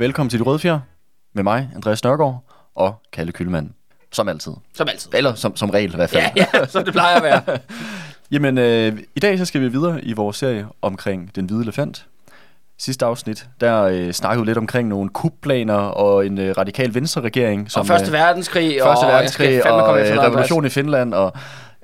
velkommen 0.00 0.30
til 0.30 0.38
De 0.38 0.44
Røde 0.44 0.58
Fjer 0.58 0.78
med 1.32 1.42
mig, 1.42 1.70
Andreas 1.74 2.04
Nørgaard 2.04 2.44
og 2.74 2.94
Kalle 3.12 3.32
Kyllmann. 3.32 3.74
Som 4.12 4.28
altid. 4.28 4.52
Som 4.74 4.88
altid. 4.88 5.10
Eller 5.14 5.34
som, 5.34 5.56
som 5.56 5.70
regel 5.70 5.92
i 5.92 5.96
hvert 5.96 6.10
fald. 6.10 6.22
Ja, 6.36 6.44
ja, 6.54 6.66
som 6.66 6.84
det 6.84 6.92
plejer 6.92 7.16
at 7.16 7.22
være. 7.22 7.58
Jamen, 8.32 8.58
øh, 8.58 8.98
i 9.14 9.20
dag 9.20 9.38
så 9.38 9.44
skal 9.44 9.60
vi 9.60 9.68
videre 9.68 10.04
i 10.04 10.12
vores 10.12 10.36
serie 10.36 10.66
omkring 10.82 11.36
Den 11.36 11.46
Hvide 11.46 11.62
Elefant. 11.62 12.06
Sidste 12.78 13.04
afsnit, 13.04 13.46
der 13.60 13.82
øh, 13.82 14.12
snakkede 14.12 14.44
vi 14.44 14.50
lidt 14.50 14.58
omkring 14.58 14.88
nogle 14.88 15.08
kupplaner 15.08 15.74
og 15.74 16.26
en 16.26 16.38
øh, 16.38 16.54
radikal 16.58 16.94
venstre-regering. 16.94 17.70
Som, 17.70 17.80
og 17.80 17.86
Første 17.86 18.12
Verdenskrig. 18.12 18.78
Første 18.82 19.04
og 19.04 19.12
Verdenskrig 19.12 19.70
og, 19.70 19.82
og 19.82 20.00
øh, 20.00 20.18
revolution 20.18 20.66
i 20.66 20.68
Finland. 20.68 21.14
Og, 21.14 21.32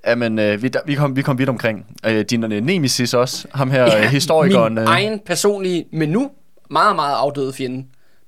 jamen, 0.07 0.39
øh, 0.39 0.63
vi, 0.63 0.71
vi, 0.87 0.95
kom, 0.95 1.17
vi 1.17 1.23
kom 1.23 1.39
vidt 1.39 1.49
omkring. 1.49 1.87
Øh, 2.07 2.25
din 2.31 2.53
øh, 2.53 2.65
nemesis 2.65 3.15
også, 3.15 3.49
ham 3.55 3.71
her, 3.71 3.83
ja, 3.83 4.05
øh, 4.05 4.11
historikeren. 4.11 4.75
Min 4.75 4.83
øh, 4.83 4.89
egen 4.89 5.21
personlige, 5.27 5.85
men 5.93 6.09
nu 6.09 6.31
meget, 6.71 6.97
meget 6.97 7.15
afdøde 7.15 7.53
fjende. 7.53 7.85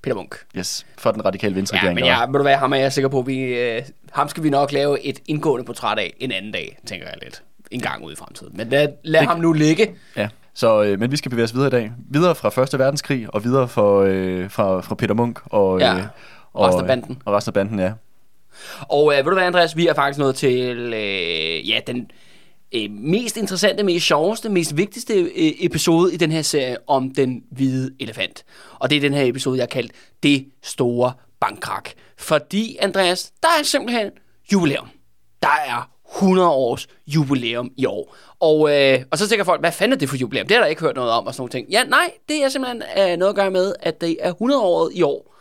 Peter 0.09 0.17
Munk. 0.17 0.37
Yes, 0.57 0.87
for 0.99 1.11
den 1.11 1.25
radikale 1.25 1.55
venstre 1.55 1.79
Ja, 1.83 1.95
men 1.95 2.05
ja, 2.05 2.27
må 2.27 2.39
du 2.39 2.45
være, 2.45 2.59
ham 2.59 2.73
er 2.73 2.77
jeg 2.77 2.93
sikker 2.93 3.09
på, 3.09 3.23
vi, 3.23 3.39
øh, 3.39 3.83
ham 4.13 4.29
skal 4.29 4.43
vi 4.43 4.51
nok 4.51 4.73
lave 4.73 5.01
et 5.01 5.21
indgående 5.27 5.65
portræt 5.65 5.99
af 5.99 6.15
en 6.21 6.33
anden 6.33 6.53
dag, 6.53 6.79
tænker 6.87 7.07
jeg 7.07 7.17
lidt. 7.23 7.43
En 7.71 7.81
gang 7.81 8.05
ud 8.05 8.13
i 8.13 8.17
fremtiden. 8.17 8.57
Men 8.57 8.69
lad, 8.69 8.89
lad 9.05 9.21
det, 9.21 9.29
ham 9.29 9.41
nu 9.41 9.53
ligge. 9.53 9.95
Ja, 10.17 10.29
så, 10.55 10.83
øh, 10.83 11.01
men 11.01 11.11
vi 11.11 11.17
skal 11.17 11.31
bevæge 11.31 11.45
os 11.45 11.55
videre 11.55 11.69
i 11.69 11.71
dag. 11.71 11.93
Videre 12.11 12.35
fra 12.35 12.49
Første 12.49 12.79
Verdenskrig, 12.79 13.35
og 13.35 13.45
videre 13.45 13.69
for, 13.69 14.03
øh, 14.09 14.51
fra, 14.51 14.81
fra 14.81 14.95
Peter 14.95 15.15
Munk 15.15 15.41
og, 15.45 15.81
ja, 15.81 15.97
øh, 15.97 16.03
og 16.53 16.69
resten 16.69 16.81
af 16.81 16.87
banden. 16.87 17.23
Og 17.25 17.35
resten 17.35 17.51
af 17.51 17.55
banden, 17.55 17.79
ja. 17.79 17.93
Og 18.81 19.13
øh, 19.13 19.17
ved 19.17 19.25
du 19.25 19.35
hvad, 19.35 19.45
Andreas, 19.45 19.77
vi 19.77 19.87
er 19.87 19.95
faktisk 19.95 20.19
nået 20.19 20.35
til 20.35 20.95
øh, 20.95 21.69
ja, 21.69 21.81
den 21.87 22.11
øh, 22.75 22.91
mest 22.91 23.37
interessante, 23.37 23.83
mest 23.83 24.07
sjoveste, 24.07 24.49
mest 24.49 24.77
vigtigste 24.77 25.15
øh, 25.15 25.53
episode 25.61 26.15
i 26.15 26.17
den 26.17 26.33
her 26.33 26.43
serie 26.43 26.77
om 26.87 27.11
den 27.11 27.43
hvide 27.51 27.91
elefant. 28.01 28.45
Og 28.79 28.91
det 28.91 28.97
er 28.97 29.01
den 29.01 29.15
her 29.15 29.25
episode, 29.25 29.57
jeg 29.57 29.63
har 29.63 29.67
kaldt 29.67 29.93
Det 30.23 30.47
Store 30.63 31.13
Bankkrak. 31.41 31.91
Fordi, 32.19 32.77
Andreas, 32.81 33.33
der 33.43 33.49
er 33.61 33.63
simpelthen 33.63 34.11
jubilæum. 34.53 34.89
Der 35.43 35.57
er 35.67 35.91
100 36.15 36.49
års 36.49 36.87
jubilæum 37.07 37.71
i 37.77 37.87
år. 37.87 38.17
Og, 38.41 38.77
øh, 38.77 39.03
og 39.11 39.19
så 39.19 39.29
tænker 39.29 39.45
folk, 39.45 39.61
hvad 39.61 39.73
fanden 39.73 39.93
er 39.93 39.99
det 39.99 40.09
for 40.09 40.17
jubilæum? 40.17 40.47
Det 40.47 40.57
har 40.57 40.63
der 40.63 40.69
ikke 40.69 40.83
hørt 40.83 40.97
noget 40.97 41.11
om 41.11 41.27
og 41.27 41.35
sådan 41.35 41.41
noget 41.41 41.53
ting. 41.53 41.69
Ja, 41.71 41.85
nej, 41.85 42.11
det 42.29 42.45
er 42.45 42.49
simpelthen 42.49 42.83
øh, 42.99 43.17
noget 43.17 43.29
at 43.33 43.35
gøre 43.35 43.51
med, 43.51 43.75
at 43.81 44.01
det 44.01 44.17
er 44.21 44.31
100 44.31 44.63
året 44.63 44.91
i 44.95 45.03
år 45.03 45.35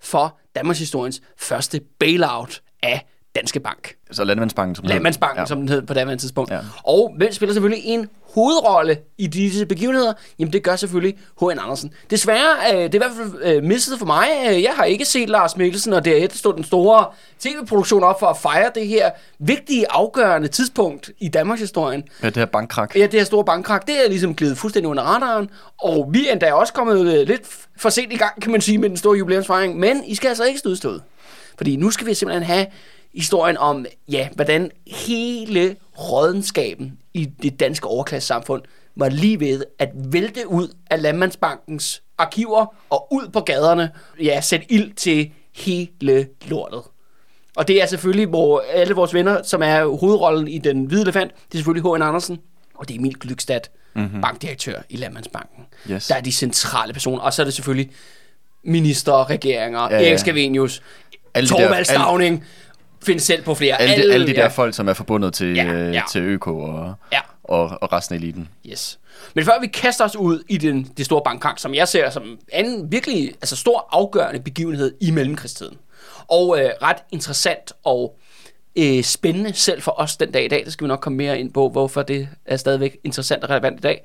for 0.00 0.38
Danmarks 0.54 0.78
historiens 0.78 1.22
første 1.36 1.80
bailout 1.98 2.62
af 2.82 3.06
Danske 3.34 3.60
Bank. 3.60 3.94
Så 4.10 4.24
Landmandsbanken, 4.24 4.74
som 4.74 4.84
Landmandsbanken, 4.84 5.40
ja. 5.40 5.46
som 5.46 5.58
den 5.58 5.68
hed 5.68 5.82
på 5.82 5.94
daværende 5.94 6.22
tidspunkt. 6.22 6.50
Ja. 6.50 6.58
Og 6.84 7.14
hvem 7.16 7.32
spiller 7.32 7.54
selvfølgelig 7.54 7.84
en 7.84 8.08
hovedrolle 8.34 8.98
i 9.18 9.26
disse 9.26 9.66
begivenheder? 9.66 10.12
Jamen 10.38 10.52
det 10.52 10.62
gør 10.62 10.76
selvfølgelig 10.76 11.18
H.N. 11.40 11.58
Andersen. 11.58 11.92
Desværre, 12.10 12.56
øh, 12.72 12.82
det 12.82 12.94
er 12.94 12.94
i 12.94 12.98
hvert 12.98 13.12
fald 13.16 13.56
øh, 13.56 13.62
mistet 13.62 13.98
for 13.98 14.06
mig. 14.06 14.28
Øh, 14.50 14.62
jeg 14.62 14.72
har 14.76 14.84
ikke 14.84 15.04
set 15.04 15.28
Lars 15.28 15.56
Mikkelsen, 15.56 15.92
og 15.92 16.04
derefter 16.04 16.38
stod 16.38 16.54
den 16.54 16.64
store 16.64 17.04
tv-produktion 17.38 18.02
op 18.02 18.20
for 18.20 18.26
at 18.26 18.36
fejre 18.36 18.70
det 18.74 18.86
her 18.86 19.10
vigtige, 19.38 19.92
afgørende 19.92 20.48
tidspunkt 20.48 21.10
i 21.18 21.28
Danmarks 21.28 21.60
historien. 21.60 22.02
Ja, 22.22 22.26
det 22.26 22.36
her 22.36 22.44
bankkrak. 22.44 22.96
Ja, 22.96 23.02
det 23.02 23.12
her 23.12 23.24
store 23.24 23.44
bankkrak, 23.44 23.86
det 23.86 24.04
er 24.04 24.08
ligesom 24.08 24.34
glidet 24.34 24.58
fuldstændig 24.58 24.88
under 24.88 25.02
radaren. 25.02 25.50
Og 25.82 26.08
vi 26.12 26.28
er 26.28 26.32
endda 26.32 26.52
også 26.52 26.72
kommet 26.72 27.18
øh, 27.18 27.26
lidt 27.26 27.42
for 27.76 27.88
sent 27.88 28.12
i 28.12 28.16
gang, 28.16 28.42
kan 28.42 28.52
man 28.52 28.60
sige, 28.60 28.78
med 28.78 28.88
den 28.88 28.96
store 28.96 29.18
jubilæumsfejring. 29.18 29.78
Men 29.78 30.04
I 30.04 30.14
skal 30.14 30.28
altså 30.28 30.44
ikke 30.44 30.58
stå 30.58 30.70
udstået. 30.70 31.02
Fordi 31.56 31.76
nu 31.76 31.90
skal 31.90 32.06
vi 32.06 32.14
simpelthen 32.14 32.42
have 32.42 32.66
historien 33.14 33.56
om, 33.56 33.86
ja, 34.08 34.28
hvordan 34.34 34.70
hele 34.86 35.76
rådenskaben 35.98 36.98
i 37.14 37.24
det 37.24 37.60
danske 37.60 37.86
overklassesamfund 37.86 38.62
var 38.96 39.08
lige 39.08 39.40
ved 39.40 39.64
at 39.78 39.88
vælte 39.94 40.48
ud 40.48 40.68
af 40.90 41.02
Landmandsbankens 41.02 42.02
arkiver 42.18 42.74
og 42.90 43.08
ud 43.12 43.28
på 43.28 43.40
gaderne, 43.40 43.90
ja, 44.22 44.40
sætte 44.40 44.72
ild 44.72 44.92
til 44.94 45.32
hele 45.54 46.28
lortet. 46.46 46.82
Og 47.56 47.68
det 47.68 47.82
er 47.82 47.86
selvfølgelig 47.86 48.26
hvor 48.26 48.64
alle 48.72 48.94
vores 48.94 49.14
venner, 49.14 49.42
som 49.42 49.62
er 49.62 49.98
hovedrollen 49.98 50.48
i 50.48 50.58
Den 50.58 50.84
Hvide 50.84 51.02
Elefant, 51.02 51.32
det 51.32 51.54
er 51.54 51.58
selvfølgelig 51.58 51.92
H.N. 51.92 52.02
Andersen, 52.02 52.38
og 52.74 52.88
det 52.88 52.94
er 52.94 52.98
Emil 52.98 53.18
Glykstad, 53.18 53.60
mm-hmm. 53.94 54.20
bankdirektør 54.20 54.82
i 54.88 54.96
Landmandsbanken. 54.96 55.64
Yes. 55.90 56.06
Der 56.06 56.14
er 56.14 56.20
de 56.20 56.32
centrale 56.32 56.92
personer, 56.92 57.22
og 57.22 57.32
så 57.32 57.42
er 57.42 57.44
det 57.44 57.54
selvfølgelig 57.54 57.90
minister, 58.64 59.30
regeringer, 59.30 59.80
ja, 59.80 59.98
ja. 60.00 60.08
Erik 60.08 60.18
Scavenius, 60.18 60.82
Torvald 61.34 61.84
Stavning, 61.84 62.44
finde 63.02 63.20
selv 63.20 63.42
på 63.42 63.54
flere. 63.54 63.80
Alle, 63.80 63.94
alle, 63.94 64.14
alle 64.14 64.26
de 64.26 64.34
der 64.34 64.42
ja. 64.42 64.48
folk, 64.48 64.74
som 64.74 64.88
er 64.88 64.92
forbundet 64.92 65.34
til, 65.34 65.54
ja, 65.54 65.72
øh, 65.72 65.94
ja. 65.94 66.02
til 66.12 66.22
ØK 66.22 66.46
og, 66.46 66.94
ja. 67.12 67.20
og, 67.44 67.78
og 67.80 67.92
resten 67.92 68.14
af 68.14 68.18
eliten. 68.18 68.48
Yes. 68.66 68.98
Men 69.34 69.44
før 69.44 69.60
vi 69.60 69.66
kaster 69.66 70.04
os 70.04 70.16
ud 70.16 70.42
i 70.48 70.56
den, 70.56 70.92
det 70.96 71.06
store 71.06 71.22
bankkrank, 71.24 71.58
som 71.58 71.74
jeg 71.74 71.88
ser 71.88 72.10
som 72.10 72.38
en 72.52 72.92
virkelig 72.92 73.28
altså 73.28 73.56
stor 73.56 73.88
afgørende 73.92 74.40
begivenhed 74.40 74.94
i 75.00 75.10
mellemkrigstiden, 75.10 75.76
og 76.28 76.60
øh, 76.60 76.70
ret 76.82 76.96
interessant 77.12 77.72
og 77.84 78.18
øh, 78.76 79.02
spændende 79.02 79.52
selv 79.54 79.82
for 79.82 80.00
os 80.00 80.16
den 80.16 80.32
dag 80.32 80.44
i 80.44 80.48
dag, 80.48 80.64
det 80.64 80.72
skal 80.72 80.84
vi 80.84 80.88
nok 80.88 81.00
komme 81.00 81.16
mere 81.16 81.40
ind 81.40 81.52
på, 81.52 81.68
hvorfor 81.68 82.02
det 82.02 82.28
er 82.46 82.56
stadigvæk 82.56 82.96
interessant 83.04 83.44
og 83.44 83.50
relevant 83.50 83.78
i 83.78 83.82
dag, 83.82 84.04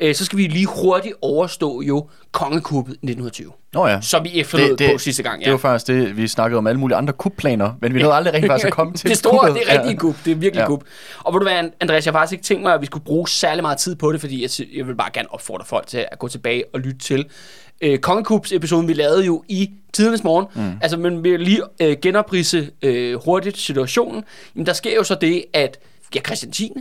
øh, 0.00 0.14
så 0.14 0.24
skal 0.24 0.38
vi 0.38 0.46
lige 0.46 0.66
hurtigt 0.66 1.14
overstå 1.22 1.82
jo 1.82 2.08
kongekuppet 2.32 2.92
1920. 2.92 3.52
Nå 3.72 3.86
ja. 3.86 4.00
Som 4.00 4.24
vi 4.24 4.40
efterlod 4.40 4.76
det, 4.76 4.92
på 4.92 4.98
sidste 4.98 5.22
gang. 5.22 5.40
Ja. 5.40 5.44
Det 5.44 5.52
var 5.52 5.58
faktisk 5.58 5.86
det, 5.86 6.16
vi 6.16 6.28
snakkede 6.28 6.58
om 6.58 6.66
alle 6.66 6.80
mulige 6.80 6.96
andre 6.96 7.12
kupplaner, 7.12 7.72
men 7.80 7.94
vi 7.94 8.02
nåede 8.02 8.14
aldrig 8.14 8.34
rigtig 8.34 8.50
faktisk 8.50 8.66
at 8.66 8.72
komme 8.72 8.92
til 8.98 9.10
Det 9.10 9.18
store, 9.18 9.38
kuppet. 9.38 9.54
det 9.54 9.72
er 9.72 9.78
rigtig 9.78 9.92
ja. 9.94 9.98
kup, 9.98 10.14
det 10.24 10.30
er 10.30 10.34
virkelig 10.34 10.60
ja. 10.60 10.66
kup. 10.66 10.84
Og 11.18 11.34
vil 11.34 11.40
du 11.40 11.44
være, 11.44 11.70
Andreas, 11.80 12.06
jeg 12.06 12.12
har 12.12 12.18
faktisk 12.18 12.32
ikke 12.32 12.44
tænkt 12.44 12.62
mig, 12.62 12.74
at 12.74 12.80
vi 12.80 12.86
skulle 12.86 13.04
bruge 13.04 13.28
særlig 13.28 13.62
meget 13.62 13.78
tid 13.78 13.96
på 13.96 14.12
det, 14.12 14.20
fordi 14.20 14.42
jeg, 14.42 14.50
jeg 14.76 14.86
vil 14.86 14.94
bare 14.94 15.10
gerne 15.12 15.32
opfordre 15.34 15.64
folk 15.64 15.86
til 15.86 16.06
at 16.12 16.18
gå 16.18 16.28
tilbage 16.28 16.64
og 16.72 16.80
lytte 16.80 16.98
til 16.98 17.26
øh, 17.80 17.98
Kongekups 17.98 18.52
episoden, 18.52 18.88
vi 18.88 18.92
lavede 18.92 19.24
jo 19.24 19.44
i 19.48 19.70
tidernes 19.92 20.24
morgen. 20.24 20.46
Mm. 20.54 20.78
Altså, 20.82 20.96
men 20.96 21.24
vi 21.24 21.36
lige 21.36 21.62
øh, 21.80 21.96
genoprise 22.02 22.70
øh, 22.82 23.24
hurtigt 23.24 23.58
situationen. 23.58 24.24
Jamen, 24.54 24.66
der 24.66 24.72
sker 24.72 24.94
jo 24.94 25.02
så 25.02 25.14
det, 25.20 25.44
at 25.52 25.78
ja, 26.14 26.20
Christian 26.20 26.52
10 26.52 26.72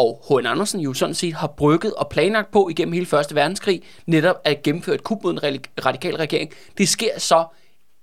og 0.00 0.22
H.N. 0.28 0.46
Andersen 0.46 0.80
jo 0.80 0.92
sådan 0.92 1.14
set 1.14 1.34
har 1.34 1.46
brygget 1.46 1.94
og 1.94 2.08
planlagt 2.08 2.50
på 2.50 2.68
igennem 2.68 2.92
hele 2.92 3.06
Første 3.06 3.34
Verdenskrig, 3.34 3.82
netop 4.06 4.36
at 4.44 4.62
gennemføre 4.62 4.94
et 4.94 5.04
kub 5.04 5.22
mod 5.22 5.32
en 5.32 5.60
radikal 5.86 6.16
regering. 6.16 6.50
Det 6.78 6.88
sker 6.88 7.18
så 7.18 7.44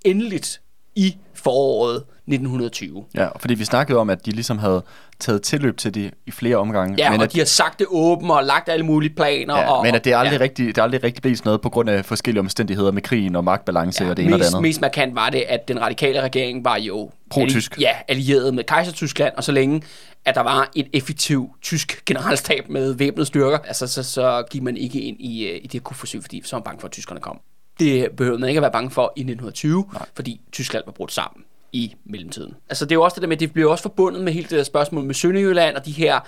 endeligt 0.06 0.62
i 0.96 1.18
foråret 1.34 2.04
1920. 2.28 3.06
Ja, 3.16 3.28
fordi 3.40 3.54
vi 3.54 3.66
snakkede 3.66 4.00
om, 4.00 4.10
at 4.10 4.26
de 4.26 4.32
ligesom 4.32 4.58
havde 4.58 4.84
taget 5.20 5.42
tilløb 5.42 5.78
til 5.78 5.94
det 5.94 6.12
i 6.26 6.32
flere 6.32 6.56
omgange. 6.56 6.96
Ja, 6.98 7.12
men 7.12 7.20
og 7.20 7.24
at, 7.24 7.34
de 7.34 7.38
har 7.38 7.46
sagt 7.46 7.80
det 7.80 7.88
åbent 7.90 8.32
og 8.32 8.44
lagt 8.44 8.70
alle 8.70 8.86
mulige 8.86 9.16
planer. 9.16 9.58
Ja, 9.58 9.72
og, 9.72 9.86
men 9.86 9.96
at 9.96 10.06
det 10.06 10.14
er 10.14 10.18
aldrig, 10.18 10.38
ja. 10.38 10.44
rigtig, 10.44 10.68
det 10.68 10.78
er 10.78 10.84
aldrig 10.84 11.04
rigtig 11.04 11.22
blevet 11.22 11.46
noget 11.46 11.62
på 11.62 11.70
grund 11.70 11.90
af 11.90 12.06
forskellige 12.06 12.40
omstændigheder 12.40 12.92
med 12.92 13.02
krigen 13.02 13.36
og 13.36 13.44
magtbalance 13.44 14.04
ja, 14.04 14.10
og 14.10 14.18
det 14.18 14.24
ene 14.24 14.32
mest, 14.32 14.42
og 14.42 14.46
det 14.46 14.56
andet. 14.56 14.62
Mest 14.62 14.82
markant 14.82 15.16
var 15.16 15.30
det, 15.30 15.44
at 15.48 15.68
den 15.68 15.82
radikale 15.82 16.22
regering 16.22 16.66
var 16.66 16.78
jo 16.78 17.12
pro-tysk. 17.30 17.82
ja, 17.82 17.92
allieret 18.08 18.54
med 18.54 18.64
Kejser-Tyskland, 18.64 19.34
og 19.38 19.44
så 19.44 19.52
længe 19.52 19.82
at 20.26 20.36
der 20.36 20.42
var 20.42 20.72
et 20.76 20.88
effektivt 20.94 21.52
tysk 21.62 22.06
generalstab 22.06 22.70
med 22.70 22.94
væbnede 22.94 23.26
styrker, 23.26 23.58
altså 23.58 23.88
så, 23.88 24.04
så 24.04 24.44
gik 24.52 24.64
man 24.64 24.78
ikke 24.78 25.02
ind 25.02 25.18
i, 25.20 25.48
øh, 25.48 25.60
i 25.64 25.68
det 25.68 25.82
forsøg, 25.94 26.22
fordi 26.22 26.42
så 26.46 26.56
var 26.56 26.60
man 26.60 26.64
bange 26.64 26.80
for, 26.80 26.88
at 26.88 26.92
tyskerne 26.92 27.22
kom. 27.22 27.40
Det 27.80 28.12
behøvede 28.18 28.40
man 28.40 28.50
ikke 28.50 28.58
at 28.58 28.62
være 28.62 28.72
bange 28.72 28.92
for 28.92 29.14
i 29.16 29.22
1920, 29.22 29.86
Nej. 29.94 30.06
fordi 30.16 30.42
Tyskland 30.52 30.84
var 30.86 30.92
brudt 30.92 31.12
sammen 31.12 31.44
i 31.72 31.96
mellemtiden. 32.06 32.56
Altså 32.70 32.86
det 32.86 32.92
er 32.92 32.96
jo 32.96 33.04
også 33.04 33.16
det 33.16 33.22
der 33.22 33.28
med, 33.28 33.38
det 33.38 33.54
bliver 33.54 33.72
også 33.72 33.82
forbundet 33.82 34.24
med 34.24 34.34
hele 34.34 34.48
det 34.50 34.58
der 34.58 34.64
spørgsmål 34.64 35.04
med 35.04 35.16
Sønderjylland 35.16 35.76
og 35.76 35.86
de 35.86 35.92
her 35.92 36.20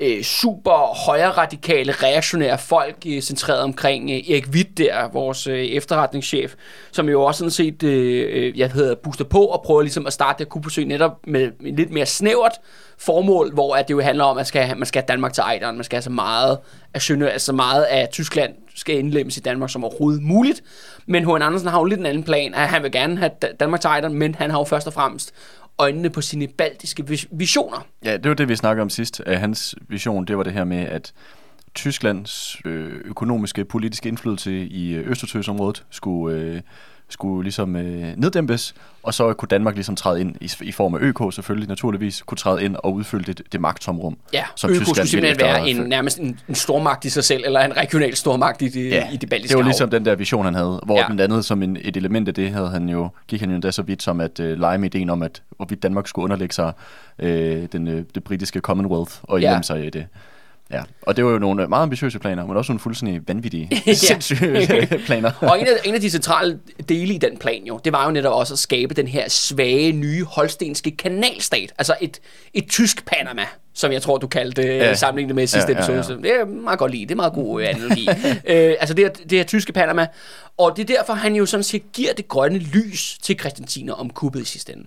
øh, 0.00 0.22
super 0.22 1.04
højre 1.06 1.30
radikale, 1.30 1.92
reaktionære 1.92 2.58
folk 2.58 2.96
øh, 3.06 3.20
centreret 3.20 3.60
omkring 3.60 4.10
øh, 4.10 4.16
Erik 4.16 4.48
Witt 4.48 4.78
der, 4.78 5.08
vores 5.08 5.46
øh, 5.46 5.58
efterretningschef, 5.58 6.54
som 6.92 7.08
jo 7.08 7.22
også 7.22 7.38
sådan 7.38 7.50
set, 7.50 7.82
øh, 7.82 8.28
øh 8.32 8.58
jeg 8.58 8.70
hedder, 8.70 8.94
booster 8.94 9.24
på 9.24 9.44
og 9.44 9.62
prøver 9.62 9.82
ligesom 9.82 10.06
at 10.06 10.12
starte 10.12 10.38
det 10.38 10.48
kupforsøg 10.48 10.84
netop 10.84 11.26
med, 11.26 11.50
lidt 11.60 11.90
mere 11.90 12.06
snævert 12.06 12.60
formål, 12.98 13.52
hvor 13.54 13.76
at 13.76 13.88
det 13.88 13.94
jo 13.94 14.00
handler 14.00 14.24
om, 14.24 14.30
at 14.30 14.36
man 14.36 14.44
skal, 14.44 14.76
man 14.76 14.86
skal 14.86 15.02
have 15.02 15.06
Danmark 15.06 15.32
til 15.32 15.40
ejderen, 15.40 15.76
man 15.76 15.84
skal 15.84 15.96
have 15.96 16.02
så 16.02 16.10
meget 16.10 16.58
af 16.94 17.02
Sønder, 17.02 17.28
altså 17.28 17.52
meget 17.52 17.82
af 17.82 18.08
Tyskland 18.08 18.54
skal 18.74 18.98
indlemmes 18.98 19.36
i 19.36 19.40
Danmark 19.40 19.70
som 19.70 19.84
overhovedet 19.84 20.22
muligt. 20.22 20.62
Men 21.06 21.24
H.N. 21.24 21.42
Andersen 21.42 21.68
har 21.68 21.78
jo 21.78 21.84
lidt 21.84 22.00
en 22.00 22.06
anden 22.06 22.22
plan, 22.22 22.54
at 22.54 22.68
han 22.68 22.82
vil 22.82 22.92
gerne 22.92 23.18
have 23.18 23.30
Danmark 23.60 23.80
til 23.80 23.88
ejderen, 23.88 24.14
men 24.14 24.34
han 24.34 24.50
har 24.50 24.58
jo 24.58 24.64
først 24.64 24.86
og 24.86 24.92
fremmest 24.92 25.34
øjnene 25.78 26.10
på 26.10 26.20
sine 26.20 26.48
baltiske 26.48 27.04
visioner. 27.30 27.86
Ja, 28.04 28.16
det 28.16 28.28
var 28.28 28.34
det, 28.34 28.48
vi 28.48 28.56
snakkede 28.56 28.82
om 28.82 28.90
sidst. 28.90 29.22
Hans 29.26 29.74
vision, 29.88 30.24
det 30.24 30.36
var 30.36 30.42
det 30.42 30.52
her 30.52 30.64
med, 30.64 30.78
at 30.78 31.12
Tysklands 31.74 32.56
øh, 32.64 32.92
økonomiske 33.04 33.64
politiske 33.64 34.08
indflydelse 34.08 34.52
i 34.66 34.94
øh, 34.94 35.10
Østersøsområdet 35.10 35.84
skulle, 35.90 36.36
øh, 36.36 36.60
skulle 37.08 37.42
ligesom 37.42 37.76
øh, 37.76 38.12
neddæmpes, 38.16 38.74
og 39.02 39.14
så 39.14 39.32
kunne 39.32 39.46
Danmark 39.46 39.74
ligesom 39.74 39.96
træde 39.96 40.20
ind 40.20 40.36
i, 40.40 40.50
i 40.60 40.72
form 40.72 40.94
af 40.94 40.98
ØK 41.00 41.34
selvfølgelig 41.34 41.68
naturligvis, 41.68 42.22
kunne 42.22 42.38
træde 42.38 42.64
ind 42.64 42.76
og 42.76 42.94
udfylde 42.94 43.32
det, 43.32 43.52
det 43.52 43.60
magttomrum. 43.60 44.18
Ja, 44.32 44.44
som 44.56 44.70
ØK 44.70 44.76
Tyskland 44.76 44.94
skulle 44.94 45.08
simpelthen 45.08 45.40
være 45.40 45.68
en, 45.68 45.76
nærmest 45.76 46.18
en, 46.18 46.40
en 46.48 46.54
stormagt 46.54 47.04
i 47.04 47.10
sig 47.10 47.24
selv, 47.24 47.42
eller 47.46 47.60
en 47.60 47.76
regional 47.76 48.16
stormagt 48.16 48.62
i 48.62 48.68
det, 48.68 48.90
ja, 48.90 49.10
i 49.12 49.16
det 49.16 49.28
baltiske 49.28 49.52
det 49.52 49.58
var 49.58 49.64
ligesom 49.64 49.90
den 49.90 50.04
der 50.04 50.14
vision, 50.14 50.44
han 50.44 50.54
havde, 50.54 50.80
hvor 50.84 50.98
ja. 50.98 51.06
blandt 51.06 51.22
andet 51.22 51.44
som 51.44 51.62
en, 51.62 51.76
et 51.80 51.96
element 51.96 52.28
af 52.28 52.34
det 52.34 52.50
havde 52.50 52.68
han 52.68 52.88
jo, 52.88 53.08
gik 53.28 53.40
han 53.40 53.48
jo 53.48 53.54
endda 53.54 53.70
så 53.70 53.82
vidt 53.82 54.02
som 54.02 54.20
at 54.20 54.40
øh, 54.40 54.58
lege 54.58 54.78
med 54.78 54.94
ideen 54.94 55.10
om, 55.10 55.22
at 55.22 55.42
hvorvidt 55.56 55.82
Danmark 55.82 56.06
skulle 56.08 56.24
underlægge 56.24 56.54
sig 56.54 56.72
øh, 57.18 57.66
den, 57.72 57.88
øh, 57.88 58.04
det 58.14 58.24
britiske 58.24 58.60
Commonwealth 58.60 59.12
og 59.22 59.38
indlemme 59.38 59.56
ja. 59.56 59.62
sig 59.62 59.86
i 59.86 59.90
det. 59.90 60.06
Ja, 60.70 60.82
og 61.02 61.16
det 61.16 61.24
var 61.24 61.30
jo 61.30 61.38
nogle 61.38 61.66
meget 61.68 61.82
ambitiøse 61.82 62.18
planer, 62.18 62.46
men 62.46 62.56
også 62.56 62.72
nogle 62.72 62.80
fuldstændig 62.80 63.20
vanvittige, 63.28 63.68
Ja. 63.86 63.92
sindssyge 63.92 64.86
planer. 65.06 65.30
Og 65.50 65.60
en 65.60 65.66
af, 65.66 65.70
en 65.84 65.94
af 65.94 66.00
de 66.00 66.10
centrale 66.10 66.58
dele 66.88 67.14
i 67.14 67.18
den 67.18 67.36
plan 67.38 67.64
jo, 67.64 67.80
det 67.84 67.92
var 67.92 68.04
jo 68.04 68.10
netop 68.10 68.32
også 68.38 68.54
at 68.54 68.58
skabe 68.58 68.94
den 68.94 69.08
her 69.08 69.28
svage, 69.28 69.92
nye 69.92 70.24
holstenske 70.24 70.90
kanalstat. 70.90 71.72
Altså 71.78 71.94
et, 72.00 72.20
et 72.54 72.68
tysk 72.68 73.06
Panama, 73.06 73.42
som 73.74 73.92
jeg 73.92 74.02
tror, 74.02 74.18
du 74.18 74.26
kaldte 74.26 74.62
ja. 74.62 74.76
Ja. 74.76 74.94
sammenlignet 74.94 75.34
med 75.36 75.46
sidste 75.46 75.72
Ja, 75.72 75.78
ja, 75.78 75.78
episode. 75.78 75.96
ja. 75.96 76.02
Så 76.02 76.14
Det 76.14 76.40
er 76.40 76.44
meget 76.44 76.78
godt 76.78 76.92
lide. 76.92 77.02
Det 77.02 77.10
er 77.10 77.16
meget 77.16 77.32
god 77.32 77.62
øh, 77.62 77.68
analogi. 77.68 78.08
øh, 78.52 78.74
altså 78.80 78.94
det 78.94 79.04
her, 79.04 79.10
det 79.12 79.38
her 79.38 79.44
tyske 79.44 79.72
Panama. 79.72 80.06
Og 80.58 80.76
det 80.76 80.90
er 80.90 80.96
derfor, 80.96 81.12
han 81.12 81.34
jo 81.34 81.46
sådan 81.46 81.64
set 81.64 81.92
giver 81.92 82.12
det 82.12 82.28
grønne 82.28 82.58
lys 82.58 83.18
til 83.22 83.38
Christiansiner 83.38 83.92
om 83.94 84.10
kuppet 84.10 84.40
i 84.40 84.44
sidste 84.44 84.72
ende. 84.72 84.84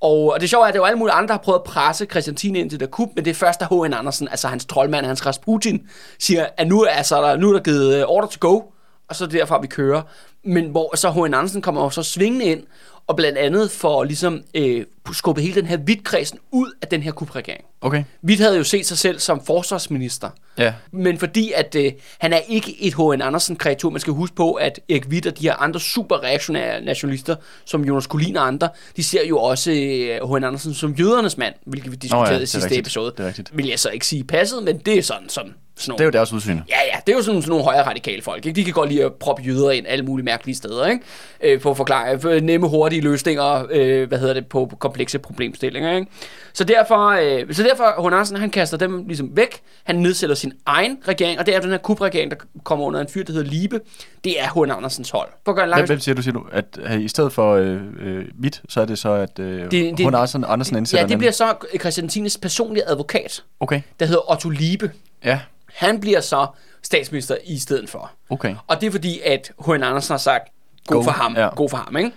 Og, 0.00 0.32
og 0.32 0.40
det 0.40 0.50
sjove 0.50 0.64
er, 0.64 0.68
at 0.68 0.74
det 0.74 0.78
er 0.78 0.82
jo 0.82 0.86
alle 0.86 0.98
mulige 0.98 1.14
andre, 1.14 1.26
der 1.26 1.32
har 1.32 1.38
prøvet 1.38 1.58
at 1.58 1.64
presse 1.64 2.06
Christiantine 2.06 2.58
ind 2.58 2.70
til 2.70 2.80
det 2.80 2.98
men 2.98 3.24
det 3.24 3.28
er 3.28 3.34
først, 3.34 3.60
da 3.60 3.64
H.N. 3.64 3.94
Andersen, 3.94 4.28
altså 4.28 4.48
hans 4.48 4.64
troldmand, 4.64 5.06
hans 5.06 5.26
Rasputin, 5.26 5.86
siger, 6.18 6.46
at 6.56 6.68
nu 6.68 6.84
altså, 6.84 7.22
der, 7.22 7.36
nu 7.36 7.48
er 7.48 7.52
der 7.52 7.60
givet 7.60 7.96
øh, 7.96 8.04
order 8.06 8.28
to 8.28 8.36
go, 8.40 8.60
og 9.08 9.16
så 9.16 9.24
er 9.24 9.28
det 9.28 9.40
derfra, 9.40 9.60
vi 9.60 9.66
kører. 9.66 10.02
Men 10.44 10.70
hvor 10.70 10.96
så 10.96 11.10
H.N. 11.10 11.34
Andersen 11.34 11.62
kommer 11.62 11.82
jo 11.82 11.90
så 11.90 12.02
svingende 12.02 12.44
ind, 12.44 12.62
og 13.06 13.16
blandt 13.16 13.38
andet 13.38 13.70
for 13.70 14.04
ligesom 14.04 14.42
øh, 14.54 14.86
skubbe 15.12 15.40
hele 15.40 15.54
den 15.54 15.66
her 15.66 15.76
vidtkredsen 15.76 16.38
ud 16.50 16.72
af 16.82 16.88
den 16.88 17.02
her 17.02 17.12
kubregering. 17.12 17.64
Okay, 17.80 18.04
Hvidt 18.20 18.40
havde 18.40 18.56
jo 18.56 18.64
set 18.64 18.86
sig 18.86 18.98
selv 18.98 19.18
som 19.18 19.44
forsvarsminister, 19.44 20.30
ja. 20.58 20.72
men 20.92 21.18
fordi 21.18 21.52
at 21.54 21.74
øh, 21.74 21.92
han 22.18 22.32
er 22.32 22.38
ikke 22.48 22.76
et 22.82 22.94
H.N. 22.94 23.22
Andersen-kreatur, 23.22 23.90
man 23.90 24.00
skal 24.00 24.12
huske 24.12 24.36
på, 24.36 24.52
at 24.52 24.80
Erik 24.88 25.04
Hvidt 25.04 25.26
og 25.26 25.38
de 25.38 25.42
her 25.42 25.54
andre 25.54 25.80
super 25.80 26.22
reaktionære 26.22 26.80
nationalister, 26.80 27.36
som 27.64 27.84
Jonas 27.84 28.06
Kulin 28.06 28.36
og 28.36 28.46
andre, 28.46 28.68
de 28.96 29.04
ser 29.04 29.26
jo 29.26 29.38
også 29.38 29.70
øh, 29.70 30.30
H.N. 30.30 30.44
Andersen 30.44 30.74
som 30.74 30.92
jødernes 30.92 31.38
mand, 31.38 31.54
hvilket 31.66 31.90
vi 31.92 31.96
diskuterede 31.96 32.30
det 32.30 32.38
er 32.38 32.42
i 32.42 32.46
sidste 32.46 32.64
rigtigt. 32.66 32.80
episode. 32.80 33.12
Det 33.16 33.20
er 33.20 33.26
rigtigt. 33.26 33.56
Vil 33.56 33.66
jeg 33.66 33.78
så 33.78 33.90
ikke 33.90 34.06
sige 34.06 34.24
passet, 34.24 34.62
men 34.62 34.78
det 34.78 34.98
er 34.98 35.02
sådan, 35.02 35.28
sådan, 35.28 35.54
sådan 35.76 35.94
Det 35.98 36.00
er 36.00 36.04
nogle. 36.04 36.04
jo 36.04 36.10
deres 36.10 36.32
udsyn. 36.32 36.56
Ja, 36.68 36.76
ja, 36.92 36.98
det 37.06 37.12
er 37.12 37.16
jo 37.16 37.22
sådan, 37.22 37.42
sådan 37.42 37.50
nogle 37.50 37.64
højere 37.64 37.86
radikale 37.86 38.22
folk. 38.22 38.46
Ikke? 38.46 38.56
De 38.56 38.64
kan 38.64 38.72
godt 38.72 38.90
lide 38.90 39.04
at 39.04 39.12
proppe 39.14 39.42
jøder 39.42 39.70
ind 39.70 39.86
alle 39.88 40.04
mulige 40.04 40.24
mærkelige 40.24 40.56
steder, 40.56 40.86
ikke? 40.86 41.02
Øh, 41.40 41.60
for 41.60 41.70
at 41.70 41.76
forklare 41.76 42.20
for 42.20 42.40
nemme, 42.40 42.68
hurtige 42.68 43.02
løsninger 43.02 43.66
øh, 43.70 44.08
hvad 44.08 44.18
hedder 44.18 44.34
det, 44.34 44.46
på 44.46 44.72
komplekse 44.78 45.18
problemstillinger. 45.18 45.96
Ikke? 45.96 46.06
Så 46.52 46.64
derfor, 46.64 47.08
øh, 47.08 47.54
så 47.54 47.62
derfor 47.68 48.02
H. 48.02 48.06
Andersen, 48.06 48.36
han 48.36 48.50
kaster 48.50 48.76
dem 48.76 49.06
ligesom 49.06 49.36
væk. 49.36 49.60
Han 49.84 49.96
nedsætter 49.96 50.36
sin 50.36 50.52
egen 50.66 50.98
regering, 51.08 51.38
og 51.38 51.46
det 51.46 51.54
er 51.56 51.60
den 51.60 51.70
her 51.70 51.78
kupregering, 51.78 52.30
der 52.30 52.36
kommer 52.64 52.84
under 52.84 53.00
en 53.00 53.08
fyr, 53.08 53.24
der 53.24 53.32
hedder 53.32 53.50
Libe. 53.50 53.80
Det 54.24 54.40
er 54.40 54.48
H. 54.66 54.76
Andersens 54.76 55.10
hold. 55.10 55.28
For 55.44 55.52
at 55.52 55.56
gøre 55.56 55.64
en 55.64 55.70
lang 55.70 55.86
Hvem, 55.86 56.00
siger 56.00 56.14
du, 56.14 56.22
siger 56.22 56.32
du, 56.34 56.44
at 56.52 56.78
øh, 56.82 57.00
i 57.00 57.08
stedet 57.08 57.32
for 57.32 57.54
øh, 57.54 57.80
øh, 58.00 58.24
mit, 58.38 58.62
så 58.68 58.80
er 58.80 58.84
det 58.84 58.98
så, 58.98 59.10
at 59.12 59.38
øh, 59.38 59.70
Det- 59.70 60.00
hun 60.00 60.14
Andersen, 60.14 60.44
Andersen 60.48 60.76
ansætter 60.76 61.04
Ja, 61.04 61.08
det 61.08 61.18
bliver 61.18 61.32
så 61.32 61.54
Christiantines 61.80 62.38
personlige 62.38 62.88
advokat, 62.88 63.44
Okay, 63.60 63.80
der 64.00 64.06
hedder 64.06 64.30
Otto 64.30 64.48
Liebe. 64.48 64.90
ja, 65.24 65.40
Han 65.74 66.00
bliver 66.00 66.20
så 66.20 66.46
statsminister 66.82 67.36
i 67.46 67.58
stedet 67.58 67.88
for. 67.90 68.10
okay. 68.30 68.54
Og 68.66 68.80
det 68.80 68.86
er 68.86 68.90
fordi, 68.90 69.20
at 69.24 69.52
H. 69.66 69.70
Andersen 69.70 70.12
har 70.12 70.18
sagt, 70.18 70.48
god 70.86 70.96
Go, 70.96 71.02
for 71.02 71.10
ham, 71.10 71.34
ja. 71.36 71.48
god 71.54 71.68
for 71.70 71.76
ham, 71.76 71.96
ikke? 71.96 72.10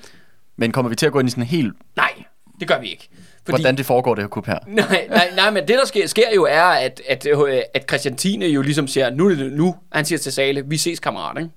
Men 0.57 0.71
kommer 0.71 0.89
vi 0.89 0.95
til 0.95 1.06
at 1.06 1.12
gå 1.12 1.19
ind 1.19 1.27
i 1.27 1.31
sådan 1.31 1.44
en 1.44 1.47
helt, 1.47 1.74
Nej, 1.95 2.12
det 2.59 2.68
gør 2.68 2.80
vi 2.80 2.88
ikke. 2.89 3.09
Fordi, 3.45 3.61
hvordan 3.61 3.77
det 3.77 3.85
foregår, 3.85 4.15
det 4.15 4.23
her 4.23 4.29
kup 4.29 4.45
her? 4.45 4.59
nej, 4.67 5.07
nej, 5.09 5.29
nej, 5.35 5.49
men 5.49 5.67
det 5.67 5.77
der 5.79 5.85
sker, 5.85 6.07
sker 6.07 6.35
jo 6.35 6.45
er, 6.49 6.63
at, 6.63 7.01
at, 7.09 7.27
øh, 7.27 7.61
at 7.73 7.85
Christiantine 7.89 8.45
jo 8.45 8.61
ligesom 8.61 8.88
siger, 8.88 9.09
nu 9.09 9.29
er 9.29 9.35
det 9.35 9.53
nu, 9.53 9.75
han 9.91 10.05
siger 10.05 10.19
til 10.19 10.31
Sale, 10.31 10.63
vi 10.65 10.77
ses 10.77 10.99
kammerat, 10.99 11.38
ikke? 11.38 11.49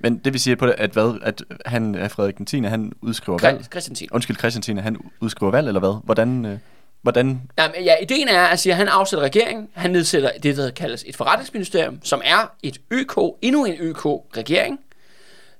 Men 0.00 0.18
det 0.18 0.32
vil 0.32 0.40
sige, 0.40 0.56
på 0.56 0.66
det, 0.66 0.74
at, 0.78 0.90
hvad, 0.90 1.18
at 1.22 1.42
han, 1.66 1.94
at 1.94 2.10
Frederik 2.10 2.38
den 2.38 2.46
10. 2.46 2.60
han 2.60 2.92
udskriver 3.02 3.38
valg? 3.42 3.60
Chri- 3.60 3.68
Christiantine. 3.70 4.08
Undskyld, 4.12 4.36
Christian 4.36 4.62
10. 4.62 4.74
han 4.74 4.96
udskriver 5.20 5.52
valg, 5.52 5.68
eller 5.68 5.80
hvad? 5.80 6.00
Hvordan, 6.04 6.46
øh, 6.46 6.58
hvordan 7.02 7.40
Nej, 7.56 7.72
men 7.76 7.84
ja, 7.84 7.94
ideen 8.02 8.28
er, 8.28 8.42
at 8.42 8.58
siger, 8.58 8.74
at 8.74 8.78
han 8.78 8.88
afsætter 8.88 9.24
regeringen, 9.24 9.68
han 9.72 9.90
nedsætter 9.90 10.30
det, 10.42 10.56
der 10.56 10.70
kaldes 10.70 11.04
et 11.06 11.16
forretningsministerium, 11.16 11.98
som 12.02 12.20
er 12.24 12.52
et 12.62 12.78
ØK, 12.90 13.16
endnu 13.42 13.64
en 13.64 13.74
ØK-regering, 13.78 14.80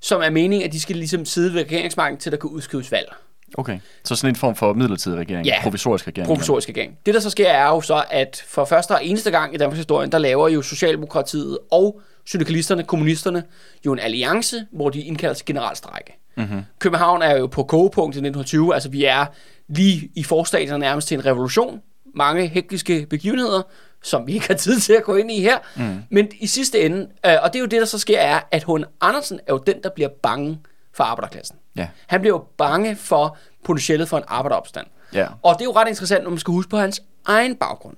som 0.01 0.23
er 0.23 0.31
meningen, 0.31 0.67
at 0.69 0.73
de 0.73 0.81
skal 0.81 0.97
ligesom 0.97 1.25
sidde 1.25 1.55
ved 1.55 1.61
regeringsmagten, 1.61 2.19
til 2.19 2.33
der 2.33 2.39
kan 2.39 2.51
udskrives 2.51 2.93
valg. 2.93 3.13
Okay. 3.55 3.79
Så 4.05 4.17
sådan 4.17 4.31
en 4.31 4.37
form 4.37 4.57
for 4.57 4.73
midlertidig 4.73 5.19
regering? 5.19 5.47
Ja. 5.47 5.63
Provisorisk 5.63 6.07
regering? 6.07 6.27
provisorisk 6.27 6.69
regering. 6.69 6.99
Det, 7.07 7.15
der 7.15 7.21
så 7.21 7.31
sker, 7.31 7.49
er 7.49 7.69
jo 7.69 7.81
så, 7.81 8.05
at 8.11 8.45
for 8.49 8.65
første 8.65 8.93
og 8.93 9.05
eneste 9.05 9.31
gang 9.31 9.55
i 9.55 9.57
Danmarks 9.57 9.79
historie, 9.79 10.09
der 10.09 10.19
laver 10.19 10.49
jo 10.49 10.63
Socialdemokratiet 10.63 11.59
og 11.71 12.01
syndikalisterne, 12.27 12.85
kommunisterne, 12.85 13.43
jo 13.87 13.93
en 13.93 13.99
alliance, 13.99 14.67
hvor 14.73 14.91
de 14.91 15.01
indkalder 15.01 15.35
til 15.35 15.47
generalstrække. 15.47 16.19
Mm-hmm. 16.37 16.63
København 16.79 17.23
er 17.23 17.37
jo 17.37 17.47
på 17.47 17.63
kogepunkt 17.63 18.17
i 18.17 18.19
1920, 18.19 18.75
altså 18.75 18.89
vi 18.89 19.05
er 19.05 19.27
lige 19.69 20.11
i 20.15 20.23
forstadiet 20.23 20.81
nærmest 20.81 21.09
til 21.09 21.15
en 21.19 21.27
revolution. 21.27 21.81
Mange 22.15 22.47
hektiske 22.47 23.07
begivenheder, 23.11 23.63
som 24.03 24.27
vi 24.27 24.33
ikke 24.33 24.47
har 24.47 24.55
tid 24.55 24.81
til 24.81 24.93
at 24.93 25.03
gå 25.05 25.17
ind 25.17 25.31
i 25.31 25.41
her. 25.41 25.59
Mm. 25.77 26.03
Men 26.11 26.29
i 26.41 26.47
sidste 26.47 26.81
ende, 26.81 27.09
øh, 27.27 27.33
og 27.43 27.53
det 27.53 27.59
er 27.59 27.61
jo 27.61 27.67
det, 27.67 27.81
der 27.81 27.85
så 27.85 27.99
sker, 27.99 28.19
er, 28.19 28.41
at 28.51 28.65
H. 28.65 28.71
Andersen 29.01 29.41
er 29.47 29.53
jo 29.53 29.59
den, 29.67 29.77
der 29.83 29.91
bliver 29.95 30.09
bange 30.23 30.59
for 30.95 31.05
arbejderklassen. 31.05 31.57
Ja. 31.79 31.89
Han 32.07 32.21
bliver 32.21 32.35
jo 32.37 32.45
bange 32.59 32.97
for 32.97 33.37
potentialet 33.65 34.09
for 34.09 34.17
en 34.19 34.25
arbejderopstand. 34.29 34.87
Ja. 35.15 35.27
Og 35.43 35.55
det 35.55 35.61
er 35.61 35.65
jo 35.65 35.73
ret 35.73 35.89
interessant, 35.89 36.23
når 36.25 36.31
man 36.31 36.39
skal 36.39 36.53
huske 36.53 36.71
på 36.71 36.77
hans 36.79 37.03
egen 37.27 37.57
baggrund. 37.57 37.97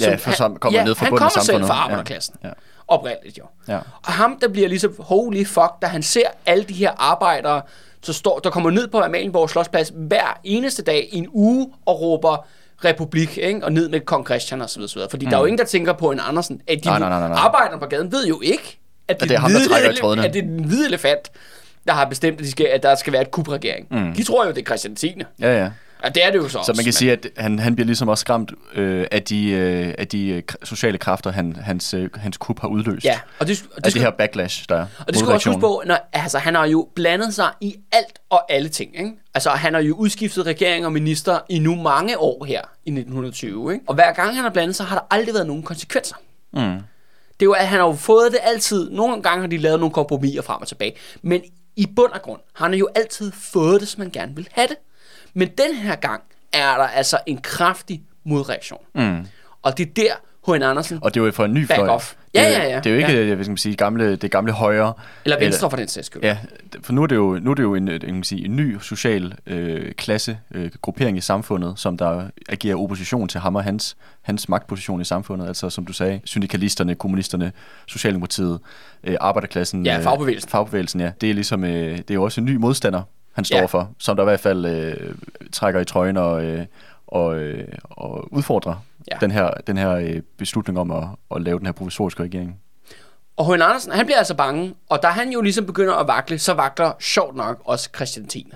Ja, 0.00 0.14
for 0.14 0.30
så 0.30 0.56
kommer 0.60 0.84
ned 0.84 0.94
fra 0.94 1.04
han 1.04 1.10
bunden 1.10 1.24
af 1.24 1.30
kommer 1.32 1.44
selv 1.44 1.44
samfundet. 1.44 1.68
fra 1.68 1.74
Ja. 1.76 1.82
arbejderklassen. 1.82 2.34
Ja. 2.44 2.50
Oprindeligt 2.88 3.38
jo. 3.38 3.44
Ja. 3.68 3.76
Og 4.06 4.12
ham, 4.12 4.38
der 4.40 4.48
bliver 4.48 4.68
ligesom 4.68 4.94
holy 4.98 5.44
fuck, 5.46 5.70
da 5.82 5.86
han 5.86 6.02
ser 6.02 6.26
alle 6.46 6.64
de 6.64 6.74
her 6.74 6.90
arbejdere, 6.98 7.62
så 8.02 8.12
står, 8.12 8.38
der 8.38 8.50
kommer 8.50 8.70
ned 8.70 8.88
på 8.88 9.00
Amalienborg 9.00 9.50
Slottsplads 9.50 9.92
hver 9.94 10.40
eneste 10.44 10.82
dag 10.82 11.08
i 11.12 11.16
en 11.18 11.28
uge 11.32 11.72
og 11.86 12.00
råber 12.00 12.46
republik, 12.84 13.38
ikke? 13.38 13.64
og 13.64 13.72
ned 13.72 13.88
med 13.88 14.00
kong 14.00 14.24
Christian 14.26 14.62
og 14.62 14.70
så 14.70 14.76
videre, 14.78 14.88
så 14.88 14.94
videre. 14.94 15.10
Fordi 15.10 15.26
mm. 15.26 15.30
der 15.30 15.36
er 15.36 15.40
jo 15.40 15.46
ingen, 15.46 15.58
der 15.58 15.64
tænker 15.64 15.92
på 15.92 16.10
en 16.10 16.20
Andersen. 16.22 16.60
At 16.68 16.78
de 16.84 16.88
Nej, 16.88 16.98
nej, 16.98 17.08
nej, 17.08 17.28
nej, 17.28 17.38
arbejderne 17.38 17.80
på 17.80 17.86
gaden 17.86 18.12
ved 18.12 18.26
jo 18.26 18.40
ikke, 18.40 18.78
at 19.08 19.20
det, 19.20 19.28
det 19.28 19.34
er 19.34 19.38
ham, 19.40 19.50
der 19.50 19.58
trækker 19.68 19.90
i 19.90 19.92
ele- 19.92 20.00
trådene. 20.00 20.26
at 20.26 20.34
det 20.34 20.38
er 20.42 20.46
den 20.46 20.64
hvide 20.64 20.86
elefant, 20.86 21.30
der 21.86 21.92
har 21.92 22.04
bestemt, 22.04 22.38
at, 22.38 22.44
de 22.44 22.50
skal, 22.50 22.66
at 22.66 22.82
der 22.82 22.94
skal 22.94 23.12
være 23.12 23.22
et 23.22 23.30
kupregering. 23.30 23.86
Mm. 23.90 24.14
De 24.14 24.22
tror 24.22 24.44
jo, 24.46 24.50
det 24.52 24.58
er 24.60 24.64
Christian 24.64 24.96
10. 24.96 25.14
Ja, 25.40 25.58
ja. 25.62 25.70
Og 26.02 26.14
det 26.14 26.24
er 26.26 26.30
det 26.30 26.38
jo 26.38 26.42
så 26.42 26.48
Så 26.48 26.58
også, 26.58 26.72
man 26.72 26.76
kan 26.76 26.84
men- 26.86 26.92
sige, 26.92 27.12
at 27.12 27.26
han, 27.36 27.58
han 27.58 27.74
bliver 27.76 27.86
ligesom 27.86 28.08
også 28.08 28.20
skræmt 28.20 28.52
øh, 28.74 29.06
af 29.10 29.22
de, 29.22 29.48
øh, 29.50 29.94
af 29.98 30.08
de 30.08 30.28
øh, 30.28 30.42
sociale 30.62 30.98
kræfter, 30.98 31.32
han, 31.32 31.56
hans, 31.56 31.94
øh, 31.94 32.08
hans 32.14 32.36
kup 32.36 32.60
har 32.60 32.68
udløst. 32.68 33.04
Ja, 33.04 33.20
og 33.38 33.46
det, 33.46 33.62
og 33.70 33.76
af 33.76 33.82
det, 33.82 33.94
det 33.94 34.02
her 34.02 34.10
backlash, 34.10 34.64
der 34.68 34.76
er. 34.76 34.86
Og 34.98 35.06
det 35.06 35.16
skal 35.18 35.32
også 35.32 35.48
huske 35.48 35.60
på, 35.60 35.82
når, 35.86 36.08
altså, 36.12 36.38
han 36.38 36.54
har 36.54 36.66
jo 36.66 36.88
blandet 36.94 37.34
sig 37.34 37.48
i 37.60 37.76
alt 37.92 38.18
og 38.30 38.52
alle 38.52 38.68
ting. 38.68 38.98
Ikke? 38.98 39.10
Altså, 39.34 39.50
han 39.50 39.74
har 39.74 39.80
jo 39.80 39.94
udskiftet 39.94 40.46
regering 40.46 40.86
og 40.86 40.92
minister 40.92 41.38
i 41.48 41.58
nu 41.58 41.74
mange 41.74 42.18
år 42.18 42.44
her 42.44 42.60
i 42.84 42.90
1920. 42.90 43.72
Ikke? 43.72 43.84
Og 43.88 43.94
hver 43.94 44.12
gang 44.12 44.34
han 44.34 44.42
har 44.44 44.50
blandet 44.50 44.76
sig, 44.76 44.86
har 44.86 44.96
der 44.98 45.06
aldrig 45.10 45.34
været 45.34 45.46
nogen 45.46 45.62
konsekvenser. 45.62 46.16
Mm. 46.52 46.60
Det 46.60 47.42
er 47.42 47.46
jo, 47.46 47.52
at 47.52 47.66
han 47.68 47.78
har 47.80 47.86
jo 47.86 47.92
fået 47.92 48.32
det 48.32 48.38
altid. 48.42 48.90
Nogle 48.90 49.22
gange 49.22 49.40
har 49.40 49.48
de 49.48 49.56
lavet 49.56 49.80
nogle 49.80 49.92
kompromiser 49.92 50.42
frem 50.42 50.60
og 50.60 50.68
tilbage. 50.68 50.92
Men 51.22 51.40
i 51.76 51.86
bund 51.96 52.12
og 52.12 52.22
grund 52.22 52.40
har 52.54 52.68
han 52.68 52.74
jo 52.74 52.88
altid 52.94 53.32
fået 53.32 53.80
det, 53.80 53.88
som 53.88 54.00
man 54.00 54.10
gerne 54.10 54.36
vil 54.36 54.48
have 54.52 54.68
det. 54.68 54.76
Men 55.34 55.48
den 55.48 55.74
her 55.74 55.96
gang 55.96 56.22
er 56.52 56.76
der 56.76 56.84
altså 56.84 57.18
en 57.26 57.38
kraftig 57.38 58.02
modreaktion. 58.24 58.84
Mm. 58.94 59.26
Og 59.62 59.78
det 59.78 59.88
er 59.88 59.92
der, 59.96 60.14
H.N. 60.46 60.62
Andersen, 60.62 60.98
Og 61.02 61.14
det 61.14 61.20
er 61.20 61.24
jo 61.24 61.32
for 61.32 61.44
en 61.44 61.54
ny 61.54 61.66
fløj. 61.66 61.88
off. 61.88 62.14
Ja, 62.34 62.40
det, 62.48 62.56
er- 62.56 62.62
ja, 62.62 62.68
ja. 62.68 62.76
Det 62.80 62.86
er 62.86 62.90
jo 62.90 62.96
ikke, 62.96 63.12
Ja. 63.12 63.24
ja. 63.26 63.34
hvad 63.34 63.44
skal 63.44 63.50
man 63.50 63.56
sige, 63.56 63.74
gamle, 63.76 64.16
det 64.16 64.30
gamle 64.30 64.52
højre. 64.52 64.92
eller 65.24 65.38
Venstre 65.38 65.70
for 65.70 65.76
den 65.76 65.88
sags 65.88 66.06
skyld. 66.06 66.22
Ja, 66.22 66.38
for 66.82 66.92
nu 66.92 67.02
er 67.02 67.06
det 67.06 67.16
jo, 67.16 67.38
nu 67.42 67.50
er 67.50 67.54
det 67.54 67.62
jo 67.62 67.74
en, 67.74 67.88
en, 67.88 68.00
kan 68.00 68.14
man 68.14 68.24
sige, 68.24 68.44
en 68.44 68.56
ny 68.56 68.78
social 68.82 69.34
øh, 69.46 69.92
klasse, 69.92 70.38
øh, 70.54 70.70
gruppering 70.82 71.16
i 71.18 71.20
samfundet, 71.20 71.72
som 71.76 71.98
der 71.98 72.22
agerer 72.48 72.76
opposition 72.76 73.28
til 73.28 73.40
ham 73.40 73.54
og 73.56 73.64
hans, 73.64 73.96
hans 74.22 74.48
magtposition 74.48 75.00
i 75.00 75.04
samfundet. 75.04 75.48
Altså 75.48 75.70
som 75.70 75.86
du 75.86 75.92
sagde, 75.92 76.20
syndikalisterne, 76.24 76.94
kommunisterne, 76.94 77.52
Socialdemokratiet, 77.86 78.58
øh, 79.04 79.16
arbejderklassen. 79.20 79.86
Ja, 79.86 79.96
øh, 79.96 80.02
fagbevægelsen. 80.02 80.50
Fagbevægelsen, 80.50 81.00
ja. 81.00 81.10
Det 81.20 81.30
er 81.30 81.34
ligesom, 81.34 81.64
øh, 81.64 81.96
det 81.98 82.10
er 82.10 82.14
jo 82.14 82.22
også 82.22 82.40
en 82.40 82.44
ny 82.44 82.56
modstander, 82.56 83.02
han 83.32 83.44
står 83.44 83.58
ja. 83.58 83.64
for, 83.64 83.90
som 83.98 84.16
der 84.16 84.22
i 84.22 84.26
hvert 84.26 84.40
fald 84.40 84.66
øh, 84.66 85.14
trækker 85.52 85.80
i 85.80 85.84
trøjen 85.84 86.16
og, 86.16 86.44
øh, 86.44 86.66
og, 87.06 87.38
øh, 87.38 87.64
og 87.84 88.32
udfordrer 88.32 88.84
Ja. 89.12 89.16
den 89.20 89.30
her, 89.30 89.50
den 89.66 89.76
her 89.76 89.90
øh, 89.90 90.22
beslutning 90.38 90.78
om 90.78 90.90
at, 90.90 91.04
at 91.36 91.42
lave 91.42 91.58
den 91.58 91.66
her 91.66 91.72
provisoriske 91.72 92.22
regering. 92.22 92.60
Og 93.36 93.46
H.N. 93.46 93.62
Andersen, 93.62 93.92
han 93.92 94.06
bliver 94.06 94.18
altså 94.18 94.34
bange, 94.34 94.74
og 94.88 95.02
da 95.02 95.08
han 95.08 95.30
jo 95.32 95.40
ligesom 95.40 95.66
begynder 95.66 95.94
at 95.94 96.06
vakle, 96.08 96.38
så 96.38 96.54
vakler 96.54 96.92
sjovt 97.00 97.36
nok 97.36 97.62
også 97.64 97.90
Christian 97.96 98.26
10. 98.26 98.52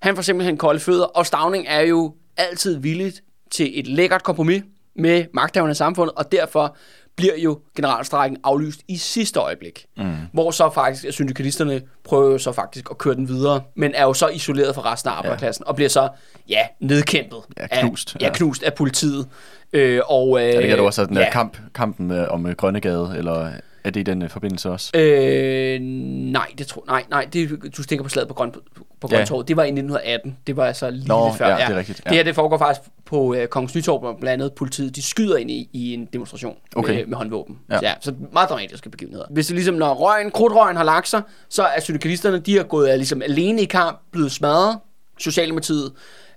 Han 0.00 0.14
får 0.14 0.22
simpelthen 0.22 0.56
kolde 0.56 0.80
fødder, 0.80 1.04
og 1.04 1.26
Stavning 1.26 1.66
er 1.68 1.80
jo 1.80 2.14
altid 2.36 2.78
villig 2.78 3.12
til 3.50 3.78
et 3.80 3.86
lækkert 3.86 4.22
kompromis 4.22 4.62
med 4.96 5.24
magthaverne 5.34 5.72
i 5.72 5.74
samfundet, 5.74 6.14
og 6.14 6.32
derfor 6.32 6.76
bliver 7.16 7.36
jo 7.36 7.60
generalstrækken 7.76 8.38
aflyst 8.44 8.80
i 8.88 8.96
sidste 8.96 9.40
øjeblik. 9.40 9.86
Mm. 9.96 10.14
Hvor 10.32 10.50
så 10.50 10.70
faktisk 10.70 11.12
syndikalisterne 11.12 11.82
prøver 12.04 12.38
så 12.38 12.52
faktisk 12.52 12.90
at 12.90 12.98
køre 12.98 13.14
den 13.14 13.28
videre, 13.28 13.62
men 13.74 13.94
er 13.94 14.02
jo 14.02 14.14
så 14.14 14.28
isoleret 14.28 14.74
fra 14.74 14.92
resten 14.92 15.10
af 15.10 15.14
arbejderklassen, 15.14 15.62
ja. 15.66 15.68
og 15.68 15.76
bliver 15.76 15.88
så, 15.88 16.08
ja, 16.48 16.66
nedkæmpet. 16.80 17.38
Ja, 17.56 17.80
knust, 17.80 18.16
Af, 18.16 18.20
ja. 18.20 18.30
knust 18.34 18.62
af 18.62 18.74
politiet. 18.74 19.28
Øh, 19.72 20.00
og, 20.08 20.40
øh, 20.40 20.46
Ja, 20.48 20.60
det 20.60 20.68
kan 20.68 20.78
du 20.78 20.84
også 20.86 21.00
have 21.00 21.08
den 21.08 21.16
ja. 21.16 21.22
der 21.22 21.30
kamp, 21.30 21.58
kampen 21.74 22.10
øh, 22.10 22.26
om 22.30 22.46
øh, 22.46 22.52
Grønnegade, 22.54 23.14
eller 23.18 23.50
Er 23.84 23.90
det 23.90 24.00
i 24.00 24.02
den 24.02 24.22
øh, 24.22 24.30
forbindelse 24.30 24.70
også? 24.70 24.90
Øh, 24.96 25.80
nej, 25.80 26.46
det 26.58 26.66
tror 26.66 26.84
nej, 26.86 27.04
nej, 27.10 27.28
det, 27.32 27.50
du 27.76 27.82
tænker 27.82 28.02
på 28.02 28.08
slaget 28.08 28.28
på 28.28 28.34
Grøn, 28.34 28.52
på 29.00 29.08
Ja. 29.10 29.16
Grøntorvet. 29.16 29.48
Det 29.48 29.56
var 29.56 29.62
i 29.62 29.66
1918. 29.66 30.36
Det 30.46 30.56
var 30.56 30.64
altså 30.66 30.90
lige 30.90 31.08
Nå, 31.08 31.26
lidt 31.26 31.38
før. 31.38 31.46
ja, 31.48 31.54
det 31.66 31.74
er 31.74 31.78
rigtigt, 31.78 32.00
ja. 32.04 32.10
Det 32.10 32.16
her, 32.16 32.24
det 32.24 32.34
foregår 32.34 32.58
faktisk 32.58 32.80
på 33.06 33.34
øh, 33.34 33.46
Kongens 33.48 33.74
Nytorv, 33.74 33.98
hvor 34.00 34.12
blandt 34.20 34.42
andet 34.42 34.52
politiet, 34.54 34.96
de 34.96 35.02
skyder 35.02 35.36
ind 35.36 35.50
i, 35.50 35.68
i 35.72 35.94
en 35.94 36.08
demonstration 36.12 36.56
Okay. 36.76 36.94
med, 36.94 37.06
med 37.06 37.16
håndvåben. 37.16 37.58
Ja. 37.70 37.78
Så, 37.78 37.84
ja, 37.84 37.92
så 38.00 38.14
meget 38.32 38.48
dramatiske 38.48 38.90
begivenheder. 38.90 39.24
Hvis 39.30 39.46
det 39.46 39.54
ligesom, 39.54 39.74
når 39.74 39.94
røgen, 39.94 40.30
krudtrøgen 40.30 40.76
har 40.76 40.84
lagt 40.84 41.08
sig, 41.08 41.22
så 41.48 41.62
er 41.62 41.80
syndikalisterne, 41.80 42.38
de 42.38 42.56
har 42.56 42.64
gået 42.64 42.90
øh, 42.90 42.96
ligesom 42.96 43.22
alene 43.22 43.62
i 43.62 43.64
kamp, 43.64 44.00
blevet 44.12 44.32
smadret. 44.32 44.78
Socialdemokratiet 45.18 45.92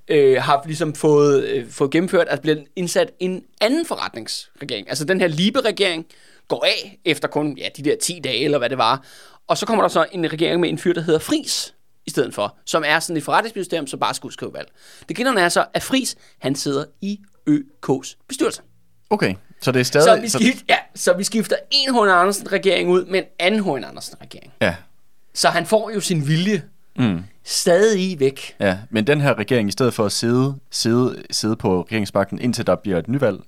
øh, 0.07 0.41
har 0.41 0.63
ligesom 0.65 0.95
fået, 0.95 1.43
øh, 1.43 1.69
fået 1.69 1.91
gennemført, 1.91 2.27
at 2.27 2.41
bliver 2.41 2.57
indsat 2.75 3.11
en 3.19 3.43
anden 3.61 3.85
forretningsregering. 3.85 4.89
Altså 4.89 5.05
den 5.05 5.21
her 5.21 5.27
Libe-regering 5.27 6.05
går 6.47 6.65
af 6.65 6.99
efter 7.05 7.27
kun 7.27 7.57
ja, 7.57 7.67
de 7.77 7.83
der 7.83 7.95
10 8.01 8.19
dage, 8.23 8.43
eller 8.43 8.57
hvad 8.57 8.69
det 8.69 8.77
var. 8.77 9.03
Og 9.47 9.57
så 9.57 9.65
kommer 9.65 9.83
der 9.83 9.89
så 9.89 10.05
en 10.11 10.33
regering 10.33 10.61
med 10.61 10.69
en 10.69 10.77
fyr, 10.77 10.93
der 10.93 11.01
hedder 11.01 11.19
Fris 11.19 11.73
i 12.05 12.09
stedet 12.09 12.33
for, 12.33 12.57
som 12.65 12.83
er 12.85 12.99
sådan 12.99 13.17
et 13.17 13.23
forretningsministerium, 13.23 13.87
som 13.87 13.99
bare 13.99 14.13
skal 14.13 14.27
udskrive 14.27 14.53
valg. 14.53 14.67
Det 15.09 15.15
gælder 15.17 15.33
er 15.33 15.49
så, 15.49 15.65
at 15.73 15.83
Fris, 15.83 16.15
han 16.39 16.55
sidder 16.55 16.85
i 17.01 17.19
ØK's 17.49 18.15
bestyrelse. 18.27 18.61
Okay, 19.09 19.35
så 19.61 19.71
det 19.71 19.79
er 19.79 19.83
stadig... 19.83 20.05
Så 20.05 20.37
vi, 20.39 20.45
skift, 20.45 20.65
ja, 20.69 20.77
så 20.95 21.13
vi 21.13 21.23
skifter 21.23 21.55
en 21.71 21.95
H.N. 21.95 22.09
Andersen-regering 22.09 22.89
ud 22.89 23.05
med 23.05 23.19
en 23.19 23.25
anden 23.39 23.63
H.N. 23.63 23.83
Andersen-regering. 23.83 24.53
Ja, 24.61 24.75
Så 25.33 25.49
han 25.49 25.65
får 25.65 25.91
jo 25.91 25.99
sin 25.99 26.27
vilje 26.27 26.63
mm, 26.97 27.23
stadig 27.43 28.19
væk. 28.19 28.55
ja, 28.59 28.77
men 28.89 29.07
den 29.07 29.21
her 29.21 29.37
regering, 29.37 29.69
i 29.69 29.71
stedet 29.71 29.93
for 29.93 30.05
at 30.05 30.11
sidde, 30.11 30.55
sidde, 30.71 31.23
sidde 31.31 31.55
på 31.55 31.81
regeringsmagten, 31.81 32.39
indtil 32.39 32.67
der 32.67 32.75
bliver 32.75 32.97
et 32.99 33.07
nyvalg, 33.07 33.39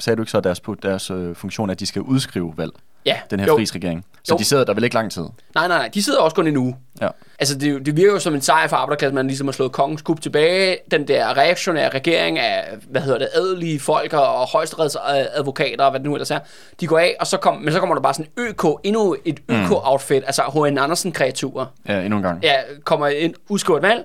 sagde 0.00 0.16
du 0.16 0.22
ikke 0.22 0.30
så, 0.30 0.38
at 0.38 0.44
deres, 0.44 0.60
deres 0.82 1.10
øh, 1.10 1.34
funktion 1.34 1.70
er, 1.70 1.72
at 1.72 1.80
de 1.80 1.86
skal 1.86 2.02
udskrive 2.02 2.54
valg, 2.56 2.72
Ja, 3.06 3.16
den 3.30 3.40
her 3.40 3.46
jo. 3.46 3.56
frisregering? 3.56 4.04
Så 4.24 4.34
Jo. 4.34 4.38
de 4.38 4.44
sidder 4.44 4.64
der 4.64 4.74
vel 4.74 4.84
ikke 4.84 4.94
lang 4.94 5.12
tid? 5.12 5.22
Nej, 5.22 5.68
nej, 5.68 5.78
nej, 5.78 5.90
de 5.94 6.02
sidder 6.02 6.20
også 6.20 6.34
kun 6.34 6.46
en 6.46 6.56
uge. 6.56 6.76
Ja. 7.00 7.08
Altså, 7.38 7.58
det, 7.58 7.86
det 7.86 7.96
virker 7.96 8.12
jo 8.12 8.18
som 8.18 8.34
en 8.34 8.40
sejr 8.40 8.66
for 8.68 8.76
arbejderklassen, 8.76 9.14
man 9.14 9.26
ligesom 9.26 9.46
har 9.46 9.52
slået 9.52 9.72
kongens 9.72 10.02
kup 10.02 10.20
tilbage. 10.20 10.76
Den 10.90 11.08
der 11.08 11.36
reaktionære 11.36 11.88
regering 11.88 12.38
af, 12.38 12.64
hvad 12.90 13.00
hedder 13.02 13.18
det, 13.18 13.28
adelige 13.34 13.80
folk 13.80 14.12
og 14.12 14.46
højesteretsadvokater 14.46 15.84
og 15.84 15.90
hvad 15.90 16.00
det 16.00 16.06
nu 16.08 16.14
ellers 16.14 16.30
er, 16.30 16.38
de 16.80 16.86
går 16.86 16.98
af, 16.98 17.16
og 17.20 17.26
så 17.26 17.36
kom, 17.36 17.56
men 17.56 17.72
så 17.72 17.78
kommer 17.80 17.94
der 17.94 18.02
bare 18.02 18.14
sådan 18.14 18.26
en 18.38 18.44
ØK, 18.44 18.64
endnu 18.84 19.16
et 19.24 19.40
ØK-outfit, 19.50 20.22
altså 20.26 20.42
H.N. 20.42 20.78
Andersen-kreaturer. 20.78 21.66
Ja, 21.88 22.00
endnu 22.00 22.16
en 22.16 22.22
gang. 22.22 22.42
Ja, 22.42 22.56
kommer 22.84 23.06
ind, 23.08 23.34
udskriver 23.48 23.78
et 23.78 23.82
valg. 23.82 24.04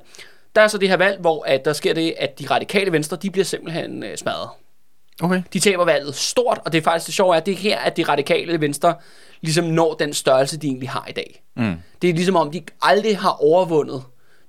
Der 0.56 0.62
er 0.62 0.68
så 0.68 0.78
det 0.78 0.90
her 0.90 0.98
valg, 0.98 1.20
hvor 1.22 1.44
at 1.48 1.66
der 1.66 1.74
sker 1.74 1.94
det, 1.94 2.14
at 2.20 2.40
de 2.40 2.46
radikale 2.52 2.92
venstre, 2.92 3.18
de 3.22 3.30
bliver 3.32 3.46
simpelthen 3.46 4.04
øh, 4.04 4.18
smadret. 4.18 4.50
Okay. 5.22 5.42
De 5.54 5.60
taber 5.60 5.86
valget 5.86 6.16
stort, 6.16 6.60
og 6.66 6.72
det 6.72 6.78
er 6.78 6.82
faktisk 6.82 7.06
det 7.08 7.14
sjove 7.16 7.34
er, 7.36 7.38
at 7.40 7.46
det 7.46 7.52
er 7.52 7.58
her, 7.58 7.78
at 7.80 7.98
de 7.98 8.04
radikale 8.04 8.62
venstre 8.62 8.96
ligesom 9.42 9.66
når 9.66 9.94
den 9.94 10.14
størrelse, 10.14 10.58
de 10.58 10.68
egentlig 10.68 10.90
har 10.90 11.06
i 11.10 11.12
dag. 11.12 11.44
Mm. 11.56 11.76
Det 12.02 12.10
er 12.10 12.14
ligesom 12.14 12.36
om, 12.36 12.52
de 12.52 12.62
aldrig 12.82 13.18
har 13.18 13.30
overvundet 13.44 14.04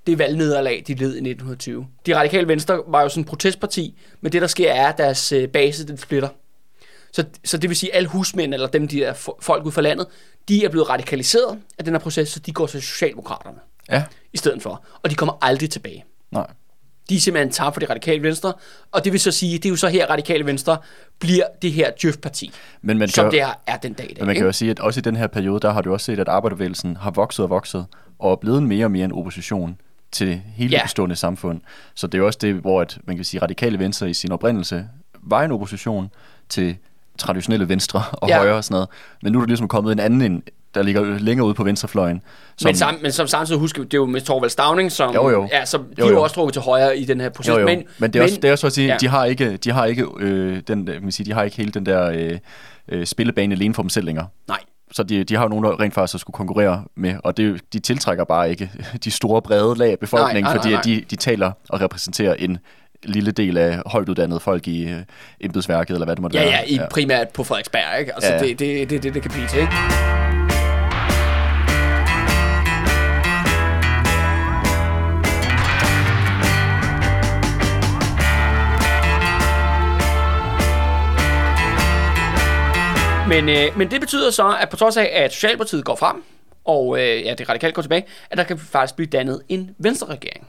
det 0.07 0.19
valgnederlag, 0.19 0.85
de 0.87 0.95
led 0.95 1.09
i 1.09 1.19
1920. 1.19 1.87
De 2.07 2.17
radikale 2.17 2.49
venstre 2.49 2.83
var 2.87 3.03
jo 3.03 3.09
sådan 3.09 3.21
et 3.21 3.27
protestparti, 3.27 3.99
men 4.21 4.33
det 4.33 4.41
der 4.43 4.49
sker 4.49 4.73
er, 4.73 4.89
at 4.89 4.99
deres 4.99 5.33
øh, 5.33 5.49
base 5.49 5.87
den 5.87 5.99
splitter. 5.99 6.29
Så, 7.13 7.25
så 7.45 7.57
det 7.59 7.71
vil 7.71 7.77
sige, 7.77 7.91
at 7.93 7.97
alle 7.97 8.09
husmænd, 8.09 8.55
eller 8.55 8.67
dem, 8.67 8.89
de 8.89 9.05
er 9.05 9.15
fo- 9.15 9.39
folk 9.41 9.65
ud 9.67 9.73
fra 9.73 9.83
landet, 9.83 10.07
de 10.49 10.65
er 10.65 10.69
blevet 10.69 10.89
radikaliseret 10.91 11.59
af 11.79 11.85
den 11.85 11.95
her 11.95 11.99
proces, 12.01 12.29
så 12.29 12.41
de 12.41 12.53
går 12.53 12.67
til 12.67 12.83
Socialdemokraterne 12.83 13.59
Ja, 13.91 14.05
i 14.33 14.37
stedet 14.37 14.63
for. 14.63 14.85
Og 15.03 15.11
de 15.11 15.15
kommer 15.15 15.39
aldrig 15.43 15.71
tilbage. 15.71 16.05
nej. 16.31 16.47
De 17.11 17.17
er 17.17 17.21
simpelthen 17.21 17.53
tabt 17.53 17.75
for 17.75 17.81
det 17.81 17.91
radikale 17.91 18.23
venstre, 18.23 18.53
og 18.93 19.05
det 19.05 19.13
vil 19.13 19.21
så 19.21 19.31
sige, 19.31 19.57
det 19.59 19.65
er 19.65 19.71
jo 19.71 19.77
så 19.77 19.89
her, 19.89 20.07
radikale 20.11 20.47
venstre 20.47 20.79
bliver 21.19 21.45
det 21.63 21.73
her 21.73 21.91
djøf-parti, 22.03 22.53
Men 22.83 22.99
man 22.99 23.09
som 23.09 23.31
kan, 23.31 23.33
det 23.33 23.55
er 23.67 23.77
den 23.77 23.93
dag 23.93 24.05
i 24.11 24.15
dag. 24.15 24.17
men 24.19 24.27
man 24.27 24.35
kan 24.35 24.41
ikke? 24.41 24.47
jo 24.47 24.53
sige, 24.53 24.71
at 24.71 24.81
også 24.81 25.01
i 25.01 25.03
den 25.03 25.17
her 25.17 25.27
periode, 25.27 25.61
der 25.61 25.73
har 25.73 25.83
du 25.83 25.93
også 25.93 26.05
set, 26.05 26.19
at 26.19 26.29
arbejderbevægelsen 26.29 26.97
har 26.97 27.11
vokset 27.11 27.43
og 27.43 27.51
vokset, 27.51 27.87
og 28.19 28.33
er 28.33 28.37
blevet 28.37 28.63
mere 28.63 28.85
og 28.87 28.91
mere 28.91 29.05
en 29.05 29.13
opposition 29.13 29.77
til 30.13 30.41
hele 30.55 30.71
Ja. 30.71 30.77
det 30.77 30.85
bestående 30.85 31.17
samfund. 31.17 31.61
Så 31.95 32.07
det 32.07 32.15
er 32.15 32.19
jo 32.19 32.27
også 32.27 32.39
det, 32.43 32.55
hvor 32.55 32.81
at, 32.81 32.99
man 33.05 33.17
kan 33.17 33.25
sige, 33.25 33.43
radikale 33.43 33.79
venstre 33.79 34.11
i 34.11 34.15
sin 34.15 34.33
oprindelse 34.33 34.89
var 35.23 35.43
en 35.43 35.53
opposition 35.53 36.11
til 36.49 36.77
traditionelle 37.19 37.69
venstre 37.69 38.03
og 38.13 38.29
Ja. 38.29 38.37
højre 38.39 38.55
og 38.55 38.65
sådan 38.65 38.75
noget. 38.75 38.89
Men 39.23 39.33
nu 39.33 39.39
er 39.39 39.43
der 39.43 39.47
ligesom 39.47 39.69
kommet 39.69 39.93
en 39.93 39.99
anden, 39.99 40.43
der 40.75 40.83
ligger 40.83 41.19
længere 41.19 41.47
ude 41.47 41.55
på 41.55 41.65
venstrefløjen. 41.65 42.23
Som, 42.59 42.69
Men, 42.69 42.75
sam, 42.77 42.95
men 43.03 43.13
som 43.13 43.27
samtidig 43.27 43.61
husker 43.61 43.83
det 43.83 43.95
er 43.95 43.99
jo 43.99 44.07
med 44.07 44.21
Torvald 44.21 44.51
Stavning, 44.51 44.93
som, 44.93 45.15
Jo, 45.15 45.31
jo. 45.31 45.49
Ja, 45.53 45.65
som 45.65 45.85
de 45.85 45.89
Jo, 45.99 46.05
er 46.05 46.09
jo 46.11 46.15
jo. 46.17 46.23
også 46.23 46.35
trukket 46.35 46.53
til 46.53 46.63
højre 46.63 46.99
i 46.99 47.05
den 47.05 47.21
her 47.21 47.29
proces. 47.29 47.49
jo, 47.55 47.59
jo. 47.59 47.67
Men, 47.67 47.83
men 47.99 48.13
det 48.13 48.19
er 48.19 48.23
også, 48.23 48.37
det 48.37 48.49
er 48.49 48.53
også 48.53 48.67
at 48.67 48.73
sige, 48.73 48.87
ja. 48.87 48.93
ja. 48.93 48.99
de 48.99 49.09
har 49.09 49.25
ikke, 49.25 49.57
de 49.57 49.71
har 49.73 49.85
ikke, 49.87 50.07
øh, 50.19 50.61
den, 50.69 50.85
man 50.85 51.13
sige, 51.13 51.27
de 51.27 51.33
har 51.33 51.43
ikke 51.43 51.57
hele 51.57 51.71
den 51.73 51.87
der 51.87 52.11
øh, 52.11 52.39
øh, 52.89 53.07
spillebane 53.07 53.55
alene 53.55 53.75
for 53.75 53.83
dem 53.83 53.89
selv 53.89 54.07
længere. 54.07 54.27
Nej. 54.49 54.59
Så 54.93 55.03
de, 55.03 55.25
de 55.25 55.37
har 55.37 55.43
jo 55.43 55.49
nogen, 55.49 55.65
der 55.65 55.81
rent 55.81 55.95
faktisk 55.95 56.21
skulle 56.21 56.35
konkurrere 56.35 56.85
med, 56.97 57.15
og 57.25 57.37
det, 57.37 57.49
jo- 57.51 57.59
de 57.73 57.79
tiltrækker 57.79 58.25
bare 58.25 58.51
ikke 58.51 58.71
de 59.05 59.11
store, 59.11 59.43
brede 59.43 59.75
lag 59.79 59.91
af 59.93 59.99
befolkningen, 59.99 60.43
Nej, 60.45 60.53
nej, 60.55 60.63
fordi 60.63 60.71
nej, 60.73 60.79
at 60.79 60.85
de, 60.85 61.05
de 61.11 61.17
taler 61.17 61.53
og 61.69 61.81
repræsenterer 61.81 62.35
en 62.35 62.59
lille 63.05 63.31
del 63.31 63.59
af 63.59 63.83
højt 63.87 64.09
uddannede 64.09 64.41
folk 64.41 64.69
i 64.69 64.85
øh, 64.91 64.99
embedsværket, 65.41 65.95
eller 65.95 66.05
hvad 66.07 66.17
det 66.17 66.23
måtte 66.23 66.39
Ja, 66.39 66.45
være. 66.45 66.53
ja, 66.69 66.75
i, 66.75 66.79
primært 66.91 67.29
på 67.29 67.45
Frederiksberg, 67.45 68.01
ikke? 68.01 68.15
Altså, 68.15 68.31
Ja, 68.33 68.37
ja. 68.43 68.49
det, 68.49 68.59
det, 68.59 68.91
det, 68.91 69.03
det, 69.03 69.15
det 69.15 69.23
kan 69.23 69.31
blive 69.31 69.47
til, 69.47 69.59
ikke? 69.61 70.20
Men, 83.31 83.49
øh, 83.49 83.79
men 83.79 83.91
det 83.91 84.01
betyder 84.01 84.31
så, 84.31 84.57
at 84.61 84.69
på 84.69 84.77
trods 84.77 84.97
af, 84.97 85.11
at 85.13 85.33
Socialdemokratiet 85.33 85.85
går 85.85 85.97
frem, 85.97 86.23
og 86.65 86.99
øh, 86.99 87.25
ja, 87.25 87.35
det 87.35 87.49
radikalt 87.49 87.75
går 87.75 87.83
tilbage, 87.83 88.05
at 88.31 88.39
der 88.39 88.45
kan 88.45 88.59
faktisk 88.59 88.97
blive 88.97 89.07
dannet 89.07 89.43
en 89.49 89.75
venstreregering. 89.79 90.47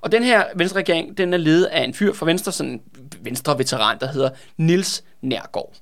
Og 0.00 0.12
den 0.12 0.22
her 0.22 0.44
venstreregering, 0.56 1.18
den 1.18 1.32
er 1.32 1.36
ledet 1.36 1.64
af 1.64 1.84
en 1.84 1.94
fyr 1.94 2.12
fra 2.12 2.26
Venstre, 2.26 2.52
sådan 2.52 2.72
en 2.72 2.82
venstre-veteran, 3.20 3.98
der 4.00 4.06
hedder 4.06 4.30
Nils 4.56 5.04
Nærgaard. 5.22 5.72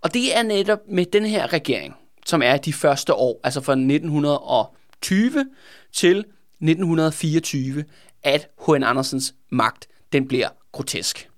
Og 0.00 0.14
det 0.14 0.36
er 0.36 0.42
netop 0.42 0.78
med 0.88 1.06
den 1.06 1.26
her 1.26 1.52
regering, 1.52 1.94
som 2.26 2.42
er 2.42 2.56
de 2.56 2.72
første 2.72 3.14
år, 3.14 3.40
altså 3.44 3.60
fra 3.60 3.72
1920 3.72 5.46
til 5.92 6.18
1924, 6.18 7.84
at 8.22 8.48
H.N. 8.66 8.82
Andersens 8.82 9.34
magt, 9.50 9.86
den 10.12 10.28
bliver 10.28 10.48
grotesk. 10.72 11.28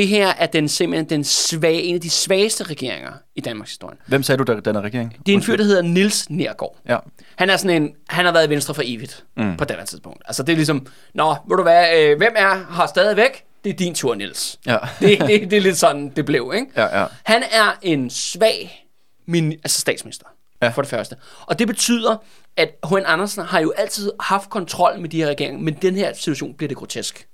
Det 0.00 0.08
her 0.08 0.28
er 0.38 0.46
den 0.46 0.68
simpelthen 0.68 1.08
den 1.10 1.24
svage, 1.24 1.82
en 1.82 1.94
af 1.94 2.00
de 2.00 2.10
svageste 2.10 2.64
regeringer 2.64 3.12
i 3.34 3.40
Danmarks 3.40 3.70
historie. 3.70 3.96
Hvem 4.06 4.22
sagde 4.22 4.44
du, 4.44 4.52
der 4.52 4.60
den 4.60 4.76
er 4.76 4.80
regering? 4.80 5.16
Det 5.26 5.32
er 5.32 5.36
en 5.36 5.42
fyr, 5.42 5.56
der 5.56 5.64
hedder 5.64 5.82
Nils 5.82 6.30
Nergård. 6.30 6.76
Ja. 6.88 6.96
Han 7.36 7.50
er 7.50 7.56
sådan 7.56 7.82
en, 7.82 7.94
han 8.08 8.24
har 8.24 8.32
været 8.32 8.46
i 8.46 8.50
Venstre 8.50 8.74
for 8.74 8.82
evigt 8.84 9.24
mm. 9.36 9.56
på 9.56 9.64
det 9.64 9.76
tidspunkt. 9.86 10.22
Altså 10.26 10.42
det 10.42 10.52
er 10.52 10.56
ligesom, 10.56 10.86
nå, 11.14 11.36
ved 11.48 11.56
du 11.56 11.62
hvad, 11.62 11.98
øh, 11.98 12.16
hvem 12.18 12.32
er 12.36 12.54
har 12.54 12.86
stadigvæk? 12.86 13.44
Det 13.64 13.70
er 13.70 13.74
din 13.74 13.94
tur, 13.94 14.14
Nils. 14.14 14.58
Ja. 14.66 14.76
det, 15.00 15.20
det, 15.20 15.50
det 15.50 15.52
er 15.52 15.60
lidt 15.60 15.76
sådan, 15.76 16.12
det 16.16 16.26
blev, 16.26 16.52
ikke? 16.54 16.66
Ja, 16.76 17.00
ja. 17.00 17.06
Han 17.24 17.42
er 17.42 17.78
en 17.82 18.10
svag 18.10 18.86
min, 19.26 19.52
altså 19.52 19.80
statsminister. 19.80 20.26
Ja. 20.62 20.68
for 20.68 20.82
det 20.82 20.90
første. 20.90 21.16
Og 21.46 21.58
det 21.58 21.66
betyder, 21.66 22.16
at 22.56 22.68
H.N. 22.90 23.02
Andersen 23.06 23.42
har 23.42 23.60
jo 23.60 23.72
altid 23.76 24.12
haft 24.20 24.50
kontrol 24.50 25.00
med 25.00 25.08
de 25.08 25.16
her 25.16 25.26
regeringer, 25.28 25.60
men 25.60 25.74
den 25.74 25.96
her 25.96 26.12
situation 26.12 26.54
bliver 26.54 26.68
det 26.68 26.76
grotesk. 26.76 27.26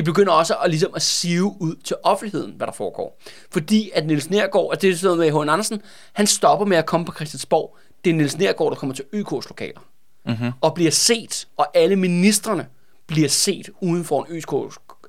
De 0.00 0.04
begynder 0.04 0.32
også 0.32 0.54
at, 0.54 0.70
ligesom 0.70 0.92
at 0.94 1.02
sive 1.02 1.56
ud 1.60 1.74
til 1.84 1.96
offentligheden, 2.02 2.54
hvad 2.56 2.66
der 2.66 2.72
foregår. 2.72 3.20
Fordi 3.50 3.90
at 3.94 4.06
Niels 4.06 4.30
Nergård, 4.30 4.70
og 4.70 4.82
det 4.82 4.90
er 4.90 4.96
sådan 4.96 5.16
noget 5.16 5.32
med 5.32 5.42
H.N. 5.42 5.48
Andersen, 5.48 5.82
han 6.12 6.26
stopper 6.26 6.66
med 6.66 6.76
at 6.76 6.86
komme 6.86 7.06
på 7.06 7.12
Christiansborg. 7.12 7.76
Det 8.04 8.10
er 8.10 8.14
Niels 8.14 8.38
Nergård, 8.38 8.72
der 8.72 8.78
kommer 8.78 8.94
til 8.94 9.04
ØK's 9.14 9.48
lokaler. 9.48 9.80
Mm-hmm. 10.26 10.52
Og 10.60 10.74
bliver 10.74 10.90
set, 10.90 11.48
og 11.56 11.66
alle 11.74 11.96
ministerne 11.96 12.66
bliver 13.06 13.28
set 13.28 13.70
uden 13.80 14.04
for 14.04 14.24
en 14.24 14.42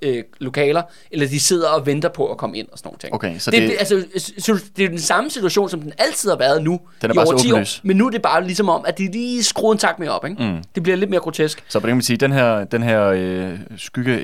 øh, 0.02 0.24
lokaler, 0.40 0.82
eller 1.12 1.28
de 1.28 1.40
sidder 1.40 1.70
og 1.70 1.86
venter 1.86 2.10
på 2.10 2.32
at 2.32 2.38
komme 2.38 2.58
ind 2.58 2.68
og 2.72 2.78
sådan 2.78 2.88
nogle 2.88 3.00
ting. 3.00 3.14
Okay, 3.14 3.40
så 3.40 3.52
det, 3.52 3.62
det- 3.62 3.70
det, 3.70 3.76
altså, 3.80 4.60
det 4.78 4.86
er 4.86 4.90
den 4.90 5.00
samme 5.00 5.30
situation, 5.30 5.70
som 5.70 5.82
den 5.82 5.92
altid 5.98 6.30
har 6.30 6.38
været 6.38 6.64
nu 6.64 6.80
Den 7.02 7.10
er 7.10 7.14
i 7.14 7.16
bare 7.16 7.26
så 7.26 7.32
over 7.32 7.42
10 7.42 7.52
år. 7.52 7.58
Men 7.84 7.98
nu 7.98 8.06
er 8.08 8.10
det 8.12 8.22
bare 8.22 8.44
ligesom 8.44 8.70
om, 8.70 8.84
at 8.88 8.98
de 8.98 9.12
lige 9.12 9.44
skruer 9.44 9.72
en 9.72 9.78
takt 9.78 10.00
mere 10.00 10.10
op. 10.10 10.26
Ikke? 10.26 10.44
Mm. 10.44 10.64
Det 10.76 10.84
bliver 10.84 10.96
lidt 10.96 11.10
mere 11.10 11.20
grotesk. 11.22 11.64
Så 11.68 11.80
på 11.80 11.88
den 11.88 11.90
kan 11.90 11.96
man 11.98 12.02
sige, 12.04 12.18
den 12.18 12.32
her, 12.32 12.64
den 12.64 12.84
her 12.84 13.04
øh, 13.06 13.60
skygge 13.78 14.22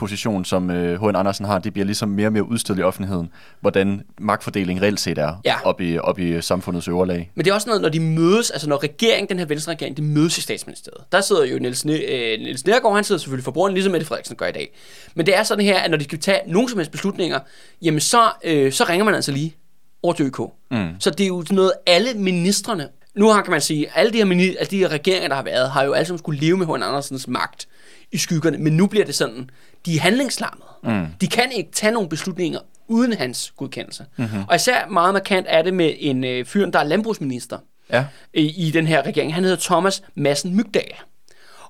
position, 0.00 0.44
som 0.44 0.70
øh, 0.70 1.02
H.N. 1.02 1.16
Andersen 1.16 1.44
har, 1.46 1.58
det 1.58 1.72
bliver 1.72 1.86
ligesom 1.86 2.08
mere 2.08 2.28
og 2.28 2.32
mere 2.32 2.48
udstillet 2.48 2.82
i 2.82 2.84
offentligheden, 2.84 3.28
hvordan 3.60 4.02
magtfordeling 4.20 4.82
reelt 4.82 5.00
set 5.00 5.18
er 5.18 5.40
Ja. 5.44 5.54
op, 5.64 5.80
i, 5.80 5.98
op 5.98 6.18
i 6.18 6.40
samfundets 6.40 6.88
øvre 6.88 7.06
lag. 7.06 7.30
Men 7.34 7.44
det 7.44 7.50
er 7.50 7.54
også 7.54 7.66
noget, 7.68 7.82
når 7.82 7.88
de 7.88 8.00
mødes, 8.00 8.50
altså 8.50 8.68
når 8.68 8.82
regeringen, 8.82 9.28
den 9.28 9.38
her 9.38 9.46
venstre 9.46 9.72
regering, 9.72 9.96
de 9.96 10.02
mødes 10.02 10.38
i 10.38 10.40
statsministeriet. 10.40 11.04
Der 11.12 11.20
sidder 11.20 11.44
jo 11.44 11.58
Niels, 11.58 11.84
Ne- 11.84 11.90
øh, 12.12 12.38
Niels 12.40 12.66
Nergård, 12.66 12.94
han 12.94 13.04
sidder 13.04 13.18
selvfølgelig 13.18 13.44
for 13.44 13.50
bordenden, 13.52 13.74
ligesom 13.74 13.92
Mette 13.92 14.06
Frederiksen 14.06 14.36
gør 14.36 14.46
i 14.46 14.52
dag. 14.52 14.74
Men 15.14 15.26
det 15.26 15.36
er 15.36 15.42
sådan 15.42 15.64
her, 15.64 15.78
at 15.78 15.90
når 15.90 15.98
de 15.98 16.04
skal 16.04 16.18
tage 16.18 16.40
nogen 16.46 16.68
som 16.68 16.78
helst 16.78 16.92
beslutninger, 16.92 17.38
jamen 17.82 18.00
så, 18.00 18.30
øh, 18.44 18.72
så 18.72 18.84
ringer 18.88 19.04
man 19.04 19.14
altså 19.14 19.32
lige 19.32 19.56
over 20.02 20.14
til 20.14 20.26
ØK. 20.26 20.38
Mm. 20.70 20.88
Så 20.98 21.10
det 21.10 21.24
er 21.24 21.28
jo 21.28 21.44
noget, 21.50 21.72
alle 21.86 22.14
ministerne, 22.14 22.88
nu 23.14 23.28
har 23.28 23.42
kan 23.42 23.50
man 23.50 23.60
sige, 23.60 23.86
alle 23.94 24.12
de 24.12 24.16
her, 24.18 24.24
mini, 24.24 24.42
alle 24.56 24.70
de 24.70 24.78
her 24.78 24.88
regeringer, 24.88 25.28
der 25.28 25.34
har 25.36 25.42
været, 25.42 25.70
har 25.70 25.84
jo 25.84 25.92
alle 25.92 26.06
sammen 26.06 26.18
skulle 26.18 26.40
leve 26.40 26.56
med 26.56 26.66
H.N. 26.66 26.82
Andersens 26.82 27.28
magt 27.28 27.68
i 28.12 28.18
skyggerne, 28.18 28.58
men 28.58 28.76
nu 28.76 28.86
bliver 28.86 29.04
det 29.04 29.14
sådan, 29.14 29.50
de 29.86 29.96
er 29.96 30.00
handlingslammede. 30.00 30.66
Mm. 30.82 31.06
De 31.20 31.26
kan 31.28 31.52
ikke 31.52 31.70
tage 31.72 31.92
nogle 31.92 32.08
beslutninger 32.08 32.60
uden 32.88 33.12
hans 33.12 33.52
godkendelse. 33.56 34.06
Mm-hmm. 34.16 34.42
Og 34.48 34.56
især 34.56 34.86
meget 34.86 35.12
markant 35.14 35.46
er 35.50 35.62
det 35.62 35.74
med 35.74 35.94
en 35.98 36.24
øh, 36.24 36.44
fyr, 36.44 36.66
der 36.70 36.78
er 36.78 36.84
landbrugsminister 36.84 37.58
Ja. 37.92 38.06
i, 38.34 38.66
i 38.66 38.70
den 38.70 38.86
her 38.86 39.02
regering. 39.06 39.34
Han 39.34 39.44
hedder 39.44 39.56
Thomas 39.60 40.02
Madsen 40.14 40.56
Mygdal. 40.56 40.92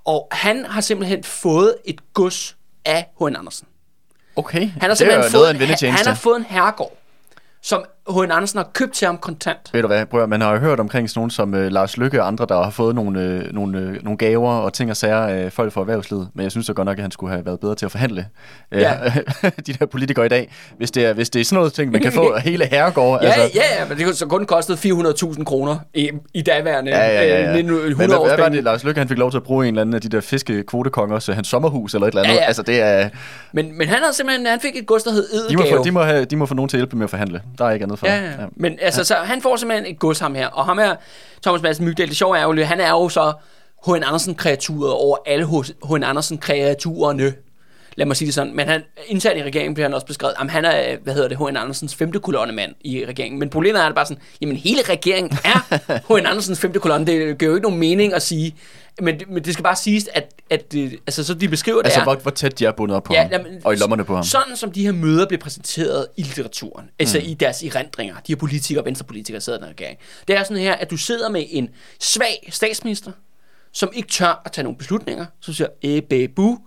Og 0.04 0.28
han 0.32 0.64
har 0.64 0.80
simpelthen 0.80 1.24
fået 1.24 1.74
et 1.84 2.12
gods 2.14 2.56
af 2.84 3.06
H.N. 3.20 3.36
Andersen. 3.36 3.66
Okay, 4.36 4.60
Han 4.60 4.70
har 4.90 4.94
det 4.94 5.00
er 5.12 5.16
jo 5.16 5.22
fået, 5.22 5.32
noget 5.32 5.46
af 5.46 5.54
en 5.54 5.60
han, 5.90 5.92
han 5.96 6.06
har 6.06 6.14
fået 6.14 6.36
en 6.36 6.44
herregård, 6.48 6.96
som 7.62 7.84
H.N. 8.08 8.30
Andersen 8.30 8.56
har 8.56 8.70
købt 8.74 8.92
til 8.92 9.06
ham 9.06 9.18
kontant. 9.18 9.58
Ved 9.72 9.82
du 9.82 9.86
hvad, 9.86 10.06
prøv, 10.06 10.28
man 10.28 10.40
har 10.40 10.52
jo 10.52 10.58
hørt 10.58 10.80
omkring 10.80 11.10
sådan 11.10 11.18
nogen 11.18 11.30
som 11.30 11.54
øh, 11.54 11.72
Lars 11.72 11.96
Lykke 11.96 12.22
og 12.22 12.26
andre, 12.26 12.46
der 12.48 12.62
har 12.62 12.70
fået 12.70 12.94
nogle, 12.94 13.20
øh, 13.20 13.52
nogle, 13.54 13.78
øh, 13.78 14.04
nogle 14.04 14.16
gaver 14.18 14.50
og 14.52 14.72
ting 14.72 14.90
og 14.90 14.96
sager 14.96 15.16
af 15.16 15.52
folk 15.52 15.72
fra 15.72 15.80
erhvervslivet. 15.80 16.28
Men 16.34 16.42
jeg 16.42 16.50
synes 16.50 16.66
da 16.66 16.72
godt 16.72 16.86
nok, 16.86 16.98
at 16.98 17.02
han 17.02 17.10
skulle 17.10 17.32
have 17.32 17.46
været 17.46 17.60
bedre 17.60 17.74
til 17.74 17.86
at 17.86 17.92
forhandle 17.92 18.26
øh, 18.72 18.80
Ja. 18.80 18.94
de 19.66 19.72
der 19.72 19.86
politikere 19.86 20.26
i 20.26 20.28
dag. 20.28 20.52
Hvis 20.76 20.90
det 20.90 21.06
er, 21.06 21.12
hvis 21.12 21.30
det 21.30 21.40
er 21.40 21.44
sådan 21.44 21.56
noget 21.56 21.72
ting, 21.72 21.92
man 21.92 22.02
kan 22.02 22.12
få 22.12 22.38
hele 22.44 22.66
herregårde. 22.66 23.26
Ja, 23.26 23.32
altså, 23.32 23.58
ja, 23.58 23.84
men 23.88 23.96
det 23.98 24.04
kunne 24.04 24.14
så 24.14 24.26
kun 24.26 24.46
kostet 24.46 24.84
400.000 24.86 25.44
kroner 25.44 25.78
i, 25.94 26.10
i 26.34 26.42
daværende 26.42 26.90
Ja, 26.90 27.06
ja, 27.06 27.22
ja, 27.22 27.42
ja. 27.42 27.48
øh, 27.50 27.58
1900 27.58 27.88
Men 27.88 27.96
hvad, 27.96 28.28
hvad 28.28 28.38
var 28.38 28.48
det, 28.48 28.64
Lars 28.64 28.84
Lykke, 28.84 28.98
han 28.98 29.08
fik 29.08 29.18
lov 29.18 29.30
til 29.30 29.38
at 29.38 29.42
bruge 29.42 29.64
en 29.68 29.74
eller 29.74 29.80
anden 29.80 29.94
af 29.94 30.00
de 30.00 30.08
der 30.08 30.20
fiskekvotekonger, 30.20 31.18
så 31.18 31.32
hans 31.32 31.48
sommerhus 31.48 31.94
eller 31.94 32.06
et 32.06 32.10
eller 32.10 32.22
andet. 32.22 32.34
Ja, 32.34 32.40
ja. 32.40 32.46
Altså, 32.46 32.62
det 32.62 32.80
er, 32.80 33.08
men, 33.52 33.78
men 33.78 33.88
han 33.88 33.98
havde 33.98 34.14
simpelthen, 34.16 34.46
han 34.46 34.60
fik 34.60 34.76
et 34.76 34.86
gods, 34.86 35.02
der 35.02 35.10
hed 35.10 35.48
de, 35.48 35.56
må 35.56 35.62
få, 35.70 35.84
de, 35.84 35.90
må 35.90 36.02
have, 36.02 36.24
de 36.24 36.36
må 36.36 36.46
få 36.46 36.54
nogen 36.54 36.68
til 36.68 36.76
at 36.76 36.80
hjælpe 36.80 36.96
med 36.96 37.04
at 37.04 37.10
forhandle. 37.10 37.42
Der 37.58 37.64
er 37.64 37.70
ikke 37.70 37.84
andet 37.90 37.98
for. 37.98 38.06
Ja, 38.06 38.24
ja. 38.24 38.46
Men 38.56 38.78
altså, 38.82 39.04
så 39.04 39.14
han 39.14 39.42
får 39.42 39.56
simpelthen 39.56 39.94
et 39.94 39.98
gods 39.98 40.18
ham 40.18 40.34
her. 40.34 40.46
Og 40.46 40.64
ham 40.64 40.78
her, 40.78 40.96
Thomas 41.42 41.62
Madsen 41.62 41.84
Mygdal, 41.84 42.08
det 42.08 42.16
sjove 42.16 42.38
er 42.38 42.42
jo, 42.42 42.64
han 42.64 42.80
er 42.80 42.90
jo 42.90 43.08
så 43.08 43.32
H.N. 43.86 44.02
Andersen-kreaturet 44.04 44.92
over 44.92 45.16
alle 45.26 45.46
H.N. 45.90 46.02
Andersen-kreaturerne. 46.04 47.32
Lad 47.96 48.06
mig 48.06 48.16
sige 48.16 48.26
det 48.26 48.34
sådan. 48.34 48.56
Men 48.56 48.68
han, 48.68 48.82
internt 49.06 49.38
i 49.38 49.42
regeringen 49.42 49.74
bliver 49.74 49.88
han 49.88 49.94
også 49.94 50.06
beskrevet, 50.06 50.34
at 50.40 50.50
han 50.50 50.64
er, 50.64 50.96
hvad 51.02 51.14
hedder 51.14 51.28
det, 51.28 51.38
H.N. 51.38 51.56
Andersens 51.56 51.94
femte 51.94 52.18
kolonnemand 52.18 52.74
i 52.80 53.06
regeringen. 53.06 53.38
Men 53.38 53.50
problemet 53.50 53.82
er 53.82 53.92
bare 53.92 54.06
sådan, 54.06 54.22
jamen 54.40 54.56
hele 54.56 54.82
regeringen 54.88 55.38
er 55.44 55.78
H.N. 56.14 56.26
Andersens 56.26 56.60
femte 56.60 56.80
kolonne. 56.80 57.06
Det 57.06 57.38
giver 57.38 57.50
jo 57.50 57.56
ikke 57.56 57.68
nogen 57.68 57.80
mening 57.80 58.14
at 58.14 58.22
sige. 58.22 58.56
Men, 59.02 59.18
det- 59.20 59.28
men 59.28 59.44
det 59.44 59.52
skal 59.52 59.62
bare 59.62 59.76
siges, 59.76 60.08
at, 60.14 60.34
at 60.50 60.72
det, 60.72 60.92
altså, 61.06 61.24
så 61.24 61.34
de 61.34 61.48
beskriver 61.48 61.78
det 61.78 61.84
Altså, 61.86 62.00
er, 62.00 62.04
hvor, 62.04 62.14
hvor 62.14 62.30
tæt 62.30 62.58
de 62.58 62.64
er 62.66 62.72
bundet 62.72 62.96
op 62.96 63.04
på 63.04 63.12
ham, 63.22 63.30
jamen, 63.32 63.60
og 63.64 63.72
i 63.72 63.76
lommerne 63.76 64.04
på 64.04 64.14
ham. 64.14 64.24
Sådan 64.24 64.56
som 64.56 64.72
de 64.72 64.82
her 64.84 64.92
møder 64.92 65.26
bliver 65.26 65.40
præsenteret 65.40 66.06
i 66.16 66.22
litteraturen, 66.22 66.84
mm. 66.86 66.90
altså 66.98 67.18
i 67.18 67.34
deres 67.34 67.62
erindringer, 67.62 68.14
de 68.14 68.32
her 68.32 68.36
politikere, 68.36 68.84
venstrepolitikere 68.84 69.40
sidder 69.40 69.58
i 69.58 69.62
den 69.62 69.68
regering. 69.70 69.98
Det 70.28 70.36
er 70.36 70.42
sådan 70.42 70.62
her, 70.62 70.74
at 70.74 70.90
du 70.90 70.96
sidder 70.96 71.28
med 71.30 71.44
en 71.50 71.68
svag 72.00 72.48
statsminister, 72.52 73.12
som 73.72 73.90
ikke 73.94 74.08
tør 74.08 74.42
at 74.44 74.52
tage 74.52 74.62
nogle 74.62 74.78
beslutninger, 74.78 75.26
som 75.40 75.54
siger, 75.54 75.68
æbæ, 75.82 76.26
bu, 76.36 76.58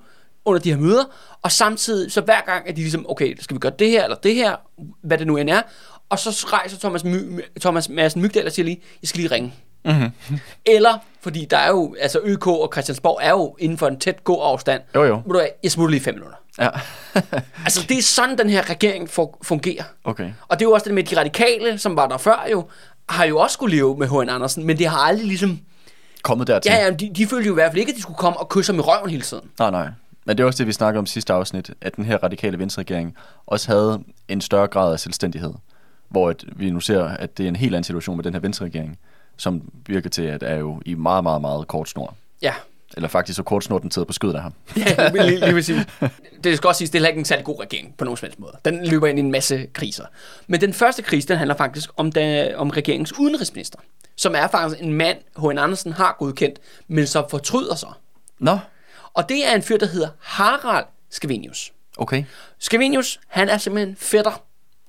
under 0.45 0.61
de 0.61 0.69
her 0.73 0.77
møder, 0.79 1.03
og 1.41 1.51
samtidig, 1.51 2.11
så 2.11 2.21
hver 2.21 2.41
gang, 2.45 2.69
at 2.69 2.75
de 2.75 2.81
ligesom, 2.81 3.05
okay, 3.09 3.35
skal 3.39 3.55
vi 3.55 3.59
gøre 3.59 3.71
det 3.79 3.89
her, 3.89 4.03
eller 4.03 4.17
det 4.17 4.35
her, 4.35 4.55
hvad 5.03 5.17
det 5.17 5.27
nu 5.27 5.37
end 5.37 5.49
er, 5.49 5.61
og 6.09 6.19
så 6.19 6.45
rejser 6.47 6.77
Thomas, 6.79 7.03
My, 7.03 7.41
Thomas 7.61 7.89
Madsen 7.89 8.21
Mygdal 8.21 8.45
og 8.45 8.51
siger 8.51 8.63
lige, 8.65 8.81
jeg 9.01 9.09
skal 9.09 9.19
lige 9.21 9.31
ringe. 9.35 9.53
Mm-hmm. 9.85 10.39
Eller, 10.65 10.97
fordi 11.21 11.45
der 11.45 11.57
er 11.57 11.69
jo, 11.69 11.95
altså 12.01 12.19
ØK 12.23 12.47
og 12.47 12.69
Christiansborg 12.73 13.19
er 13.23 13.29
jo 13.29 13.55
inden 13.59 13.77
for 13.77 13.87
en 13.87 13.99
tæt 13.99 14.23
god 14.23 14.39
afstand. 14.41 14.81
Jo, 14.95 15.03
jo. 15.03 15.15
Ved 15.15 15.23
du 15.23 15.31
hvad, 15.33 15.47
Jeg 15.63 15.71
smutter 15.71 15.91
lige 15.91 16.03
fem 16.03 16.13
minutter. 16.13 16.37
Ja. 16.59 16.69
Altså, 17.65 17.85
det 17.89 17.97
er 17.97 18.01
sådan, 18.01 18.37
den 18.37 18.49
her 18.49 18.69
regering 18.69 19.09
fu- 19.09 19.37
fungerer. 19.43 19.83
okay. 20.03 20.31
Og 20.47 20.59
det 20.59 20.65
er 20.65 20.69
jo 20.69 20.73
også 20.73 20.85
det 20.85 20.93
med 20.93 21.03
de 21.03 21.19
radikale, 21.19 21.77
som 21.77 21.95
var 21.95 22.07
der 22.07 22.17
før 22.17 22.45
jo, 22.51 22.65
har 23.09 23.25
jo 23.25 23.39
også 23.39 23.53
skulle 23.53 23.75
leve 23.75 23.97
med 23.97 24.07
H.N. 24.07 24.29
Andersen, 24.29 24.65
men 24.65 24.77
det 24.77 24.87
har 24.87 24.97
aldrig 24.97 25.27
ligesom... 25.27 25.59
Kommet 26.21 26.47
dertil. 26.47 26.71
Ja, 26.71 26.85
ja, 26.85 26.89
de, 26.91 27.11
de 27.15 27.27
følte 27.27 27.47
jo 27.47 27.53
i 27.53 27.55
hvert 27.55 27.71
fald 27.71 27.79
ikke, 27.79 27.89
at 27.89 27.95
de 27.95 28.01
skulle 28.01 28.17
komme 28.17 28.39
og 28.39 28.49
kysse 28.49 28.71
ham 28.73 28.79
i 28.79 28.81
røven 28.81 29.09
hele 29.09 29.21
tiden. 29.21 29.49
Nej, 29.59 29.71
nej. 29.71 29.87
Men 30.25 30.37
det 30.37 30.43
er 30.43 30.47
også 30.47 30.57
det, 30.57 30.67
vi 30.67 30.71
snakkede 30.71 30.99
om 30.99 31.05
sidste 31.05 31.33
afsnit, 31.33 31.71
at 31.81 31.95
den 31.95 32.05
her 32.05 32.17
radikale 32.23 32.59
venstreregering 32.59 33.15
også 33.47 33.67
havde 33.71 34.03
en 34.27 34.41
større 34.41 34.67
grad 34.67 34.93
af 34.93 34.99
selvstændighed. 34.99 35.53
Hvor 36.09 36.29
at 36.29 36.43
vi 36.55 36.69
nu 36.69 36.79
ser, 36.79 37.03
at 37.03 37.37
det 37.37 37.43
er 37.43 37.47
en 37.47 37.55
helt 37.55 37.75
anden 37.75 37.83
situation 37.83 38.15
med 38.15 38.23
den 38.23 38.33
her 38.33 38.39
venstreregering, 38.39 38.97
som 39.37 39.61
virker 39.85 40.09
til, 40.09 40.21
at 40.21 40.43
er 40.43 40.55
jo 40.55 40.81
i 40.85 40.93
meget, 40.93 41.23
meget, 41.23 41.41
meget 41.41 41.67
kort 41.67 41.89
snor. 41.89 42.15
Ja, 42.41 42.53
Eller 42.97 43.09
faktisk 43.09 43.35
så 43.35 43.43
kort 43.43 43.63
snor, 43.63 43.77
den 43.79 43.91
sidder 43.91 44.05
på 44.05 44.13
skødet 44.13 44.35
af 44.35 44.41
ham. 44.41 44.53
ja 44.77 45.09
lige, 45.11 45.39
lige 45.39 45.53
vil 45.53 45.63
sige. 45.63 45.85
Det 46.43 46.57
skal 46.57 46.67
også 46.67 46.77
siges, 46.77 46.89
det 46.89 46.95
er 46.95 46.99
heller 46.99 47.09
ikke 47.09 47.19
en 47.19 47.25
særlig 47.25 47.45
god 47.45 47.59
regering 47.59 47.95
på 47.97 48.05
nogen 48.05 48.17
som 48.17 48.25
helst 48.25 48.39
måde. 48.39 48.57
Den 48.65 48.85
løber 48.87 49.07
ind 49.07 49.19
i 49.19 49.21
en 49.21 49.31
masse 49.31 49.67
kriser. 49.73 50.05
Men 50.47 50.61
den 50.61 50.73
første 50.73 51.01
krise, 51.01 51.27
den 51.27 51.37
handler 51.37 51.55
faktisk 51.55 51.89
om, 51.97 52.11
da, 52.11 52.55
om 52.55 52.69
regeringens 52.69 53.19
udenrigsminister, 53.19 53.79
som 54.15 54.35
er 54.35 54.47
faktisk 54.47 54.81
en 54.83 54.93
mand, 54.93 55.17
H.N. 55.37 55.57
Andersen 55.57 55.93
har 55.93 56.15
godkendt, 56.19 56.59
men 56.87 57.07
som 57.07 57.25
fortryder 57.29 57.75
sig. 57.75 57.89
Nå, 58.39 58.57
Og 59.13 59.29
det 59.29 59.47
er 59.47 59.55
en 59.55 59.61
fyr, 59.61 59.77
der 59.77 59.85
hedder 59.87 60.07
Harald 60.19 60.85
Skavenius. 61.09 61.73
okay. 61.97 62.23
Skavenius, 62.59 63.19
han 63.27 63.49
er 63.49 63.57
simpelthen 63.57 63.95
fætter 63.95 64.41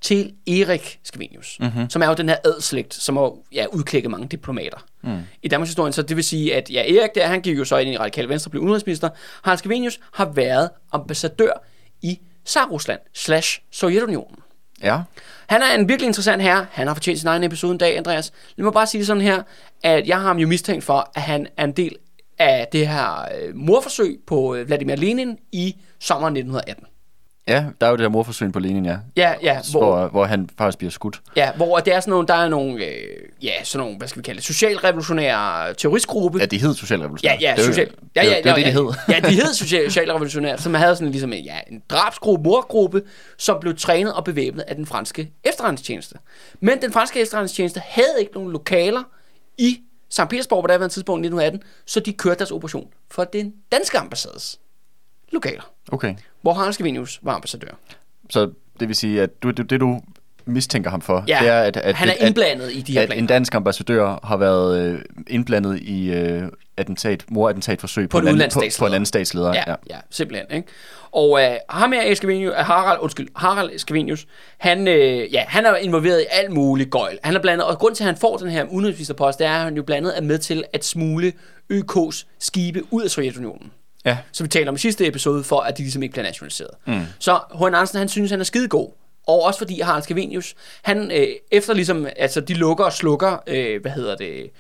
til 0.05 0.33
Erik 0.47 1.01
Skavenius, 1.03 1.57
mm-hmm. 1.61 1.91
som 1.91 2.03
er 2.03 2.07
jo 2.07 2.15
den 2.15 2.29
her 2.29 2.37
adslægt, 2.45 2.95
som 2.95 3.17
har 3.17 3.33
ja, 3.53 3.67
udklækket 3.73 4.11
mange 4.11 4.29
diplomater 4.29 4.79
mm. 5.03 5.19
i 5.43 5.49
Danmarks 5.49 5.69
historie. 5.69 5.93
Så 5.93 6.03
det 6.03 6.17
vil 6.17 6.25
sige, 6.25 6.55
at 6.55 6.71
ja, 6.71 6.97
Erik 6.99 7.15
der, 7.15 7.27
han 7.27 7.41
gik 7.41 7.59
jo 7.59 7.65
så 7.65 7.77
ind 7.77 7.91
i 7.91 7.97
Radikale 7.99 8.29
Venstre 8.29 8.49
og 8.49 8.51
blev 8.51 8.63
udenrigsminister. 8.63 9.09
Harald 9.43 9.59
Skavenius 9.59 10.01
har 10.13 10.25
været 10.25 10.71
ambassadør 10.93 11.65
i 12.03 12.21
Tsar-Rusland 12.45 13.01
slash 13.15 13.61
Sovjetunionen. 13.71 14.37
Ja. 14.83 15.01
Han 15.47 15.63
er 15.63 15.75
en 15.75 15.89
virkelig 15.89 16.07
interessant 16.07 16.43
herre. 16.43 16.67
Han 16.71 16.87
har 16.87 16.95
fortjent 16.95 17.19
sin 17.19 17.29
egen 17.29 17.45
episode 17.45 17.73
en 17.73 17.79
dag, 17.79 17.97
Andreas. 17.97 18.33
Lad 18.57 18.65
mig 18.65 18.73
bare 18.73 18.87
sige 18.87 18.99
det 18.99 19.07
sådan 19.07 19.23
her, 19.23 19.43
at 19.83 20.09
jeg 20.09 20.17
har 20.17 20.27
ham 20.27 20.39
jo 20.39 20.49
mistænkt 20.49 20.85
for, 20.85 21.11
at 21.15 21.23
han 21.23 21.47
er 21.57 21.65
en 21.65 21.73
del 21.73 21.97
af 22.39 22.69
det 22.73 22.89
her 22.89 23.29
øh, 23.39 23.55
morforsøg 23.55 24.21
på 24.27 24.55
øh, 24.55 24.67
Vladimir 24.67 24.97
Lenin 24.97 25.39
i 25.53 25.77
sommeren 25.99 26.37
1918. 26.37 26.87
Ja, 27.49 27.65
der 27.81 27.87
er 27.87 27.91
jo 27.91 27.97
det 27.97 28.03
her 28.03 28.09
morforsøg 28.09 28.53
på 28.53 28.59
Lenin, 28.59 28.85
ja. 28.85 28.97
Ja, 29.17 29.35
ja, 29.43 29.61
hvor, 29.71 29.81
Hvor, 29.81 30.09
hvor 30.09 30.25
han 30.25 30.49
faktisk 30.59 30.79
bliver 30.79 30.91
skudt. 30.91 31.21
Ja, 31.37 31.53
hvor 31.53 31.79
det 31.79 31.95
er 31.95 32.01
sådan 32.01 32.11
nogle, 32.11 32.27
der 32.27 32.35
er 32.35 32.49
nogle, 32.49 32.85
øh, 32.85 32.93
ja, 33.43 33.65
sådan 33.65 33.85
nogle, 33.85 33.99
hvad 33.99 34.09
skal 34.09 34.23
vi 34.23 34.25
kalde 34.25 34.37
det, 34.37 34.45
socialrevolutionære 34.45 35.75
terroristgruppe. 35.75 36.39
Ja, 36.39 36.47
de 36.47 36.59
hed 36.59 36.75
Socialrevolution. 36.75 37.31
Ja, 37.31 37.37
ja, 37.41 37.55
det 37.57 37.65
social, 37.65 37.91
ja, 38.17 38.21
det, 38.21 38.31
ja, 38.31 38.37
det, 38.37 38.47
er 38.47 38.51
jo 38.51 38.57
det, 38.57 38.65
de 38.65 38.71
ja, 38.71 38.73
hed. 38.73 38.93
Ja, 39.15 39.29
de 39.29 39.35
hed 39.35 39.55
social, 39.55 39.85
socialrevolutionære, 39.85 40.59
som 40.59 40.75
havde 40.75 40.97
sådan 40.97 41.11
ligesom 41.11 41.33
en, 41.33 41.45
ja, 41.45 41.59
en 41.71 41.83
drabsgruppe, 41.91 42.43
morgruppe, 42.43 43.03
som 43.39 43.61
blev 43.61 43.77
trænet 43.77 44.15
og 44.15 44.25
bevæbnet 44.25 44.63
af 44.63 44.77
den 44.77 44.87
franske 44.87 45.33
efterretningstjeneste. 45.45 46.17
Men 46.61 46.83
den 46.83 46.93
franske 46.93 47.21
efterretningstjeneste 47.21 47.83
havde 47.85 48.17
ikke 48.21 48.33
nogen 48.35 48.53
lokaler 48.53 49.03
i 49.59 49.79
St. 50.11 50.29
Petersborg 50.31 50.63
på 50.63 50.67
daværende 50.67 50.95
tidspunkt 50.95 51.25
i 51.25 51.29
1918, 51.29 51.63
så 51.87 52.01
de 52.01 52.13
kørte 52.13 52.39
deres 52.39 52.51
operation 52.51 52.87
for 53.11 53.25
den 53.25 53.53
danske 53.73 53.99
ambassades 53.99 54.61
lokaler, 55.33 55.74
Okay. 55.93 56.15
hvor 56.43 56.53
Harald 56.53 56.73
Skavenius 56.73 57.21
var 57.23 57.35
ambassadør. 57.35 57.71
Så 58.31 58.51
det 58.81 58.89
vil 58.89 58.97
sige, 58.97 59.23
at 59.23 59.43
du, 59.43 59.51
det, 59.51 59.71
det 59.71 59.81
du 59.81 60.01
mistænker 60.47 60.91
ham 60.91 61.01
for, 61.01 61.25
Ja, 61.29 61.39
det 61.41 61.49
er, 61.49 61.61
at, 61.61 61.77
at, 61.77 61.95
han 61.95 62.09
er 62.09 62.13
at, 62.13 62.27
indblandet 62.27 62.73
i 62.73 62.81
de 62.81 62.93
her 62.93 63.01
at 63.01 63.09
planer. 63.09 63.23
en 63.23 63.27
dansk 63.27 63.55
ambassadør 63.55 64.21
har 64.25 64.37
været 64.37 64.81
øh, 64.81 65.01
indblandet 65.27 65.81
i 65.81 66.13
øh, 66.13 66.43
attentat, 66.77 67.25
morattentatforsøg 67.29 68.09
På 68.09 68.19
en 68.19 68.25
en 68.25 68.29
anden, 68.29 68.51
på, 68.55 68.63
på 68.79 68.87
en 68.87 68.93
anden 68.93 69.07
statsleder. 69.07 69.55
Ja, 69.55 69.63
ja. 69.67 69.75
ja 69.91 69.97
simpelthen. 70.11 70.57
Ikke? 70.57 70.69
Og 71.13 71.43
øh, 71.43 71.57
ham 71.69 71.93
her, 71.93 72.15
Skavenius, 72.15 72.53
øh, 72.59 72.65
Harald, 72.65 72.99
undskyld, 73.01 73.29
Harald 73.37 73.79
Skavenius, 73.79 74.27
han, 74.59 74.89
øh, 74.89 75.35
ja, 75.35 75.45
han 75.49 75.67
er 75.67 75.77
involveret 75.77 76.21
i 76.21 76.25
alt 76.31 76.53
muligt 76.53 76.91
gøjl. 76.91 77.19
Han 77.23 77.35
er 77.35 77.41
blandet, 77.41 77.67
og 77.67 77.79
grund 77.79 77.95
til, 77.95 78.05
at 78.05 78.07
han 78.07 78.17
får 78.17 78.37
den 78.37 78.51
her 78.51 78.65
udenrigsministerpost, 78.65 79.39
det 79.39 79.47
er, 79.47 79.51
at 79.51 79.61
han 79.61 79.77
jo 79.77 79.83
blandet 79.83 80.19
er 80.19 80.23
med 80.23 80.39
til 80.39 80.65
at 80.73 80.85
smule 80.85 81.33
ØK's 81.73 82.25
skibe 82.39 82.83
ud 82.91 83.03
af 83.03 83.11
Sovjetunionen. 83.11 83.71
Ja. 84.05 84.19
Som 84.33 84.45
vi 84.45 84.49
talte 84.49 84.69
om 84.69 84.75
i 84.75 84.79
sidste 84.79 85.07
episode, 85.07 85.45
for 85.45 85.61
at 85.61 85.79
de 85.79 85.83
ligesom 85.83 86.03
ikke 86.03 86.13
bliver 86.13 86.25
nationaliseret. 86.27 86.71
Mm. 86.87 87.01
Så 87.19 87.39
H.N. 87.55 87.65
Andersen, 87.65 87.99
han 87.99 88.09
synes, 88.09 88.31
han 88.31 88.41
er 88.41 88.45
skidegod. 88.45 88.91
Og 89.27 89.43
også 89.43 89.59
fordi 89.59 89.81
Harald 89.81 90.03
Skavenius, 90.03 90.55
han 90.83 91.11
øh, 91.11 91.27
efter 91.51 91.75
ligesom, 91.75 92.07
altså 92.17 92.41
de 92.41 92.55
lukker 92.55 92.85
og 92.85 92.93
slukker, 92.93 93.43
øh, 93.47 93.81
hvad 93.83 93.91
hedder 93.93 94.17
det, 94.17 94.51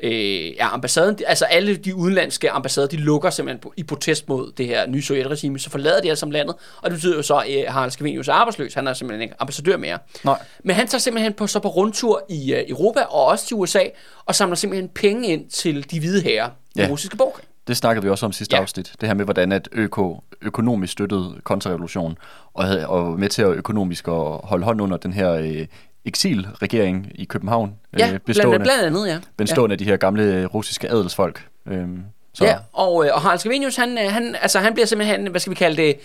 øh, 0.00 0.54
ja, 0.56 0.74
ambassaden, 0.74 1.18
altså 1.26 1.44
alle 1.44 1.76
de 1.76 1.94
udenlandske 1.94 2.50
ambassader, 2.50 2.86
de 2.88 2.96
lukker 2.96 3.30
simpelthen 3.30 3.72
i 3.76 3.82
protest 3.82 4.28
mod 4.28 4.52
det 4.56 4.66
her 4.66 4.86
nye 4.86 5.02
sovjetregime, 5.02 5.58
så 5.58 5.70
forlader 5.70 6.00
de 6.00 6.08
alle 6.08 6.16
sammen 6.16 6.32
landet, 6.32 6.54
og 6.82 6.90
det 6.90 6.96
betyder 6.96 7.16
jo 7.16 7.22
så, 7.22 7.36
at 7.36 7.58
øh, 7.58 7.64
Harald 7.72 7.90
Skavenius 7.90 8.28
er 8.28 8.32
arbejdsløs, 8.32 8.74
han 8.74 8.86
er 8.86 8.92
simpelthen 8.92 9.22
ikke 9.22 9.34
ambassadør 9.38 9.76
mere. 9.76 9.98
Nej. 10.24 10.38
Men 10.64 10.76
han 10.76 10.86
tager 10.88 11.00
simpelthen 11.00 11.32
på, 11.32 11.46
så 11.46 11.60
på 11.60 11.68
rundtur 11.68 12.26
i 12.28 12.52
øh, 12.54 12.64
Europa 12.68 13.00
og 13.00 13.24
også 13.26 13.46
til 13.46 13.56
USA, 13.56 13.82
og 14.26 14.34
samler 14.34 14.56
simpelthen 14.56 14.88
penge 14.88 15.28
ind 15.28 15.50
til 15.50 15.90
de 15.90 16.00
hvide 16.00 16.22
herrer 16.22 16.50
Ja. 16.76 16.82
den 16.82 16.90
russiske 16.90 17.16
borgerkrig. 17.16 17.44
Det 17.68 17.76
snakkede 17.76 18.04
vi 18.04 18.10
også 18.10 18.26
om 18.26 18.32
sidste 18.32 18.54
Ja. 18.54 18.58
ja. 18.58 18.62
afsnit. 18.62 18.94
Det 19.00 19.08
her 19.08 19.14
med, 19.14 19.24
hvordan 19.24 19.52
at 19.52 19.68
ØK 19.72 19.98
økonomisk 20.42 20.92
støttede 20.92 21.40
kontrarevolution, 21.44 22.18
og, 22.54 22.64
havde, 22.64 22.88
og 22.88 23.04
var 23.10 23.16
med 23.16 23.28
til 23.28 23.42
at 23.42 23.48
økonomisk 23.48 24.08
at 24.08 24.14
holde 24.44 24.64
hånd 24.64 24.80
under 24.80 24.96
den 24.96 25.12
her 25.12 25.32
øh, 25.32 25.66
eksilregering 26.04 27.12
i 27.14 27.24
København, 27.24 27.74
Ja, 27.98 28.12
øh, 28.12 28.18
bestående, 28.20 28.58
blandt 28.64 28.82
andet, 28.86 29.06
ja. 29.08 29.18
bestående 29.36 29.72
af 29.74 29.78
de 29.78 29.84
her 29.84 29.96
gamle 29.96 30.22
øh, 30.22 30.44
russiske 30.46 30.90
adelsfolk. 30.90 31.48
Øhm, 31.66 32.02
så, 32.34 32.44
Ja, 32.44 32.56
og, 32.72 33.06
øh, 33.06 33.14
og 33.14 33.20
Harald 33.20 33.38
Skavenius, 33.38 33.76
han, 33.76 33.98
øh, 33.98 34.12
han, 34.12 34.36
altså, 34.42 34.58
han 34.58 34.74
bliver 34.74 34.86
simpelthen, 34.86 35.26
hvad 35.26 35.40
skal 35.40 35.50
vi 35.50 35.54
kalde 35.54 35.82
det, 35.82 35.96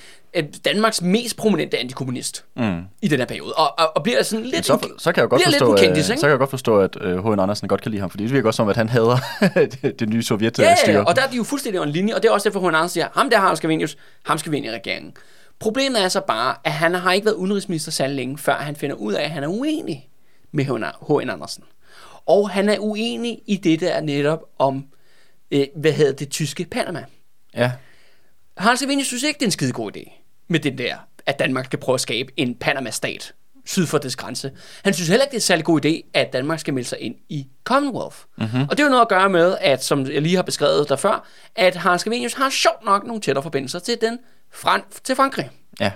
Danmarks 0.65 1.01
mest 1.01 1.37
prominente 1.37 1.77
antikommunist 1.77 2.45
mm. 2.55 2.81
i 3.01 3.07
den 3.07 3.19
her 3.19 3.25
periode. 3.25 3.53
Og, 3.53 3.79
og, 3.79 3.91
og 3.95 4.03
bliver 4.03 4.23
sådan 4.23 4.45
lidt... 4.45 4.65
så, 4.65 4.89
så 4.97 5.11
kan 5.11 5.21
jeg 5.21 5.29
godt 5.29 5.43
forstå, 5.43 5.65
en 5.65 5.71
øh, 5.71 5.79
kendis, 5.79 6.05
så 6.05 6.15
kan 6.21 6.29
jeg 6.29 6.37
godt 6.37 6.49
forstå, 6.49 6.79
at 6.79 6.97
øh, 7.01 7.25
H.N. 7.25 7.39
Andersen 7.39 7.67
godt 7.67 7.81
kan 7.81 7.91
lide 7.91 8.01
ham, 8.01 8.09
fordi 8.09 8.23
det 8.23 8.33
virker 8.33 8.47
også 8.47 8.57
som, 8.57 8.69
at 8.69 8.77
han 8.77 8.89
hader 8.89 9.17
det, 9.81 9.99
det 9.99 10.09
nye 10.09 10.23
sovjetstyre. 10.23 10.67
Ja, 10.67 10.91
ja, 10.91 11.03
og 11.03 11.15
der 11.15 11.21
er 11.21 11.27
de 11.27 11.37
jo 11.37 11.43
fuldstændig 11.43 11.81
en 11.81 11.89
linje, 11.89 12.15
og 12.15 12.23
det 12.23 12.29
er 12.29 12.33
også 12.33 12.49
derfor, 12.49 12.59
hun 12.59 12.75
Andersen 12.75 12.93
siger, 12.93 13.07
ham 13.13 13.29
der 13.29 13.39
Harald 13.39 13.57
Skavenius, 13.57 13.97
ham 14.23 14.37
skal 14.37 14.51
vi 14.51 14.57
ind 14.57 14.65
i 14.65 14.71
regeringen. 14.71 15.13
Problemet 15.59 16.03
er 16.03 16.07
så 16.07 16.21
bare, 16.21 16.55
at 16.63 16.71
han 16.71 16.93
har 16.93 17.13
ikke 17.13 17.25
været 17.25 17.35
udenrigsminister 17.35 17.91
særlig 17.91 18.15
længe, 18.15 18.37
før 18.37 18.53
han 18.53 18.75
finder 18.75 18.95
ud 18.95 19.13
af, 19.13 19.23
at 19.23 19.29
han 19.29 19.43
er 19.43 19.47
uenig 19.47 20.09
med 20.51 20.65
H.N. 20.65 21.29
Andersen. 21.29 21.63
Og 22.25 22.49
han 22.49 22.69
er 22.69 22.77
uenig 22.79 23.39
i 23.45 23.55
det 23.55 23.79
der 23.79 24.01
netop 24.01 24.39
om, 24.59 24.85
øh, 25.51 25.67
hvad 25.75 25.91
hedder 25.91 26.11
det, 26.13 26.29
tyske 26.29 26.65
Panama. 26.65 27.05
Ja. 27.55 27.71
Hans 28.57 28.81
Evenius 28.81 29.07
synes 29.07 29.23
ikke, 29.23 29.37
det 29.37 29.43
er 29.43 29.47
en 29.47 29.51
skide 29.51 29.71
god 29.71 29.97
idé 29.97 30.23
med 30.47 30.59
den 30.59 30.77
der, 30.77 30.97
at 31.25 31.39
Danmark 31.39 31.65
skal 31.65 31.79
prøve 31.79 31.93
at 31.93 32.01
skabe 32.01 32.31
en 32.37 32.55
Panama-stat 32.55 33.33
syd 33.65 33.85
for 33.85 33.97
dets 33.97 34.15
grænse. 34.15 34.51
Han 34.83 34.93
synes 34.93 35.09
heller 35.09 35.23
ikke, 35.25 35.31
det 35.31 35.37
er 35.37 35.41
en 35.41 35.41
særlig 35.41 35.65
god 35.65 35.85
idé, 35.85 36.09
at 36.13 36.33
Danmark 36.33 36.59
skal 36.59 36.73
melde 36.73 36.89
sig 36.89 36.99
ind 36.99 37.15
i 37.29 37.47
Commonwealth. 37.63 38.17
Mm-hmm. 38.37 38.61
Og 38.61 38.69
det 38.69 38.79
er 38.79 38.83
jo 38.83 38.89
noget 38.89 39.01
at 39.01 39.09
gøre 39.09 39.29
med, 39.29 39.57
at 39.61 39.83
som 39.83 40.11
jeg 40.11 40.21
lige 40.21 40.35
har 40.35 40.43
beskrevet 40.43 40.89
der 40.89 40.95
før, 40.95 41.27
at 41.55 41.75
Hans 41.75 42.03
Evenius 42.03 42.33
har 42.33 42.49
sjovt 42.49 42.85
nok 42.85 43.03
nogle 43.03 43.21
tættere 43.21 43.43
forbindelser 43.43 43.79
til, 43.79 43.97
den 44.01 44.19
Fran- 44.51 45.01
til 45.03 45.15
Frankrig. 45.15 45.49
Ja. 45.79 45.91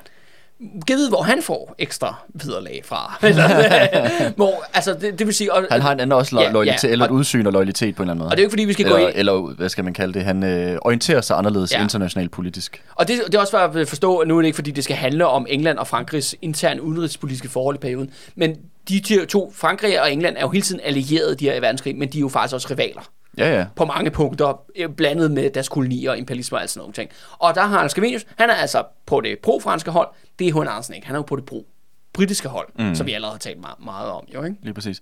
Givet, 0.88 1.10
hvor 1.10 1.22
han 1.22 1.42
får 1.42 1.76
ekstra 1.80 2.16
vederlag 2.34 2.82
fra. 2.86 3.18
Hvor, 4.36 4.64
altså, 4.74 4.94
det, 5.02 5.20
det 5.20 5.28
vil 5.28 5.36
sige... 5.36 5.54
Og, 5.54 5.68
Han 5.72 5.82
har 5.82 5.92
en 5.92 6.00
anden 6.00 6.12
også 6.18 6.36
lo- 6.36 6.42
Ja, 6.42 6.52
loyalitet, 6.52 6.84
ja, 6.88 6.92
eller 6.92 7.06
et 7.06 7.12
udsyn 7.12 7.46
og 7.48 7.54
loyalitet 7.54 7.96
på 7.96 8.04
en 8.04 8.10
eller 8.10 8.12
anden 8.14 8.20
måde. 8.24 8.28
Og 8.28 8.38
det 8.38 8.40
er 8.40 8.44
jo 8.44 8.46
ikke, 8.46 8.52
fordi 8.52 8.64
vi 8.66 8.74
skal 8.74 8.86
eller, 8.86 9.00
gå 9.00 9.08
ind- 9.08 9.16
Eller, 9.16 9.54
hvad 9.56 9.70
skal 9.70 9.84
man 9.84 9.94
kalde 9.94 10.14
det? 10.14 10.24
Han 10.24 10.44
øh, 10.44 10.78
orienterer 10.82 11.22
sig 11.22 11.38
anderledes 11.38 11.72
Ja. 11.74 11.82
internationalt 11.84 12.32
politisk. 12.32 12.84
Og 12.96 13.08
det, 13.08 13.20
det 13.28 13.36
er 13.36 13.40
også 13.40 13.52
for 13.52 13.58
at 13.58 13.88
forstå, 13.90 14.18
at 14.18 14.28
nu 14.28 14.38
er 14.38 14.42
det 14.42 14.46
ikke, 14.48 14.56
fordi 14.56 14.72
det 14.72 14.84
skal 14.84 14.96
handle 14.96 15.28
om 15.28 15.46
England 15.50 15.78
og 15.78 15.88
Frankrigs 15.88 16.36
interne 16.42 16.82
udenrigspolitiske 16.82 17.50
forhold 17.50 17.76
i 17.76 17.80
perioden, 17.80 18.10
men 18.36 18.56
de 18.90 19.00
to- 19.00 19.26
to, 19.26 19.54
Frankrig 19.56 20.02
og 20.02 20.14
England, 20.14 20.36
er 20.38 20.42
jo 20.42 20.50
hele 20.50 20.64
tiden 20.64 20.82
allierede 20.84 21.36
de 21.36 21.46
her 21.46 21.54
i 21.56 21.62
verdenskrig, 21.62 21.96
men 21.96 22.10
de 22.10 22.18
er 22.18 22.22
jo 22.22 22.30
faktisk 22.30 22.54
også 22.54 22.68
rivaler 22.72 23.02
Ja, 23.38 23.58
ja. 23.58 23.66
på 23.76 23.86
mange 23.86 24.12
punkter, 24.12 24.62
øh, 24.76 24.90
blandet 24.90 25.32
med 25.32 25.50
deres 25.50 25.70
kolonier 25.70 26.12
og 26.12 26.18
imperialisme 26.18 26.58
og 26.58 26.62
alt 26.62 26.70
sådan 26.70 26.80
nogle 26.80 26.94
ting. 26.94 27.10
Og 27.40 27.56
der 27.56 27.62
har 27.62 27.80
Hans 27.80 27.92
Scavenius, 27.92 28.26
han 28.38 28.50
er 28.50 28.54
altså 28.54 28.84
på 29.06 29.22
det 29.22 29.40
pro-franske 29.40 29.92
hold, 29.92 30.08
det 30.40 30.48
er 30.48 30.54
H.N. 30.54 30.68
Andersen 30.68 30.96
ikke. 30.96 31.08
Han 31.08 31.16
er 31.16 31.20
jo 31.20 31.24
på 31.24 31.36
det 31.36 31.46
pro-britiske 31.46 32.50
hold, 32.50 32.68
mm. 32.80 32.96
som 32.96 33.08
vi 33.08 33.14
allerede 33.14 33.34
har 33.34 33.40
talt 33.40 33.62
meget, 33.62 33.80
meget 33.80 34.10
om, 34.10 34.24
jo 34.34 34.44
ikke? 34.44 34.58
Lige 34.62 34.74
præcis. 34.74 35.02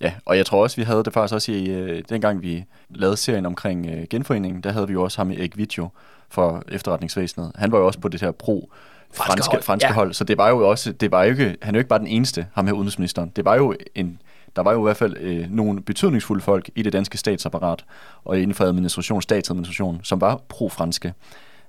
Ja, 0.00 0.12
og 0.24 0.36
jeg 0.36 0.46
tror 0.46 0.62
også, 0.62 0.76
vi 0.76 0.82
havde 0.82 1.04
det 1.04 1.12
faktisk 1.12 1.34
også 1.34 1.52
i, 1.52 1.66
øh, 1.66 2.02
dengang 2.08 2.42
vi 2.42 2.64
lavede 2.90 3.16
serien 3.16 3.46
omkring 3.46 3.86
øh, 3.86 4.06
genforeningen, 4.10 4.62
der 4.62 4.72
havde 4.72 4.86
vi 4.86 4.92
jo 4.92 5.02
også 5.02 5.18
ham 5.18 5.30
i 5.30 5.36
Erik 5.36 5.56
Video 5.56 5.88
for 6.28 6.62
efterretningsvæsenet. 6.68 7.52
Han 7.54 7.72
var 7.72 7.78
jo 7.78 7.86
også 7.86 8.00
på 8.00 8.08
det 8.08 8.20
her 8.20 8.30
pro 8.30 8.70
Franske 9.12 9.32
franske, 9.32 9.50
hold, 9.50 9.62
franske 9.62 9.88
ja. 9.88 9.94
hold, 9.94 10.12
så 10.12 10.24
det 10.24 10.38
var 10.38 10.48
jo 10.48 10.68
også, 10.70 10.92
det 10.92 11.10
var 11.10 11.24
jo 11.24 11.30
ikke, 11.30 11.56
han 11.62 11.74
er 11.74 11.78
jo 11.78 11.80
ikke 11.80 11.88
bare 11.88 11.98
den 11.98 12.06
eneste, 12.06 12.46
ham 12.52 12.66
her 12.66 12.72
udenrigsministeren. 12.72 13.32
Det 13.36 13.44
var 13.44 13.54
jo 13.54 13.74
en, 13.94 14.20
der 14.56 14.62
var 14.62 14.72
jo 14.72 14.80
i 14.80 14.82
hvert 14.82 14.96
fald 14.96 15.16
øh, 15.20 15.46
nogle 15.50 15.82
betydningsfulde 15.82 16.42
folk 16.42 16.70
i 16.76 16.82
det 16.82 16.92
danske 16.92 17.18
statsapparat, 17.18 17.84
og 18.24 18.38
inden 18.38 18.54
for 18.54 18.64
administration, 18.64 19.22
statsadministration, 19.22 20.00
som 20.02 20.20
var 20.20 20.40
pro-franske. 20.48 21.12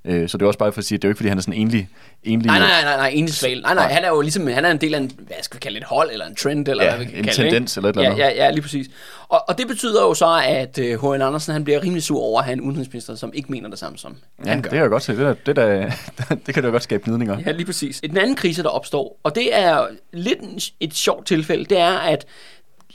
Øh, 0.06 0.30
så 0.30 0.38
det 0.38 0.44
er 0.44 0.48
også 0.48 0.60
bare 0.60 0.72
for 0.72 0.80
at 0.80 0.86
sige, 0.86 0.96
at 0.96 1.02
det 1.02 1.08
er 1.08 1.10
jo 1.10 1.12
ikke, 1.12 1.18
fordi 1.18 1.30
han 1.30 1.38
er 1.38 1.42
sådan 1.42 1.54
en 1.54 1.62
enlig... 1.62 1.90
enlig 2.24 2.46
Nej, 2.48 2.60
nej, 2.60 2.82
nej, 2.84 2.98
nej, 2.98 3.12
enig 3.14 3.34
sval. 3.34 3.62
Nej, 3.62 3.74
nej, 3.74 3.92
han 3.94 4.04
er 4.04 4.08
jo 4.10 4.22
ligesom, 4.22 4.48
han 4.48 4.66
er 4.66 4.72
en 4.72 4.78
del 4.78 4.94
af 4.94 4.98
en, 5.00 5.12
hvad 5.18 5.38
skal 5.42 5.56
vi 5.56 5.60
kalde 5.60 5.76
det, 5.76 5.82
et 5.84 5.88
hold, 5.88 6.10
eller 6.12 6.26
en 6.26 6.36
trend, 6.36 6.68
eller 6.68 6.84
Ja, 6.84 6.90
hvad 6.96 7.06
vi 7.06 7.12
kan 7.12 7.18
en 7.20 7.24
kalde 7.24 7.44
det, 7.44 7.52
tendens 7.52 7.78
ikke? 7.78 7.88
eller 7.88 7.90
et 8.04 8.08
eller 8.08 8.18
ja, 8.18 8.26
andet. 8.30 8.38
Ja, 8.40 8.46
ja, 8.46 8.52
lige 8.52 8.62
præcis. 8.62 8.88
Og, 9.30 9.44
og 9.50 9.58
det 9.58 9.68
betyder 9.68 10.02
jo 10.02 10.14
så, 10.14 10.42
at 10.48 10.80
H.N. 11.02 11.22
Andersen, 11.22 11.54
han 11.54 11.64
bliver 11.64 11.84
rimelig 11.84 12.04
sur 12.04 12.22
over 12.22 12.40
at 12.40 12.46
have 12.46 12.54
en 12.54 12.62
udenrigsminister, 12.62 13.16
som 13.16 13.32
ikke 13.34 13.52
mener 13.52 13.70
det 13.70 13.80
samme 13.80 13.98
som 13.98 14.16
Ja, 14.46 14.50
han 14.50 14.58
det 14.58 14.64
gør. 14.64 14.70
kan 14.70 14.80
jeg 14.80 14.90
godt 14.90 15.04
se. 15.04 15.12
Det, 15.12 15.20
der, 15.20 15.34
det, 15.46 15.56
der, 15.56 15.90
det 16.46 16.54
kan 16.54 16.64
da 16.64 16.70
godt 16.70 16.84
skabe 16.84 17.04
gnidninger. 17.06 17.38
Ja, 17.46 17.52
lige 17.52 17.66
præcis. 17.66 18.02
Den 18.02 18.18
anden 18.18 18.36
krise, 18.36 18.64
der 18.64 18.70
opstår, 18.70 19.20
og 19.24 19.36
det 19.36 19.56
er 19.58 19.88
lidt 20.14 20.40
en- 20.42 20.60
et 20.80 20.94
sjovt 20.94 21.26
tilfælde, 21.28 21.66
det 21.66 21.80
er, 21.80 21.94
at 21.98 22.26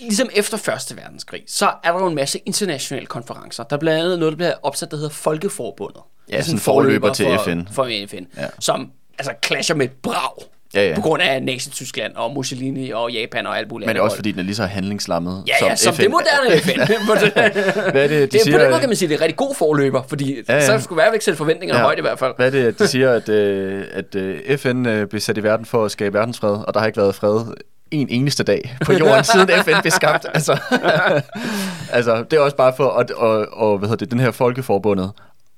ligesom 0.03 0.29
efter 0.35 0.57
Første 0.57 0.97
Verdenskrig, 0.97 1.43
så 1.47 1.67
er 1.85 1.93
der 1.93 2.01
jo 2.01 2.07
en 2.07 2.15
masse 2.15 2.39
internationale 2.47 3.07
konferencer. 3.07 3.63
Der 3.65 3.77
er 3.77 3.81
blandt 3.81 4.01
andet 4.05 4.19
noget, 4.19 4.33
der 4.33 4.37
bliver 4.37 4.53
opsat, 4.63 4.91
der 4.91 4.97
hedder 4.97 5.11
Folkeforbundet. 5.11 6.01
Det 6.27 6.39
er 6.39 6.43
sådan 6.43 6.57
en 6.57 6.61
forløber 6.61 7.13
til 7.13 7.27
for, 7.27 7.45
FN. 7.45 7.61
For 7.73 7.85
FN, 8.09 8.17
ja. 8.37 8.43
Ja. 8.43 8.49
som 8.59 8.91
altså 9.19 9.33
clasher 9.47 9.75
med 9.75 9.89
brag. 10.03 10.43
Ja, 10.75 10.89
ja. 10.89 10.95
På 10.95 11.01
grund 11.01 11.23
af 11.23 11.43
Nazi-Tyskland 11.43 12.15
og 12.15 12.35
Mussolini 12.35 12.91
og 12.91 13.13
Japan 13.13 13.47
og 13.47 13.59
alt 13.59 13.71
muligt 13.71 13.87
Men 13.87 13.97
det 13.97 14.01
er 14.01 14.05
også 14.05 14.17
fordi, 14.17 14.33
den 14.33 14.39
er 14.39 14.43
lige 14.45 14.55
så 14.55 14.65
handlingslammet 14.65 15.45
Ja, 15.49 15.67
ja, 15.67 15.77
som, 15.77 15.95
FN. 15.95 16.03
det 16.03 16.11
moderne 16.11 16.61
FN. 16.61 16.81
Hvad 17.93 18.05
er 18.05 18.09
det, 18.09 18.11
de 18.11 18.27
det, 18.27 18.35
er, 18.35 18.45
siger? 18.45 18.59
på 18.59 18.63
den 18.63 18.71
måde 18.71 18.81
kan 18.81 18.89
man 18.89 18.97
sige, 18.97 19.09
det 19.09 19.15
er 19.15 19.19
en 19.19 19.23
rigtig 19.23 19.37
god 19.37 19.55
forløber, 19.55 20.03
fordi 20.09 20.35
ja, 20.35 20.41
Ja, 20.49 20.55
ja. 20.55 20.73
ja. 20.73 20.79
så 20.79 20.85
skulle 20.85 20.97
være 21.03 21.13
væk 21.13 21.23
sætte 21.23 21.39
forventningerne 21.39 21.79
ja. 21.81 21.85
højt 21.85 21.99
i 21.99 22.01
hvert 22.01 22.19
fald. 22.19 22.33
Hvad 22.37 22.47
er 22.47 22.51
det, 22.51 22.79
de 22.79 22.87
siger, 22.87 23.13
at, 23.13 23.29
øh, 23.29 23.85
at 23.93 24.15
øh, 24.15 24.59
FN 24.59 24.87
øh, 24.87 25.07
blev 25.07 25.21
sat 25.21 25.39
i 25.39 25.43
verden 25.43 25.67
for 25.67 25.85
at 25.85 25.91
skabe 25.91 26.19
verdensfred, 26.19 26.57
og 26.67 26.75
der 26.75 26.81
har 26.81 26.87
ikke 26.87 27.01
været 27.01 27.15
fred 27.15 27.45
en 27.93 28.09
eneste 28.11 28.43
dag 28.45 28.77
på 28.85 28.93
jorden, 28.93 29.25
siden 29.33 29.49
FN 29.65 29.81
blev 29.83 29.91
skabt. 29.91 30.27
Altså, 30.35 30.59
altså, 31.93 32.25
det 32.31 32.37
er 32.37 32.41
også 32.41 32.57
bare 32.57 32.73
for, 32.77 32.91
at 32.91 33.11
og, 33.11 33.47
og, 33.53 33.79
hvad 33.79 33.89
hedder 33.89 34.05
det, 34.05 34.11
den 34.11 34.21
her 34.21 34.31
folkeforbundet 34.31 35.11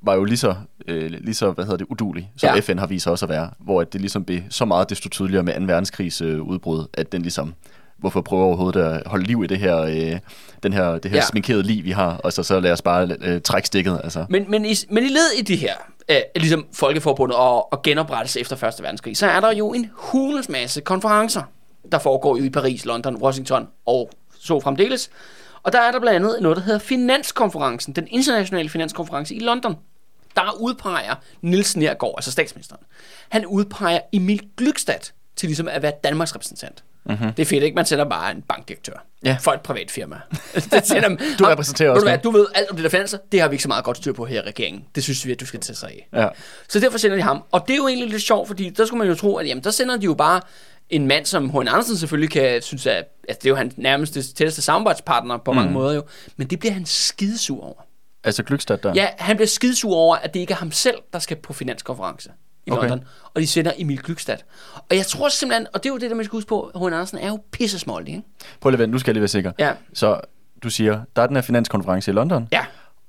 var 0.03 0.15
jo 0.15 0.25
lige 0.25 0.37
så, 0.39 0.55
øh, 0.89 1.11
lige 1.11 1.35
så 1.35 1.51
hvad 1.51 1.65
hedder 1.65 1.77
det, 1.77 1.87
udulig, 1.91 2.31
som 2.37 2.55
Ja. 2.55 2.61
FN 2.61 2.79
har 2.79 2.87
vist 2.87 3.03
sig 3.03 3.13
også 3.13 3.25
at 3.27 3.31
være, 3.31 3.51
hvor 3.61 3.85
det 3.85 4.01
ligesom 4.01 4.25
blev 4.25 4.41
så 4.51 4.65
meget 4.65 4.91
desto 4.91 5.09
tydeligere 5.09 5.43
med 5.43 5.55
2. 5.55 5.61
verdenskrigs 5.67 6.21
øh, 6.21 6.43
udbrud, 6.43 6.87
at 6.95 7.13
den 7.13 7.23
ligesom, 7.23 7.55
hvorfor 7.99 8.21
prøver 8.21 8.45
overhovedet 8.45 8.81
at 8.81 9.03
holde 9.07 9.25
liv 9.25 9.45
i 9.45 9.47
det 9.47 9.59
her, 9.59 9.77
øh, 9.81 10.19
den 10.63 10.73
her, 10.73 10.99
det 10.99 11.11
her 11.11 11.19
Ja. 11.19 11.25
sminkerede 11.25 11.63
liv, 11.63 11.85
vi 11.85 11.91
har, 11.91 12.11
og 12.17 12.33
så, 12.33 12.43
så 12.43 12.61
lad 12.61 12.73
os 12.73 12.83
bare 12.83 13.17
øh, 13.21 13.41
trække 13.41 13.67
stikket. 13.67 14.01
Altså. 14.05 14.27
Men, 14.29 14.45
men, 14.51 14.65
i, 14.65 14.75
men 14.91 15.05
i 15.05 15.09
led 15.09 15.39
i 15.39 15.43
det 15.43 15.59
her, 15.59 15.73
øh, 16.11 16.17
ligesom 16.37 16.67
Folkeforbundet 16.73 17.37
og, 17.37 17.73
og 17.73 17.83
genoprettelse 17.83 18.41
efter 18.41 18.57
Første 18.57 18.83
Verdenskrig, 18.83 19.17
så 19.17 19.27
er 19.27 19.41
der 19.41 19.53
jo 19.53 19.73
en 19.73 19.91
hulens 19.95 20.49
masse 20.49 20.81
konferencer, 20.81 21.43
der 21.93 21.99
foregår 21.99 22.37
jo 22.37 22.45
i 22.45 22.51
Paris, 22.51 22.85
London, 22.85 23.17
Washington 23.17 23.69
og 23.87 24.11
så 24.41 24.61
fremdeles. 24.61 25.11
Og 25.63 25.73
der 25.73 25.81
er 25.81 25.93
der 25.93 26.01
blandt 26.01 26.17
andet 26.17 26.43
noget, 26.43 26.57
der 26.57 26.63
hedder 26.63 26.79
Finanskonferencen, 26.79 27.93
den 27.93 28.09
internationale 28.11 28.69
finanskonference 28.69 29.35
i 29.35 29.39
London. 29.39 29.77
Der 30.37 30.57
udpeger 30.61 31.15
Niels 31.41 31.77
Nergård, 31.77 32.15
altså 32.19 32.31
statsministeren, 32.31 32.83
han 33.29 33.47
udpeger 33.47 34.01
Emil 34.13 34.41
Glykstad 34.57 35.11
til 35.37 35.47
ligesom 35.47 35.69
at 35.69 35.83
være 35.83 35.93
Danmarks 36.05 36.35
repræsentant. 36.35 36.85
Mm-hmm. 37.05 37.33
Det 37.33 37.43
er 37.43 37.47
fedt, 37.47 37.65
ikke? 37.65 37.75
Man 37.75 37.85
sender 37.85 38.05
bare 38.05 38.31
en 38.31 38.43
bankdirektør. 38.43 39.07
Ja. 39.25 39.37
for 39.41 39.53
et 39.53 39.61
privat 39.61 39.91
firma. 39.91 40.17
det 40.55 40.87
sender, 40.87 41.09
Du 41.39 41.45
repræsenterer 41.45 41.91
også 41.91 42.17
du, 42.25 42.31
du 42.31 42.37
ved 42.37 42.47
alt 42.55 42.71
om 42.71 42.77
det 42.77 42.83
der 42.83 42.91
finanser, 42.91 43.19
det 43.33 43.41
har 43.41 43.49
vi 43.49 43.55
ikke 43.55 43.63
så 43.63 43.69
meget 43.69 43.85
godt 43.85 43.97
styr 43.97 44.13
på 44.13 44.25
her 44.25 44.43
i 44.43 44.47
regeringen. 44.47 44.85
Det 44.95 45.03
synes 45.03 45.27
vi, 45.27 45.33
at 45.33 45.41
du 45.41 45.47
skal 45.47 45.61
tage 45.61 45.77
sig 45.77 45.89
af. 45.89 46.09
Ja. 46.21 46.29
Så 46.69 46.81
derfor 46.81 46.99
sender 46.99 47.17
de 47.17 47.23
ham. 47.23 47.43
Og 47.51 47.65
det 47.67 47.73
er 47.73 47.77
jo 47.77 47.89
egentlig 47.89 48.11
lidt 48.11 48.23
sjovt, 48.23 48.47
fordi 48.47 48.71
der 48.71 48.87
skulle 48.87 48.99
man 48.99 49.09
jo 49.09 49.15
tro, 49.15 49.37
at 49.37 49.49
jamen, 49.49 49.65
der 49.65 49.71
sender 49.71 49.97
de 49.97 50.05
jo 50.05 50.15
bare 50.15 50.41
en 50.91 51.07
mand, 51.07 51.27
som 51.27 51.51
H.N. 51.51 51.69
Andersen 51.69 51.97
selvfølgelig 51.97 52.31
kan 52.31 52.63
synes, 52.63 52.87
at 52.87 53.05
altså, 53.29 53.39
det 53.43 53.45
er 53.47 53.51
jo 53.51 53.57
hans 53.57 53.79
nærmeste, 53.79 54.23
tætteste 54.23 54.63
samarbejdspartner 54.63 55.37
på 55.37 55.53
mm. 55.53 55.57
mange 55.57 55.73
måder 55.73 55.95
jo. 55.95 56.03
Men 56.37 56.47
det 56.47 56.59
bliver 56.59 56.73
han 56.73 56.87
skidesur 56.87 57.65
over. 57.65 57.83
Altså 58.25 58.43
Glykstad 58.43 58.79
der. 58.79 58.93
Ja, 58.95 59.09
han 59.19 59.37
bliver 59.37 59.49
skidesur 59.49 59.95
over, 59.97 60.17
at 60.17 60.35
det 60.35 60.41
ikke 60.41 60.53
er 60.53 60.57
ham 60.57 60.73
selv, 60.73 60.97
der 61.13 61.19
skal 61.19 61.37
på 61.37 61.53
finanskonference 61.53 62.31
i 62.67 62.71
Okay. 62.71 62.89
London. 62.89 63.07
Og 63.35 63.41
de 63.41 63.47
sender 63.47 63.73
Emil 63.77 64.03
Glykstad. 64.03 64.37
Og 64.91 64.97
jeg 64.97 65.07
tror 65.07 65.29
simpelthen, 65.29 65.67
og 65.75 65.83
det 65.83 65.89
er 65.89 65.93
jo 65.93 65.99
det, 65.99 66.11
der 66.11 66.17
man 66.17 66.25
skal 66.25 66.37
huske 66.37 66.49
på, 66.49 66.71
H.N. 66.75 66.85
Andersen 66.85 67.19
er 67.19 67.29
jo 67.29 67.39
pissesmålig, 67.53 68.09
ikke? 68.15 68.29
Prøv 68.61 68.71
lige 68.71 68.77
at 68.77 68.81
vente, 68.81 68.93
nu 68.93 68.99
skal 68.99 69.11
jeg 69.11 69.15
lige 69.15 69.21
være 69.21 69.29
sikker. 69.29 69.53
Ja. 69.59 69.73
Så 69.95 70.21
du 70.63 70.71
siger, 70.71 71.01
der 71.17 71.23
er 71.23 71.27
den 71.27 71.37
her 71.37 71.43
finanskonference 71.43 72.11
i 72.11 72.15
London, 72.15 72.49
Ja. 72.53 72.65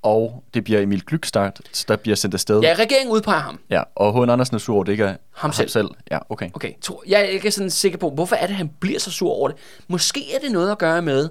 Og 0.05 0.43
det 0.53 0.63
bliver 0.63 0.79
Emil 0.81 1.05
Glykstad, 1.05 1.51
der 1.87 1.95
bliver 1.95 2.15
sendt 2.15 2.33
afsted. 2.33 2.59
Ja, 2.61 2.75
regeringen 2.79 3.11
udpeger 3.13 3.39
ham. 3.39 3.59
ja 3.69 3.83
og 3.95 4.13
H.N. 4.23 4.29
Andersen 4.29 4.55
er 4.55 4.59
sur 4.59 4.75
over, 4.75 4.83
det 4.83 4.91
ikke 4.91 5.03
er 5.03 5.15
Ham 5.33 5.51
selv. 5.53 5.69
selv. 5.69 5.87
Ja, 6.11 6.17
okay. 6.29 6.49
Okay, 6.53 6.71
jeg 7.07 7.19
er 7.19 7.23
ikke 7.25 7.51
sådan 7.51 7.69
sikker 7.69 7.97
på, 7.97 8.09
hvorfor 8.09 8.35
er 8.35 8.47
det, 8.47 8.55
han 8.55 8.71
bliver 8.79 8.99
så 8.99 9.11
sur 9.11 9.31
over 9.31 9.47
det. 9.47 9.57
Måske 9.87 10.35
er 10.35 10.39
det 10.39 10.51
noget 10.51 10.71
at 10.71 10.77
gøre 10.77 11.01
med, 11.01 11.29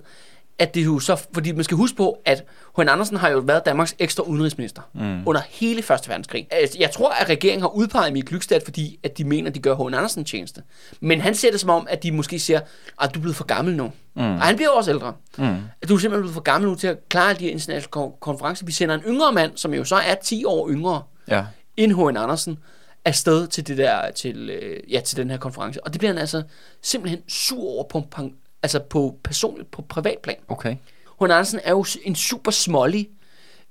at 0.58 0.74
det 0.74 0.84
jo 0.84 0.98
så, 0.98 1.16
fordi 1.34 1.52
man 1.52 1.64
skal 1.64 1.76
huske 1.76 1.96
på, 1.96 2.18
at 2.24 2.44
H.N. 2.78 2.88
Andersen 2.88 3.16
har 3.16 3.28
jo 3.28 3.38
været 3.38 3.66
Danmarks 3.66 3.94
ekstra 3.98 4.22
udenrigsminister 4.22 4.82
mm. 4.94 5.22
under 5.28 5.40
hele 5.50 5.82
Første 5.82 6.08
Verdenskrig. 6.08 6.46
Altså, 6.50 6.76
Jeg 6.80 6.90
tror, 6.90 7.10
at 7.10 7.28
regeringen 7.28 7.60
har 7.60 7.68
udpeget 7.68 8.08
Emil 8.08 8.24
Glykstad, 8.24 8.60
fordi 8.64 8.98
at 9.02 9.18
de 9.18 9.24
mener, 9.24 9.48
at 9.50 9.54
de 9.54 9.60
gør 9.60 9.74
H.N. 9.74 9.94
Andersen 9.94 10.20
en 10.20 10.24
tjeneste. 10.24 10.62
Men 11.00 11.20
han 11.20 11.34
ser 11.34 11.50
det 11.50 11.60
som 11.60 11.70
om, 11.70 11.86
at 11.90 12.02
de 12.02 12.12
måske 12.12 12.38
siger, 12.38 12.60
at 13.02 13.14
du 13.14 13.18
er 13.18 13.20
blevet 13.20 13.36
for 13.36 13.44
gammel 13.44 13.76
nu. 13.76 13.84
Mm. 14.14 14.22
Og 14.22 14.40
han 14.42 14.56
bliver 14.56 14.70
også 14.70 14.90
ældre. 14.90 15.12
Mm. 15.38 15.44
At 15.82 15.88
du 15.88 15.94
er 15.94 15.98
simpelthen 15.98 16.10
blevet 16.22 16.34
for 16.34 16.40
gammel 16.42 16.70
nu 16.70 16.74
til 16.76 16.86
at 16.86 17.08
klare 17.08 17.34
de 17.34 17.44
her 17.44 17.50
internationale 17.50 17.84
kon- 17.96 18.18
konferencer. 18.20 18.66
Vi 18.66 18.72
sender 18.72 18.94
en 18.94 19.02
yngre 19.06 19.32
mand, 19.32 19.52
som 19.56 19.74
jo 19.74 19.84
så 19.84 19.96
er 19.96 20.14
10 20.14 20.44
år 20.44 20.70
yngre, 20.70 21.02
Ja. 21.28 21.44
end 21.76 21.92
H.N. 21.92 22.16
Andersen 22.16 22.58
afsted 23.04 23.46
til, 23.46 23.66
det 23.66 23.78
der, 23.78 24.10
til, 24.10 24.50
øh, 24.50 24.80
ja, 24.92 25.00
til 25.00 25.16
den 25.16 25.30
her 25.30 25.36
konference. 25.38 25.84
Og 25.84 25.92
det 25.92 25.98
bliver 25.98 26.12
han 26.12 26.18
altså 26.20 26.42
simpelthen 26.82 27.20
sur 27.28 27.64
over 27.64 27.84
på, 27.88 28.00
på, 28.10 28.22
altså 28.64 28.78
på 28.78 29.18
personligt, 29.24 29.70
på 29.70 29.82
privatplan. 29.82 30.36
Okay. 30.48 30.76
H.N. 31.20 31.30
Andersen 31.30 31.60
er 31.64 31.70
jo 31.70 31.84
en 32.02 32.14
super 32.14 32.50
smålig 32.50 33.08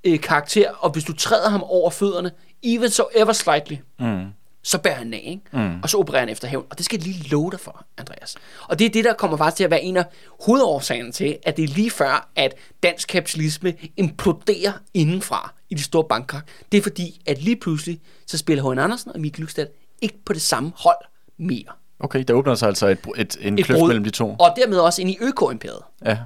øh, 0.04 0.20
karakter, 0.20 0.70
og 0.70 0.90
hvis 0.90 1.04
du 1.04 1.12
træder 1.12 1.50
ham 1.50 1.62
over 1.62 1.90
fødderne, 1.90 2.30
even 2.62 2.90
so 2.90 3.04
ever 3.14 3.32
slightly, 3.32 3.76
mm. 3.98 4.26
så 4.62 4.78
bærer 4.78 4.94
han 4.94 5.14
af, 5.14 5.22
ikke? 5.24 5.68
Mm. 5.68 5.80
og 5.82 5.90
så 5.90 5.98
opererer 5.98 6.20
han 6.20 6.28
efter 6.28 6.48
hævn. 6.48 6.66
Og 6.70 6.78
det 6.78 6.84
skal 6.84 6.98
jeg 6.98 7.06
lige 7.06 7.28
love 7.28 7.50
dig 7.50 7.60
for, 7.60 7.86
Andreas. 7.98 8.36
Og 8.68 8.78
det 8.78 8.84
er 8.84 8.90
det, 8.90 9.04
der 9.04 9.12
kommer 9.14 9.36
faktisk 9.36 9.56
til 9.56 9.64
at 9.64 9.70
være 9.70 9.82
en 9.82 9.96
af 9.96 10.04
hovedårsagerne 10.40 11.12
til, 11.12 11.38
at 11.42 11.56
det 11.56 11.64
er 11.64 11.68
lige 11.68 11.90
før, 11.90 12.30
at 12.36 12.54
dansk 12.82 13.08
kapitalisme 13.08 13.74
imploderer 13.96 14.72
indenfra 14.94 15.54
i 15.70 15.74
de 15.74 15.82
store 15.82 16.04
bankkrak. 16.04 16.48
Det 16.72 16.78
er 16.78 16.82
fordi, 16.82 17.22
at 17.26 17.42
lige 17.42 17.56
pludselig, 17.56 18.00
så 18.26 18.38
spiller 18.38 18.70
H.N. 18.70 18.78
Andersen 18.78 19.12
og 19.12 19.20
Mikkel 19.20 19.36
Glykstad 19.36 19.66
ikke 20.02 20.18
på 20.26 20.32
det 20.32 20.42
samme 20.42 20.72
hold 20.76 21.04
mere. 21.36 21.72
Okay, 22.04 22.24
der 22.28 22.34
åbner 22.34 22.54
sig 22.54 22.68
altså 22.68 22.86
et, 22.86 22.98
et, 23.16 23.36
en 23.40 23.58
Et 23.58 23.64
kløft 23.64 23.78
brud. 23.78 23.88
mellem 23.88 24.04
de 24.04 24.10
to. 24.10 24.36
Og 24.38 24.48
dermed 24.56 24.78
også 24.78 25.00
ind 25.02 25.10
i 25.10 25.18
øko-imperiet. 25.20 25.80
Ja. 26.04 26.18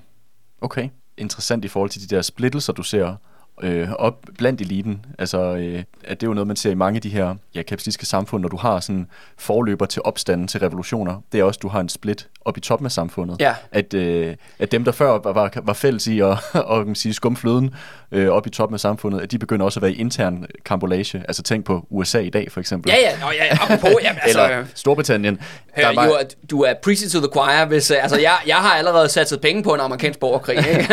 Okay. 0.60 0.88
Interessant 1.18 1.64
i 1.64 1.68
forhold 1.68 1.90
til 1.90 2.08
de 2.10 2.14
der 2.16 2.22
splittelser, 2.22 2.72
du 2.72 2.82
ser 2.82 3.14
øh, 3.62 3.92
op 3.92 4.14
blandt 4.38 4.60
eliten. 4.60 5.06
Altså, 5.18 5.38
øh, 5.40 5.82
at 6.04 6.20
det 6.20 6.26
er 6.26 6.30
jo 6.30 6.34
noget, 6.34 6.46
man 6.46 6.56
ser 6.56 6.70
i 6.70 6.74
mange 6.74 6.96
af 6.96 7.02
de 7.02 7.08
her 7.08 7.34
ja, 7.54 7.62
kapitalistiske 7.62 8.06
samfund, 8.06 8.42
når 8.42 8.48
du 8.48 8.56
har 8.56 8.80
sådan 8.80 9.06
forløber 9.38 9.86
til 9.86 10.02
opstanden, 10.04 10.48
til 10.48 10.60
revolutioner. 10.60 11.22
Det 11.32 11.40
er 11.40 11.44
også, 11.44 11.58
du 11.62 11.68
har 11.68 11.80
en 11.80 11.88
split 11.88 12.28
op 12.44 12.56
i 12.56 12.60
toppen 12.60 12.86
af 12.86 12.92
samfundet. 12.92 13.36
Ja. 13.40 13.54
At, 13.72 13.94
øh, 13.94 14.34
at 14.58 14.72
dem, 14.72 14.84
der 14.84 14.92
før 14.92 15.06
var, 15.18 15.32
var, 15.32 15.50
var 15.62 15.72
fælles 15.72 16.06
i 16.06 16.20
at 16.20 16.36
og, 16.54 16.86
man 16.86 16.94
sige, 16.94 17.14
skumfløden 17.14 17.74
øh, 18.12 18.28
op 18.28 18.46
i 18.46 18.50
toppen 18.50 18.74
af 18.74 18.80
samfundet, 18.80 19.20
at 19.20 19.30
de 19.30 19.38
begynder 19.38 19.64
også 19.64 19.78
at 19.80 19.82
være 19.82 19.92
i 19.92 20.00
intern 20.00 20.46
kambolage. 20.64 21.18
Altså 21.28 21.42
tænk 21.42 21.64
på 21.64 21.86
USA 21.90 22.18
i 22.18 22.30
dag, 22.30 22.52
for 22.52 22.60
eksempel. 22.60 22.92
Ja, 22.92 22.96
ja, 23.10 23.20
Nå, 23.20 23.30
ja, 23.32 23.52
apropos, 23.52 23.94
jamen, 24.02 24.18
altså, 24.22 24.44
Eller 24.44 24.64
Storbritannien. 24.74 25.38
Hør, 25.76 25.82
Der 25.82 25.90
er 25.90 25.94
bare- 25.94 26.06
du, 26.08 26.12
er, 26.12 26.22
du 26.50 26.60
er 26.62 26.74
preaching 26.84 27.10
to 27.12 27.18
the 27.18 27.28
choir, 27.32 27.66
hvis, 27.66 27.90
øh, 27.90 27.96
altså, 28.02 28.18
jeg, 28.20 28.36
jeg 28.46 28.56
har 28.56 28.70
allerede 28.74 29.08
sat 29.08 29.38
penge 29.42 29.62
på 29.62 29.74
en 29.74 29.80
amerikansk 29.80 30.20
borgerkrig, 30.20 30.56
ikke? 30.58 30.88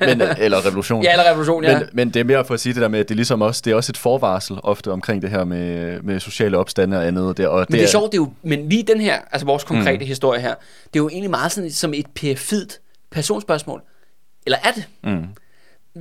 men, 0.06 0.22
eller 0.38 0.66
revolution. 0.66 1.02
ja, 1.02 1.12
eller 1.12 1.30
revolution, 1.30 1.64
ja. 1.64 1.78
Men, 1.78 1.88
men 2.00 2.14
det 2.14 2.20
er 2.20 2.24
mere 2.24 2.44
for 2.44 2.54
at 2.54 2.60
sige 2.60 2.72
det 2.74 2.82
der 2.82 2.88
med, 2.88 3.00
at 3.00 3.08
det 3.08 3.14
er 3.14 3.16
ligesom 3.16 3.42
også, 3.42 3.62
det 3.64 3.70
er 3.70 3.74
også 3.74 3.92
et 3.92 3.96
forvarsel 3.96 4.58
ofte 4.62 4.92
omkring 4.92 5.22
det 5.22 5.30
her 5.30 5.44
med, 5.44 6.00
med 6.02 6.20
sociale 6.20 6.58
opstande 6.58 6.96
og 6.96 7.06
andet. 7.06 7.36
Det, 7.36 7.48
og 7.48 7.66
Men 7.68 7.78
det 7.78 7.84
er 7.84 7.88
sjovt, 7.88 8.12
det 8.12 8.18
er 8.18 8.22
jo, 8.22 8.32
men 8.42 8.68
lige 8.68 8.82
den 8.82 9.00
her, 9.00 9.20
altså 9.32 9.46
vores 9.46 9.64
konkrete 9.64 9.98
mm. 9.98 10.06
historie 10.06 10.40
her, 10.40 10.54
det 10.84 11.00
er 11.00 11.02
jo 11.02 11.08
egentlig 11.08 11.30
meget 11.30 11.52
sådan 11.52 11.70
som 11.70 11.94
et 11.94 12.06
perfidt 12.14 12.80
personspørgsmål. 13.10 13.82
Eller 14.46 14.58
er 14.64 14.70
det? 14.70 14.84
Mm. 15.04 15.24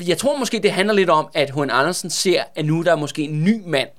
Jeg 0.08 0.18
tror 0.18 0.38
måske, 0.38 0.60
det 0.64 0.72
handler 0.72 0.94
lidt 0.94 1.10
om, 1.10 1.28
at 1.34 1.52
H.N. 1.52 1.70
Andersen 1.70 2.10
ser, 2.10 2.44
at 2.56 2.66
nu 2.66 2.82
der 2.82 2.92
er 2.92 2.96
måske 2.96 3.22
en 3.22 3.44
ny 3.44 3.62
mand, 3.66 3.90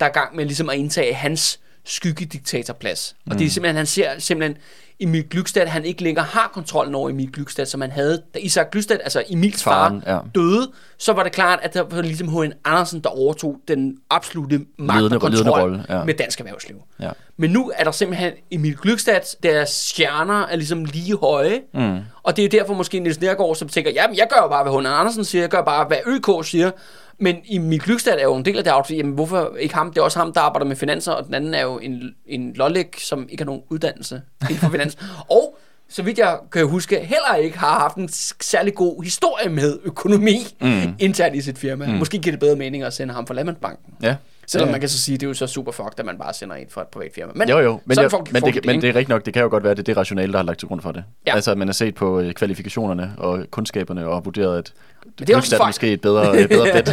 der 0.00 0.06
er 0.06 0.10
i 0.10 0.12
gang 0.12 0.36
med 0.36 0.44
ligesom 0.44 0.68
at 0.68 0.76
indtage 0.76 1.14
hans 1.14 1.60
skyggediktatorplads. 1.84 3.16
Og 3.30 3.38
det 3.38 3.46
er 3.46 3.50
simpelthen, 3.50 3.76
han 3.76 3.86
ser 3.86 4.18
simpelthen 4.18 4.56
Emil 5.00 5.24
Glykstad, 5.30 5.66
han 5.66 5.84
ikke 5.84 6.02
længere 6.02 6.24
har 6.24 6.50
kontrollen 6.54 6.94
over 6.94 7.10
Emil 7.10 7.32
Glykstad, 7.32 7.66
som 7.66 7.80
han 7.80 7.90
havde. 7.90 8.22
Da 8.34 8.38
Isak 8.38 8.70
Glykstad, 8.70 8.98
altså 9.02 9.22
Emils 9.28 9.62
Faren, 9.62 10.02
far, 10.02 10.12
ja. 10.12 10.18
døde, 10.34 10.70
så 10.98 11.12
var 11.12 11.22
det 11.22 11.32
klart, 11.32 11.58
at 11.62 11.74
der 11.74 11.82
var 11.82 12.02
ligesom 12.02 12.28
H.N. 12.28 12.52
Andersen, 12.64 13.00
der 13.00 13.10
overtog 13.10 13.56
den 13.68 13.96
absolute 14.10 14.60
magt 14.78 14.98
Ledende- 14.98 15.16
og 15.16 15.20
kontrol 15.20 15.60
rolle, 15.60 15.84
ja. 15.88 16.04
med 16.04 16.14
dansk 16.14 16.40
erhvervsliv. 16.40 16.76
Ja. 17.00 17.10
Men 17.36 17.50
nu 17.50 17.72
er 17.76 17.84
der 17.84 17.90
simpelthen 17.90 18.32
Emil 18.50 18.76
Glykstad, 18.76 19.36
deres 19.42 19.70
stjerner 19.70 20.46
er 20.46 20.56
ligesom 20.56 20.84
lige 20.84 21.16
høje. 21.16 21.60
Mm. 21.74 21.98
Og 22.22 22.36
det 22.36 22.44
er 22.44 22.48
derfor 22.48 22.74
måske 22.74 23.00
Niels 23.00 23.20
Nergård, 23.20 23.56
som 23.56 23.68
tænker, 23.68 23.90
jamen 23.90 24.16
jeg 24.16 24.26
gør 24.30 24.42
jo 24.42 24.48
bare, 24.48 24.62
hvad 24.62 24.72
H.N. 24.72 24.86
Andersen 24.86 25.24
siger, 25.24 25.42
jeg 25.42 25.50
gør 25.50 25.62
bare, 25.62 25.84
hvad 25.84 25.98
ØK 26.06 26.46
siger. 26.46 26.70
Men 27.18 27.36
Emil 27.50 27.80
Glykstad 27.80 28.18
er 28.18 28.22
jo 28.22 28.34
en 28.34 28.44
del 28.44 28.58
af 28.58 28.64
det 28.64 28.72
outfit. 28.72 28.96
Jamen 28.98 29.12
hvorfor 29.12 29.56
ikke 29.60 29.74
ham? 29.74 29.90
Det 29.90 29.98
er 29.98 30.02
også 30.02 30.18
ham, 30.18 30.32
der 30.32 30.40
arbejder 30.40 30.66
med 30.66 30.76
finanser, 30.76 31.12
og 31.12 31.26
den 31.26 31.34
anden 31.34 31.54
er 31.54 31.62
jo 31.62 31.78
en, 31.78 32.02
en 32.26 32.52
lollik, 32.54 33.00
som 33.00 33.26
ikke 33.30 33.42
har 33.42 33.46
nogen 33.46 33.62
uddannelse 33.70 34.22
inden 34.42 34.56
for 34.56 34.68
finans. 34.70 34.98
og 35.30 35.58
så 35.88 36.02
vidt 36.02 36.18
jeg 36.18 36.38
kan 36.52 36.66
huske, 36.66 36.96
heller 36.96 37.34
ikke 37.34 37.58
har 37.58 37.78
haft 37.78 37.96
en 37.96 38.08
særlig 38.40 38.74
god 38.74 39.02
historie 39.02 39.48
med 39.48 39.78
økonomi 39.84 40.38
mm. 40.60 40.94
internt 40.98 41.36
i 41.36 41.40
sit 41.40 41.58
firma. 41.58 41.86
Mm. 41.86 41.92
Måske 41.92 42.18
giver 42.18 42.32
det 42.32 42.40
bedre 42.40 42.56
mening 42.56 42.82
at 42.82 42.92
sende 42.92 43.14
ham 43.14 43.26
fra 43.26 43.34
Landmandsbanken. 43.34 43.94
Ja. 44.02 44.16
Selvom 44.46 44.68
ja. 44.68 44.72
man 44.72 44.80
kan 44.80 44.88
så 44.88 44.98
sige, 45.02 45.14
at 45.14 45.20
det 45.20 45.26
er 45.26 45.30
jo 45.30 45.34
så 45.34 45.46
super 45.46 45.72
fucked, 45.72 45.92
at 46.00 46.06
man 46.06 46.18
bare 46.18 46.32
sender 46.34 46.56
en 46.56 46.66
fra 46.70 46.80
et 46.82 46.88
privat 46.88 47.10
firma. 47.14 47.32
Men 47.34 47.48
Jo, 47.48 47.58
jo, 47.58 47.80
men, 47.84 47.98
jeg, 47.98 48.10
folk- 48.10 48.32
men, 48.32 48.40
folk 48.42 48.54
det, 48.54 48.66
men 48.66 48.74
ikke? 48.74 48.82
det 48.82 48.88
er 48.88 48.94
rigtigt 48.94 49.08
nok, 49.08 49.26
det 49.26 49.34
kan 49.34 49.42
jo 49.42 49.48
godt 49.48 49.62
være, 49.62 49.70
at 49.70 49.76
det 49.76 49.82
er 49.82 49.84
det 49.84 49.96
rationale, 49.96 50.32
der 50.32 50.38
har 50.38 50.44
lagt 50.44 50.58
til 50.58 50.68
grund 50.68 50.80
for 50.80 50.92
det. 50.92 51.04
Ja. 51.26 51.34
Altså, 51.34 51.50
at 51.50 51.58
man 51.58 51.68
har 51.68 51.72
set 51.72 51.94
på 51.94 52.20
øh, 52.20 52.32
kvalifikationerne 52.32 53.12
og 53.18 53.44
kundskaberne 53.50 54.06
og 54.06 54.24
vurderet, 54.24 54.58
at 54.58 54.72
det 55.18 55.30
er 55.30 55.36
også 55.36 55.56
fejl. 55.56 55.68
måske 55.68 55.88
er 55.88 55.92
et 55.92 56.00
bedre, 56.00 56.40
et 56.40 56.48
bedre 56.48 56.72
bet. 56.82 56.88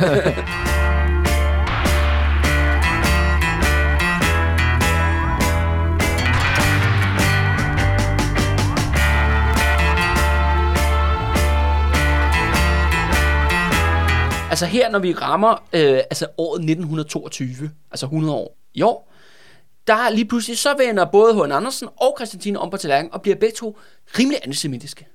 Altså 14.49 14.65
her, 14.65 14.89
når 14.89 14.99
vi 14.99 15.13
rammer 15.13 15.51
øh, 15.73 15.97
altså 15.97 16.27
året 16.37 16.59
1922, 16.59 17.71
altså 17.91 18.05
100 18.05 18.33
år 18.33 18.57
i 18.73 18.81
år, 18.81 19.13
der 19.87 19.93
er 19.93 20.09
lige 20.09 20.25
pludselig, 20.25 20.57
så 20.57 20.77
vender 20.77 21.05
både 21.05 21.33
H.N. 21.33 21.51
Andersen 21.51 21.87
og 21.97 22.15
Christiantine 22.17 22.59
om 22.59 22.69
på 22.69 22.77
tallerkenen 22.77 23.13
og 23.13 23.21
bliver 23.21 23.35
begge 23.35 23.55
to 23.55 23.77
rimelig 24.19 24.39
antisemitiske. 24.43 25.07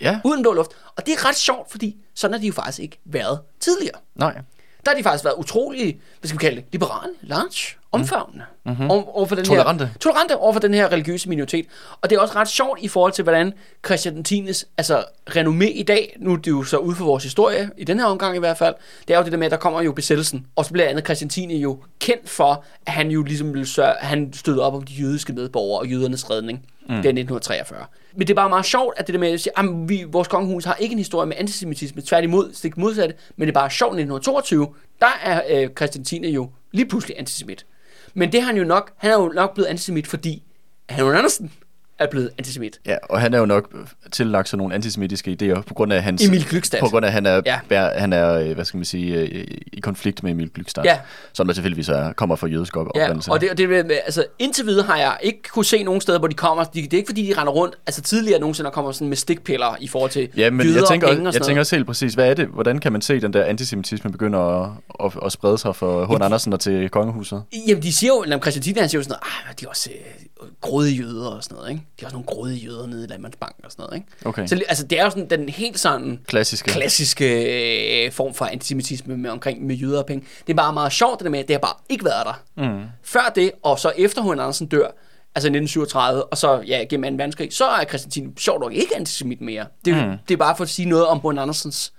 Ja, 0.00 0.20
Uden 0.24 0.42
blå 0.42 0.52
luft. 0.52 0.70
Og 0.96 1.06
det 1.06 1.14
er 1.14 1.28
ret 1.28 1.36
sjovt, 1.36 1.70
fordi 1.70 1.96
sådan 2.14 2.32
har 2.32 2.40
de 2.40 2.46
jo 2.46 2.52
faktisk 2.52 2.78
ikke 2.78 3.00
været 3.04 3.40
tidligere. 3.60 3.98
nej. 4.14 4.40
Der 4.84 4.90
har 4.90 4.96
de 4.96 5.02
faktisk 5.02 5.24
været 5.24 5.34
utrolig, 5.38 6.00
hvad 6.20 6.28
skal 6.28 6.40
vi 6.40 6.40
kalde 6.40 6.56
det, 6.56 6.64
liberale, 6.72 7.12
large, 7.22 7.76
omfavnende. 7.92 8.44
Mm-hmm. 8.66 8.90
Over, 8.90 9.16
over 9.16 9.26
for 9.26 9.34
den 9.34 9.44
Tolerante. 9.44 9.86
Her, 9.86 9.92
tolerante 10.00 10.36
over 10.36 10.52
for 10.52 10.60
den 10.60 10.74
her 10.74 10.92
religiøse 10.92 11.28
minoritet. 11.28 11.66
Og 12.00 12.10
det 12.10 12.16
er 12.16 12.20
også 12.20 12.34
ret 12.36 12.48
sjovt 12.48 12.78
i 12.82 12.88
forhold 12.88 13.12
til, 13.12 13.22
hvordan 13.22 13.52
Christian 13.84 14.24
Tines, 14.24 14.66
altså 14.78 15.04
renommé 15.30 15.64
i 15.64 15.82
dag, 15.82 16.16
nu 16.20 16.32
er 16.32 16.36
det 16.36 16.50
jo 16.50 16.62
så 16.62 16.76
ude 16.76 16.96
for 16.96 17.04
vores 17.04 17.24
historie, 17.24 17.70
i 17.76 17.84
den 17.84 17.98
her 17.98 18.06
omgang 18.06 18.36
i 18.36 18.38
hvert 18.38 18.58
fald, 18.58 18.74
det 19.08 19.14
er 19.14 19.18
jo 19.18 19.24
det 19.24 19.32
der 19.32 19.38
med, 19.38 19.46
at 19.46 19.50
der 19.50 19.56
kommer 19.56 19.82
jo 19.82 19.92
besættelsen. 19.92 20.46
Og 20.56 20.64
så 20.64 20.72
bliver 20.72 20.88
andet 20.88 21.04
Christian 21.04 21.28
Tine 21.28 21.54
jo 21.54 21.78
kendt 21.98 22.28
for, 22.28 22.64
at 22.86 22.92
han 22.92 23.10
jo 23.10 23.22
ligesom 23.22 23.52
ville 23.52 23.66
sørge, 23.66 23.94
han 24.00 24.32
stødte 24.32 24.60
op 24.60 24.74
om 24.74 24.82
de 24.82 24.92
jødiske 24.92 25.32
medborgere 25.32 25.80
og 25.80 25.86
jødernes 25.86 26.30
redning. 26.30 26.58
Mm. 26.58 26.86
Det 26.86 26.94
er 26.94 26.98
1943. 26.98 27.84
Men 28.14 28.20
det 28.20 28.30
er 28.30 28.34
bare 28.34 28.48
meget 28.48 28.66
sjovt, 28.66 28.94
at 28.98 29.06
det 29.06 29.12
der 29.12 29.20
med 29.20 29.28
at 29.28 29.40
sige, 29.40 29.58
at 29.58 29.64
vi, 29.86 30.04
vores 30.08 30.28
kongehus 30.28 30.64
har 30.64 30.74
ikke 30.74 30.92
en 30.92 30.98
historie 30.98 31.26
med 31.26 31.36
antisemitisme, 31.38 32.02
tværtimod, 32.02 32.50
stik 32.52 32.76
modsatte, 32.76 33.14
men 33.36 33.48
det 33.48 33.56
er 33.56 33.60
bare 33.60 33.70
sjovt, 33.70 33.90
1922, 33.90 34.74
der 35.00 35.18
er 35.22 35.42
øh, 35.48 35.68
Christian 35.76 36.04
Tine 36.04 36.28
jo 36.28 36.50
lige 36.72 36.86
pludselig 36.88 37.18
antisemit. 37.18 37.66
Men 38.14 38.32
det 38.32 38.40
har 38.40 38.46
han 38.46 38.56
jo 38.56 38.64
nok, 38.64 38.92
han 38.96 39.10
er 39.10 39.14
jo 39.14 39.28
nok 39.28 39.54
blevet 39.54 39.68
antisemit, 39.68 40.06
fordi 40.06 40.42
han 40.88 41.00
er 41.00 41.08
jo 41.10 41.16
Andersen 41.18 41.52
er 42.00 42.06
blevet 42.10 42.30
antisemit. 42.38 42.80
Ja, 42.86 42.96
og 43.10 43.20
han 43.20 43.34
er 43.34 43.38
jo 43.38 43.46
nok 43.46 43.74
tillagt 44.12 44.48
sådan 44.48 44.58
nogle 44.58 44.74
antisemitiske 44.74 45.36
idéer 45.42 45.60
på 45.60 45.74
grund 45.74 45.92
af 45.92 46.02
hans... 46.02 46.24
Emil 46.26 46.44
Glykstad. 46.48 46.80
På 46.80 46.86
grund 46.88 47.04
af, 47.04 47.08
at 47.08 47.12
han 47.12 47.26
er, 47.26 47.40
Ja. 47.46 47.60
ja. 47.70 47.88
han 47.98 48.12
er 48.12 48.32
øh, 48.34 48.52
hvad 48.54 48.64
skal 48.64 48.78
man 48.78 48.84
sige, 48.84 49.14
øh, 49.16 49.44
i 49.72 49.80
konflikt 49.80 50.22
med 50.22 50.30
Emil 50.30 50.50
Glykstad. 50.54 50.82
Ja. 50.84 50.98
Som 51.32 51.46
der 51.46 51.54
selvfølgelig 51.54 51.88
er, 51.88 52.12
kommer 52.12 52.36
fra 52.36 52.46
jødisk 52.46 52.76
op- 52.76 52.86
Ja, 52.94 53.02
oprindelse. 53.04 53.30
og 53.30 53.40
det, 53.40 53.50
og 53.50 53.58
det, 53.58 53.68
med- 53.68 53.90
altså 54.04 54.24
indtil 54.38 54.66
videre 54.66 54.86
har 54.86 54.96
jeg 54.96 55.16
ikke 55.22 55.42
kunne 55.52 55.64
se 55.64 55.82
nogen 55.82 56.00
steder, 56.00 56.18
hvor 56.18 56.28
de 56.28 56.34
kommer. 56.34 56.64
De, 56.64 56.82
det 56.82 56.92
er 56.92 56.96
ikke 56.96 57.08
fordi, 57.08 57.26
de 57.26 57.40
render 57.40 57.52
rundt. 57.52 57.74
Altså 57.86 58.02
tidligere 58.02 58.40
nogensinde 58.40 58.70
kommer 58.70 58.92
sådan 58.92 59.08
med 59.08 59.16
stikpiller 59.16 59.76
i 59.80 59.88
forhold 59.88 60.10
til 60.10 60.28
Ja, 60.36 60.50
men 60.50 60.66
jøder 60.66 60.78
jeg 60.80 60.88
tænker, 60.88 61.06
og 61.06 61.10
penge 61.12 61.22
og 61.24 61.26
også, 61.26 61.36
jeg 61.36 61.44
sådan 61.44 61.46
tænker 61.50 61.60
også 61.60 61.76
helt 61.76 61.86
præcis, 61.86 62.14
hvad 62.14 62.30
er 62.30 62.34
det? 62.34 62.46
Hvordan 62.46 62.78
kan 62.78 62.92
man 62.92 63.00
se 63.02 63.20
den 63.20 63.32
der 63.32 63.44
antisemitisme 63.44 64.12
begynder 64.12 64.38
at, 64.40 64.70
at, 65.04 65.12
at 65.26 65.32
sprede 65.32 65.58
sig 65.58 65.76
fra 65.76 66.04
H. 66.04 66.24
Andersen 66.24 66.52
og 66.52 66.60
til 66.60 66.88
kongehuset? 66.88 67.42
Jamen, 67.68 67.82
de 67.82 67.92
siger 67.92 68.12
jo, 68.12 68.24
når 68.28 68.38
Christian 68.38 68.62
Tine, 68.62 68.80
han 68.80 68.88
siger 68.88 68.98
jo 68.98 69.02
sådan 69.04 69.16
noget, 69.24 69.48
ah, 69.48 69.54
de 69.60 69.64
er 69.64 69.68
også 69.68 69.90
øh, 69.94 70.26
grådige 70.60 70.96
jøder 70.96 71.26
og 71.26 71.44
sådan 71.44 71.56
noget, 71.56 71.70
ikke? 71.70 71.82
De 72.00 72.02
er 72.02 72.06
også 72.06 72.14
nogle 72.14 72.26
grådige 72.26 72.58
jøder 72.58 72.86
nede 72.86 73.04
i 73.04 73.06
Landmandsbanken 73.06 73.64
og 73.64 73.72
sådan 73.72 73.82
noget, 73.82 73.96
ikke? 73.96 74.28
Okay. 74.28 74.46
Så 74.46 74.62
altså, 74.68 74.86
det 74.86 75.00
er 75.00 75.04
jo 75.04 75.10
sådan 75.10 75.30
den 75.30 75.48
helt 75.48 75.78
sådan 75.78 76.20
Klassiske. 76.26 76.70
klassiske 76.70 78.04
øh, 78.06 78.12
form 78.12 78.34
for 78.34 78.44
antisemitisme 78.44 79.16
med, 79.16 79.30
omkring 79.30 79.66
med 79.66 79.76
jøder 79.76 79.98
og 79.98 80.06
penge. 80.06 80.26
Det 80.46 80.52
er 80.52 80.56
bare 80.56 80.72
meget 80.72 80.92
sjovt, 80.92 81.18
det 81.18 81.24
der 81.24 81.30
med, 81.30 81.38
at 81.38 81.48
det 81.48 81.54
har 81.54 81.60
bare 81.60 81.74
ikke 81.88 82.04
været 82.04 82.26
der. 82.26 82.42
Mm. 82.56 82.82
Før 83.02 83.32
det, 83.34 83.52
og 83.62 83.78
så 83.78 83.92
efter 83.96 84.22
H.N. 84.22 84.30
Andersen 84.30 84.66
dør, 84.66 84.86
altså 85.34 85.46
i 85.46 85.56
1937, 85.56 86.24
og 86.24 86.38
så 86.38 86.62
ja, 86.66 86.84
gennem 86.90 87.12
2. 87.12 87.16
verdenskrig, 87.16 87.52
så 87.52 87.64
er 87.64 87.84
Christian 87.84 88.36
sjovt 88.38 88.60
nok 88.60 88.72
ikke 88.72 88.96
antisemit 88.96 89.40
mere. 89.40 89.66
Det, 89.84 89.94
mm. 89.94 90.16
det 90.28 90.34
er 90.34 90.38
bare 90.38 90.56
for 90.56 90.64
at 90.64 90.70
sige 90.70 90.88
noget 90.88 91.06
om 91.06 91.20
H.N. 91.20 91.38
Andersens 91.38 91.92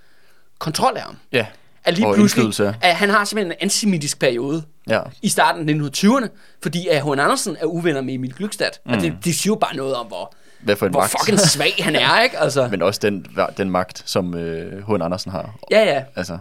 kontrol 0.59 0.93
af 0.95 1.01
ham. 1.01 1.17
Ja. 1.31 1.45
At 1.83 1.93
lige 1.93 2.07
Og 2.07 2.15
pludselig, 2.15 2.73
at 2.81 2.95
han 2.95 3.09
har 3.09 3.25
simpelthen 3.25 3.51
en 3.51 3.57
antisemitisk 3.61 4.19
periode 4.19 4.63
Ja. 4.89 5.01
i 5.21 5.29
starten 5.29 5.69
af 5.69 5.89
1920'erne, 5.89 6.27
fordi 6.63 6.87
at 6.87 7.03
H.N. 7.03 7.19
Andersen 7.19 7.57
er 7.61 7.65
uvenner 7.65 8.01
med 8.01 8.13
Emil 8.13 8.33
Glykstad. 8.33 8.67
Mm. 8.85 8.91
Og 8.93 9.01
det, 9.01 9.13
det 9.25 9.35
siger 9.35 9.51
jo 9.51 9.55
bare 9.55 9.75
noget 9.75 9.95
om, 9.95 10.05
hvor, 10.07 10.33
Hvad 10.61 10.75
for 10.75 10.85
en 10.85 10.91
hvor 10.91 10.99
magt. 11.01 11.11
fucking 11.19 11.39
svag 11.39 11.73
han 11.79 11.95
er, 11.95 12.21
ikke? 12.21 12.37
Altså, 12.39 12.67
Men 12.71 12.81
også 12.81 12.99
den, 13.03 13.25
den 13.57 13.69
magt, 13.69 14.03
som 14.05 14.35
øh. 14.35 14.89
Andersen 14.89 15.31
har. 15.31 15.55
ja, 15.71 15.83
ja. 15.83 16.03
Altså, 16.15 16.37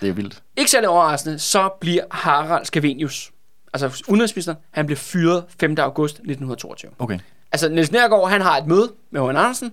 det 0.00 0.08
er 0.08 0.12
vildt. 0.12 0.42
Ikke 0.56 0.70
særlig 0.70 0.88
overraskende, 0.88 1.38
så 1.38 1.68
bliver 1.80 2.02
Harald 2.10 2.64
Scavenius, 2.64 3.30
altså 3.72 4.02
udenrigsministeren, 4.08 4.58
han 4.70 4.86
bliver 4.86 4.98
fyret 4.98 5.44
5. 5.60 5.74
august 5.78 6.14
1922. 6.14 6.90
Okay. 6.98 7.18
Altså 7.52 7.68
Niels 7.68 7.92
Nergård, 7.92 8.30
han 8.30 8.40
har 8.40 8.56
et 8.58 8.66
møde 8.66 8.92
med 9.10 9.20
H.N. 9.20 9.28
Andersen. 9.36 9.72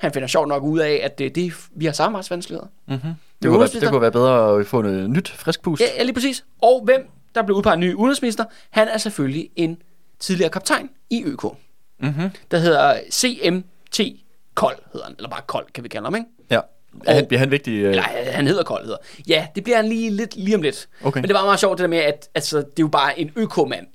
Han 0.00 0.12
finder 0.12 0.28
sjovt 0.28 0.48
nok 0.48 0.62
ud 0.62 0.78
af, 0.78 1.00
at 1.04 1.18
det, 1.18 1.34
det 1.34 1.52
vi 1.74 1.84
har 1.84 1.92
samarbejdsvanskeligheder. 1.92 2.66
Mm-hmm. 2.88 3.10
Det, 3.42 3.48
kunne 3.50 3.60
være, 3.60 3.68
det 3.68 3.88
kunne 3.88 4.00
være 4.00 4.12
bedre 4.12 4.60
at 4.60 4.66
få 4.66 4.82
noget 4.82 5.10
nyt, 5.10 5.28
frisk 5.28 5.62
pust. 5.62 5.82
Ja, 5.82 5.86
ja, 5.96 6.02
lige 6.02 6.14
præcis. 6.14 6.44
Og 6.62 6.82
hvem 6.84 7.08
der 7.34 7.42
blev 7.42 7.56
udpeget 7.56 7.78
ny 7.78 7.94
udenrigsminister, 7.94 8.44
han 8.70 8.88
er 8.88 8.98
selvfølgelig 8.98 9.48
en 9.56 9.82
tidligere 10.18 10.50
kaptajn 10.50 10.88
i 11.10 11.22
ØK. 11.24 11.44
Mm-hmm. 12.00 12.30
Der 12.50 12.58
hedder 12.58 13.00
CMT 13.12 14.00
Kold, 14.54 14.76
hedder 14.92 15.06
han. 15.06 15.14
Eller 15.18 15.28
bare 15.30 15.42
Kold, 15.46 15.66
kan 15.74 15.84
vi 15.84 15.88
kalde 15.88 16.06
ham, 16.06 16.14
ikke? 16.14 16.26
Ja. 16.50 16.60
Er 17.06 17.14
han, 17.14 17.26
bliver 17.26 17.38
han 17.38 17.50
vigtig? 17.50 17.72
Øh, 17.72 17.90
Eller 17.90 18.02
han 18.30 18.46
hedder 18.46 18.62
Kold, 18.62 18.82
hedder. 18.84 18.98
Ja, 19.28 19.46
det 19.54 19.64
bliver 19.64 19.76
han 19.76 19.88
lige, 19.88 20.10
lidt, 20.10 20.36
lige 20.36 20.54
om 20.56 20.62
lidt. 20.62 20.88
Okay. 21.04 21.20
Men 21.20 21.28
det 21.28 21.34
var 21.34 21.44
meget 21.44 21.60
sjovt 21.60 21.78
det 21.78 21.82
der 21.82 21.88
med, 21.88 21.98
at 21.98 22.28
altså, 22.34 22.56
det 22.58 22.64
er 22.64 22.70
jo 22.80 22.88
bare 22.88 23.20
en 23.20 23.30
ØK-mand. 23.36 23.86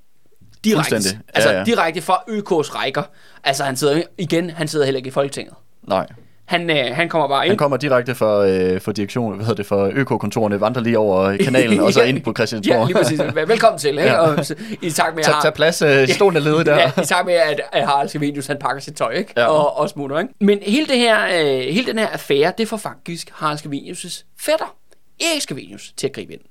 Direkte. 0.64 0.90
Fuldstændig. 0.90 1.12
Ja, 1.28 1.32
Altså 1.34 1.52
ja. 1.52 1.64
direkte 1.64 2.02
fra 2.02 2.24
ØK's 2.30 2.76
rækker. 2.76 3.04
Altså 3.44 3.64
han 3.64 3.76
sidder 3.76 4.02
igen, 4.18 4.50
han 4.50 4.68
sidder 4.68 4.86
heller 4.86 4.98
ikke 4.98 5.08
i 5.08 5.12
Folketinget. 5.12 5.54
Nej. 5.88 6.08
Han, 6.46 6.70
øh, 6.70 6.96
han 6.96 7.10
kommer 7.10 7.28
bare 7.28 7.46
ind. 7.46 7.52
Han 7.52 7.58
kommer 7.58 7.78
direkte 7.78 8.16
fra, 8.16 8.48
øh, 8.48 8.82
fra 8.82 8.92
direktion, 8.92 9.36
hvad 9.36 9.46
hedder 9.46 9.56
det, 9.56 9.66
fra 9.66 9.90
økokontorene, 9.90 10.62
vandrer 10.62 10.82
lige 10.84 10.98
over 11.00 11.38
kanalen, 11.38 11.80
og 11.86 11.94
så 11.94 12.04
ind 12.04 12.22
på 12.24 12.34
Christiansborg. 12.34 12.78
Ja, 12.78 12.86
lige 12.86 12.96
præcis. 12.98 13.20
Velkommen 13.48 13.80
til. 13.80 13.90
Ikke? 13.90 14.02
Ja. 14.04 14.18
Og, 14.20 14.46
så- 14.46 14.56
I 14.82 14.90
takt 14.92 15.16
med, 15.16 15.20
at 15.20 15.26
tag, 15.26 15.34
har- 15.34 15.42
tag 15.42 15.54
plads, 15.54 15.82
øh, 15.82 16.08
stolen 16.08 16.38
er 16.38 16.42
ledet 16.42 16.66
der. 16.66 16.76
Ja, 16.76 16.92
i 17.02 17.06
takt 17.06 17.26
med, 17.26 17.34
at, 17.34 17.62
at 17.72 17.88
Harald 17.88 18.10
Scavenius, 18.10 18.48
han 18.48 18.58
pakker 18.60 18.82
sit 18.82 18.94
tøj, 18.96 19.12
ikke? 19.12 19.34
Ja. 19.38 19.46
Og, 19.46 19.78
og 19.78 19.90
smutter, 19.90 20.20
ikke? 20.20 20.34
Men 20.42 20.60
hele, 20.62 20.88
det 20.88 20.98
her, 20.98 21.26
øh, 21.26 21.60
hele 21.74 21.86
den 21.88 21.98
her 22.00 22.08
affære, 22.08 22.54
det 22.58 22.68
får 22.68 22.78
faktisk 22.78 23.30
Harald 23.34 23.58
Scavenius' 23.60 24.24
fætter, 24.40 24.76
Erik 25.22 25.42
Scavenius 25.42 25.94
til 25.98 26.08
at 26.08 26.14
gribe 26.14 26.34
ind. 26.34 26.42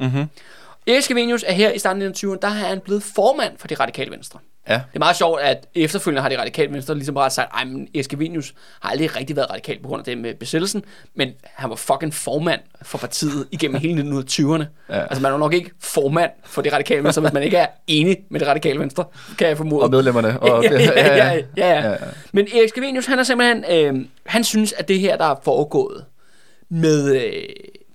Mm-hmm. 0.00 0.24
Erik 0.86 1.02
Scavenius 1.02 1.44
er 1.46 1.52
her 1.52 1.70
i 1.72 1.78
starten 1.78 2.02
af 2.02 2.08
20'erne, 2.16 2.38
der 2.42 2.48
er 2.48 2.52
han 2.52 2.80
blevet 2.80 3.02
formand 3.02 3.52
for 3.58 3.68
det 3.68 3.80
radikale 3.80 4.10
venstre. 4.10 4.38
Ja. 4.68 4.74
Det 4.74 4.94
er 4.94 4.98
meget 4.98 5.16
sjovt, 5.16 5.40
at 5.40 5.66
efterfølgende 5.74 6.22
har 6.22 6.28
det 6.28 6.38
radikale 6.38 6.72
venstre 6.72 6.94
ligesom 6.94 7.14
bare 7.14 7.30
sagt, 7.30 7.50
at 7.60 7.66
Erik 7.94 8.04
Scavenius 8.04 8.54
har 8.80 8.90
aldrig 8.90 9.16
rigtig 9.16 9.36
været 9.36 9.50
radikal 9.50 9.78
på 9.82 9.88
grund 9.88 10.00
af 10.00 10.04
det 10.04 10.18
med 10.18 10.34
besættelsen, 10.34 10.82
men 11.14 11.32
han 11.42 11.70
var 11.70 11.76
fucking 11.76 12.14
formand 12.14 12.60
for 12.82 12.98
partiet 12.98 13.46
igennem 13.50 13.80
hele 13.80 14.02
1920'erne. 14.02 14.64
Ja. 14.88 15.00
Altså 15.00 15.22
man 15.22 15.32
er 15.32 15.38
nok 15.38 15.54
ikke 15.54 15.70
formand 15.80 16.30
for 16.44 16.62
det 16.62 16.72
radikale 16.72 17.04
venstre, 17.04 17.22
hvis 17.22 17.32
man 17.32 17.42
ikke 17.42 17.56
er 17.56 17.66
enig 17.86 18.16
med 18.30 18.40
det 18.40 18.48
radikale 18.48 18.80
venstre, 18.80 19.04
kan 19.38 19.48
jeg 19.48 19.56
formode. 19.56 19.82
Og 19.82 19.90
medlemmerne. 19.90 20.40
Og, 20.40 20.64
ja, 20.64 20.72
ja, 20.72 21.16
ja, 21.16 21.32
ja, 21.32 21.42
ja, 21.56 21.90
ja. 21.90 21.96
Men 22.32 22.48
Erik 22.54 23.06
han 23.06 23.18
er 23.18 23.22
simpelthen, 23.22 23.64
øh, 23.70 24.06
han 24.26 24.44
synes, 24.44 24.72
at 24.72 24.88
det 24.88 25.00
her, 25.00 25.16
der 25.16 25.24
er 25.24 25.40
foregået 25.44 26.04
med, 26.70 27.16
øh, 27.16 27.32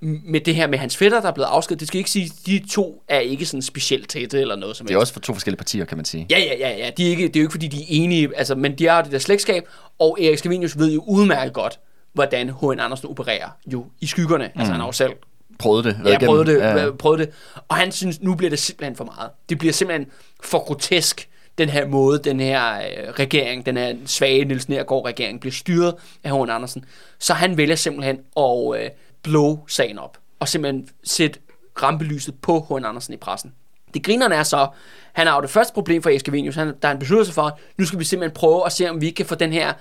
med 0.02 0.42
det 0.42 0.56
her 0.56 0.68
med 0.68 0.78
hans 0.78 0.98
fætter, 0.98 1.22
der 1.22 1.28
er 1.28 1.32
blevet 1.32 1.48
afskedet, 1.48 1.80
det 1.80 1.88
skal 1.88 1.98
ikke 1.98 2.10
sige, 2.10 2.26
at 2.26 2.46
de 2.46 2.66
to 2.72 3.04
er 3.08 3.20
ikke 3.20 3.46
sådan 3.46 3.62
specielt 3.62 4.10
tætte 4.10 4.42
eller 4.42 4.56
noget 4.56 4.78
som 4.78 4.88
Det 4.88 4.94
er 4.94 5.00
også 5.00 5.14
for 5.14 5.20
to 5.20 5.34
forskellige 5.34 5.58
partier, 5.58 5.86
kan 5.86 5.98
man 5.98 6.06
sige. 6.06 6.26
Ja, 6.30 6.40
ja, 6.40 6.56
ja, 6.60 6.78
ja. 6.78 6.90
De 6.98 7.06
er 7.06 7.10
ikke, 7.10 7.28
det 7.28 7.36
er 7.36 7.40
jo 7.40 7.44
ikke, 7.44 7.52
fordi 7.52 7.68
de 7.68 7.82
er 7.82 7.86
enige, 7.90 8.30
altså, 8.36 8.56
men 8.56 8.76
de 8.76 8.86
har 8.86 9.02
det 9.02 9.12
der 9.12 9.20
slægtskab, 9.20 9.64
og 10.00 10.18
Erik 10.22 10.38
Scavenius 10.38 10.78
ved 10.78 10.92
jo 10.92 11.04
udmærket 11.08 11.54
godt, 11.54 11.80
hvordan 12.14 12.50
H.N. 12.50 12.80
Andersen 12.80 13.10
opererer 13.10 13.50
jo 13.74 13.86
i 14.02 14.06
skyggerne. 14.06 14.52
Mm. 14.56 14.60
Altså, 14.60 14.72
han 14.72 14.80
har 14.80 14.88
jo 14.88 14.92
selv 14.92 15.14
Prøvede 15.60 15.84
det. 15.84 16.00
Ja, 16.06 16.26
prøvede 16.26 16.54
det, 16.54 16.60
ja. 16.60 16.92
prøvede 16.92 17.22
det. 17.22 17.34
Og 17.68 17.76
han 17.76 17.92
synes, 17.92 18.22
nu 18.22 18.36
bliver 18.36 18.50
det 18.50 18.60
simpelthen 18.60 18.96
for 18.96 19.04
meget. 19.04 19.30
Det 19.50 19.58
bliver 19.58 19.74
simpelthen 19.74 20.08
for 20.44 20.66
grotesk, 20.66 21.30
den 21.58 21.70
her 21.70 21.88
måde, 21.88 22.20
den 22.20 22.40
her 22.40 22.76
øh, 22.76 23.14
regering, 23.20 23.66
den 23.66 23.78
her 23.78 23.96
svage 24.06 24.46
Niels 24.46 24.70
Nergård 24.70 25.06
regering 25.06 25.40
bliver 25.40 25.54
styret 25.54 25.94
af 26.24 26.32
H.N. 26.32 26.50
Andersen. 26.50 26.86
Så 27.20 27.34
han 27.34 27.58
vælger 27.58 27.76
simpelthen 27.76 28.18
at 28.38 28.84
øh, 28.84 28.90
blow 29.28 29.68
sagen 29.68 30.00
op, 30.00 30.18
og 30.40 30.48
simpelthen 30.48 30.90
sætte 31.04 31.40
rampelyset 31.84 32.36
på 32.42 32.66
H.N. 32.70 32.86
Andersen 32.86 33.14
i 33.14 33.18
pressen. 33.18 33.54
Det 33.94 34.04
grinerne 34.04 34.36
er 34.36 34.44
så, 34.44 34.68
han 35.14 35.28
har 35.28 35.36
jo 35.36 35.42
det 35.42 35.50
første 35.50 35.74
problem 35.74 36.04
for 36.04 36.10
Eskavinius, 36.10 36.56
han, 36.56 36.74
der 36.82 36.88
han 36.88 37.00
beslutter 37.00 37.26
sig 37.26 37.34
for, 37.34 37.60
nu 37.78 37.86
skal 37.86 38.00
vi 38.00 38.04
simpelthen 38.04 38.36
prøve 38.36 38.66
at 38.66 38.72
se, 38.72 38.90
om 38.90 39.02
vi 39.02 39.10
kan 39.10 39.26
få 39.26 39.36
den 39.36 39.54
her 39.54 39.74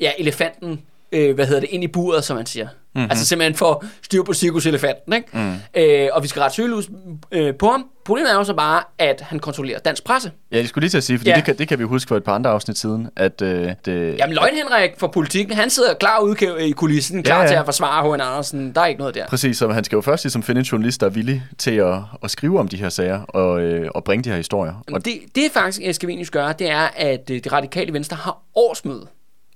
ja, 0.00 0.12
elefanten 0.18 0.82
øh, 1.12 1.34
hvad 1.34 1.46
hedder 1.46 1.60
det, 1.60 1.68
ind 1.70 1.84
i 1.84 1.88
buret, 1.88 2.24
som 2.24 2.36
man 2.36 2.46
siger. 2.46 2.68
Mm-hmm. 2.94 3.10
Altså 3.10 3.26
simpelthen 3.26 3.54
for 3.54 3.84
styr 4.02 4.22
på 4.22 4.32
cirkuselefanten, 4.32 5.12
ikke? 5.12 5.28
Mm. 5.32 5.54
Øh, 5.76 6.08
og 6.12 6.22
vi 6.22 6.28
skal 6.28 6.40
rette 6.40 6.56
søgelus 6.56 6.88
øh, 7.32 7.54
på 7.54 7.70
ham. 7.70 7.86
Problemet 8.04 8.32
er 8.32 8.34
jo 8.34 8.44
så 8.44 8.54
bare, 8.54 8.82
at 8.98 9.20
han 9.20 9.38
kontrollerer 9.38 9.78
dansk 9.78 10.04
presse. 10.04 10.32
Ja, 10.52 10.56
jeg 10.56 10.68
skulle 10.68 10.82
lige 10.82 10.90
til 10.90 10.96
at 10.96 11.04
sige, 11.04 11.18
fordi 11.18 11.30
ja. 11.30 11.36
det, 11.36 11.44
kan, 11.44 11.58
det 11.58 11.68
kan 11.68 11.78
vi 11.78 11.84
huske 11.84 12.08
for 12.08 12.16
et 12.16 12.24
par 12.24 12.34
andre 12.34 12.50
afsnit 12.50 12.78
siden, 12.78 13.08
at... 13.16 13.42
Øh, 13.42 13.72
det... 13.84 14.18
Jamen, 14.18 14.34
Løgn 14.34 14.54
Henrik 14.54 14.90
for 14.98 15.06
politikken, 15.06 15.56
han 15.56 15.70
sidder 15.70 15.94
klar 15.94 16.20
ude 16.20 16.68
i 16.68 16.70
kulissen, 16.70 17.22
klar 17.22 17.36
ja, 17.36 17.42
ja. 17.42 17.48
til 17.48 17.54
at 17.54 17.64
forsvare 17.64 18.14
H.N. 18.14 18.20
Andersen. 18.20 18.72
Der 18.74 18.80
er 18.80 18.86
ikke 18.86 18.98
noget 18.98 19.14
der. 19.14 19.26
Præcis, 19.26 19.58
så 19.58 19.68
han 19.68 19.84
skal 19.84 19.96
jo 19.96 20.00
først 20.00 20.24
ligesom 20.24 20.42
finde 20.42 20.58
en 20.58 20.64
journalist, 20.64 21.00
der 21.00 21.06
er 21.06 21.10
villig 21.10 21.42
til 21.58 21.70
at, 21.70 21.98
at 22.22 22.30
skrive 22.30 22.60
om 22.60 22.68
de 22.68 22.76
her 22.76 22.88
sager 22.88 23.22
og, 23.22 23.60
øh, 23.60 23.90
og 23.94 24.04
bringe 24.04 24.24
de 24.24 24.28
her 24.28 24.36
historier. 24.36 24.84
Og 24.92 25.04
det, 25.04 25.20
det 25.34 25.44
faktisk, 25.52 25.80
Eskavinius 25.82 26.30
gør, 26.30 26.52
det 26.52 26.70
er, 26.70 26.88
at 26.96 27.30
øh, 27.30 27.44
det 27.44 27.52
radikale 27.52 27.92
venstre 27.92 28.16
har 28.16 28.38
årsmøde. 28.54 29.06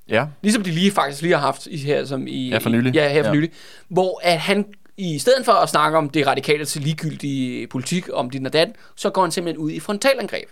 Ja. 0.08 0.26
Ligesom 0.42 0.62
de 0.62 0.70
lige 0.70 0.90
faktisk 0.90 1.22
lige 1.22 1.34
har 1.34 1.40
haft 1.40 1.66
i, 1.66 1.76
her 1.76 2.04
som 2.04 2.26
i 2.26 2.48
ja, 2.48 2.58
for 2.58 2.70
nylig. 2.70 2.94
Ja, 2.94 3.08
her 3.08 3.22
for 3.22 3.28
ja. 3.28 3.34
nylig, 3.34 3.50
hvor 3.88 4.20
at 4.22 4.38
han 4.40 4.64
i 4.96 5.18
stedet 5.18 5.44
for 5.44 5.52
at 5.52 5.68
snakke 5.68 5.98
om 5.98 6.10
det 6.10 6.26
radikale 6.26 6.64
til 6.64 6.82
ligegyldige 6.82 7.66
politik 7.66 8.08
om 8.12 8.30
din 8.30 8.46
og 8.46 8.52
dat, 8.52 8.68
så 8.96 9.10
går 9.10 9.22
han 9.22 9.30
simpelthen 9.30 9.64
ud 9.64 9.70
i 9.70 9.80
frontalangreb 9.80 10.48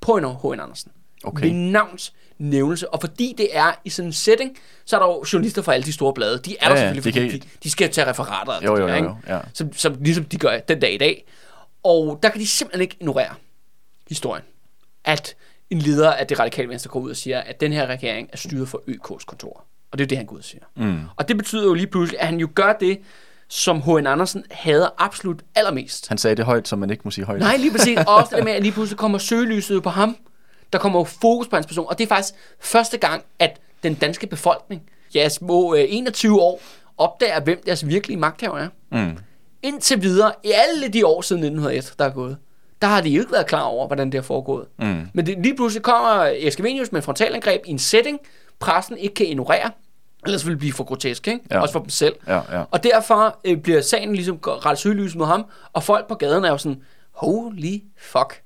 på 0.00 0.16
en 0.16 0.24
H.N. 0.24 0.60
Andersen. 0.60 0.92
Okay. 1.24 1.46
Ved 1.46 1.52
navns 1.52 2.12
nævnelse. 2.38 2.94
Og 2.94 3.00
fordi 3.00 3.34
det 3.38 3.48
er 3.52 3.72
i 3.84 3.90
sådan 3.90 4.08
en 4.08 4.12
setting, 4.12 4.58
så 4.84 4.96
er 4.96 5.00
der 5.00 5.06
jo 5.06 5.24
journalister 5.32 5.62
fra 5.62 5.74
alle 5.74 5.84
de 5.84 5.92
store 5.92 6.14
blade. 6.14 6.38
De 6.38 6.56
er 6.60 6.68
ja, 6.68 6.70
der 6.70 6.76
selvfølgelig, 6.76 7.02
fordi 7.02 7.28
kan... 7.28 7.40
de, 7.40 7.46
de 7.62 7.70
skal 7.70 7.90
tage 7.90 8.06
referater. 8.06 8.52
Jo, 8.64 8.76
jo, 8.76 8.88
jo, 8.88 8.94
jo, 8.94 9.16
ja. 9.28 9.38
som, 9.54 9.72
som, 9.72 9.96
ligesom 10.00 10.24
de 10.24 10.36
gør 10.36 10.58
den 10.58 10.80
dag 10.80 10.94
i 10.94 10.98
dag. 10.98 11.24
Og 11.82 12.18
der 12.22 12.28
kan 12.28 12.40
de 12.40 12.46
simpelthen 12.46 12.82
ikke 12.82 12.96
ignorere 13.00 13.34
historien. 14.08 14.44
At 15.04 15.36
en 15.70 15.78
leder 15.78 16.12
af 16.12 16.26
det 16.26 16.38
radikale 16.38 16.68
venstre 16.68 16.90
går 16.90 17.00
ud 17.00 17.10
og 17.10 17.16
siger, 17.16 17.40
at 17.40 17.60
den 17.60 17.72
her 17.72 17.86
regering 17.86 18.28
er 18.32 18.36
styret 18.36 18.68
for 18.68 18.82
ØK's 18.88 19.24
kontor. 19.26 19.64
Og 19.90 19.98
det 19.98 20.04
er 20.04 20.08
det, 20.08 20.18
han 20.18 20.26
går 20.26 20.34
ud 20.34 20.38
og 20.38 20.44
siger. 20.44 20.64
Mm. 20.76 21.00
Og 21.16 21.28
det 21.28 21.36
betyder 21.36 21.64
jo 21.64 21.74
lige 21.74 21.86
pludselig, 21.86 22.20
at 22.20 22.26
han 22.26 22.40
jo 22.40 22.48
gør 22.54 22.72
det, 22.72 22.98
som 23.48 23.82
H.N. 23.82 24.06
Andersen 24.06 24.44
havde 24.50 24.90
absolut 24.98 25.42
allermest. 25.54 26.08
Han 26.08 26.18
sagde 26.18 26.36
det 26.36 26.44
højt, 26.44 26.68
som 26.68 26.78
man 26.78 26.90
ikke 26.90 27.02
må 27.04 27.10
sige 27.10 27.24
højt. 27.24 27.40
Nej, 27.40 27.56
lige 27.56 27.70
præcis. 27.70 27.98
Og 28.06 28.14
også 28.14 28.36
det 28.36 28.44
med, 28.44 28.52
at 28.52 28.62
lige 28.62 28.72
pludselig 28.72 28.98
kommer 28.98 29.18
søgelyset 29.18 29.82
på 29.82 29.90
ham. 29.90 30.16
Der 30.72 30.78
kommer 30.78 30.98
jo 30.98 31.04
fokus 31.04 31.48
på 31.48 31.56
hans 31.56 31.66
person. 31.66 31.86
Og 31.88 31.98
det 31.98 32.04
er 32.04 32.08
faktisk 32.08 32.34
første 32.60 32.98
gang, 32.98 33.24
at 33.38 33.60
den 33.82 33.94
danske 33.94 34.26
befolkning, 34.26 34.82
ja, 35.14 35.28
små 35.28 35.74
21 35.74 36.32
øh, 36.32 36.36
år, 36.36 36.60
opdager, 36.98 37.40
hvem 37.40 37.62
deres 37.66 37.86
virkelige 37.86 38.16
magthaver 38.16 38.58
er. 38.58 38.68
Mm. 38.92 39.18
Indtil 39.62 40.02
videre, 40.02 40.32
i 40.44 40.52
alle 40.54 40.88
de 40.88 41.06
år 41.06 41.22
siden 41.22 41.42
1901, 41.42 41.94
der 41.98 42.04
er 42.04 42.10
gået, 42.10 42.36
der 42.82 42.88
har 42.88 43.00
de 43.00 43.08
jo 43.08 43.20
ikke 43.20 43.32
været 43.32 43.46
klar 43.46 43.62
over, 43.62 43.86
hvordan 43.86 44.06
det 44.06 44.14
har 44.14 44.22
foregået. 44.22 44.66
Mm. 44.78 45.08
Men 45.14 45.26
det, 45.26 45.38
lige 45.42 45.56
pludselig 45.56 45.82
kommer 45.82 46.30
Eskavenius 46.36 46.92
med 46.92 47.02
frontalangreb 47.02 47.60
i 47.66 47.70
en 47.70 47.78
setting, 47.78 48.18
pressen 48.58 48.98
ikke 48.98 49.14
kan 49.14 49.26
ignorere, 49.26 49.70
ellers 50.26 50.46
vil 50.46 50.50
det 50.50 50.58
blive 50.58 50.72
for 50.72 50.84
grotesk, 50.84 51.28
ikke? 51.28 51.40
Ja. 51.50 51.60
også 51.60 51.72
for 51.72 51.80
dem 51.80 51.88
selv. 51.88 52.14
Ja, 52.26 52.40
ja. 52.52 52.62
Og 52.70 52.84
derfor 52.84 53.38
øh, 53.44 53.56
bliver 53.56 53.80
sagen 53.80 54.14
ligesom 54.14 54.38
ret 54.44 54.78
søgelys 54.78 55.14
mod 55.14 55.26
ham, 55.26 55.46
og 55.72 55.82
folk 55.82 56.08
på 56.08 56.14
gaden 56.14 56.44
er 56.44 56.50
jo 56.50 56.58
sådan, 56.58 56.82
holy 57.12 57.78
fuck, 57.98 58.42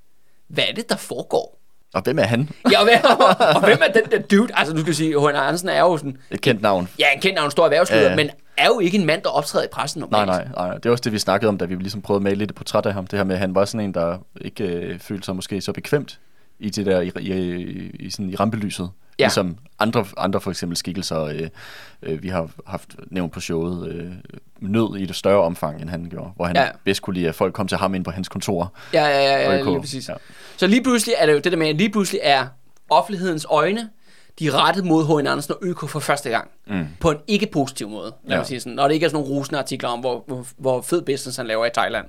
hvad 0.49 0.64
er 0.68 0.75
det, 0.75 0.88
der 0.88 0.97
foregår? 0.97 1.59
Og 1.95 2.03
hvem 2.03 2.18
er 2.18 2.23
han? 2.23 2.49
ja, 2.71 2.79
og, 2.79 2.85
hvem, 2.85 2.99
og, 3.57 3.64
hvem 3.64 3.79
er 3.88 3.92
den 3.92 4.11
der 4.11 4.18
dude? 4.18 4.49
Altså, 4.55 4.75
du 4.75 4.81
skal 4.81 4.95
sige, 4.95 5.21
H.N. 5.21 5.37
Andersen 5.37 5.68
er 5.68 5.81
jo 5.81 5.97
sådan... 5.97 6.16
Et 6.31 6.40
kendt 6.40 6.62
navn. 6.62 6.88
Ja, 6.99 7.12
en 7.14 7.21
kendt 7.21 7.35
navn, 7.37 7.51
stor 7.51 7.64
erhvervsleder, 7.64 8.11
ja. 8.11 8.16
men 8.16 8.31
er 8.57 8.67
jo 8.67 8.79
ikke 8.79 8.99
en 8.99 9.07
mand, 9.07 9.23
der 9.23 9.29
optræder 9.29 9.65
i 9.65 9.69
pressen 9.73 10.01
normalt. 10.01 10.27
Nej, 10.27 10.45
nej, 10.45 10.69
nej. 10.69 10.75
Det 10.75 10.87
er 10.87 10.91
også 10.91 11.03
det, 11.03 11.12
vi 11.12 11.19
snakkede 11.19 11.49
om, 11.49 11.59
da 11.59 11.65
vi 11.65 11.75
ligesom 11.75 12.03
prøvede 12.03 12.19
at 12.19 12.23
male 12.23 12.37
lidt 12.37 12.51
et 12.51 12.55
portræt 12.55 12.87
af 12.87 12.95
ham. 12.95 13.07
Det 13.07 13.19
her 13.19 13.25
med, 13.25 13.35
at 13.35 13.41
han 13.41 13.55
var 13.55 13.65
sådan 13.65 13.85
en, 13.85 13.95
der 13.95 14.19
ikke 14.41 14.65
øh, 14.65 14.99
følte 14.99 15.25
sig 15.25 15.37
måske 15.37 15.61
så 15.61 15.73
bekvemt 15.73 16.21
i 16.59 16.71
det 16.71 16.87
der, 16.87 17.01
i, 17.01 17.12
i, 17.21 17.31
i, 18.01 18.11
sådan, 18.11 18.31
i 18.31 18.35
rampelyset. 18.35 18.91
Ja. 19.19 19.25
Ligesom 19.25 19.57
andre, 19.79 20.05
andre 20.17 20.41
for 20.41 20.51
eksempel 20.51 20.77
skikkelser, 20.77 21.21
øh, 21.21 21.49
øh, 22.03 22.23
vi 22.23 22.29
har 22.29 22.51
haft 22.67 22.97
nævnt 23.07 23.33
på 23.33 23.41
showet, 23.41 23.88
øh, 23.88 24.12
nød 24.61 24.97
i 24.97 25.07
det 25.07 25.17
større 25.17 25.43
omfang, 25.43 25.83
end 25.83 25.91
han 25.91 26.07
gjorde. 26.11 26.31
Hvor 26.37 26.45
han 26.45 26.57
ja. 26.57 26.69
bedst 26.85 27.03
kunne 27.03 27.15
lide, 27.15 27.29
at 27.29 27.35
folk 27.35 27.55
kom 27.55 27.69
til 27.69 27.79
ham 27.79 27.95
ind 27.95 28.05
på 28.05 28.11
hans 28.11 28.29
kontor. 28.29 28.73
Ja, 28.93 29.05
ja, 29.05 29.23
ja, 29.23 29.53
ja 29.53 29.62
lige 29.62 29.81
præcis. 29.81 30.09
Ja. 30.09 30.15
Så 30.57 30.67
lige 30.67 30.83
pludselig 30.83 31.15
er 31.19 31.27
det 31.27 31.33
jo 31.33 31.38
det 31.38 31.53
der 31.53 31.59
med, 31.59 31.69
at 31.69 31.77
lige 31.77 31.91
pludselig 31.91 32.21
er 32.23 32.47
offentlighedens 32.91 33.47
øjne, 33.51 33.88
de 34.38 34.47
er 34.47 34.66
rettet 34.66 34.85
mod 34.85 35.05
H.N. 35.05 35.27
Andersen 35.27 35.55
og 35.55 35.59
ØK 35.62 35.88
for 35.88 36.01
første 36.01 36.31
gang. 36.31 36.51
Mm. 36.66 36.87
På 37.01 37.11
en 37.11 37.18
ikke 37.27 37.47
positiv 37.53 37.88
måde. 37.88 38.14
Lad 38.25 38.38
ja. 38.38 38.45
sige 38.45 38.61
sådan. 38.61 38.73
Når 38.73 38.88
det 38.88 38.95
ikke 38.95 39.05
er 39.05 39.11
sådan 39.11 39.25
nogle 39.25 39.38
rosende 39.38 39.59
artikler 39.59 39.88
om, 39.88 40.01
hvor, 40.01 40.25
hvor, 40.27 40.47
hvor 40.57 40.81
fed 40.81 41.03
business 41.03 41.37
han 41.37 41.47
laver 41.47 41.66
i 41.66 41.71
Thailand. 41.75 42.07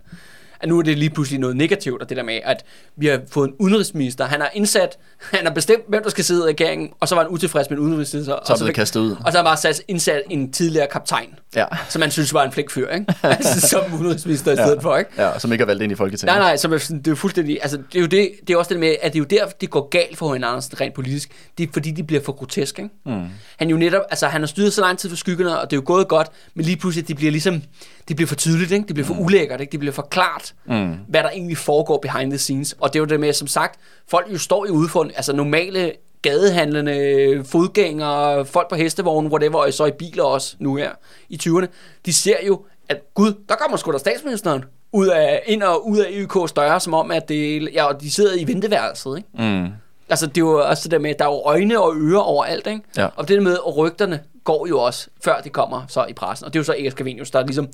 At 0.63 0.69
nu 0.69 0.79
er 0.79 0.83
det 0.83 0.97
lige 0.97 1.09
pludselig 1.09 1.39
noget 1.39 1.55
negativt, 1.55 2.01
og 2.01 2.09
det 2.09 2.17
der 2.17 2.23
med, 2.23 2.39
at 2.43 2.65
vi 2.97 3.07
har 3.07 3.21
fået 3.31 3.47
en 3.47 3.55
udenrigsminister. 3.59 4.25
Han 4.25 4.41
har 4.41 4.49
indsat, 4.53 4.97
han 5.19 5.45
har 5.45 5.53
bestemt, 5.53 5.83
hvem 5.87 6.03
der 6.03 6.09
skal 6.09 6.23
sidde 6.23 6.41
i 6.41 6.43
regeringen, 6.43 6.89
og 6.99 7.07
så 7.07 7.15
var 7.15 7.21
han 7.21 7.31
utilfreds 7.31 7.69
med 7.69 7.77
en 7.77 7.83
udenrigsminister. 7.83 8.35
Så 8.45 8.51
og 8.53 8.57
så 8.57 8.63
blev 8.63 8.73
kastet 8.73 8.99
ud. 8.99 9.15
Og 9.25 9.31
så 9.31 9.37
har 9.37 9.43
bare 9.43 9.57
sat, 9.57 9.81
indsat 9.87 10.21
en 10.29 10.51
tidligere 10.51 10.87
kaptajn, 10.87 11.27
ja. 11.55 11.65
som 11.89 11.99
man 11.99 12.11
synes 12.11 12.33
var 12.33 12.43
en 12.43 12.51
flækfyr, 12.51 12.89
ikke? 12.89 13.05
altså, 13.23 13.67
som 13.67 13.93
udenrigsminister 13.93 14.51
i 14.51 14.55
stedet 14.55 14.75
ja. 14.75 14.81
for, 14.81 14.97
ikke? 14.97 15.11
Ja, 15.17 15.39
som 15.39 15.51
ikke 15.51 15.61
er 15.61 15.65
valgt 15.65 15.83
ind 15.83 15.91
i 15.91 15.95
Folketinget. 15.95 16.35
Nej, 16.35 16.43
nej, 16.43 16.57
som 16.57 16.73
er, 16.73 16.77
det 16.77 17.07
er 17.07 17.11
jo 17.11 17.15
fuldstændig, 17.15 17.59
altså 17.61 17.77
det 17.77 17.95
er 17.95 18.01
jo 18.01 18.07
det, 18.07 18.31
det 18.47 18.53
er 18.53 18.57
også 18.57 18.69
det 18.69 18.79
med, 18.79 18.95
at 19.01 19.13
det 19.13 19.19
er 19.19 19.23
jo 19.39 19.45
der, 19.45 19.45
det 19.61 19.69
går 19.69 19.89
galt 19.89 20.17
for 20.17 20.33
H.N. 20.33 20.43
Andersen 20.43 20.81
rent 20.81 20.93
politisk. 20.93 21.31
Det 21.57 21.67
er 21.67 21.73
fordi, 21.73 21.91
de 21.91 22.03
bliver 22.03 22.23
for 22.23 22.31
grotesk, 22.31 22.79
ikke? 22.79 22.89
Mm. 23.05 23.25
Han 23.57 23.69
jo 23.69 23.77
netop, 23.77 24.01
altså 24.09 24.27
han 24.27 24.41
har 24.41 24.47
styret 24.47 24.73
så 24.73 24.81
lang 24.81 24.97
tid 24.97 25.09
for 25.09 25.17
skyggerne, 25.17 25.59
og 25.59 25.71
det 25.71 25.75
er 25.75 25.81
jo 25.81 25.83
gået 25.85 26.07
godt, 26.07 26.27
men 26.53 26.65
lige 26.65 26.77
pludselig, 26.77 27.07
det 27.07 27.15
bliver 27.15 27.31
ligesom, 27.31 27.61
det 28.07 28.15
bliver 28.15 28.27
for 28.27 28.35
tydeligt, 28.35 28.71
ikke? 28.71 28.87
Det 28.87 28.95
bliver 28.95 29.07
for 29.07 29.13
mm. 29.13 29.19
ulækkert, 29.19 29.61
ikke? 29.61 29.71
Det 29.71 29.79
bliver 29.79 29.93
for 29.93 30.07
klart, 30.11 30.52
mm. 30.65 30.97
hvad 31.07 31.23
der 31.23 31.29
egentlig 31.29 31.57
foregår 31.57 31.97
behind 31.97 32.31
the 32.31 32.37
scenes. 32.37 32.75
Og 32.79 32.93
det 32.93 32.99
er 32.99 33.01
jo 33.01 33.05
det 33.05 33.19
med, 33.19 33.33
som 33.33 33.47
sagt, 33.47 33.79
folk 34.07 34.27
jo 34.33 34.37
står 34.37 34.65
i 34.65 34.69
udfund, 34.69 35.11
altså 35.15 35.33
normale 35.33 35.91
gadehandlende, 36.21 37.43
fodgængere, 37.45 38.45
folk 38.45 38.69
på 38.69 38.75
hestevognen, 38.75 39.31
whatever, 39.31 39.65
og 39.65 39.73
så 39.73 39.85
i 39.85 39.91
biler 39.91 40.23
også 40.23 40.55
nu 40.59 40.75
her 40.75 40.91
i 41.29 41.39
20'erne, 41.43 41.65
de 42.05 42.13
ser 42.13 42.37
jo, 42.47 42.65
at 42.89 43.01
gud, 43.13 43.33
der 43.49 43.55
kommer 43.55 43.77
sgu 43.77 43.91
da 43.91 43.97
statsministeren 43.97 44.63
ud 44.91 45.07
af, 45.07 45.43
ind 45.45 45.63
og 45.63 45.87
ud 45.87 45.97
af 45.97 46.09
EUK's 46.09 46.53
døre, 46.55 46.79
som 46.79 46.93
om, 46.93 47.11
at 47.11 47.29
det, 47.29 47.69
ja, 47.73 47.85
og 47.85 48.01
de 48.01 48.11
sidder 48.11 48.35
i 48.35 48.47
venteværelset, 48.47 49.17
ikke? 49.17 49.29
Mm. 49.33 49.67
Altså, 50.09 50.27
det 50.27 50.37
er 50.37 50.41
jo 50.41 50.69
også 50.69 50.83
det 50.83 50.91
der 50.91 50.99
med, 50.99 51.15
der 51.19 51.25
er 51.25 51.29
jo 51.29 51.41
øjne 51.45 51.81
og 51.81 51.93
ører 51.95 52.21
overalt, 52.21 52.67
ikke? 52.67 52.81
Ja. 52.97 53.07
Og 53.15 53.27
det 53.27 53.35
der 53.37 53.43
med, 53.43 53.57
og 53.57 53.77
rygterne 53.77 54.19
går 54.43 54.67
jo 54.67 54.79
også, 54.79 55.07
før 55.23 55.41
det 55.41 55.51
kommer 55.51 55.85
så 55.87 56.05
i 56.09 56.13
pressen. 56.13 56.45
Og 56.45 56.53
det 56.53 56.59
er 56.59 56.61
jo 56.61 56.63
så 56.63 56.71
Erik 56.71 56.91
Scavenius, 56.91 57.31
der 57.31 57.45
ligesom 57.45 57.67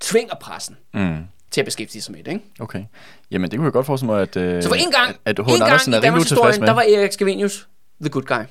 tvinger 0.00 0.34
pressen 0.34 0.76
mm. 0.94 1.18
Til 1.54 1.60
at 1.60 1.64
beskæftige 1.64 2.02
sig 2.02 2.12
med 2.12 2.24
det, 2.24 2.32
ikke? 2.32 2.44
Okay. 2.60 2.84
Jamen, 3.30 3.50
det 3.50 3.58
kunne 3.58 3.66
jeg 3.66 3.72
godt 3.72 3.86
forestille 3.86 4.12
mig, 4.12 4.22
at, 4.22 4.36
øh, 4.36 4.62
så 4.62 4.68
for 4.68 4.74
en 4.74 4.90
gang, 4.90 5.16
at, 5.24 5.38
at 5.38 5.38
en 5.38 5.44
gang 5.46 5.62
Andersen 5.62 5.92
i 5.92 5.96
er 5.96 6.02
rimelig 6.02 6.20
utilfreds 6.20 6.58
med. 6.58 6.66
der 6.66 6.74
var 6.74 6.82
Erik 6.82 7.12
Scavenius 7.12 7.68
the 8.00 8.10
good 8.10 8.22
guy. 8.22 8.44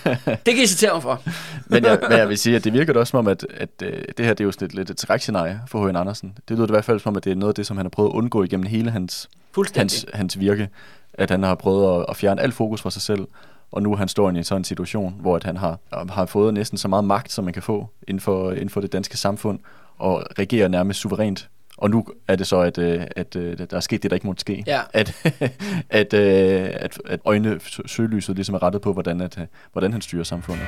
det 0.46 0.54
kan 0.54 0.62
I 0.62 0.66
citere 0.66 0.92
mig 0.92 1.02
for. 1.02 1.22
men, 1.66 1.84
jeg, 1.84 1.98
men 2.08 2.18
jeg 2.18 2.28
vil 2.28 2.38
sige, 2.38 2.56
at 2.56 2.64
det 2.64 2.72
virker 2.72 2.98
også 2.98 3.10
som 3.10 3.18
om, 3.18 3.28
at, 3.28 3.46
at, 3.54 3.82
at 3.82 4.18
det 4.18 4.26
her 4.26 4.34
det 4.34 4.40
er 4.40 4.44
jo 4.44 4.52
sådan 4.52 4.66
et, 4.66 4.74
lidt 4.74 4.90
et 4.90 5.00
skrækscenarie 5.00 5.60
for 5.66 5.88
H.N. 5.88 5.96
Andersen. 5.96 6.38
Det 6.48 6.56
lyder 6.56 6.68
i 6.68 6.72
hvert 6.72 6.84
fald 6.84 7.00
som 7.00 7.10
om, 7.10 7.16
at 7.16 7.24
det 7.24 7.30
er 7.30 7.36
noget 7.36 7.50
af 7.50 7.54
det, 7.54 7.66
som 7.66 7.76
han 7.76 7.86
har 7.86 7.90
prøvet 7.90 8.08
at 8.08 8.14
undgå 8.14 8.42
igennem 8.42 8.66
hele 8.66 8.90
hans, 8.90 9.28
hans, 9.74 10.06
hans 10.14 10.38
virke. 10.38 10.68
At 11.14 11.30
han 11.30 11.42
har 11.42 11.54
prøvet 11.54 12.00
at, 12.00 12.06
at 12.08 12.16
fjerne 12.16 12.42
alt 12.42 12.54
fokus 12.54 12.82
fra 12.82 12.90
sig 12.90 13.02
selv, 13.02 13.26
og 13.72 13.82
nu 13.82 13.96
han 13.96 14.08
står 14.08 14.30
i 14.30 14.36
en 14.36 14.44
sådan 14.44 14.64
situation, 14.64 15.16
hvor 15.20 15.36
at 15.36 15.44
han 15.44 15.56
har, 15.56 15.78
har 16.10 16.26
fået 16.26 16.54
næsten 16.54 16.78
så 16.78 16.88
meget 16.88 17.04
magt, 17.04 17.32
som 17.32 17.44
man 17.44 17.52
kan 17.52 17.62
få 17.62 17.88
inden 18.08 18.20
for, 18.20 18.52
inden 18.52 18.70
for 18.70 18.80
det 18.80 18.92
danske 18.92 19.16
samfund, 19.16 19.58
og 19.98 20.24
regerer 20.38 20.68
nærmest 20.68 21.00
suverænt 21.00 21.48
Og 21.76 21.90
nu 21.90 22.06
er 22.28 22.36
det 22.36 22.46
så, 22.46 22.60
at, 22.60 22.78
øh, 22.78 23.02
at, 23.16 23.36
øh, 23.36 23.58
der 23.58 23.76
er 23.76 23.80
sket 23.80 24.02
det, 24.02 24.10
der 24.10 24.14
ikke 24.14 24.26
måtte 24.26 24.40
ske. 24.40 24.64
Ja. 24.66 24.80
At, 24.92 25.32
at, 25.90 26.14
øh, 26.14 26.70
at, 26.72 26.98
at 27.06 27.20
øjne, 27.24 27.60
søgelyset 27.86 28.34
ligesom 28.34 28.54
er 28.54 28.62
rettet 28.62 28.82
på, 28.82 28.92
hvordan, 28.92 29.20
at, 29.20 29.38
hvordan 29.72 29.92
han 29.92 30.00
styrer 30.00 30.24
samfundet. 30.24 30.66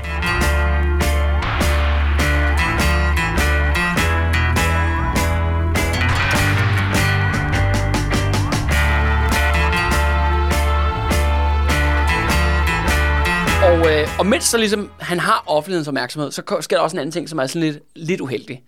Og, 13.65 13.93
øh, 13.93 14.09
og 14.19 14.27
mens 14.27 14.45
så 14.45 14.59
ligesom, 14.59 14.91
han 14.99 15.21
har 15.21 15.45
offentlighedens 15.47 15.89
opmærksomhed, 15.89 16.31
så 16.31 16.59
sker 16.61 16.77
der 16.77 16.83
også 16.83 16.97
en 16.97 17.01
anden 17.01 17.13
ting, 17.13 17.29
som 17.29 17.39
er 17.39 17.47
sådan 17.47 17.63
lidt, 17.63 17.79
lidt 17.97 18.21
uheldig. 18.21 18.63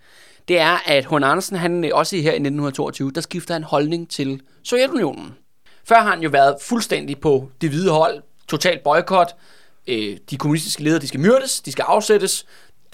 Det 0.47 0.59
er, 0.59 0.77
at 0.85 1.05
Hun 1.05 1.23
Andersen, 1.23 1.55
han 1.55 1.83
øh, 1.83 1.91
også 1.93 2.15
her 2.15 2.21
i 2.21 2.35
1922, 2.35 3.11
der 3.11 3.21
skifter 3.21 3.53
han 3.53 3.63
holdning 3.63 4.09
til 4.09 4.41
Sovjetunionen. 4.63 5.33
Før 5.83 5.95
har 5.95 6.09
han 6.09 6.21
jo 6.21 6.29
været 6.29 6.55
fuldstændig 6.61 7.19
på 7.19 7.49
det 7.61 7.69
hvide 7.69 7.91
hold, 7.91 8.23
totalt 8.47 8.83
boykot. 8.83 9.35
Øh, 9.87 10.17
de 10.29 10.37
kommunistiske 10.37 10.83
ledere, 10.83 10.99
de 10.99 11.07
skal 11.07 11.19
myrdes, 11.19 11.61
de 11.61 11.71
skal 11.71 11.83
afsættes, 11.87 12.45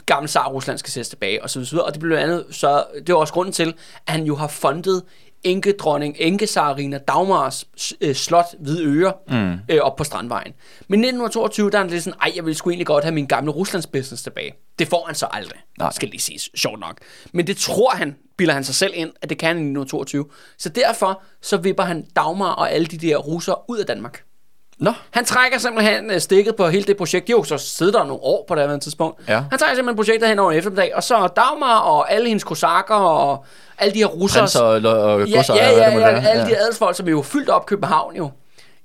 gamle 0.06 0.28
zar 0.28 0.48
Rusland 0.48 0.78
skal 0.78 0.92
sættes 0.92 1.10
tilbage, 1.10 1.44
og 1.44 1.50
så 1.50 1.60
videre. 1.60 1.86
Og 1.86 1.94
det 1.94 2.02
blev 2.02 2.18
andet, 2.18 2.46
så 2.52 2.84
det 3.08 3.14
var 3.14 3.20
også 3.20 3.34
grunden 3.34 3.54
til, 3.54 3.74
at 4.08 4.14
han 4.14 4.24
jo 4.24 4.36
har 4.36 4.48
fundet 4.48 5.04
enkedronning, 5.44 6.16
enkesarina 6.20 6.98
Dagmars 6.98 7.66
øh, 8.02 8.16
slot 8.16 8.46
Hvide 8.60 8.86
Øre 8.86 9.14
mm. 9.30 9.54
øh, 9.70 9.82
op 9.82 9.96
på 9.96 10.04
Strandvejen. 10.04 10.54
Men 10.88 11.00
1922, 11.00 11.70
der 11.72 11.78
er 11.78 11.82
han 11.82 11.92
lidt 11.92 12.04
sådan, 12.04 12.20
ej, 12.22 12.32
jeg 12.36 12.46
vil 12.46 12.56
sgu 12.56 12.70
egentlig 12.70 12.88
godt 12.88 13.04
have 13.04 13.14
min 13.14 13.26
gamle 13.26 13.52
Ruslands 13.52 13.88
business 13.88 14.24
tilbage. 14.24 14.54
Det 14.80 14.88
får 14.88 15.06
han 15.06 15.16
så 15.16 15.28
aldrig, 15.32 15.60
Nej. 15.80 15.92
skal 15.92 16.10
lige 16.10 16.22
siges, 16.22 16.50
sjovt 16.56 16.80
nok. 16.80 16.98
Men 17.32 17.48
det 17.48 17.58
tror 17.58 17.90
han, 17.90 18.16
bilder 18.38 18.54
han 18.54 18.64
sig 18.64 18.76
selv 18.76 18.94
ind, 18.96 19.12
at 19.22 19.30
det 19.30 19.38
kan 19.38 19.48
han 19.48 19.58
i 19.58 19.60
1922. 19.60 20.26
Så 20.58 20.70
derfor, 20.70 21.22
så 21.42 21.58
vipper 21.58 21.84
han 21.84 22.06
Dagmar 22.16 22.52
og 22.52 22.72
alle 22.72 22.88
de 22.88 22.98
der 22.98 23.18
russer 23.18 23.70
ud 23.70 23.78
af 23.78 23.86
Danmark. 23.86 24.24
Nå. 24.80 24.94
Han 25.12 25.26
trækker 25.26 25.60
simpelthen 25.60 26.12
øh, 26.12 26.20
stikket 26.20 26.56
på 26.56 26.68
hele 26.68 26.84
det 26.84 26.98
projekt. 26.98 27.28
De 27.28 27.32
jo 27.32 27.44
så 27.44 27.58
siddet 27.58 27.94
der 27.94 28.00
nogle 28.04 28.24
år 28.24 28.46
på 28.48 28.56
det 28.56 28.70
her 28.70 28.78
tidspunkt. 28.78 29.30
Ja. 29.30 29.44
Han 29.50 29.60
trækker 29.60 29.76
simpelthen 29.76 29.96
projektet 29.96 30.30
hen 30.30 30.40
over 30.40 30.52
en 30.52 30.58
eftermiddag, 30.58 30.96
og 30.96 31.04
så 31.04 31.28
Dagmar 31.36 31.80
og 31.80 32.12
alle 32.12 32.28
hendes 32.28 32.44
kosakker 32.44 32.96
og 32.96 33.46
alle 33.78 33.94
de 33.94 34.00
her 34.00 34.06
russere. 34.06 34.42
Prinser 34.42 34.62
og, 34.62 35.14
og 35.14 35.28
ja, 35.28 35.36
godser, 35.36 35.56
ja, 35.56 35.70
ja, 35.70 35.86
det 35.86 35.94
må 35.94 36.00
ja, 36.00 36.12
være. 36.12 36.30
alle 36.30 36.46
de 36.46 36.58
adelsfolk, 36.58 36.96
som 36.96 37.08
jo 37.08 37.22
fyldt 37.22 37.50
op 37.50 37.66
København 37.66 38.16
jo. 38.16 38.30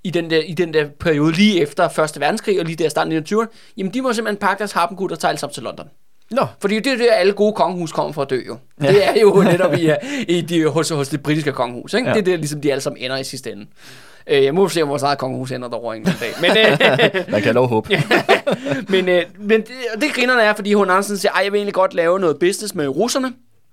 I 0.04 0.10
den, 0.10 0.30
der, 0.30 0.38
I 0.38 0.52
den 0.52 0.74
der 0.74 0.88
periode 1.00 1.32
lige 1.32 1.60
efter 1.60 1.98
1. 1.98 2.20
verdenskrig 2.20 2.60
og 2.60 2.64
lige 2.66 2.76
der 2.76 2.88
starten 2.88 3.12
i 3.12 3.18
20'erne, 3.18 3.46
jamen 3.76 3.94
de 3.94 4.02
må 4.02 4.12
simpelthen 4.12 4.40
pakke 4.40 4.58
deres 4.58 4.72
harpengud 4.72 5.10
og 5.10 5.18
tage 5.18 5.28
alle 5.28 5.48
til 5.52 5.62
London. 5.62 5.86
Nå. 6.30 6.46
Fordi 6.60 6.80
det 6.80 6.92
er 6.92 6.96
det, 6.96 7.08
alle 7.12 7.32
gode 7.32 7.52
kongehus 7.52 7.92
kommer 7.92 8.12
for 8.12 8.22
at 8.22 8.30
dø 8.30 8.40
jo. 8.46 8.56
Ja. 8.82 8.88
Det 8.88 9.08
er 9.08 9.20
jo 9.20 9.42
netop 9.52 9.74
i, 9.74 9.90
i 10.28 10.40
de, 10.40 10.68
hos, 10.68 10.88
hos 10.88 11.08
det 11.08 11.22
britiske 11.22 11.52
kongehus. 11.52 11.94
Ikke? 11.94 12.08
Ja. 12.08 12.14
Det 12.14 12.20
er 12.20 12.24
det, 12.24 12.38
ligesom 12.38 12.60
de 12.60 12.70
alle 12.70 12.80
sammen 12.80 13.02
ender 13.02 13.16
i 13.16 13.24
sidste 13.24 13.52
ende. 13.52 13.66
Øh, 14.26 14.44
jeg 14.44 14.54
må 14.54 14.68
se, 14.68 14.82
om 14.82 14.88
vores 14.88 15.02
eget 15.02 15.18
kongehus 15.18 15.52
ender 15.52 15.68
derovre 15.68 15.96
en 15.96 16.04
dag. 16.04 16.34
Men, 16.40 16.50
øh, 16.50 17.24
Man 17.32 17.42
kan 17.42 17.54
lov 17.54 17.68
håbe. 17.68 17.88
men, 18.92 19.08
øh, 19.08 19.22
men 19.38 19.60
det, 19.60 19.70
det 20.00 20.12
grinerne 20.14 20.42
er, 20.42 20.54
fordi 20.54 20.74
hun 20.74 20.90
Andersen 20.90 21.18
siger, 21.18 21.32
ej, 21.32 21.40
jeg 21.44 21.52
vil 21.52 21.58
egentlig 21.58 21.74
godt 21.74 21.94
lave 21.94 22.20
noget 22.20 22.38
business 22.38 22.74
med 22.74 22.88
russerne, 22.88 23.32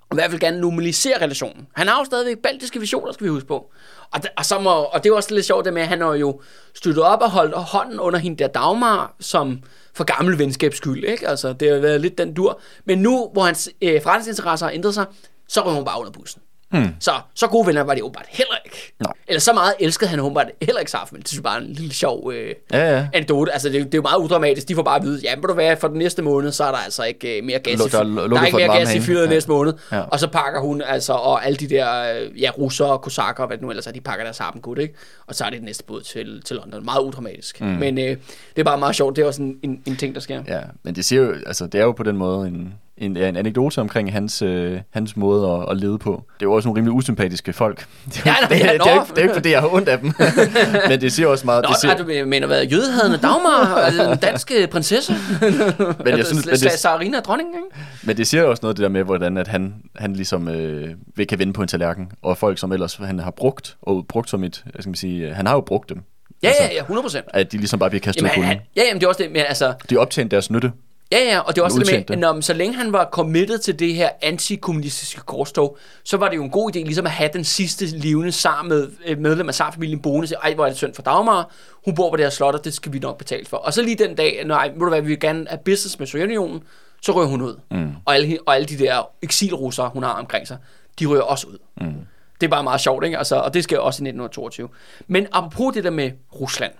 og 0.09 0.15
i 0.15 0.15
hvert 0.15 0.29
fald 0.29 0.41
gerne 0.41 0.61
normalisere 0.61 1.21
relationen. 1.21 1.67
Han 1.75 1.87
har 1.87 1.99
jo 1.99 2.05
stadigvæk 2.05 2.37
baltiske 2.37 2.79
visioner, 2.79 3.11
skal 3.11 3.23
vi 3.23 3.29
huske 3.29 3.47
på. 3.47 3.71
Og, 4.11 4.21
det, 4.21 4.29
og, 4.37 4.45
så 4.45 4.59
må, 4.59 4.69
og 4.69 5.03
det 5.03 5.09
er 5.09 5.15
også 5.15 5.33
lidt 5.33 5.45
sjovt 5.45 5.65
det 5.65 5.73
med, 5.73 5.81
at 5.81 5.87
han 5.87 6.01
har 6.01 6.13
jo 6.13 6.41
støttet 6.75 7.03
op 7.03 7.21
og 7.21 7.29
holdt 7.29 7.55
hånden 7.55 7.99
under 7.99 8.19
hende 8.19 8.37
der 8.37 8.47
Dagmar, 8.47 9.15
som 9.19 9.59
for 9.93 10.03
gammel 10.03 10.39
venskabs 10.39 10.77
skyld, 10.77 11.03
ikke? 11.03 11.27
Altså, 11.27 11.53
det 11.53 11.71
har 11.71 11.79
været 11.79 12.01
lidt 12.01 12.17
den 12.17 12.33
dur. 12.33 12.61
Men 12.85 12.97
nu, 12.97 13.29
hvor 13.33 13.43
hans 13.43 13.69
øh, 13.81 14.01
forretningsinteresser 14.01 14.65
har 14.65 14.73
ændret 14.73 14.93
sig, 14.93 15.05
så 15.47 15.61
rører 15.61 15.75
hun 15.75 15.85
bare 15.85 15.99
under 15.99 16.11
bussen. 16.11 16.41
Hmm. 16.71 16.87
Så, 16.99 17.11
så 17.35 17.47
gode 17.47 17.67
venner 17.67 17.81
var 17.81 17.93
de 17.93 18.03
åbenbart 18.03 18.25
heller 18.29 18.53
ikke. 18.65 18.93
Nej. 18.99 19.13
Eller 19.27 19.39
så 19.39 19.53
meget 19.53 19.73
elskede 19.79 20.09
han 20.09 20.19
åbenbart 20.19 20.47
heller 20.61 20.79
ikke 20.79 20.91
Safmen. 20.91 21.21
Det 21.21 21.27
synes 21.27 21.37
jeg 21.37 21.43
bare 21.43 21.57
er 21.57 21.61
en 21.65 21.73
lille 21.73 21.93
sjov 21.93 22.31
øh, 22.33 22.53
Ja, 22.73 22.95
ja. 22.97 23.07
anekdote. 23.13 23.51
Altså, 23.51 23.69
det, 23.69 23.75
det 23.75 23.93
er 23.93 23.97
jo 23.97 24.01
meget 24.01 24.17
udramatisk. 24.19 24.67
De 24.67 24.75
får 24.75 24.83
bare 24.83 24.95
at 24.95 25.03
vide, 25.03 25.21
ja, 25.23 25.35
men 25.35 25.43
du 25.45 25.53
hvad, 25.53 25.77
for 25.77 25.87
den 25.87 25.97
næste 25.97 26.21
måned, 26.21 26.51
så 26.51 26.63
er 26.63 26.71
der 26.71 26.77
altså 26.77 27.03
ikke 27.03 27.37
øh, 27.37 27.43
mere 27.43 27.59
gas 27.59 27.79
Lu- 27.79 27.85
i 27.87 27.89
der 27.89 27.99
er 27.99 28.03
Der 28.27 28.39
er 28.41 28.45
ikke 28.45 28.57
mere 28.57 28.77
gas 28.77 28.95
i 28.95 28.99
fyret 28.99 29.23
Ja. 29.25 29.29
næste 29.29 29.49
måned. 29.51 29.73
Ja. 29.91 30.01
Og 30.01 30.19
så 30.19 30.27
pakker 30.27 30.59
hun 30.61 30.81
altså, 30.81 31.13
og 31.13 31.45
alle 31.45 31.55
de 31.57 31.69
der, 31.69 32.13
øh, 32.23 32.41
ja, 32.41 32.49
russer 32.57 32.85
og 32.85 33.01
kosakker, 33.01 33.47
hvad 33.47 33.57
det 33.57 33.63
nu 33.63 33.69
ellers 33.69 33.87
er, 33.87 33.91
de 33.91 34.01
pakker 34.01 34.23
deres 34.23 34.37
harpengud, 34.37 34.77
ikke? 34.77 34.93
Og 35.27 35.35
så 35.35 35.43
er 35.45 35.49
det 35.49 35.57
den 35.57 35.65
næste 35.65 35.83
båd 35.83 36.01
til, 36.01 36.41
til 36.45 36.55
London. 36.55 36.85
Meget 36.85 37.01
udramatisk. 37.01 37.61
Mm. 37.61 37.67
Men 37.67 37.97
øh, 37.97 38.03
det 38.05 38.17
er 38.57 38.63
bare 38.63 38.77
meget 38.77 38.95
sjovt. 38.95 39.15
Det 39.15 39.21
er 39.21 39.25
også 39.25 39.41
en, 39.41 39.57
en, 39.63 39.81
en 39.85 39.95
ting, 39.95 40.15
der 40.15 40.21
sker. 40.21 40.43
Ja, 40.47 40.59
men 40.83 40.95
det, 40.95 41.05
siger 41.05 41.21
jo, 41.21 41.35
altså, 41.45 41.67
det 41.67 41.79
er 41.79 41.83
jo 41.83 41.91
på 41.91 42.03
den 42.03 42.17
måde 42.17 42.47
en, 42.47 42.73
en, 42.99 43.17
ja, 43.17 43.29
en 43.29 43.37
anekdote 43.37 43.81
omkring 43.81 44.13
hans, 44.13 44.41
øh, 44.41 44.79
hans 44.89 45.17
måde 45.17 45.51
at, 45.51 45.71
at 45.71 45.77
lede 45.77 45.97
på. 45.97 46.23
Det 46.39 46.45
er 46.45 46.49
jo 46.49 46.53
også 46.53 46.67
nogle 46.67 46.77
rimelig 46.77 46.93
usympatiske 46.93 47.53
folk. 47.53 47.85
Det 48.13 48.21
er, 48.25 48.29
Ja, 48.29 48.55
det, 48.55 48.59
ja, 48.59 48.63
det, 48.65 48.65
er 48.65 48.73
ikke, 48.73 48.83
det 48.83 49.17
er 49.17 49.21
jo 49.21 49.21
ikke, 49.21 49.33
fordi 49.33 49.51
jeg 49.51 49.59
har 49.59 49.73
ondt 49.73 49.89
af 49.89 49.99
dem. 49.99 50.13
men 50.89 51.01
det 51.01 51.11
siger 51.11 51.27
også 51.27 51.45
meget... 51.45 51.63
Nå, 51.63 51.69
det 51.69 51.77
siger, 51.81 51.93
er 51.93 51.97
du 51.97 52.27
mener 52.29 52.47
hvad, 52.47 52.63
jødehadende 52.63 53.17
Dagmar, 53.17 53.75
altså 53.75 54.09
den 54.09 54.17
danske 54.17 54.67
prinsesse? 54.71 55.13
men, 56.05 56.17
jeg 56.17 56.25
synes, 56.25 56.45
men, 56.45 56.53
det, 56.55 56.71
Sarina 56.71 57.19
dronningen, 57.19 57.55
ikke? 57.55 57.87
men 58.03 58.17
det 58.17 58.27
siger 58.27 58.43
også 58.43 58.59
noget 58.63 58.77
det 58.77 58.83
der 58.83 58.89
med, 58.89 59.03
hvordan 59.03 59.37
at 59.37 59.47
han, 59.47 59.75
han 59.95 60.13
ligesom 60.13 60.47
øh, 60.47 60.89
vil 61.15 61.27
kan 61.27 61.39
vende 61.39 61.53
på 61.53 61.61
en 61.61 61.67
tallerken. 61.67 62.11
Og 62.21 62.37
folk, 62.37 62.59
som 62.59 62.71
ellers 62.71 62.95
han 62.95 63.19
har 63.19 63.31
brugt, 63.31 63.77
og 63.81 64.05
brugt 64.07 64.29
som 64.29 64.43
et... 64.43 64.63
Hvad 64.63 64.81
skal 64.81 64.89
man 64.89 64.95
sige, 64.95 65.33
han 65.33 65.47
har 65.47 65.53
jo 65.53 65.61
brugt 65.61 65.89
dem. 65.89 66.01
Ja, 66.43 66.47
Altså, 66.47 66.63
ja, 66.63 66.73
ja, 66.73 66.79
100 66.79 67.03
procent. 67.03 67.25
At 67.33 67.51
de 67.51 67.57
ligesom 67.57 67.79
bare 67.79 67.89
bliver 67.89 68.01
kastet 68.01 68.23
ud 68.23 68.27
han, 68.29 68.59
ja, 68.75 68.81
jamen, 68.83 68.99
det 68.99 69.05
er 69.05 69.09
også 69.09 69.23
det, 69.23 69.31
men 69.31 69.41
altså, 69.47 69.73
De 69.89 69.95
har 69.95 70.01
optjent 70.01 70.31
deres 70.31 70.51
nytte. 70.51 70.71
Ja, 71.11 71.17
ja, 71.17 71.39
og 71.39 71.55
det 71.55 71.61
er 71.61 71.65
også 71.65 71.79
det 71.79 71.91
med, 71.91 72.11
at 72.11 72.19
når, 72.19 72.41
så 72.41 72.53
længe 72.53 72.75
han 72.75 72.93
var 72.93 73.09
committed 73.11 73.57
til 73.57 73.79
det 73.79 73.95
her 73.95 74.09
antikommunistiske 74.21 75.21
korstog, 75.21 75.77
så 76.03 76.17
var 76.17 76.29
det 76.29 76.35
jo 76.35 76.43
en 76.43 76.49
god 76.49 76.75
idé 76.75 76.79
ligesom 76.79 77.05
at 77.05 77.11
have 77.11 77.29
den 77.33 77.43
sidste 77.43 77.85
levende 77.85 78.31
zar 78.31 78.61
med 78.61 78.87
øh, 79.05 79.17
medlem 79.17 79.47
af 79.47 79.55
zarfamilien 79.55 80.01
boende 80.01 80.27
til, 80.27 80.37
ej, 80.43 80.53
hvor 80.53 80.65
er 80.65 80.69
det 80.69 80.77
synd 80.77 80.93
for 80.93 81.01
Dagmar, 81.01 81.51
hun 81.85 81.95
bor 81.95 82.09
på 82.09 82.15
det 82.15 82.25
her 82.25 82.29
slot, 82.29 82.55
og 82.55 82.65
det 82.65 82.73
skal 82.73 82.93
vi 82.93 82.99
nok 82.99 83.17
betale 83.17 83.45
for. 83.45 83.57
Og 83.57 83.73
så 83.73 83.81
lige 83.81 83.95
den 83.95 84.15
dag, 84.15 84.43
når 84.45 84.55
ej, 84.55 84.67
ved 84.67 84.79
du 84.79 84.89
hvad, 84.89 85.01
vi 85.01 85.07
vil 85.07 85.19
gerne 85.19 85.45
have 85.49 85.59
business 85.65 85.99
med 85.99 86.07
Sovjetunionen, 86.07 86.63
så 87.01 87.11
rører 87.11 87.27
hun 87.27 87.41
ud. 87.41 87.59
Mm. 87.71 87.91
Og, 88.05 88.15
alle, 88.15 88.37
og 88.45 88.55
alle 88.55 88.67
de 88.67 88.77
der 88.77 89.09
eksilrussere, 89.21 89.89
hun 89.89 90.03
har 90.03 90.11
omkring 90.13 90.47
sig, 90.47 90.57
de 90.99 91.05
rører 91.05 91.21
også 91.21 91.47
ud. 91.47 91.57
Mm. 91.81 91.93
Det 92.41 92.47
er 92.47 92.51
bare 92.51 92.63
meget 92.63 92.81
sjovt, 92.81 93.05
ikke? 93.05 93.17
Altså, 93.17 93.35
og 93.35 93.53
det 93.53 93.63
sker 93.63 93.79
også 93.79 93.97
i 93.97 94.07
1922. 94.07 94.69
Men 95.07 95.27
apropos 95.31 95.73
det 95.73 95.83
der 95.83 95.89
med 95.89 96.11
Rusland, 96.41 96.71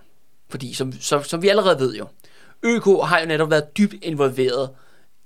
fordi 0.50 0.74
som, 0.74 0.94
som, 1.02 1.24
som 1.24 1.42
vi 1.42 1.48
allerede 1.48 1.80
ved 1.80 1.96
jo, 1.96 2.08
ØK 2.64 2.86
har 3.04 3.20
jo 3.20 3.26
netop 3.26 3.50
været 3.50 3.78
dybt 3.78 3.96
involveret 4.02 4.70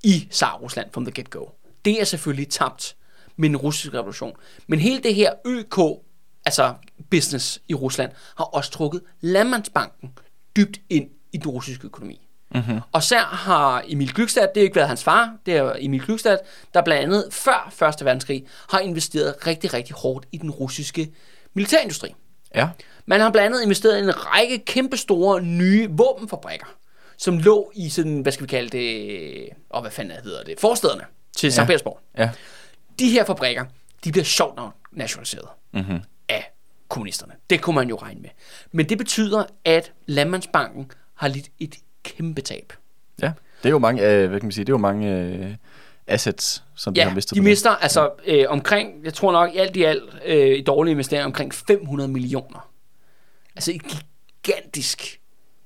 i 0.03 0.27
Tsar-Rusland 0.31 0.91
from 0.93 1.05
the 1.05 1.13
get-go. 1.21 1.45
Det 1.85 2.01
er 2.01 2.05
selvfølgelig 2.05 2.49
tabt 2.49 2.95
med 3.35 3.49
den 3.49 3.57
russiske 3.57 3.97
revolution. 3.97 4.35
Men 4.67 4.79
hele 4.79 5.03
det 5.03 5.15
her 5.15 5.33
ØK, 5.45 5.99
altså 6.45 6.73
business 7.11 7.61
i 7.67 7.73
Rusland, 7.73 8.11
har 8.37 8.43
også 8.43 8.71
trukket 8.71 9.01
Landmandsbanken 9.21 10.13
dybt 10.55 10.79
ind 10.89 11.09
i 11.33 11.37
den 11.37 11.47
russiske 11.47 11.85
økonomi. 11.85 12.27
Mm-hmm. 12.55 12.79
Og 12.91 13.03
så 13.03 13.17
har 13.17 13.83
Emil 13.87 14.13
Glykstad, 14.13 14.41
det 14.41 14.51
har 14.55 14.63
ikke 14.63 14.75
været 14.75 14.87
hans 14.87 15.03
far, 15.03 15.37
det 15.45 15.57
er 15.57 15.73
Emil 15.79 16.01
Glykstad, 16.01 16.37
der 16.73 16.81
blandt 16.81 17.03
andet 17.03 17.27
før 17.31 17.87
1. 17.99 18.05
verdenskrig 18.05 18.45
har 18.69 18.79
investeret 18.79 19.47
rigtig, 19.47 19.73
rigtig 19.73 19.95
hårdt 19.95 20.25
i 20.31 20.37
den 20.37 20.51
russiske 20.51 21.13
militærindustri. 21.53 22.15
Ja. 22.55 22.69
Man 23.05 23.21
har 23.21 23.29
blandt 23.31 23.45
andet 23.45 23.63
investeret 23.63 23.97
i 23.97 24.03
en 24.03 24.25
række 24.25 24.57
kæmpestore 24.57 25.41
nye 25.41 25.89
våbenfabrikker, 25.89 26.65
som 27.23 27.37
lå 27.37 27.71
i 27.75 27.89
sådan, 27.89 28.21
hvad 28.21 28.31
skal 28.31 28.43
vi 28.43 28.47
kalde 28.47 28.69
det, 28.69 29.49
og 29.69 29.81
hvad 29.81 29.91
fanden 29.91 30.17
hedder 30.23 30.43
det, 30.43 30.59
forstederne 30.59 31.03
til 31.35 31.51
St. 31.51 31.57
Ja. 31.57 31.65
Petersborg. 31.65 31.99
Ja. 32.17 32.29
De 32.99 33.09
her 33.09 33.25
fabrikker, 33.25 33.65
de 34.03 34.11
bliver 34.11 34.25
sjovt 34.25 34.55
nok 34.55 34.73
nationaliseret 34.91 35.47
mm-hmm. 35.73 35.99
af 36.29 36.51
kommunisterne. 36.87 37.33
Det 37.49 37.61
kunne 37.61 37.75
man 37.75 37.89
jo 37.89 37.95
regne 37.95 38.21
med. 38.21 38.29
Men 38.71 38.89
det 38.89 38.97
betyder, 38.97 39.43
at 39.65 39.91
Landmandsbanken 40.05 40.91
har 41.15 41.27
lidt 41.27 41.49
et 41.59 41.75
kæmpe 42.03 42.41
tab. 42.41 42.73
Ja. 43.21 43.31
Det 43.63 43.69
er 43.69 43.69
jo 43.69 43.79
mange, 43.79 44.09
øh, 44.09 44.29
hvad 44.29 44.39
kan 44.39 44.47
man 44.47 44.51
sige, 44.51 44.65
det 44.65 44.69
er 44.69 44.73
jo 44.73 44.77
mange 44.77 45.17
øh, 45.17 45.55
assets, 46.07 46.63
som 46.75 46.93
de 46.93 47.01
Ja, 47.01 47.07
har 47.07 47.15
mistet. 47.15 47.35
de 47.35 47.41
mister 47.41 47.69
altså 47.69 48.11
øh, 48.25 48.45
omkring, 48.47 49.03
jeg 49.03 49.13
tror 49.13 49.31
nok 49.31 49.55
i 49.55 49.57
alt 49.57 49.75
i 49.75 49.83
alt, 49.83 50.03
øh, 50.25 50.57
i 50.57 50.61
dårlige 50.61 50.91
investeringer, 50.91 51.25
omkring 51.25 51.53
500 51.53 52.09
millioner. 52.09 52.69
Altså 53.55 53.71
et 53.71 53.81
gigantisk 54.43 55.21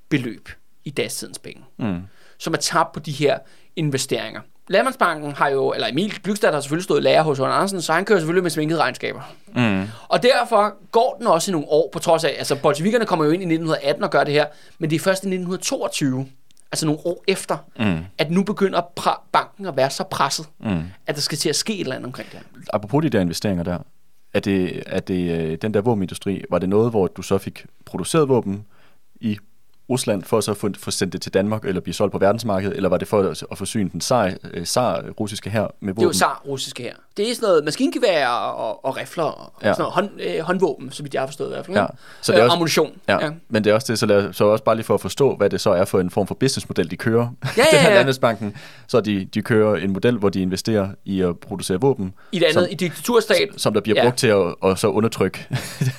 beløb 0.10 0.49
i 0.88 0.89
dagstidens 0.89 1.39
penge, 1.39 1.63
mm. 1.77 2.01
som 2.38 2.53
er 2.53 2.57
tabt 2.57 2.91
på 2.91 2.99
de 2.99 3.11
her 3.11 3.38
investeringer. 3.75 4.41
Landmandsbanken 4.69 5.31
har 5.31 5.49
jo, 5.49 5.73
eller 5.73 5.88
Emil 5.88 6.19
Glykstad 6.23 6.53
har 6.53 6.59
selvfølgelig 6.59 6.83
stået 6.83 7.03
lærer 7.03 7.23
hos 7.23 7.39
Jørgen 7.39 7.53
Andersen, 7.53 7.81
så 7.81 7.93
han 7.93 8.05
kører 8.05 8.19
selvfølgelig 8.19 8.43
med 8.43 8.51
svinkede 8.51 8.79
regnskaber. 8.79 9.21
Mm. 9.55 9.88
Og 10.07 10.23
derfor 10.23 10.91
går 10.91 11.15
den 11.19 11.27
også 11.27 11.51
i 11.51 11.53
nogle 11.53 11.67
år, 11.69 11.89
på 11.93 11.99
trods 11.99 12.23
af, 12.23 12.35
altså 12.38 12.55
bolsjevikerne 12.61 13.05
kommer 13.05 13.25
jo 13.25 13.31
ind 13.31 13.41
i 13.41 13.45
1918 13.45 14.03
og 14.03 14.11
gør 14.11 14.23
det 14.23 14.33
her, 14.33 14.45
men 14.79 14.89
det 14.89 14.95
er 14.95 14.99
først 14.99 15.23
i 15.23 15.27
1922, 15.27 16.27
altså 16.71 16.85
nogle 16.85 17.01
år 17.05 17.23
efter, 17.27 17.57
mm. 17.79 18.05
at 18.17 18.31
nu 18.31 18.43
begynder 18.43 18.81
banken 19.31 19.65
at 19.65 19.77
være 19.77 19.89
så 19.89 20.03
presset, 20.03 20.45
mm. 20.59 20.81
at 21.07 21.15
der 21.15 21.21
skal 21.21 21.38
til 21.38 21.49
at 21.49 21.55
ske 21.55 21.73
et 21.73 21.79
eller 21.79 21.95
andet 21.95 22.05
omkring 22.05 22.31
det 22.31 22.39
her. 22.39 22.61
Apropos 22.73 23.01
de 23.03 23.09
der 23.09 23.21
investeringer 23.21 23.63
der, 23.63 23.77
er 24.33 24.39
det, 24.39 24.83
er 24.85 24.99
det 24.99 25.31
øh, 25.39 25.57
den 25.61 25.73
der 25.73 25.81
våbenindustri, 25.81 26.43
var 26.49 26.59
det 26.59 26.69
noget, 26.69 26.91
hvor 26.91 27.07
du 27.07 27.21
så 27.21 27.38
fik 27.38 27.65
produceret 27.85 28.29
våben 28.29 28.65
i 29.21 29.38
Rusland 29.89 30.23
for 30.23 30.41
så 30.41 30.51
at 30.51 30.57
få, 30.57 30.69
få 30.79 30.91
sendt 30.91 31.13
det 31.13 31.21
til 31.21 31.33
Danmark 31.33 31.65
eller 31.65 31.81
blive 31.81 31.93
solgt 31.93 32.11
på 32.11 32.17
verdensmarkedet, 32.17 32.75
eller 32.75 32.89
var 32.89 32.97
det 32.97 33.07
for 33.07 33.19
at, 33.21 33.43
at 33.51 33.57
forsyne 33.57 33.89
den 33.89 34.01
sar, 34.01 34.31
øh, 34.53 34.65
sar 34.65 35.03
russiske 35.19 35.49
her 35.49 35.67
med 35.79 35.93
våben? 35.93 35.95
Det 35.95 36.01
er 36.03 36.07
jo 36.07 36.13
SAR 36.13 36.41
russiske 36.47 36.83
her. 36.83 36.93
Det 37.17 37.29
er 37.31 37.35
sådan 37.35 37.47
noget 37.47 37.63
maskingevær 37.65 38.27
og, 38.27 38.85
og 38.85 38.97
rifler 38.97 39.23
og 39.23 39.53
Ja. 39.63 39.67
sådan 39.73 39.81
noget 39.81 39.93
hånd, 39.93 40.09
øh, 40.21 40.39
håndvåben, 40.39 40.91
vidt 40.99 41.13
jeg 41.13 41.21
har 41.21 41.27
forstået 41.27 41.47
i 41.49 41.53
hvert 41.53 41.65
fald. 41.65 41.77
Ja. 41.77 41.83
ikke? 41.83 41.93
Så 42.21 42.31
det 42.31 42.38
er 42.38 42.43
Øh, 42.43 42.45
også- 42.45 42.55
ammunition. 42.55 42.91
Ja, 43.07 43.25
ja, 43.25 43.31
men 43.49 43.63
det 43.63 43.69
er 43.69 43.73
også 43.73 43.91
det, 43.93 43.99
så, 43.99 44.05
lad, 44.05 44.33
så 44.33 44.45
også 44.45 44.63
bare 44.63 44.75
lige 44.75 44.85
for 44.85 44.93
at 44.93 45.01
forstå, 45.01 45.35
hvad 45.35 45.49
det 45.49 45.61
så 45.61 45.69
er 45.71 45.85
for 45.85 45.99
en 45.99 46.09
form 46.09 46.27
for 46.27 46.35
businessmodel, 46.35 46.91
de 46.91 46.97
kører. 46.97 47.27
Ja, 47.43 47.47
det 47.71 47.79
her 47.79 47.81
ja, 47.81 47.89
ja. 47.89 47.95
Landesbanken, 47.97 48.55
så 48.88 49.01
de, 49.01 49.25
de 49.33 49.41
kører 49.41 49.75
en 49.75 49.93
model, 49.93 50.17
hvor 50.17 50.29
de 50.29 50.41
investerer 50.41 50.89
i 51.05 51.21
at 51.21 51.39
producere 51.39 51.81
våben, 51.81 52.13
I 52.31 52.39
det 52.39 52.45
andet, 52.45 52.53
som, 52.53 52.63
i 52.71 52.75
diktaturstat. 52.75 53.49
som 53.57 53.73
der 53.73 53.81
bliver 53.81 53.99
Ja. 54.01 54.03
brugt 54.07 54.17
til 54.17 54.27
at, 54.27 54.55
at 54.65 54.79
så 54.79 54.88
undertrykke. 54.88 55.47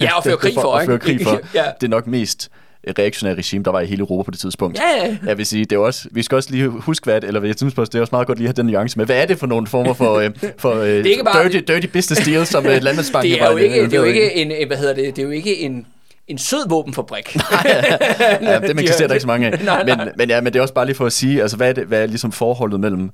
Ja, 0.01 0.17
og 0.17 0.25
føre 0.25 0.37
krig 0.47 0.55
for, 0.55 0.75
at 0.75 0.85
føre 0.87 0.95
ikke? 0.95 1.05
krig 1.07 1.21
for. 1.27 1.41
Ja. 1.55 1.65
Det 1.81 1.87
er 1.87 1.91
nok 1.91 2.07
mest 2.07 2.51
reaktionære 2.99 3.37
regime, 3.37 3.65
der 3.65 3.71
var 3.71 3.81
i 3.81 3.87
hele 3.87 4.01
Europa 4.01 4.23
på 4.23 4.31
det 4.31 4.41
tidspunkt. 4.41 4.79
Ja, 4.79 5.07
ja. 5.07 5.17
Jeg 5.27 5.39
vil 5.39 5.47
sige, 5.47 5.65
det 5.65 5.73
er 5.77 5.81
også, 5.81 6.09
vi 6.11 6.23
skal 6.23 6.37
også 6.37 6.51
lige 6.51 6.69
huske, 6.69 7.05
hvad, 7.05 7.25
eller 7.25 7.43
jeg 7.45 7.55
synes 7.57 7.75
også, 7.79 7.91
det 7.91 7.99
er 7.99 8.01
også 8.01 8.15
meget 8.15 8.27
godt 8.27 8.39
lige 8.39 8.49
at 8.49 8.57
have 8.57 8.63
den 8.63 8.73
nuance 8.73 8.99
med, 8.99 9.07
hvad 9.07 9.17
er 9.17 9.27
det 9.27 9.39
for 9.39 9.47
nogle 9.47 9.67
former 9.67 9.95
for, 9.95 10.15
øh, 10.19 10.31
for 10.59 10.75
øh, 10.75 10.89
er 10.89 10.95
ikke 11.05 11.25
bare- 11.25 11.45
dirty, 11.49 11.73
dirty 11.73 11.87
business 11.87 12.25
deals, 12.29 12.49
som 12.49 12.67
øh, 12.67 12.83
Landesbanken 12.83 13.33
Det 13.33 13.43
er 13.43 13.47
jo 13.47 13.53
var 13.53 13.59
ikke, 13.59 13.83
det 13.85 13.93
er 13.95 13.99
jo 13.99 14.05
ikke 14.05 14.35
en, 14.37 14.67
hvad 14.67 14.77
hedder 14.77 14.95
det, 14.95 15.17
det 15.17 15.23
er 15.23 15.27
jo 15.27 15.33
ikke 15.33 15.59
en, 15.61 15.87
en 16.29 16.39
sød 16.39 16.69
våbenfabrik. 16.69 17.37
ja, 18.43 18.59
det 18.59 18.81
eksisterer 18.81 19.09
der 19.09 19.15
ikke 19.15 19.21
så 19.23 19.27
mange 19.27 19.47
af. 19.47 19.65
Nej, 19.65 19.85
nej. 19.85 19.97
Men, 19.97 20.09
men, 20.17 20.29
ja, 20.29 20.41
men 20.41 20.53
det 20.53 20.59
er 20.59 20.63
også 20.63 20.75
bare 20.75 20.87
lige 20.87 20.97
for 20.97 21.07
at 21.07 21.13
sige, 21.13 21.43
altså, 21.43 21.57
hvad, 21.57 21.69
er 21.69 21.73
det, 21.73 21.85
hvad 21.85 22.03
er 22.03 22.07
ligesom 22.07 22.33
forholdet 22.33 22.81
mellem 22.81 23.11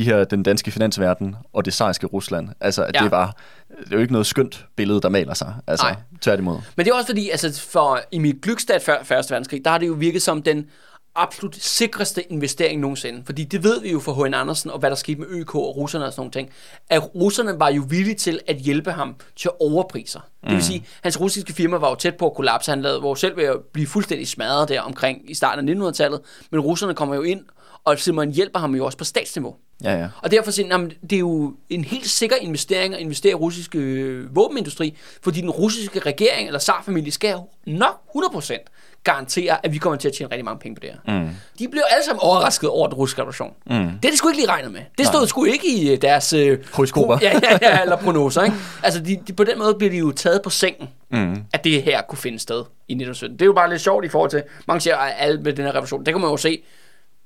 de 0.00 0.04
her, 0.04 0.24
den 0.24 0.42
danske 0.42 0.70
finansverden 0.70 1.36
og 1.52 1.64
det 1.64 1.74
sejrske 1.74 2.06
Rusland? 2.06 2.48
Altså, 2.60 2.84
at 2.84 2.94
Ja. 2.94 3.02
det 3.02 3.10
var 3.10 3.36
det 3.80 3.92
er 3.92 3.96
jo 3.96 4.00
ikke 4.00 4.12
noget 4.12 4.26
skønt 4.26 4.66
billede, 4.76 5.00
der 5.00 5.08
maler 5.08 5.34
sig. 5.34 5.54
Altså, 5.66 5.86
Nej. 5.86 5.96
tværtimod. 6.20 6.58
Men 6.76 6.86
det 6.86 6.92
er 6.92 6.96
også 6.96 7.06
fordi, 7.06 7.30
altså 7.30 7.60
for 7.60 8.00
Emil 8.12 8.38
Glückstadt 8.46 8.78
før 8.78 9.02
Første 9.04 9.30
Verdenskrig, 9.30 9.64
der 9.64 9.70
har 9.70 9.78
det 9.78 9.86
jo 9.88 9.92
virket 9.92 10.22
som 10.22 10.42
den 10.42 10.66
absolut 11.14 11.56
sikreste 11.56 12.32
investering 12.32 12.80
nogensinde. 12.80 13.22
Fordi 13.26 13.44
det 13.44 13.64
ved 13.64 13.80
vi 13.80 13.90
jo 13.92 14.00
fra 14.00 14.12
H.N. 14.26 14.34
Andersen, 14.34 14.70
og 14.70 14.78
hvad 14.78 14.90
der 14.90 14.96
skete 14.96 15.20
med 15.20 15.26
ØK 15.30 15.54
og 15.54 15.76
russerne 15.76 16.04
og 16.06 16.12
sådan 16.12 16.20
nogle 16.20 16.32
ting, 16.32 16.50
at 16.90 17.14
russerne 17.14 17.60
var 17.60 17.68
jo 17.70 17.84
villige 17.88 18.14
til 18.14 18.40
at 18.46 18.56
hjælpe 18.56 18.92
ham 18.92 19.16
til 19.36 19.48
at 19.48 19.52
overpriser. 19.60 20.20
Mm. 20.42 20.48
Det 20.48 20.56
vil 20.56 20.64
sige, 20.64 20.84
hans 21.02 21.20
russiske 21.20 21.52
firma 21.52 21.76
var 21.76 21.88
jo 21.88 21.94
tæt 21.94 22.14
på 22.16 22.26
at 22.26 22.34
kollapse. 22.34 22.70
Han 22.70 22.82
lavede, 22.82 23.00
jo 23.02 23.14
selv 23.14 23.36
ved 23.36 23.44
at 23.44 23.56
blive 23.72 23.86
fuldstændig 23.86 24.28
smadret 24.28 24.68
der 24.68 24.80
omkring 24.80 25.30
i 25.30 25.34
starten 25.34 25.68
af 25.68 25.74
1900-tallet. 25.90 26.20
Men 26.50 26.60
russerne 26.60 26.94
kommer 26.94 27.14
jo 27.14 27.22
ind 27.22 27.40
og 27.84 27.98
simpelthen 27.98 28.34
hjælper 28.34 28.58
ham 28.58 28.74
jo 28.74 28.84
også 28.84 28.98
på 28.98 29.04
statsniveau. 29.04 29.56
Ja, 29.84 29.98
ja. 29.98 30.08
Og 30.22 30.30
derfor 30.30 30.50
siger 30.50 30.76
han, 30.76 30.90
det 31.02 31.12
er 31.12 31.18
jo 31.20 31.54
en 31.70 31.84
helt 31.84 32.08
sikker 32.10 32.36
investering 32.36 32.94
at 32.94 33.00
investere 33.00 33.30
i 33.32 33.34
russisk 33.34 33.74
øh, 33.74 34.36
våbenindustri, 34.36 34.96
fordi 35.22 35.40
den 35.40 35.50
russiske 35.50 35.98
regering 35.98 36.46
eller 36.46 36.60
zarfamilie 36.60 37.12
skal 37.12 37.30
jo 37.30 37.44
nok 37.66 38.00
100% 38.16 38.56
garantere, 39.04 39.66
at 39.66 39.72
vi 39.72 39.78
kommer 39.78 39.96
til 39.98 40.08
at 40.08 40.14
tjene 40.14 40.30
rigtig 40.30 40.44
mange 40.44 40.58
penge 40.58 40.74
på 40.74 40.80
det 40.80 40.90
her. 41.06 41.20
Mm. 41.20 41.28
De 41.58 41.68
blev 41.68 41.82
alle 41.90 42.04
sammen 42.04 42.20
overrasket 42.22 42.70
over 42.70 42.86
den 42.88 42.94
russiske 42.94 43.20
revolution. 43.20 43.52
Mm. 43.66 43.72
Det 43.72 44.04
er 44.04 44.10
de 44.10 44.16
sgu 44.16 44.28
ikke 44.28 44.40
lige 44.40 44.48
regnet 44.48 44.72
med. 44.72 44.80
Det 44.98 45.06
stod 45.06 45.26
sgu 45.26 45.44
ikke 45.44 45.68
i 45.78 45.90
øh, 45.92 46.02
deres... 46.02 46.32
Øh, 46.32 46.58
Horoskoper. 46.72 47.16
pro- 47.16 47.22
Ja, 47.22 47.40
ja, 47.42 47.58
ja, 47.62 47.80
eller 47.82 47.96
prognoser. 47.96 48.42
Ikke? 48.42 48.56
Altså, 48.82 49.00
de, 49.00 49.18
de, 49.26 49.32
på 49.32 49.44
den 49.44 49.58
måde 49.58 49.74
bliver 49.74 49.90
de 49.90 49.96
jo 49.98 50.12
taget 50.12 50.42
på 50.42 50.50
sengen, 50.50 50.88
mm. 51.10 51.36
at 51.52 51.64
det 51.64 51.82
her 51.82 52.02
kunne 52.02 52.18
finde 52.18 52.38
sted 52.38 52.56
i 52.88 52.92
1917. 52.92 53.32
Det 53.38 53.42
er 53.42 53.46
jo 53.46 53.52
bare 53.52 53.70
lidt 53.70 53.80
sjovt 53.82 54.04
i 54.04 54.08
forhold 54.08 54.30
til, 54.30 54.42
mange 54.66 54.80
siger, 54.80 54.96
at 54.96 55.14
alt 55.18 55.42
med 55.42 55.52
den 55.52 55.64
her 55.64 55.72
revolution, 55.72 56.04
det 56.06 56.14
kan 56.14 56.20
man 56.20 56.30
jo 56.30 56.36
se, 56.36 56.62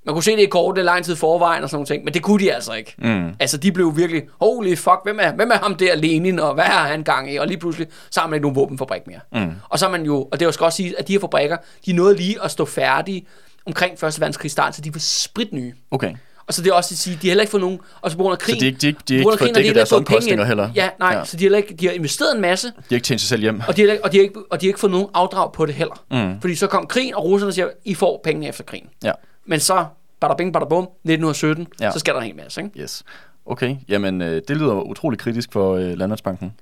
man 0.06 0.14
kunne 0.14 0.22
se 0.22 0.30
det 0.36 0.42
i 0.42 0.46
kortet 0.46 0.84
lang 0.84 1.04
tid 1.04 1.16
forvejen 1.16 1.62
og 1.62 1.70
sådan 1.70 1.76
nogle 1.76 1.86
ting, 1.86 2.04
men 2.04 2.14
det 2.14 2.22
kunne 2.22 2.44
de 2.44 2.52
altså 2.54 2.72
ikke. 2.72 2.94
Mm. 2.98 3.28
Altså, 3.40 3.56
de 3.56 3.72
blev 3.72 3.96
virkelig, 3.96 4.22
holy 4.40 4.76
fuck, 4.76 5.00
hvem 5.04 5.18
er, 5.22 5.32
hvem 5.32 5.50
er 5.50 5.58
ham 5.58 5.74
der 5.74 5.96
Lenin, 5.96 6.38
og 6.38 6.54
hvad 6.54 6.64
har 6.64 6.86
han 6.88 7.02
gang 7.02 7.32
i? 7.34 7.36
Og 7.36 7.46
lige 7.46 7.58
pludselig, 7.58 7.86
så 8.10 8.20
har 8.20 8.28
man 8.28 8.36
ikke 8.36 8.42
nogen 8.42 8.56
våbenfabrik 8.56 9.02
mere. 9.06 9.20
Mm. 9.44 9.52
Og 9.68 9.78
så 9.78 9.86
er 9.86 9.90
man 9.90 10.02
jo, 10.04 10.28
og 10.32 10.40
det 10.40 10.54
skal 10.54 10.64
også 10.64 10.76
sige, 10.76 10.94
at 10.98 11.08
de 11.08 11.12
her 11.12 11.20
fabrikker, 11.20 11.56
de 11.86 11.92
nåede 11.92 12.16
lige 12.16 12.36
at 12.44 12.50
stå 12.50 12.64
færdige 12.64 13.26
omkring 13.66 13.92
1. 13.92 14.20
verdenskrig 14.20 14.50
start, 14.50 14.74
så 14.76 14.80
de 14.82 14.94
var 14.94 15.00
spritnye. 15.00 15.72
Okay. 15.90 16.14
Og 16.46 16.54
så 16.54 16.62
det 16.62 16.70
er 16.70 16.74
også 16.74 16.94
at 16.94 16.98
sige, 16.98 17.18
de 17.22 17.26
har 17.26 17.30
heller 17.30 17.42
ikke 17.42 17.50
fået 17.50 17.60
nogen, 17.60 17.78
og 18.00 18.10
så 18.10 18.16
på 18.16 18.22
grund 18.22 18.32
af 18.32 18.38
krigen, 18.38 18.60
de 18.60 18.66
ikke- 18.66 18.78
de 18.80 18.86
ikke- 18.86 19.00
de 19.08 19.14
af 19.14 19.18
ikke 19.18 19.24
krigen 19.24 19.38
fået 19.38 19.40
har 19.40 19.46
de 19.46 19.54
dækket 19.54 19.64
heller 19.66 19.70
ikke 19.70 19.78
deres 19.78 19.92
omkostninger 19.92 20.44
heller. 20.44 20.70
Ja, 20.74 20.88
nej, 20.98 21.12
Ja. 21.18 21.24
så 21.24 21.36
de 21.36 21.48
har, 21.48 21.56
ikke, 21.56 21.74
de 21.74 21.86
har 21.86 21.92
investeret 21.92 22.34
en 22.34 22.40
masse, 22.40 22.66
De 22.68 22.72
har 22.88 22.94
ikke 22.96 23.04
tjent 23.04 23.20
sig 23.20 23.28
selv 23.28 23.42
hjem. 23.42 23.60
og 23.68 23.76
de 23.76 23.82
har, 23.82 23.92
ikke- 23.92 24.04
og 24.04 24.12
de 24.12 24.16
har, 24.16 24.22
ikke, 24.22 24.40
og 24.50 24.60
de 24.60 24.66
har 24.66 24.68
ikke 24.68 24.80
fået 24.80 24.90
nogen 24.90 25.06
afdrag 25.14 25.52
på 25.52 25.66
det 25.66 25.74
heller. 25.74 26.04
Mm. 26.10 26.40
Fordi 26.40 26.54
så 26.54 26.66
kom 26.66 26.86
krigen, 26.86 27.14
og 27.14 27.24
russerne 27.24 27.52
siger, 27.52 27.68
I 27.84 27.94
får 27.94 28.20
pengene 28.24 28.48
efter 28.48 28.64
krigen. 28.64 28.86
Ja. 29.04 29.12
Men 29.46 29.60
så, 29.60 29.86
bada 30.20 30.34
bing, 30.34 30.52
bada 30.52 30.64
bum, 30.64 30.84
1917, 30.84 31.66
Ja. 31.80 31.90
så 31.90 31.98
skal 31.98 32.14
der 32.14 32.20
en 32.20 32.26
hel 32.26 32.36
masse. 32.36 32.62
Ikke? 32.62 32.80
Yes. 32.80 33.04
Okay, 33.46 33.76
jamen 33.88 34.22
øh, 34.22 34.42
det 34.48 34.56
lyder 34.56 34.74
utrolig 34.74 35.18
kritisk 35.18 35.52
for 35.52 35.74
øh, 35.74 35.98
Landmandsbanken. 35.98 36.52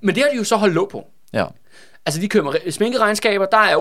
Men 0.00 0.14
det 0.14 0.22
har 0.22 0.30
de 0.30 0.36
jo 0.36 0.44
så 0.44 0.56
holdt 0.56 0.74
låg 0.74 0.88
på. 0.88 1.06
Ja. 1.32 1.46
Altså, 2.06 2.20
de 2.20 2.28
kører 2.28 2.70
sminkeregnskaber, 2.70 3.46
der 3.46 3.58
er 3.58 3.76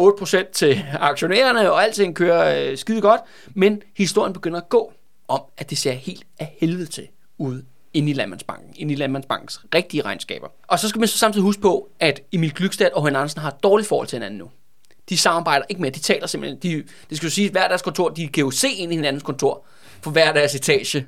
8% 0.47 0.51
til 0.51 0.81
aktionærerne, 0.99 1.71
og 1.71 1.83
alting 1.83 2.15
kører 2.15 2.71
øh, 2.71 2.77
skide 2.77 3.01
godt. 3.01 3.21
Men 3.55 3.81
historien 3.97 4.33
begynder 4.33 4.61
at 4.61 4.69
gå 4.69 4.93
om, 5.27 5.41
at 5.57 5.69
det 5.69 5.77
ser 5.77 5.91
helt 5.91 6.23
af 6.39 6.55
helvede 6.61 6.85
til 6.85 7.07
ud 7.37 7.61
inde 7.93 8.09
i 8.09 8.13
Landmandsbanken, 8.13 8.73
inde 8.75 8.93
i 8.93 8.97
Landmandsbankens 8.97 9.59
rigtige 9.75 10.01
regnskaber. 10.01 10.47
Og 10.67 10.79
så 10.79 10.89
skal 10.89 10.99
man 10.99 11.07
så 11.07 11.17
samtidig 11.17 11.43
huske 11.43 11.61
på, 11.61 11.89
at 11.99 12.21
Emil 12.31 12.53
Glykstad 12.53 12.89
og 12.93 13.03
H.N. 13.07 13.15
Andersen 13.15 13.41
har 13.41 13.49
et 13.51 13.63
dårligt 13.63 13.87
forhold 13.89 14.07
til 14.07 14.15
hinanden 14.15 14.37
nu. 14.39 14.49
De 15.09 15.17
samarbejder 15.17 15.65
ikke 15.69 15.81
mere, 15.81 15.91
de 15.91 15.99
taler 15.99 16.27
simpelthen, 16.27 16.59
de, 16.59 16.83
det 17.09 17.17
skal 17.17 17.27
jo 17.27 17.31
sige, 17.31 17.45
at 17.45 17.51
hver 17.51 17.67
deres 17.67 17.81
kontor, 17.81 18.09
de 18.09 18.27
kan 18.27 18.43
jo 18.43 18.51
se 18.51 18.69
ind 18.69 18.91
i 18.91 18.95
hinandens 18.95 19.23
kontor, 19.23 19.65
på 20.01 20.09
hver 20.09 20.33
deres 20.33 20.55
etage, 20.55 21.05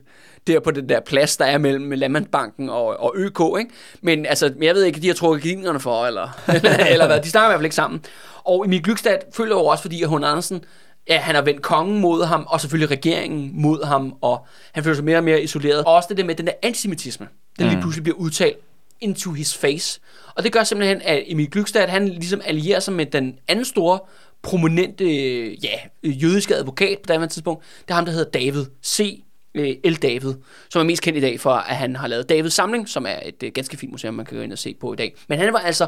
der 0.48 0.60
på 0.60 0.72
den 0.72 0.90
der 0.90 1.00
plads, 1.00 1.38
der 1.38 1.46
er 1.46 1.58
mellem 1.58 1.92
Landmandsbanken 1.92 2.70
og, 2.70 3.00
og 3.00 3.14
ØK, 3.18 3.40
ikke? 3.60 3.72
Men 4.02 4.26
altså, 4.26 4.54
jeg 4.62 4.76
ved 4.76 4.84
ikke, 4.84 5.02
de 5.02 5.08
har 5.08 5.14
trukket 5.14 5.44
gardinerne 5.44 5.80
for, 5.80 6.06
eller, 6.06 6.40
eller 6.94 7.08
hvad, 7.08 7.22
de 7.22 7.30
snakker 7.30 7.48
i 7.48 7.52
hvert 7.52 7.58
fald 7.58 7.66
ikke 7.66 7.76
sammen. 7.76 8.06
Og 8.44 8.66
Emil 8.66 8.84
Glykstad 8.84 9.18
føler 9.34 9.56
jo 9.56 9.66
også, 9.66 9.82
fordi 9.82 10.04
at 10.04 10.10
H.N. 10.10 10.24
Andersen, 10.24 10.64
ja, 11.10 11.18
han 11.18 11.36
har 11.36 11.42
vendt 11.42 11.62
kongen 11.62 12.00
mod 12.00 12.26
ham, 12.26 12.46
og 12.48 12.62
selvfølgelig 12.62 12.92
regeringen 12.92 13.52
mod 13.54 13.86
ham, 13.86 14.14
og 14.22 14.46
han 14.72 14.84
føler 14.84 14.96
sig 14.96 15.06
mere 15.06 15.18
og 15.18 15.24
mere 15.24 15.42
isoleret. 15.42 15.84
Og 15.84 15.94
også 15.94 16.08
det 16.10 16.18
der 16.18 16.24
med 16.24 16.36
den 16.36 16.48
der 16.48 16.54
antisemitisme, 16.62 17.28
den 17.60 17.68
lige 17.68 17.82
pludselig 17.82 18.04
bliver 18.04 18.18
udtalt 18.18 18.58
into 19.02 19.32
his 19.32 19.58
face. 19.58 20.00
Og 20.36 20.44
det 20.44 20.52
gør 20.52 20.64
simpelthen, 20.64 21.02
at 21.04 21.24
Emil 21.26 21.50
Glykstad, 21.50 21.88
han 21.88 22.08
ligesom 22.08 22.42
allierer 22.46 22.80
sig 22.80 22.94
med 22.94 23.06
den 23.06 23.40
anden 23.48 23.66
store, 23.66 24.00
prominente, 24.42 25.06
ja, 25.54 25.78
jødiske 26.04 26.56
advokat 26.56 26.98
på 27.04 27.08
daværende 27.08 27.34
tidspunkt. 27.34 27.64
Det 27.82 27.90
er 27.90 27.96
ham, 27.96 28.06
der 28.06 28.12
hedder 28.12 28.32
David 28.32 28.66
C. 28.86 29.24
Øh, 29.56 29.76
L. 29.86 29.94
David, 29.94 30.34
som 30.70 30.80
er 30.80 30.84
mest 30.84 31.02
kendt 31.02 31.18
i 31.18 31.22
dag 31.22 31.40
for, 31.40 31.52
at 31.52 31.76
han 31.76 31.96
har 31.96 32.08
lavet 32.08 32.30
Davids 32.30 32.54
Samling, 32.54 32.90
som 32.90 33.06
er 33.06 33.20
et 33.26 33.44
øh, 33.44 33.52
ganske 33.54 33.78
fint 33.78 33.92
museum, 33.92 34.14
man 34.14 34.26
kan 34.26 34.38
gå 34.38 34.44
ind 34.44 34.52
og 34.52 34.58
se 34.58 34.76
på 34.82 34.94
i 34.94 34.96
dag. 34.96 35.16
Men 35.28 35.40
han 35.40 35.54
var 35.54 35.60
altså 35.60 35.88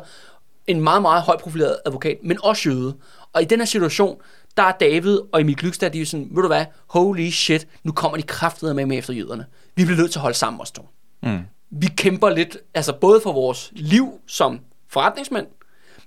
en 0.67 0.81
meget, 0.81 1.01
meget 1.01 1.23
højt 1.23 1.39
profileret 1.39 1.77
advokat, 1.85 2.17
men 2.23 2.37
også 2.43 2.69
jøde. 2.69 2.95
Og 3.33 3.41
i 3.41 3.45
den 3.45 3.59
her 3.59 3.65
situation, 3.65 4.17
der 4.57 4.63
er 4.63 4.71
David 4.71 5.19
og 5.31 5.41
Emil 5.41 5.55
Glykstad, 5.55 5.89
de 5.89 6.01
er 6.01 6.05
sådan, 6.05 6.27
ved 6.31 6.41
du 6.41 6.47
hvad, 6.47 6.65
holy 6.87 7.29
shit, 7.29 7.67
nu 7.83 7.91
kommer 7.91 8.17
de 8.17 8.23
kraftedeme 8.23 8.75
med, 8.75 8.85
med 8.85 8.97
efter 8.97 9.13
jøderne. 9.13 9.45
Vi 9.75 9.85
bliver 9.85 9.97
nødt 9.97 10.11
til 10.11 10.19
at 10.19 10.21
holde 10.21 10.37
sammen 10.37 10.61
os 10.61 10.71
to. 10.71 10.87
Mm. 11.23 11.39
Vi 11.79 11.87
kæmper 11.97 12.29
lidt, 12.29 12.57
altså 12.73 12.93
både 13.01 13.19
for 13.23 13.31
vores 13.31 13.71
liv 13.75 14.13
som 14.27 14.59
forretningsmænd, 14.89 15.47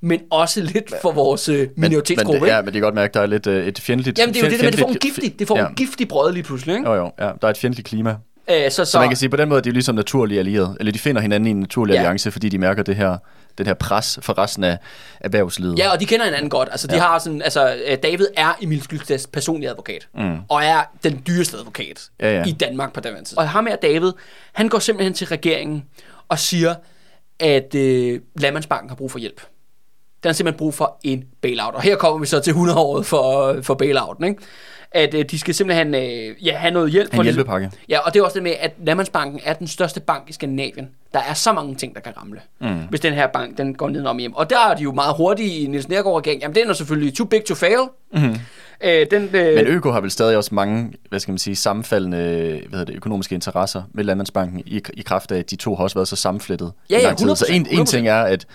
men 0.01 0.21
også 0.31 0.61
lidt 0.61 0.93
for 1.03 1.13
vores 1.13 1.49
øh, 1.49 1.59
Men, 1.59 1.71
minoritetsgruppe. 1.77 2.41
men, 2.41 2.49
ja, 2.49 2.61
men 2.61 2.67
det 2.67 2.73
kan 2.73 2.83
godt 2.83 2.95
mærke, 2.95 3.11
at 3.11 3.15
der 3.15 3.21
er 3.21 3.27
lidt 3.27 3.47
øh, 3.47 3.67
et 3.67 3.79
fjendtligt... 3.81 4.19
Jamen 4.19 4.35
det 4.35 4.43
er 4.43 4.47
jo 4.47 4.53
det 4.53 4.63
med, 4.63 4.73
det 4.73 4.81
får 4.81 4.89
en 4.89 4.95
giftig, 4.95 5.39
det 5.39 5.49
får 5.49 5.59
ja. 5.59 5.69
en 5.69 5.75
giftig 5.75 6.09
brød 6.09 6.33
lige 6.33 6.43
pludselig, 6.43 6.77
ikke? 6.77 6.91
Jo, 6.91 6.95
jo, 6.95 7.11
ja. 7.19 7.25
Der 7.25 7.33
er 7.43 7.49
et 7.49 7.57
fjendtligt 7.57 7.89
klima. 7.89 8.17
Øh, 8.51 8.71
så, 8.71 8.71
så, 8.71 8.85
Så 8.85 8.99
man 8.99 9.09
kan 9.09 9.17
sige, 9.17 9.29
på 9.29 9.37
den 9.37 9.49
måde, 9.49 9.61
de 9.63 9.69
er 9.69 9.73
ligesom 9.73 9.95
naturlige 9.95 10.39
allierede. 10.39 10.77
Eller 10.81 10.93
de 10.93 10.99
finder 10.99 11.21
hinanden 11.23 11.47
i 11.47 11.51
en 11.51 11.61
naturlig 11.61 11.93
Ja. 11.93 11.99
alliance, 11.99 12.31
fordi 12.31 12.49
de 12.49 12.59
mærker 12.59 12.83
det 12.83 12.97
her, 12.97 13.17
den 13.59 13.67
her 13.67 13.75
pres 13.75 14.19
for 14.23 14.39
resten 14.39 14.65
af 14.65 14.79
erhvervslivet. 15.21 15.79
Ja, 15.79 15.93
og 15.93 16.01
de 16.01 16.07
kender 16.07 16.25
hinanden 16.25 16.51
godt. 16.51 16.69
Altså, 16.71 16.87
de 16.87 16.95
Ja. 16.95 17.01
har 17.01 17.19
sådan, 17.19 17.43
altså, 17.43 17.77
øh, 17.89 17.97
David 18.03 18.27
er 18.37 18.53
Emil 18.63 18.83
Skylstads 18.83 19.27
personlige 19.27 19.71
advokat. 19.71 20.09
Mm. 20.15 20.37
Og 20.49 20.65
er 20.65 20.83
den 21.05 21.23
dyreste 21.27 21.57
advokat 21.57 22.03
Ja, 22.21 22.37
ja. 22.39 22.45
i 22.45 22.53
Danmark 22.53 22.93
på 22.93 23.01
den 23.01 23.25
tid. 23.25 23.39
Og 23.39 23.49
ham 23.49 23.67
her, 23.67 23.77
David, 23.77 24.13
han 24.53 24.69
går 24.69 24.79
simpelthen 24.79 25.15
til 25.15 25.27
regeringen 25.27 25.85
og 26.29 26.39
siger, 26.39 26.75
at 27.41 27.75
øh, 27.75 28.21
Landmandsbanken 28.41 28.89
har 28.89 28.97
brug 28.97 29.11
for 29.11 29.19
hjælp. 29.19 29.41
Den 30.27 30.29
har 30.29 30.35
simpelthen 30.35 30.59
brug 30.59 30.75
for 30.75 30.97
en 31.03 31.25
bailout. 31.43 31.75
Og 31.75 31.83
her 31.83 31.97
kommer 31.97 32.19
vi 32.21 32.27
så 32.27 32.41
til 32.41 32.53
100-året 32.53 33.07
for, 33.07 33.57
for 33.63 33.75
bailouten, 33.75 34.25
ikke? 34.25 34.43
At 34.93 35.15
øh, 35.15 35.25
de 35.31 35.39
skal 35.39 35.55
simpelthen 35.55 35.95
øh, 35.95 36.47
ja, 36.47 36.57
have 36.57 36.71
noget 36.71 36.91
hjælp. 36.91 37.15
En 37.15 37.23
ligesom- 37.23 37.25
hjælpepakke. 37.25 37.71
Ja, 37.89 37.99
og 37.99 38.15
det 38.15 38.21
er 38.21 38.25
også 38.25 38.35
det 38.35 38.43
med, 38.43 38.53
at 38.61 38.73
Landmandsbanken 38.85 39.41
er 39.45 39.53
den 39.53 39.67
største 39.69 40.01
bank 40.01 40.23
i 40.29 40.33
Skandinavien. 40.33 40.89
Der 41.13 41.19
er 41.29 41.35
så 41.35 41.53
mange 41.53 41.75
ting, 41.75 41.95
der 41.95 42.01
kan 42.01 42.13
ramle, 42.17 42.41
mm. 42.61 42.69
hvis 42.91 43.01
den 43.01 43.13
her 43.13 43.27
bank 43.27 43.59
den 43.59 43.75
går 43.75 43.89
nedenom 43.89 44.19
hjem. 44.19 44.35
Og 44.35 44.51
der 44.51 44.69
er 44.71 44.75
de 44.75 44.83
jo 44.83 44.93
meget 44.93 45.17
hurtige 45.17 45.59
i 45.59 45.67
Niels 45.67 45.89
Nergård 45.89 46.17
regeringen. 46.19 46.43
Jamen, 46.43 46.55
den 46.55 46.69
er 46.69 46.73
selvfølgelig 46.73 47.15
too 47.15 47.27
big 47.27 47.45
to 47.45 47.55
fail. 47.55 47.79
Mm. 48.13 48.37
Øh, 48.81 49.07
den, 49.11 49.23
øh, 49.23 49.55
Men 49.55 49.67
ØK 49.67 49.85
har 49.85 50.01
vel 50.01 50.11
stadig 50.11 50.37
også 50.37 50.55
mange, 50.55 50.93
hvad 51.09 51.21
skal 51.21 51.33
man 51.33 51.39
sige, 51.39 51.57
sammenfaldende 51.57 52.17
hvad 52.69 52.79
hedder 52.79 52.85
det, 52.85 52.95
økonomiske 52.97 53.35
interesser 53.35 53.83
med 53.95 54.05
Landmandsbanken 54.05 54.63
i, 54.67 54.83
i 54.95 55.03
kraft 55.03 55.33
af, 55.33 55.39
at 55.39 55.51
de 55.51 55.57
to 55.57 55.75
har 55.75 55.83
også 55.83 55.97
været 55.97 56.09
så 56.09 56.17
sammenflettet 56.17 56.73
Ja, 56.91 56.97
i 56.97 57.01
ja, 57.01 57.07
lang 57.07 57.19
tid. 57.19 57.37
Så 57.37 57.45
100%, 57.45 57.53
en, 57.53 57.67
en 57.71 57.79
100%. 57.81 57.85
ting 57.85 58.09
er, 58.09 58.23
at, 58.23 58.47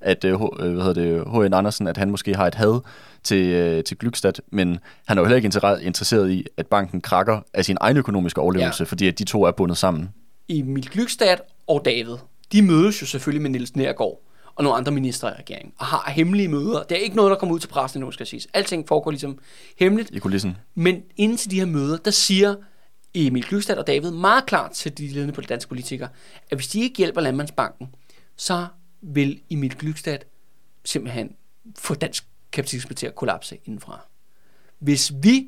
at 0.00 0.24
øh, 0.24 0.32
øh, 0.32 0.38
hvad 0.74 0.84
hedder 0.84 0.92
det, 0.92 1.24
H.N. 1.32 1.54
Andersen, 1.54 1.86
at 1.86 1.96
han 1.96 2.10
måske 2.10 2.34
har 2.34 2.46
et 2.46 2.54
had 2.54 2.80
til, 3.24 3.46
øh, 3.46 3.84
til 3.84 3.98
Glykstad, 3.98 4.32
men 4.52 4.78
han 5.06 5.18
er 5.18 5.22
jo 5.22 5.26
heller 5.26 5.36
ikke 5.36 5.48
inter- 5.48 5.78
interesseret 5.86 6.30
i, 6.30 6.44
at 6.56 6.66
banken 6.66 7.00
krakker 7.00 7.40
af 7.54 7.64
sin 7.64 7.76
egen 7.80 7.96
økonomiske 7.96 8.40
overlevelse, 8.40 8.82
Ja. 8.82 8.86
fordi 8.86 9.08
at 9.08 9.18
de 9.18 9.24
to 9.24 9.42
er 9.44 9.50
bundet 9.50 9.76
sammen. 9.78 10.08
Emil 10.48 10.88
Glykstad 10.90 11.36
og 11.66 11.82
David, 11.84 12.16
de 12.52 12.62
mødes 12.62 13.02
jo 13.02 13.06
selvfølgelig 13.06 13.42
med 13.42 13.50
Niels 13.50 13.76
Nergård 13.76 14.22
og 14.54 14.64
nogle 14.64 14.76
andre 14.78 14.92
ministre 14.92 15.28
i 15.28 15.32
regeringen, 15.38 15.72
og 15.78 15.86
har 15.86 16.10
hemmelige 16.10 16.48
møder. 16.48 16.82
Det 16.82 16.92
er 16.98 17.02
ikke 17.02 17.16
noget, 17.16 17.30
der 17.30 17.36
kommer 17.36 17.54
ud 17.54 17.60
til 17.60 17.68
pressen 17.68 17.98
endnu, 18.00 18.10
skal 18.10 18.26
siges. 18.26 18.46
Alting 18.54 18.88
foregår 18.88 19.10
ligesom 19.10 19.38
hemmeligt. 19.78 20.10
I 20.12 20.18
kulissen. 20.18 20.56
Men 20.74 21.02
inden 21.16 21.38
til 21.38 21.50
de 21.50 21.58
her 21.58 21.66
møder, 21.66 21.96
der 21.96 22.10
siger 22.10 22.54
Emil 23.14 23.44
Glykstad 23.44 23.76
og 23.76 23.86
David 23.86 24.10
meget 24.10 24.46
klart 24.46 24.70
til 24.70 24.98
de 24.98 25.08
ledende 25.08 25.34
på 25.34 25.40
de 25.40 25.46
danske 25.46 25.68
politikere, 25.68 26.08
at 26.50 26.58
hvis 26.58 26.68
de 26.68 26.80
ikke 26.80 26.96
hjælper 26.98 27.20
Landmandsbanken, 27.20 27.88
så 28.36 28.66
vil 29.06 29.40
Emil 29.50 29.76
Glykstad 29.76 30.18
simpelthen 30.84 31.36
få 31.78 31.94
dansk 31.94 32.24
kapitalisme 32.52 32.94
til 32.94 33.06
at 33.06 33.14
kollapse 33.14 33.58
indenfra. 33.64 34.00
Hvis 34.78 35.12
vi 35.22 35.46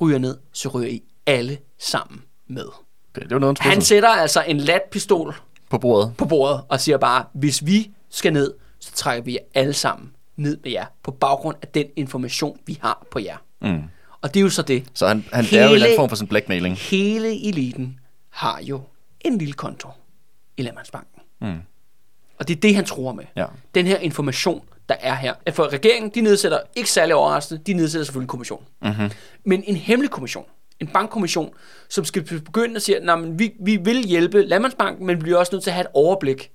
ryger 0.00 0.18
ned, 0.18 0.38
så 0.52 0.68
ryger 0.68 0.88
I 0.88 1.02
alle 1.26 1.58
sammen 1.78 2.22
med. 2.46 2.66
Okay, 3.10 3.22
det 3.22 3.30
var 3.30 3.38
noget, 3.38 3.58
Han 3.58 3.82
sætter 3.82 4.08
altså 4.08 4.42
en 4.42 4.56
lat 4.56 4.82
pistol 4.90 5.34
på 5.70 5.78
bordet. 5.78 6.14
på 6.18 6.24
bordet 6.24 6.64
og 6.68 6.80
siger 6.80 6.98
bare, 6.98 7.24
hvis 7.34 7.66
vi 7.66 7.90
skal 8.10 8.32
ned, 8.32 8.54
så 8.78 8.92
trækker 8.92 9.24
vi 9.24 9.32
jer 9.32 9.44
alle 9.54 9.72
sammen 9.72 10.12
ned 10.36 10.58
med 10.62 10.70
jer, 10.70 10.86
på 11.02 11.10
baggrund 11.10 11.56
af 11.62 11.68
den 11.68 11.86
information, 11.96 12.58
vi 12.66 12.78
har 12.82 13.06
på 13.10 13.18
jer. 13.18 13.36
Mm. 13.62 13.82
Og 14.20 14.34
det 14.34 14.40
er 14.40 14.44
jo 14.44 14.50
så 14.50 14.62
det. 14.62 14.84
Så 14.94 15.08
han, 15.08 15.24
han 15.32 15.44
Hele... 15.44 15.58
er 15.58 15.64
jo 15.64 15.68
en 15.68 15.74
eller 15.74 15.86
anden 15.86 15.98
form 15.98 16.08
for 16.08 16.16
sådan 16.16 16.28
blackmailing. 16.28 16.76
Hele 16.76 17.48
eliten 17.48 18.00
har 18.28 18.60
jo 18.62 18.82
en 19.20 19.38
lille 19.38 19.54
konto 19.54 19.88
i 20.56 20.62
Landmandsbanken. 20.62 21.22
Mm. 21.40 21.58
Og 22.40 22.48
det 22.48 22.56
er 22.56 22.60
det, 22.60 22.74
han 22.74 22.84
tror 22.84 23.12
med. 23.12 23.24
Ja. 23.36 23.44
Den 23.74 23.86
her 23.86 23.98
information, 23.98 24.62
der 24.88 24.94
er 25.00 25.14
her. 25.14 25.34
At 25.46 25.54
For 25.54 25.72
regeringen, 25.72 26.10
de 26.14 26.20
nedsætter, 26.20 26.58
ikke 26.76 26.90
særlig 26.90 27.14
overraskende, 27.14 27.62
de 27.66 27.72
nedsætter 27.72 28.04
selvfølgelig 28.04 28.24
en 28.24 28.28
kommission. 28.28 28.64
Mm-hmm. 28.82 29.10
Men 29.44 29.62
en 29.66 29.76
hemmelig 29.76 30.10
kommission, 30.10 30.44
en 30.80 30.86
bankkommission, 30.86 31.50
som 31.88 32.04
skal 32.04 32.22
begynde 32.24 32.76
at 32.76 32.82
sige, 32.82 33.10
at 33.10 33.38
vi, 33.38 33.52
vi 33.60 33.76
vil 33.76 34.04
hjælpe 34.04 34.42
Landmandsbanken, 34.42 35.06
men 35.06 35.16
vi 35.16 35.20
bliver 35.22 35.38
også 35.38 35.54
nødt 35.54 35.62
til 35.62 35.70
at 35.70 35.74
have 35.74 35.84
et 35.84 35.90
overblik. 35.94 36.50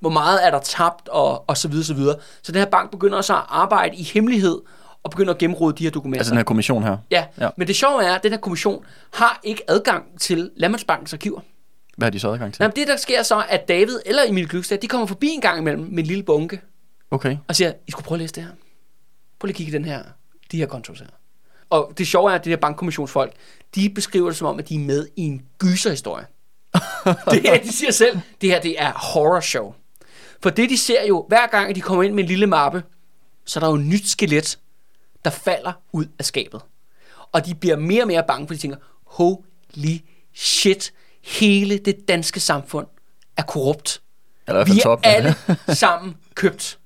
Hvor 0.00 0.10
meget 0.10 0.46
er 0.46 0.50
der 0.50 0.58
tabt, 0.60 1.08
og, 1.08 1.48
og 1.48 1.56
så 1.56 1.68
videre, 1.68 1.84
så 1.84 1.94
videre. 1.94 2.16
Så 2.42 2.52
den 2.52 2.58
her 2.58 2.66
bank 2.66 2.90
begynder 2.90 3.16
også 3.16 3.34
at 3.34 3.42
arbejde 3.48 3.96
i 3.96 4.02
hemmelighed, 4.02 4.58
og 5.02 5.10
begynder 5.10 5.32
at 5.32 5.38
gennemrode 5.38 5.76
de 5.78 5.84
her 5.84 5.90
dokumenter. 5.90 6.20
Altså 6.20 6.30
den 6.30 6.36
her 6.38 6.44
kommission 6.44 6.82
her. 6.82 6.96
Ja, 7.10 7.24
Ja. 7.40 7.48
men 7.56 7.66
det 7.68 7.76
sjove 7.76 8.04
er, 8.04 8.14
at 8.14 8.22
den 8.22 8.30
her 8.32 8.38
kommission 8.38 8.84
har 9.12 9.40
ikke 9.44 9.62
adgang 9.68 10.20
til 10.20 10.50
Landmandsbankens 10.56 11.12
arkiver. 11.12 11.40
Hvad 12.02 12.06
har 12.06 12.10
de 12.10 12.20
så 12.20 12.32
adgang 12.32 12.54
til? 12.54 12.62
Jamen, 12.62 12.76
det 12.76 12.88
der 12.88 12.96
sker 12.96 13.22
så, 13.22 13.44
at 13.48 13.68
David 13.68 13.98
eller 14.06 14.22
Emil 14.28 14.48
Glykstad, 14.48 14.78
de 14.78 14.88
kommer 14.88 15.06
forbi 15.06 15.28
en 15.28 15.40
gang 15.40 15.58
imellem 15.58 15.82
med 15.82 15.98
en 15.98 16.06
lille 16.06 16.22
bunke, 16.22 16.60
Okay. 17.10 17.36
og 17.48 17.56
siger, 17.56 17.72
I 17.86 17.90
skulle 17.90 18.04
prøve 18.04 18.16
at 18.16 18.20
læse 18.20 18.34
det 18.34 18.42
her. 18.42 18.50
Prøv 19.38 19.46
lige 19.46 19.52
at 19.52 19.56
kigge 19.56 19.70
i 19.70 19.74
den 19.74 19.84
her, 19.84 20.02
de 20.52 20.56
her 20.56 20.66
kontos 20.66 21.00
her. 21.00 21.06
Og 21.70 21.92
det 21.98 22.06
sjove 22.06 22.30
er, 22.30 22.34
at 22.34 22.44
de 22.44 22.50
her 22.50 22.56
bankkommissionsfolk, 22.56 23.32
de 23.74 23.90
beskriver 23.90 24.28
det 24.28 24.36
som 24.36 24.46
om, 24.46 24.58
at 24.58 24.68
de 24.68 24.74
er 24.74 24.78
med 24.78 25.06
i 25.16 25.22
en 25.22 25.42
gyserhistorie. 25.58 26.26
det 27.32 27.48
er, 27.48 27.62
de 27.62 27.72
siger 27.72 27.92
selv, 27.92 28.18
det 28.40 28.50
her 28.50 28.60
det 28.60 28.82
er 28.82 28.92
horror 28.92 29.40
show. 29.40 29.74
For 30.42 30.50
det 30.50 30.70
de 30.70 30.78
ser 30.78 31.06
jo, 31.06 31.24
hver 31.28 31.46
gang 31.46 31.70
at 31.70 31.76
de 31.76 31.80
kommer 31.80 32.02
ind 32.02 32.14
med 32.14 32.24
en 32.24 32.28
lille 32.28 32.46
mappe, 32.46 32.82
så 33.44 33.58
er 33.58 33.60
der 33.60 33.68
jo 33.68 33.74
et 33.76 33.86
nyt 33.86 34.08
skelet, 34.08 34.58
der 35.24 35.30
falder 35.30 35.72
ud 35.92 36.06
af 36.18 36.24
skabet. 36.24 36.60
Og 37.32 37.46
de 37.46 37.54
bliver 37.54 37.76
mere 37.76 38.02
og 38.02 38.06
mere 38.06 38.24
bange, 38.28 38.46
for 38.46 38.54
de 38.54 38.60
tænker, 38.60 38.76
holy 39.04 39.98
shit, 40.34 40.92
hele 41.24 41.78
det 41.78 41.96
danske 42.08 42.40
samfund 42.40 42.86
er 43.36 43.42
korrupt. 43.42 44.00
Eller 44.48 44.64
Vi 44.64 44.70
er 44.70 44.82
toppen 44.82 45.10
alle 45.10 45.34
sammen 45.68 46.14
købt. 46.34 46.78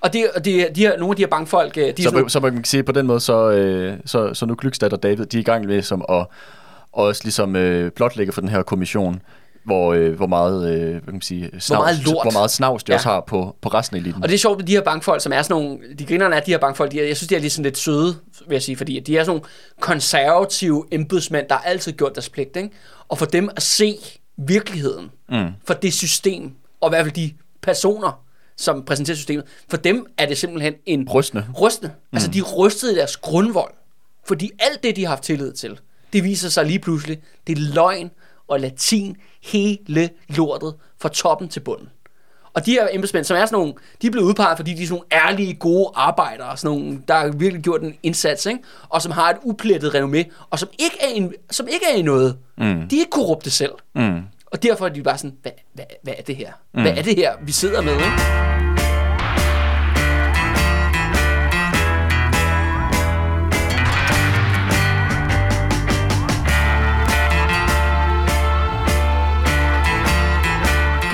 Og 0.00 0.12
det, 0.12 0.30
og 0.36 0.44
det, 0.44 0.68
de 0.76 0.80
her, 0.80 0.98
nogle 0.98 1.12
af 1.12 1.16
de 1.16 1.22
her 1.22 1.28
bankfolk, 1.28 1.76
øh, 1.76 1.84
de 1.84 1.88
er 1.90 1.94
Så, 1.96 2.02
sådan, 2.02 2.20
man- 2.20 2.30
så 2.30 2.40
man 2.40 2.54
kan 2.54 2.64
sige 2.64 2.82
på 2.82 2.92
den 2.92 3.06
måde, 3.06 3.20
så, 3.20 3.50
øh, 3.50 3.96
så, 4.06 4.34
så 4.34 4.46
nu 4.46 4.54
Glykstad 4.58 4.92
og 4.92 5.02
David, 5.02 5.26
de 5.26 5.36
er 5.36 5.40
i 5.40 5.44
gang 5.44 5.66
med 5.66 5.82
som 5.82 6.04
at 6.08 6.26
og 6.92 7.04
også 7.04 7.20
ligesom 7.24 7.56
øh, 7.56 7.90
blotlægge 7.90 8.32
for 8.32 8.40
den 8.40 8.50
her 8.50 8.62
kommission, 8.62 9.22
hvor, 9.64 9.92
øh, 9.92 10.12
hvor 10.16 10.26
meget, 10.26 10.74
øh, 10.74 10.90
hvad 10.90 11.00
kan 11.00 11.12
man 11.12 11.20
sige, 11.20 11.50
snavs, 11.60 11.68
meget 11.84 12.04
lort. 12.06 12.24
hvor 12.24 12.30
meget 12.32 12.50
snavs 12.50 12.84
de 12.84 12.92
Ja. 12.92 12.96
også 12.96 13.08
har 13.08 13.20
på, 13.26 13.56
på 13.60 13.68
resten 13.68 13.96
af 13.96 14.00
eliten. 14.00 14.22
Og 14.22 14.28
det 14.28 14.34
er 14.34 14.38
sjovt 14.38 14.58
med 14.58 14.66
de 14.66 14.72
her 14.72 14.82
bankfolk, 14.82 15.22
som 15.22 15.32
er 15.32 15.42
sådan 15.42 15.62
nogle... 15.62 15.78
De 15.98 16.06
grinerne 16.06 16.36
er, 16.36 16.40
de 16.40 16.50
her 16.50 16.58
bankfolk, 16.58 16.92
de 16.92 17.00
er, 17.00 17.06
jeg 17.06 17.16
synes, 17.16 17.28
de 17.28 17.36
er 17.36 17.40
lidt, 17.40 17.52
sådan 17.52 17.64
lidt 17.64 17.78
søde, 17.78 18.16
vil 18.48 18.54
jeg 18.54 18.62
sige, 18.62 18.76
fordi 18.76 19.00
de 19.00 19.18
er 19.18 19.24
sådan 19.24 19.30
nogle 19.36 19.42
konservative 19.80 20.84
embedsmænd, 20.92 21.46
der 21.48 21.54
har 21.54 21.62
altid 21.62 21.92
gjort 21.92 22.14
deres 22.14 22.28
pligt, 22.28 22.56
ikke? 22.56 22.70
Og 23.08 23.18
for 23.18 23.26
dem 23.26 23.48
at 23.56 23.62
se 23.62 23.96
virkeligheden, 24.36 25.10
Mm. 25.28 25.46
for 25.66 25.74
det 25.74 25.92
system, 25.92 26.52
og 26.80 26.88
i 26.88 26.90
hvert 26.90 27.04
fald 27.04 27.14
de 27.14 27.32
personer, 27.62 28.22
som 28.56 28.84
præsenterer 28.84 29.16
systemet, 29.16 29.44
for 29.70 29.76
dem 29.76 30.06
er 30.18 30.26
det 30.26 30.38
simpelthen 30.38 30.74
en 30.86 31.08
Rystende. 31.14 31.44
rystende. 31.60 31.92
Altså, 32.12 32.30
de 32.30 32.38
er 32.38 32.42
rystet 32.42 32.92
i 32.92 32.94
deres 32.94 33.16
grundvold. 33.16 33.72
Fordi 34.26 34.50
alt 34.58 34.82
det, 34.82 34.96
de 34.96 35.02
har 35.02 35.08
haft 35.08 35.22
tillid 35.22 35.52
til, 35.52 35.80
det 36.12 36.24
viser 36.24 36.48
sig 36.48 36.64
lige 36.66 36.78
pludselig, 36.78 37.18
det 37.46 37.58
er 37.58 37.62
løgn 37.74 38.10
og 38.48 38.60
latin 38.60 39.16
hele 39.42 40.10
lortet 40.28 40.74
fra 41.00 41.08
toppen 41.08 41.48
til 41.48 41.60
bunden. 41.60 41.88
Og 42.54 42.66
de 42.66 42.70
her 42.70 42.88
embedsmænd, 42.92 43.24
som 43.24 43.36
er 43.36 43.46
sådan 43.46 43.58
nogle, 43.58 43.74
de 44.02 44.06
er 44.06 44.10
blevet 44.10 44.26
udpeget, 44.26 44.56
fordi 44.56 44.74
de 44.74 44.82
er 44.82 44.86
sådan 44.86 45.02
nogle 45.12 45.28
ærlige, 45.28 45.54
gode 45.54 45.90
arbejdere, 45.94 46.56
sådan 46.56 46.78
nogle, 46.78 47.02
der 47.08 47.14
har 47.14 47.28
virkelig 47.28 47.62
gjort 47.62 47.82
en 47.82 47.94
indsats, 48.02 48.46
ikke? 48.46 48.60
og 48.88 49.02
som 49.02 49.12
har 49.12 49.30
et 49.30 49.36
uplettet 49.42 49.94
renommé, 49.94 50.46
og 50.50 50.58
som 50.58 50.68
ikke 50.78 50.96
er, 51.00 51.08
en, 51.08 51.32
som 51.50 51.68
ikke 51.68 51.86
er 51.92 51.96
i 51.96 52.02
noget. 52.02 52.36
Mm. 52.58 52.88
De 52.88 52.96
er 52.96 53.00
ikke 53.00 53.10
korrupte 53.10 53.50
selv. 53.50 53.72
Mm. 53.94 54.20
Og 54.46 54.62
derfor 54.62 54.84
er 54.84 54.88
de 54.88 55.02
bare 55.02 55.18
sådan, 55.18 55.36
hvad, 55.42 55.52
hvad, 55.74 55.84
hvad 56.02 56.14
er 56.18 56.22
det 56.22 56.36
her? 56.36 56.52
Mm. 56.74 56.82
Hvad 56.82 56.92
er 56.96 57.02
det 57.02 57.16
her, 57.16 57.32
vi 57.42 57.52
sidder 57.52 57.82
med? 57.82 57.92
Ikke? 57.92 58.71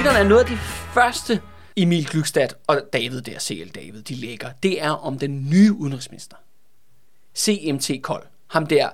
Gitterne 0.09 0.25
er 0.25 0.29
noget 0.29 0.43
af 0.45 0.51
de 0.51 0.57
første 0.95 1.41
Emil 1.77 2.07
Glykstad 2.07 2.49
og 2.67 2.81
David 2.93 3.21
der, 3.21 3.39
CL 3.39 3.69
David, 3.75 4.03
de 4.03 4.15
lægger. 4.15 4.49
Det 4.63 4.83
er 4.83 4.91
om 4.91 5.19
den 5.19 5.51
nye 5.51 5.73
udenrigsminister. 5.73 6.37
CMT 7.37 8.03
Kold. 8.03 8.23
Ham 8.47 8.67
der, 8.67 8.89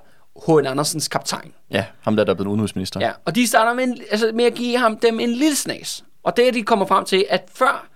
H.N. 0.47 0.67
Andersens 0.67 1.07
kaptajn. 1.07 1.53
Ja, 1.71 1.85
ham 2.01 2.15
der, 2.15 2.23
der 2.23 2.31
er 2.31 2.35
blevet 2.35 2.49
udenrigsminister. 2.49 2.99
Ja, 2.99 3.11
og 3.25 3.35
de 3.35 3.47
starter 3.47 3.73
med, 3.73 3.83
en, 3.83 4.01
altså 4.11 4.31
med 4.33 4.45
at 4.45 4.53
give 4.53 4.77
ham 4.77 4.97
dem 4.97 5.19
en 5.19 5.29
lille 5.29 5.55
snas. 5.55 6.03
Og 6.23 6.37
det 6.37 6.47
er, 6.47 6.51
de 6.51 6.63
kommer 6.63 6.85
frem 6.85 7.05
til, 7.05 7.25
at 7.29 7.49
før 7.53 7.87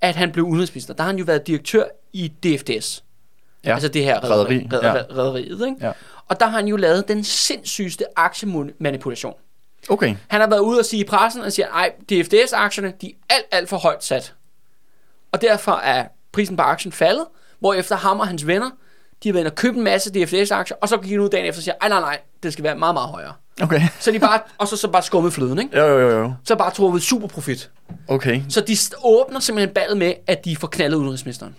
at 0.00 0.16
han 0.16 0.32
blev 0.32 0.44
udenrigsminister, 0.44 0.94
der 0.94 1.02
har 1.02 1.10
han 1.10 1.18
jo 1.18 1.24
været 1.24 1.46
direktør 1.46 1.84
i 2.12 2.28
DFDS. 2.28 3.04
ja. 3.64 3.72
Altså 3.74 3.88
det 3.88 4.04
her 4.04 4.24
Rederi, 4.24 4.34
rederi, 4.36 4.68
rederi, 4.72 4.86
ja. 4.86 5.22
rederiet, 5.22 5.66
ikke? 5.66 5.86
Ja. 5.86 5.92
Og 6.28 6.40
der 6.40 6.46
har 6.46 6.58
han 6.58 6.68
jo 6.68 6.76
lavet 6.76 7.08
den 7.08 7.24
sindssygeste 7.24 8.04
aktiemanipulation. 8.16 9.34
Okay. 9.88 10.16
Han 10.28 10.40
har 10.40 10.48
været 10.48 10.60
ude 10.60 10.78
og 10.78 10.84
sige 10.84 11.00
i 11.00 11.04
pressen, 11.08 11.42
og 11.42 11.52
siger, 11.52 11.68
ej, 11.68 11.92
DFDS-aktierne, 12.10 12.92
de 13.00 13.06
er 13.06 13.34
alt, 13.34 13.44
alt 13.50 13.68
for 13.68 13.76
højt 13.76 14.04
sat. 14.04 14.34
Og 15.32 15.40
derfor 15.40 15.72
er 15.72 16.06
prisen 16.32 16.56
på 16.56 16.62
aktien 16.62 16.92
faldet, 16.92 17.24
hvorefter 17.58 17.96
ham 17.96 18.20
og 18.20 18.28
hans 18.28 18.46
venner, 18.46 18.70
de 19.22 19.28
har 19.28 19.32
været 19.32 19.40
inde 19.42 19.50
og 19.50 19.54
købt 19.54 19.76
en 19.76 19.84
masse 19.84 20.10
DFDS-aktier, 20.10 20.76
og 20.80 20.88
så 20.88 20.96
gik 20.96 21.10
de 21.10 21.20
ud 21.22 21.28
dagen 21.28 21.46
efter 21.46 21.58
og 21.58 21.62
siger, 21.62 21.74
ej, 21.80 21.88
nej, 21.88 22.00
nej, 22.00 22.18
det 22.42 22.52
skal 22.52 22.64
være 22.64 22.76
meget, 22.76 22.94
meget 22.94 23.08
højere. 23.08 23.32
Okay. 23.62 23.80
Så 24.00 24.10
de 24.12 24.18
bare, 24.18 24.40
og 24.58 24.68
så, 24.68 24.76
så 24.76 24.88
bare 24.88 25.02
skummet 25.02 25.32
fløden, 25.32 25.58
ikke? 25.58 25.78
Jo, 25.78 25.86
jo, 25.86 25.98
jo, 26.00 26.18
jo. 26.18 26.32
Så 26.44 26.56
bare 26.56 26.70
truffet 26.70 27.02
super 27.02 27.28
profit. 27.28 27.70
Okay. 28.08 28.40
Så 28.48 28.60
de 28.60 28.76
åbner 29.04 29.40
simpelthen 29.40 29.74
ballet 29.74 29.96
med, 29.96 30.14
at 30.26 30.44
de 30.44 30.56
får 30.56 30.68
knaldet 30.68 30.96
udenrigsministeren. 30.96 31.56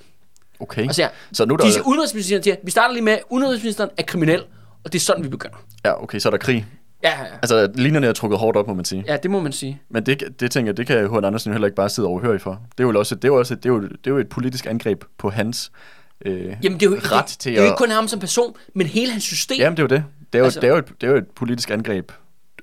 Okay. 0.60 0.88
Og 0.88 0.96
siger, 0.96 1.10
Så 1.34 1.46
nu 1.46 1.54
er 1.54 1.58
der... 1.58 1.66
de 1.66 1.72
siger, 1.74 1.84
udenrigsministeren 1.84 2.44
siger, 2.44 2.56
vi 2.64 2.72
starter 2.72 2.94
lige 2.94 3.04
med, 3.04 3.18
udenrigsministeren 3.30 3.90
er 3.98 4.04
kriminel, 4.04 4.44
og 4.84 4.94
det 4.94 5.00
er 5.00 5.04
sådan, 5.04 5.24
vi 5.24 5.30
begynder. 5.30 5.58
Ja, 5.86 6.04
okay, 6.04 6.20
så 6.20 6.30
er 6.30 6.32
der 6.32 6.38
krig. 6.38 6.66
Ja, 7.04 7.10
ja. 7.10 7.26
Altså, 7.42 7.72
linjerne 7.76 8.08
er 8.08 8.14
trukket 8.14 8.40
hårdt 8.40 8.58
op, 8.58 8.68
må 8.68 8.74
man 8.74 8.86
sige. 8.86 9.04
ja 9.08 9.18
det 9.18 9.32
må 9.32 9.40
man 9.40 9.52
sige. 9.52 9.82
Men 9.90 10.06
det, 10.06 10.24
det 10.40 10.52
tænker 10.52 10.70
jeg, 10.70 10.78
det 10.78 10.88
kan 10.88 11.10
H.N. 11.10 11.26
Andersen 11.26 11.50
jo 11.50 11.54
heller 11.54 11.66
ikke 11.68 11.76
bare 11.76 11.90
sidde 11.90 12.08
overhørig 12.08 12.42
for. 12.42 12.62
Det 12.78 12.84
er 12.84 12.88
jo 12.88 13.00
også, 13.00 13.16
det 13.16 13.24
er 13.24 13.28
jo 13.28 13.40
også, 13.40 13.56
det 13.56 13.66
er 13.66 13.70
jo, 13.70 13.82
det 13.82 14.08
er 14.08 14.12
jo 14.12 14.18
et 14.18 14.30
politisk 14.30 14.66
angreb 14.66 15.04
på 15.18 15.30
hans 15.30 15.72
øh, 16.26 16.56
Jamen, 16.64 16.80
det 16.80 16.86
er 16.86 16.90
jo, 16.90 16.96
ret 16.96 17.26
det, 17.26 17.40
til 17.40 17.52
det 17.52 17.58
er 17.58 17.62
jo 17.62 17.68
at... 17.68 17.72
ikke 17.72 17.78
kun 17.78 17.92
ham 17.92 18.08
som 18.08 18.20
person, 18.20 18.56
men 18.74 18.88
hele 18.88 19.12
hans 19.12 19.24
system. 19.24 19.58
Jamen, 19.60 19.78
det 19.78 19.84
er 19.84 19.96
jo 19.96 20.02
det. 20.02 20.06
Det 20.34 20.40
er 20.40 20.40
jo, 20.40 20.46
altså, 20.46 20.60
det 20.60 20.68
er 20.68 20.72
jo, 20.72 20.78
et, 20.78 20.88
det 21.02 21.08
er 21.08 21.12
jo 21.12 21.18
et 21.18 21.28
politisk 21.36 21.70
angreb. 21.70 22.12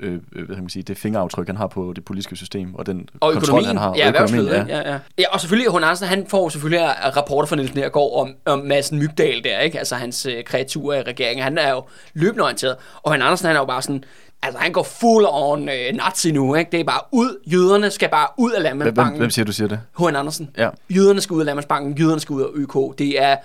Øh, 0.03 0.13
øh, 0.13 0.47
hvad 0.47 0.57
kan 0.57 0.63
man 0.65 0.69
sige, 0.71 0.83
det 0.83 0.99
fingeraftryk, 0.99 1.47
han 1.47 1.57
har 1.57 1.67
på 1.67 1.93
det 1.97 2.05
politiske 2.05 2.37
system, 2.37 2.75
og 2.75 2.87
den 2.87 3.09
og 3.21 3.33
kontrol, 3.33 3.37
økonomien, 3.43 3.67
han 3.67 3.77
har. 3.77 3.95
ja, 3.97 4.09
og 4.09 4.15
økonomien, 4.23 4.47
ja. 4.53 4.65
Ja, 4.69 4.91
ja. 4.93 4.99
ja, 5.19 5.25
og 5.33 5.41
selvfølgelig, 5.41 5.73
H. 5.73 5.77
Andersen, 5.77 6.07
han 6.09 6.27
får 6.29 6.49
selvfølgelig 6.49 6.81
rapporter 7.17 7.47
fra 7.47 7.57
Niels 7.57 7.75
Nergård 7.75 8.21
om, 8.21 8.35
om 8.47 8.59
Madsen 8.59 8.99
Mygdal 8.99 9.45
der, 9.45 9.59
ikke? 9.61 9.79
Altså 9.79 9.95
hans 9.95 10.27
øh, 10.27 10.45
kreaturer 10.45 10.99
i 10.99 11.03
regeringen. 11.03 11.45
Han 11.45 11.59
er 11.59 11.71
jo 11.71 11.83
løbende 12.15 12.43
orienteret, 12.45 12.77
og 13.03 13.13
H. 13.13 13.15
Andersen, 13.15 13.47
han 13.47 13.57
er 13.57 13.61
jo 13.61 13.67
bare 13.67 13.83
sådan, 13.83 14.05
altså 14.43 14.59
han 14.59 14.73
går 14.73 14.83
full 14.83 15.27
on 15.29 15.69
øh, 15.69 15.93
nazi 15.95 16.33
nu, 16.33 16.55
ikke? 16.55 16.71
Det 16.71 16.81
er 16.81 16.85
bare 16.85 17.01
ud, 17.13 17.39
jøderne 17.47 17.91
skal 17.91 18.09
bare 18.09 18.27
ud 18.39 18.53
af 18.53 18.61
Hvem, 18.61 18.69
hvem, 18.71 18.79
Landmandsbanken. 18.79 19.19
hvem 19.19 19.31
siger, 19.31 19.45
du 19.45 19.53
siger 19.53 19.69
det? 19.69 19.81
H. 19.99 20.03
Andersen. 20.03 20.51
Ja. 20.59 20.69
Jøderne 20.91 21.21
skal 21.21 21.35
ud 21.35 21.41
af 21.41 21.47
Landmandsbanken, 21.47 21.99
jøderne 21.99 22.21
skal 22.21 22.33
ud 22.35 22.43
af 22.43 22.47
ØK. 22.55 22.99
Det 22.99 23.23
er, 23.23 23.37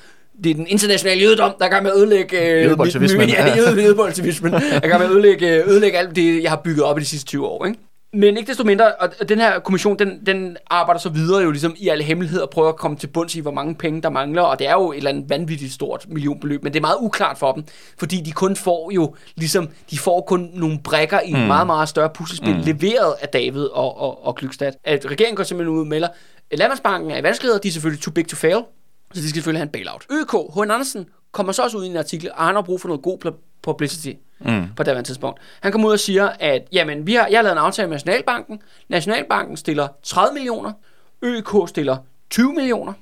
det 0.43 0.49
er 0.49 0.53
den 0.53 0.67
internationale 0.67 1.21
jødedom, 1.21 1.53
der 1.59 1.65
er 1.65 1.69
gang 1.69 1.83
med 1.83 1.91
at 1.91 1.97
ødelægge... 1.97 2.41
Øh, 2.41 2.63
Jødebolsjevismen. 2.63 3.29
Ja, 3.37 3.55
jøde, 3.55 3.81
jødebolsjevismen. 3.81 4.53
Der 4.53 4.59
er 4.83 4.87
gang 4.87 4.99
med 4.99 5.05
at 5.05 5.11
ødelægge, 5.11 5.63
ødelægge 5.63 5.97
alt 5.97 6.15
det, 6.15 6.43
jeg 6.43 6.51
har 6.51 6.61
bygget 6.63 6.83
op 6.83 6.97
i 6.97 7.01
de 7.01 7.05
sidste 7.05 7.27
20 7.27 7.47
år, 7.47 7.65
ikke? 7.65 7.79
Men 8.13 8.37
ikke 8.37 8.49
desto 8.49 8.63
mindre, 8.63 8.91
og 8.95 9.29
den 9.29 9.39
her 9.39 9.59
kommission, 9.59 9.99
den, 9.99 10.25
den 10.25 10.57
arbejder 10.69 10.99
så 10.99 11.09
videre 11.09 11.43
jo 11.43 11.51
ligesom 11.51 11.75
i 11.77 11.87
alle 11.87 12.03
hemmeligheder 12.03 12.43
og 12.43 12.49
prøver 12.49 12.69
at 12.69 12.75
komme 12.75 12.97
til 12.97 13.07
bunds 13.07 13.35
i, 13.35 13.39
hvor 13.39 13.51
mange 13.51 13.75
penge 13.75 14.01
der 14.01 14.09
mangler, 14.09 14.41
og 14.41 14.59
det 14.59 14.67
er 14.67 14.73
jo 14.73 14.91
et 14.91 14.97
eller 14.97 15.09
andet 15.09 15.29
vanvittigt 15.29 15.73
stort 15.73 16.05
millionbeløb, 16.09 16.63
men 16.63 16.73
det 16.73 16.79
er 16.79 16.81
meget 16.81 16.97
uklart 16.99 17.37
for 17.37 17.51
dem, 17.51 17.63
fordi 17.97 18.21
de 18.21 18.31
kun 18.31 18.55
får 18.55 18.91
jo 18.95 19.15
ligesom, 19.35 19.69
de 19.91 19.99
får 19.99 20.21
kun 20.21 20.49
nogle 20.53 20.79
brækker 20.83 21.19
i 21.19 21.31
en 21.31 21.47
meget, 21.47 21.67
meget 21.67 21.89
større 21.89 22.09
puslespil, 22.09 22.55
mm. 22.55 22.61
leveret 22.61 23.13
af 23.21 23.27
David 23.29 23.65
og, 23.65 23.97
og, 23.97 24.25
og 24.27 24.35
Glykstad. 24.35 24.71
At 24.83 25.05
regeringen 25.11 25.35
går 25.35 25.43
simpelthen 25.43 25.75
ud 25.75 25.81
og 25.81 25.87
melder, 25.87 26.07
Landmandsbanken 26.51 27.11
er 27.11 27.17
i 27.17 27.23
vanskeligheder, 27.23 27.59
de 27.59 27.67
er 27.67 27.71
selvfølgelig 27.71 28.03
too 28.03 28.13
big 28.13 28.27
to 28.27 28.35
fail, 28.35 28.61
så 29.13 29.21
de 29.21 29.29
skal 29.29 29.35
selvfølgelig 29.35 29.59
have 29.59 29.65
en 29.65 29.71
bailout. 29.71 30.05
ØK, 30.11 30.31
H. 30.55 30.59
Andersen, 30.59 31.05
kommer 31.31 31.53
så 31.53 31.63
også 31.63 31.77
ud 31.77 31.83
i 31.83 31.87
en 31.87 31.97
artikel, 31.97 32.31
og 32.31 32.45
han 32.45 32.55
har 32.55 32.61
brug 32.61 32.81
for 32.81 32.87
noget 32.87 33.01
god 33.01 33.33
publicity 33.61 34.11
mm. 34.39 34.67
på 34.75 34.83
det 34.83 35.05
tidspunkt. 35.05 35.39
Han 35.61 35.71
kommer 35.71 35.87
ud 35.87 35.93
og 35.93 35.99
siger, 35.99 36.29
at 36.39 36.67
jamen, 36.71 37.07
vi 37.07 37.13
har, 37.13 37.27
jeg 37.27 37.37
har 37.37 37.43
lavet 37.43 37.51
en 37.51 37.63
aftale 37.63 37.87
med 37.87 37.95
Nationalbanken. 37.95 38.59
Nationalbanken 38.89 39.57
stiller 39.57 39.87
30 40.03 40.33
millioner, 40.33 40.71
ØK 41.21 41.69
stiller 41.69 41.97
20 42.29 42.53
millioner, 42.53 42.93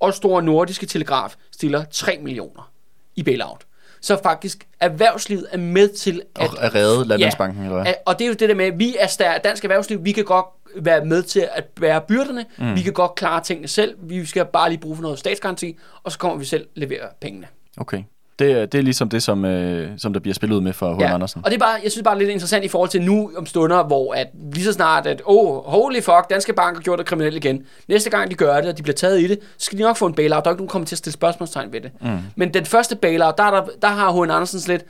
og 0.00 0.14
Store 0.14 0.42
Nordiske 0.42 0.86
Telegraf 0.86 1.34
stiller 1.52 1.84
3 1.84 2.18
millioner 2.22 2.70
i 3.16 3.22
bailout. 3.22 3.66
Så 4.00 4.18
faktisk 4.22 4.66
erhvervslivet 4.80 5.46
er 5.50 5.58
med 5.58 5.88
til 5.88 6.22
at... 6.36 6.48
Og 6.50 6.74
redde 6.74 7.08
Landmandsbanken, 7.08 7.62
ja, 7.62 7.68
eller 7.68 7.82
hvad? 7.82 7.94
Og 8.06 8.18
det 8.18 8.24
er 8.24 8.28
jo 8.28 8.34
det 8.34 8.48
der 8.48 8.54
med, 8.54 8.64
at 8.64 8.78
vi 8.78 8.96
er 8.98 9.06
stær- 9.06 9.38
dansk 9.38 9.64
erhvervsliv, 9.64 10.04
vi 10.04 10.12
kan 10.12 10.24
godt 10.24 10.46
være 10.76 11.04
med 11.04 11.22
til 11.22 11.48
at 11.54 11.64
bære 11.64 12.00
byrderne, 12.00 12.44
mm. 12.58 12.74
vi 12.76 12.80
kan 12.82 12.92
godt 12.92 13.14
klare 13.14 13.42
tingene 13.42 13.68
selv, 13.68 13.94
vi 14.02 14.26
skal 14.26 14.44
bare 14.44 14.68
lige 14.68 14.80
bruge 14.80 14.96
for 14.96 15.02
noget 15.02 15.18
statsgaranti, 15.18 15.78
og 16.04 16.12
så 16.12 16.18
kommer 16.18 16.38
vi 16.38 16.44
selv 16.44 16.66
levere 16.74 17.06
pengene. 17.20 17.46
Okay. 17.76 18.02
Det, 18.38 18.50
er- 18.52 18.66
det 18.66 18.78
er 18.78 18.82
ligesom 18.82 19.08
det, 19.08 19.22
som, 19.22 19.44
øh, 19.44 19.90
som 19.98 20.12
der 20.12 20.20
bliver 20.20 20.34
spillet 20.34 20.56
ud 20.56 20.60
med 20.60 20.72
for 20.72 20.94
H. 20.94 21.00
Ja. 21.00 21.14
Andersen. 21.14 21.40
Og 21.44 21.50
det 21.50 21.56
er 21.56 21.58
bare, 21.60 21.78
jeg 21.82 21.90
synes 21.92 22.02
bare 22.04 22.18
lidt 22.18 22.30
interessant 22.30 22.64
i 22.64 22.68
forhold 22.68 22.90
til 22.90 23.02
nu 23.02 23.30
om 23.36 23.46
stunder, 23.46 23.84
hvor 23.84 24.14
at 24.14 24.26
lige 24.52 24.64
så 24.64 24.72
snart, 24.72 25.06
at 25.06 25.22
oh, 25.24 25.64
holy 25.64 26.00
fuck, 26.00 26.30
Danske 26.30 26.52
Bank 26.52 26.76
har 26.76 26.82
gjort 26.82 26.98
det 26.98 27.06
kriminelt 27.06 27.36
igen. 27.36 27.62
Næste 27.88 28.10
gang 28.10 28.30
de 28.30 28.34
gør 28.34 28.56
det, 28.60 28.66
og 28.70 28.78
de 28.78 28.82
bliver 28.82 28.94
taget 28.94 29.20
i 29.20 29.26
det, 29.28 29.38
så 29.58 29.64
skal 29.64 29.78
de 29.78 29.82
nok 29.82 29.96
få 29.96 30.06
en 30.06 30.14
bailout. 30.14 30.44
Der 30.44 30.50
er 30.50 30.54
ikke 30.54 30.60
nogen, 30.60 30.68
kommer 30.68 30.86
til 30.86 30.94
at 30.94 30.98
stille 30.98 31.12
spørgsmålstegn 31.12 31.72
ved 31.72 31.80
det. 31.80 31.90
Mm. 32.00 32.18
Men 32.36 32.54
den 32.54 32.66
første 32.66 32.96
bailout, 32.96 33.38
der, 33.38 33.44
er 33.44 33.50
der, 33.50 33.66
der 33.82 33.88
har 33.88 34.12
H. 34.12 34.22
Andersen 34.22 34.60
lidt, 34.72 34.84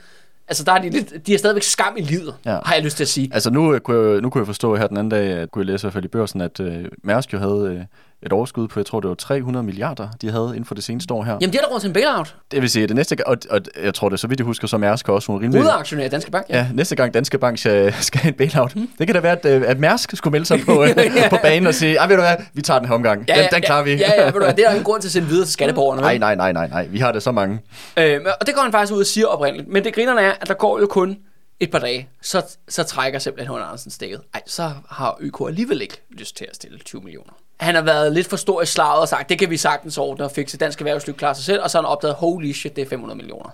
altså 0.53 0.65
der 0.65 0.73
er 0.73 0.83
de 0.83 0.91
lidt, 0.91 1.27
de 1.27 1.35
er 1.35 1.39
stadigvæk 1.39 1.63
skam 1.63 1.95
i 1.97 2.01
livet, 2.03 2.35
Ja. 2.45 2.59
har 2.65 2.75
jeg 2.75 2.85
lyst 2.85 2.97
til 2.97 3.05
at 3.05 3.09
sige. 3.09 3.31
Altså 3.33 3.51
nu, 3.51 3.75
øh, 3.75 3.81
kunne 3.81 4.11
jeg, 4.11 4.21
nu 4.21 4.31
kunne 4.31 4.41
jeg 4.41 4.47
forstå 4.47 4.77
her 4.77 4.87
den 4.87 4.97
anden 4.97 5.09
dag, 5.11 5.27
at 5.33 5.51
kunne 5.51 5.61
jeg 5.61 5.67
læse 5.73 5.85
i 5.85 5.87
hvert 5.87 5.93
fald 5.93 6.05
i 6.05 6.09
børsen, 6.09 6.41
at 6.41 6.61
øh, 6.61 6.85
Mærsk 7.05 7.33
jo 7.33 7.39
havde 7.39 7.77
øh, 7.79 7.85
et 8.23 8.33
overskud 8.33 8.69
på, 8.69 8.81
jeg 8.81 8.87
tror 8.87 9.01
det 9.01 9.09
var 9.09 9.15
300 9.15 9.65
milliarder, 9.65 10.09
de 10.21 10.31
havde 10.31 10.49
inden 10.49 10.65
for 10.65 10.75
det 10.75 10.85
seneste 10.85 11.15
år 11.15 11.23
her. 11.25 11.33
Jamen, 11.41 11.53
de 11.53 11.59
har 11.59 11.67
da 11.67 11.75
råd 11.75 11.81
til 11.81 11.87
en 11.87 11.93
bailout. 11.93 12.37
Det 12.51 12.63
vil 12.63 12.71
sige, 12.71 12.83
at 12.83 12.89
det 12.89 12.97
næste 12.97 13.17
gang, 13.17 13.29
og, 13.29 13.37
og 13.51 13.61
jeg 13.83 13.95
tror 13.95 14.09
det, 14.09 14.21
så 14.21 14.27
vidt 14.27 14.41
jeg 14.41 14.45
husker, 14.45 14.67
så 14.67 14.79
Mærsk 14.79 15.09
også 15.09 15.33
nogle 15.33 15.45
rimelig... 15.45 15.63
Hovedaktionær 15.63 16.05
i 16.05 16.09
Danske 16.09 16.31
Bank. 16.31 16.47
Ja, 16.49 16.67
næste 16.75 16.97
gang 16.97 17.15
Danske 17.15 17.39
Bank 17.39 17.59
skal, 17.59 17.95
skal 18.01 18.21
have 18.21 18.29
en 18.29 18.35
bailout. 18.35 18.77
Mm. 18.77 18.89
Det 18.99 19.07
kan 19.07 19.15
da 19.15 19.21
være, 19.21 19.33
at, 19.33 19.47
øh, 19.47 19.63
at 19.67 19.79
Mærsk 19.79 20.17
skulle 20.17 20.33
melde 20.33 20.47
sig 20.47 20.61
på, 20.67 20.83
øh, 20.85 20.97
på 21.31 21.37
banen 21.43 21.67
og 21.67 21.75
sige, 21.75 22.01
ah, 22.01 22.09
ved 22.09 22.17
du 22.17 22.23
hvad, 22.23 22.37
vi 22.55 22.63
tager 22.63 22.79
den 22.79 22.89
her 22.89 22.95
omgang. 22.95 23.25
Ja, 23.29 23.35
den, 23.35 23.43
ja, 23.43 23.57
den 23.57 23.63
klarer 23.63 23.85
vi. 23.85 23.91
Ja, 23.91 24.11
ja, 24.19 24.25
ved 24.25 24.33
du 24.33 24.39
hvad, 24.39 24.55
det 24.55 24.59
er 24.59 24.67
der 24.67 24.71
ingen 24.71 24.85
grund 24.85 25.01
til 25.01 25.09
at 25.09 25.13
sende 25.13 25.29
videre 25.29 25.45
til 25.45 25.53
skatteborgerne. 25.53 26.03
nej, 26.03 26.19
nej, 26.19 26.35
nej, 26.35 26.53
nej, 26.53 26.69
nej. 26.69 26.87
Vi 26.91 26.99
har 26.99 27.13
det 27.13 27.23
så 27.23 27.33
mange. 27.33 27.61
Øh, 27.97 28.21
og 28.41 28.47
det 28.47 28.55
går 28.55 28.63
han 28.63 28.73
faktisk 28.73 28.93
ud 28.93 29.01
og 29.01 29.07
siger 29.07 29.27
oprindeligt. 29.27 29.69
Men 29.69 29.85
det 29.85 29.95
grinerne 29.95 30.21
er, 30.21 30.33
at 30.41 30.49
der 30.49 30.55
går 30.55 30.81
jo 30.81 30.87
kun 30.87 31.17
et 31.63 31.71
par 31.71 31.79
dage, 31.79 32.09
så, 32.23 32.57
så 32.69 32.85
trækker 32.85 33.19
simpelthen 33.19 33.57
H. 33.57 33.61
Andersen 33.61 33.91
stikket. 33.91 34.21
Ej, 34.35 34.43
så 34.47 34.71
har 34.91 35.17
ØK 35.21 35.41
alligevel 35.47 35.83
ikke 35.83 36.03
lyst 36.11 36.37
til 36.37 36.47
at 36.51 36.57
stille 36.57 36.79
20 36.79 37.03
millioner. 37.03 37.33
Han 37.61 37.75
har 37.75 37.83
været 37.83 38.13
lidt 38.13 38.27
for 38.27 38.37
stor 38.37 38.63
i 38.63 38.67
slaget 38.67 39.01
og 39.01 39.09
sagt, 39.09 39.29
det 39.29 39.39
kan 39.39 39.51
vi 39.51 39.57
sagtens 39.57 39.99
ordne 39.99 40.25
og 40.25 40.31
fikse. 40.31 40.59
Dansk 40.59 40.81
erhvervsliv 40.81 41.17
klarer 41.17 41.35
sig 41.35 41.45
selv. 41.45 41.63
Og 41.63 41.71
så 41.71 41.79
har 41.79 41.83
han 41.83 41.89
opdaget, 41.91 42.15
holy 42.15 42.53
shit, 42.53 42.77
det 42.77 42.83
er 42.83 42.89
500 42.89 43.17
millioner. 43.17 43.51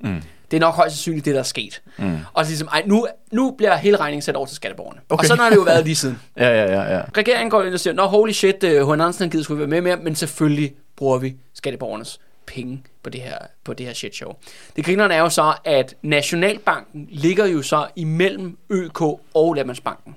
Mm. 0.00 0.22
Det 0.50 0.56
er 0.56 0.60
nok 0.60 0.74
højst 0.74 0.94
sandsynligt 0.94 1.24
det, 1.24 1.34
der 1.34 1.40
er 1.40 1.44
sket. 1.44 1.82
Mm. 1.98 2.18
Og 2.32 2.44
så 2.44 2.50
ligesom, 2.50 2.68
ej, 2.72 2.82
nu, 2.86 3.06
nu 3.32 3.50
bliver 3.50 3.76
hele 3.76 3.96
regningen 3.96 4.22
sat 4.22 4.36
over 4.36 4.46
til 4.46 4.56
skatteborgerne. 4.56 5.00
Okay. 5.08 5.22
Og 5.22 5.26
sådan 5.26 5.42
har 5.42 5.50
det 5.50 5.56
jo 5.56 5.62
været 5.62 5.84
lige 5.84 5.96
siden. 5.96 6.18
Ja, 6.36 6.48
ja, 6.48 6.72
ja, 6.72 6.96
ja. 6.96 7.02
Regeringen 7.16 7.50
går 7.50 7.62
ind 7.62 7.74
og 7.74 7.80
siger, 7.80 7.94
nå 7.94 8.06
holy 8.06 8.32
shit, 8.32 8.64
uh, 8.64 8.88
H. 8.88 8.92
Andersen 8.92 9.30
gider 9.30 9.44
skulle 9.44 9.58
være 9.58 9.68
med 9.68 9.80
mere, 9.80 9.96
men 9.96 10.14
selvfølgelig 10.14 10.74
bruger 10.96 11.18
vi 11.18 11.36
skatteborgernes 11.54 12.18
penge 12.54 12.82
på 13.02 13.10
det 13.10 13.20
her, 13.20 13.38
på 13.64 13.74
det 13.74 13.86
her 13.86 13.92
shit 13.92 14.14
show. 14.14 14.32
Det 14.76 14.84
grinerne 14.84 15.14
er 15.14 15.20
jo 15.20 15.28
så, 15.28 15.54
at 15.64 15.94
Nationalbanken 16.02 17.08
ligger 17.10 17.46
jo 17.46 17.62
så 17.62 17.86
imellem 17.96 18.58
ØK 18.70 19.00
og 19.34 19.54
Landmandsbanken. 19.54 20.16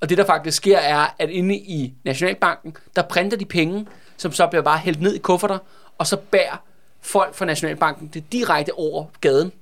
Og 0.00 0.08
det 0.08 0.18
der 0.18 0.24
faktisk 0.24 0.56
sker 0.56 0.78
er, 0.78 1.06
at 1.18 1.30
inde 1.30 1.56
i 1.56 1.94
Nationalbanken, 2.04 2.76
der 2.96 3.02
printer 3.02 3.36
de 3.36 3.44
penge, 3.44 3.86
som 4.16 4.32
så 4.32 4.46
bliver 4.46 4.62
bare 4.62 4.78
hældt 4.78 5.00
ned 5.00 5.14
i 5.14 5.18
kufferter, 5.18 5.58
og 5.98 6.06
så 6.06 6.16
bærer 6.16 6.62
folk 7.00 7.34
fra 7.34 7.44
Nationalbanken 7.44 8.10
det 8.14 8.32
direkte 8.32 8.72
over 8.74 9.04
gaden 9.20 9.52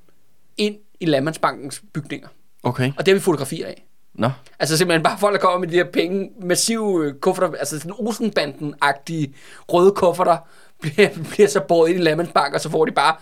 ind 0.57 0.77
i 1.01 1.07
Landmandsbankens 1.07 1.83
bygninger. 1.93 2.29
Okay. 2.63 2.93
Og 2.99 3.07
det 3.07 3.13
har 3.13 3.15
vi 3.15 3.21
fotografier 3.21 3.67
af. 3.67 3.85
Nå. 4.15 4.31
Altså 4.59 4.77
simpelthen 4.77 5.03
bare 5.03 5.19
folk, 5.19 5.35
der 5.35 5.41
kommer 5.41 5.59
med 5.59 5.69
de 5.69 5.77
her 5.77 5.85
penge, 5.85 6.31
massive 6.43 7.15
kufferter, 7.21 7.59
altså 7.59 7.79
sådan 7.79 7.93
Olsenbanden-agtige 7.93 9.35
røde 9.69 9.93
kufferter, 9.93 10.37
bliver, 10.81 11.09
bliver 11.31 11.49
så 11.49 11.61
båret 11.61 11.91
ind 11.91 11.99
i 11.99 12.03
Landmandsbank, 12.03 12.55
og 12.55 12.61
så 12.61 12.71
får 12.71 12.85
de 12.85 12.93
bare 12.93 13.15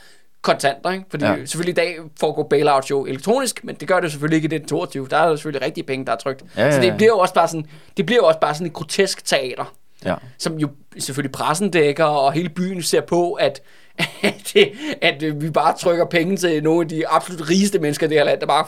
kontanter, 0.42 0.90
ikke? 0.90 1.04
Fordi 1.10 1.24
Ja. 1.24 1.36
selvfølgelig 1.44 1.72
i 1.72 1.74
dag 1.74 1.96
foregår 2.20 2.42
bailout 2.42 2.90
jo 2.90 3.04
elektronisk, 3.06 3.64
men 3.64 3.74
det 3.74 3.88
gør 3.88 4.00
det 4.00 4.10
selvfølgelig 4.10 4.36
ikke 4.44 4.54
i 4.54 4.58
den 4.58 4.68
22. 4.68 5.06
Der 5.10 5.16
er 5.16 5.28
jo 5.28 5.36
selvfølgelig 5.36 5.66
rigtige 5.66 5.84
penge, 5.84 6.06
der 6.06 6.12
er 6.12 6.16
trygt. 6.16 6.44
Ja, 6.56 6.64
ja, 6.64 6.70
Så 6.72 6.80
ja. 6.80 6.86
det 6.86 6.96
bliver 6.96 7.10
jo 7.10 7.18
også 7.18 7.34
bare 7.34 7.48
sådan, 7.48 7.66
det 7.96 8.06
bliver 8.06 8.18
jo 8.18 8.26
også 8.26 8.40
bare 8.40 8.54
sådan 8.54 8.66
et 8.66 8.72
grotesk 8.72 9.24
teater, 9.24 9.74
Ja. 10.04 10.14
som 10.38 10.58
jo 10.58 10.68
selvfølgelig 10.98 11.32
pressen 11.32 11.70
dækker, 11.70 12.04
og 12.04 12.32
hele 12.32 12.48
byen 12.48 12.82
ser 12.82 13.00
på, 13.00 13.32
at, 13.32 13.62
at, 14.22 14.56
at 15.02 15.42
vi 15.42 15.50
bare 15.50 15.76
trykker 15.78 16.04
penge 16.04 16.36
til 16.36 16.62
nogle 16.62 16.80
af 16.82 16.88
de 16.88 17.08
absolut 17.08 17.50
rigeste 17.50 17.78
mennesker 17.78 18.06
i 18.06 18.10
det 18.10 18.18
her 18.18 18.24
land, 18.24 18.40
der 18.40 18.46
bare 18.46 18.66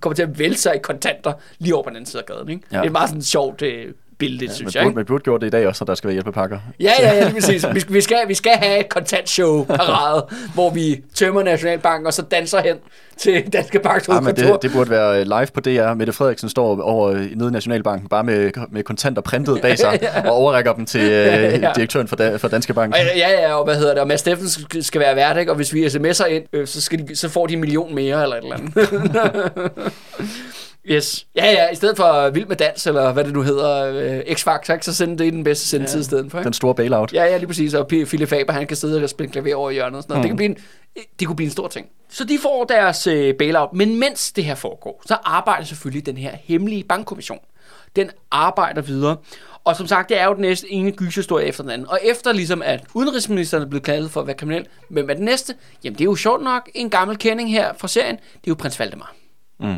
kommer 0.00 0.14
til 0.14 0.22
at 0.22 0.38
vælte 0.38 0.60
sig 0.60 0.74
i 0.74 0.78
kontanter 0.78 1.32
lige 1.58 1.74
over 1.74 1.82
på 1.84 1.88
den 1.90 1.96
anden 1.96 2.06
side 2.10 2.22
af 2.28 2.34
gaden. 2.34 2.48
Ikke? 2.48 2.62
Ja. 2.72 2.78
Det 2.80 2.86
er 2.86 2.90
meget 2.90 3.08
sådan 3.08 3.22
sjovt 3.22 3.62
øh, 3.62 3.94
billede, 4.18 4.44
ja, 4.44 4.52
synes 4.52 4.74
jeg. 4.74 4.82
burde, 4.82 4.94
man 4.96 5.04
burde 5.04 5.22
gjort 5.24 5.40
det 5.40 5.46
i 5.46 5.50
dag 5.50 5.66
også, 5.66 5.78
så 5.78 5.84
der 5.84 5.94
skal 5.94 6.08
være 6.08 6.12
hjælpepakker. 6.12 6.58
Ja, 6.80 6.90
ja, 7.00 7.14
ja, 7.14 7.24
lige 7.24 7.34
præcis. 7.40 7.66
Vi, 7.74 7.84
vi, 7.88 8.00
skal, 8.00 8.16
vi 8.28 8.34
skal 8.34 8.52
have 8.52 8.80
et 8.80 8.88
kontantshow 8.88 9.64
parade, 9.64 10.26
hvor 10.54 10.70
vi 10.70 11.00
tømmer 11.14 11.42
Nationalbanken, 11.42 12.06
og 12.06 12.12
så 12.14 12.22
danser 12.22 12.62
hen 12.62 12.76
til 13.18 13.52
Danske 13.52 13.78
Banks 13.80 14.08
Ja, 14.08 14.20
men 14.20 14.36
det, 14.36 14.58
det 14.62 14.72
burde 14.72 14.90
være 14.90 15.20
øh, 15.20 15.26
live 15.26 15.46
på 15.54 15.60
DR. 15.60 15.94
Mette 15.94 16.12
Frederiksen 16.12 16.48
står 16.48 16.82
over 16.82 17.08
øh, 17.10 17.26
nede 17.34 17.48
i 17.48 17.52
Nationalbanken, 17.52 18.08
bare 18.08 18.24
med, 18.24 18.50
med 18.70 18.82
kontanter 18.82 19.22
printet 19.22 19.60
bag 19.62 19.78
sig, 19.78 20.00
og 20.26 20.32
overrækker 20.32 20.72
dem 20.72 20.86
til 20.86 21.00
øh, 21.12 21.62
Ja. 21.62 21.70
direktøren 21.76 22.08
for, 22.08 22.16
da, 22.16 22.36
for 22.36 22.48
Danske 22.48 22.74
Bank. 22.74 22.94
Ja, 22.96 23.30
ja, 23.40 23.54
og 23.54 23.64
hvad 23.64 23.76
hedder 23.76 23.90
det, 23.92 24.00
og 24.00 24.08
Mads 24.08 24.20
Steffen 24.20 24.48
skal- 24.48 24.84
skal 24.84 25.00
være 25.00 25.16
vært, 25.16 25.36
ikke? 25.38 25.52
og 25.52 25.56
hvis 25.56 25.74
vi 25.74 25.86
sms'er 25.86 26.24
ind, 26.26 26.44
øh, 26.52 26.66
så, 26.66 26.80
skal 26.80 26.98
de, 27.08 27.16
så 27.16 27.28
får 27.28 27.46
de 27.46 27.54
en 27.54 27.60
million 27.60 27.94
mere, 27.94 28.22
eller 28.22 28.36
et 28.36 28.42
eller 28.42 28.56
andet. 28.56 29.76
Yes. 30.90 31.26
Ja, 31.36 31.52
ja, 31.52 31.68
i 31.68 31.74
stedet 31.74 31.96
for 31.96 32.30
Vild 32.30 32.46
med 32.46 32.56
Dans, 32.56 32.86
eller 32.86 33.12
hvad 33.12 33.24
det 33.24 33.32
nu 33.32 33.42
hedder, 33.42 33.84
øh, 33.84 34.20
X-Factor, 34.20 34.78
så 34.80 34.94
send 34.94 35.18
det 35.18 35.24
i 35.24 35.30
den 35.30 35.44
bedste 35.44 35.66
sendetid 35.66 35.96
ja. 35.96 36.00
i 36.00 36.04
stedet 36.04 36.30
for. 36.30 36.38
Ikke? 36.38 36.44
Den 36.44 36.52
store 36.52 36.74
bailout. 36.74 37.12
Ja, 37.12 37.24
ja, 37.24 37.36
lige 37.36 37.46
præcis. 37.46 37.74
Og 37.74 37.86
P- 37.92 38.04
Philip 38.04 38.28
Faber, 38.28 38.52
han 38.52 38.66
kan 38.66 38.76
sidde 38.76 39.02
og 39.02 39.10
spille 39.10 39.32
klaver 39.32 39.54
over 39.54 39.70
i 39.70 39.74
hjørnet. 39.74 39.96
Og 39.96 40.02
sådan 40.02 40.14
noget. 40.14 40.32
Mm. 40.32 40.36
Det, 40.36 40.48
kan 40.48 40.54
blive 40.54 40.66
en, 40.96 41.04
det 41.20 41.26
kunne 41.26 41.36
blive 41.36 41.46
en 41.46 41.52
stor 41.52 41.68
ting. 41.68 41.86
Så 42.08 42.24
de 42.24 42.38
får 42.42 42.64
deres 42.64 43.06
øh, 43.06 43.34
bailout. 43.34 43.72
Men 43.72 44.00
mens 44.00 44.32
det 44.32 44.44
her 44.44 44.54
foregår, 44.54 45.02
så 45.06 45.16
arbejder 45.24 45.64
selvfølgelig 45.64 46.06
den 46.06 46.16
her 46.16 46.30
hemmelige 46.44 46.84
bankkommission. 46.84 47.38
Den 47.96 48.10
arbejder 48.30 48.82
videre. 48.82 49.16
Og 49.64 49.76
som 49.76 49.86
sagt, 49.86 50.08
det 50.08 50.20
er 50.20 50.24
jo 50.24 50.34
den 50.34 50.40
næste 50.40 50.72
ene 50.72 50.92
gyserhistorie 50.92 51.46
efter 51.46 51.62
den 51.62 51.72
anden. 51.72 51.88
Og 51.88 51.98
efter 52.02 52.32
ligesom, 52.32 52.62
at 52.62 52.84
udenrigsministeren 52.94 53.62
er 53.62 53.68
blevet 53.68 53.84
kaldet 53.84 54.10
for 54.10 54.20
at 54.20 54.26
være 54.26 54.36
kriminel, 54.36 54.66
hvem 54.88 55.10
er 55.10 55.14
den 55.14 55.24
næste? 55.24 55.54
Jamen, 55.84 55.94
det 55.94 56.00
er 56.00 56.04
jo 56.04 56.14
sjovt 56.14 56.42
nok 56.42 56.70
en 56.74 56.90
gammel 56.90 57.18
kending 57.18 57.50
her 57.50 57.72
fra 57.78 57.88
serien. 57.88 58.16
Det 58.16 58.22
er 58.22 58.48
jo 58.48 58.54
prins 58.54 58.80
Valdemar. 58.80 59.14
Mm. 59.60 59.76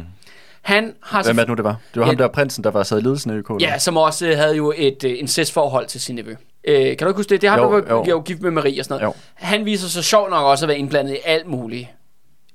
Han 0.69 0.95
har 1.03 1.23
Hvem 1.23 1.39
er 1.39 1.43
det 1.43 1.49
nu, 1.49 1.55
det 1.55 1.65
var? 1.65 1.77
Det 1.95 2.01
var 2.01 2.07
Ja. 2.07 2.11
ham 2.11 2.17
der 2.17 2.29
prinsen, 2.29 2.65
der 2.65 2.71
var 2.71 2.83
sad 2.83 2.99
i 2.99 3.03
ledelsen 3.03 3.31
af 3.31 3.35
ØK. 3.35 3.51
eller? 3.51 3.69
Ja, 3.73 3.79
som 3.79 3.97
også 3.97 4.27
øh, 4.27 4.37
havde 4.37 4.57
jo 4.57 4.73
et 4.77 5.05
øh, 5.05 5.19
incestforhold 5.19 5.87
til 5.87 6.01
sin 6.01 6.15
nevø. 6.15 6.35
Øh, 6.65 6.85
kan 6.85 6.97
du 6.99 7.09
ikke 7.09 7.17
huske 7.17 7.31
det? 7.31 7.41
Det 7.43 7.51
ham, 7.51 7.59
Jo, 7.61 7.85
jo. 7.89 8.05
jo. 8.09 8.21
gift 8.21 8.43
med 8.43 8.51
Marie 8.51 8.81
og 8.81 8.85
sådan 8.85 9.01
noget. 9.03 9.15
Jo. 9.15 9.21
Han 9.35 9.65
viser 9.65 9.89
sig 9.89 10.05
sjov 10.05 10.31
nok 10.31 10.45
også 10.47 10.65
at 10.65 10.69
være 10.69 10.79
indblandet 10.79 11.13
i 11.15 11.19
alt 11.25 11.47
muligt. 11.47 11.89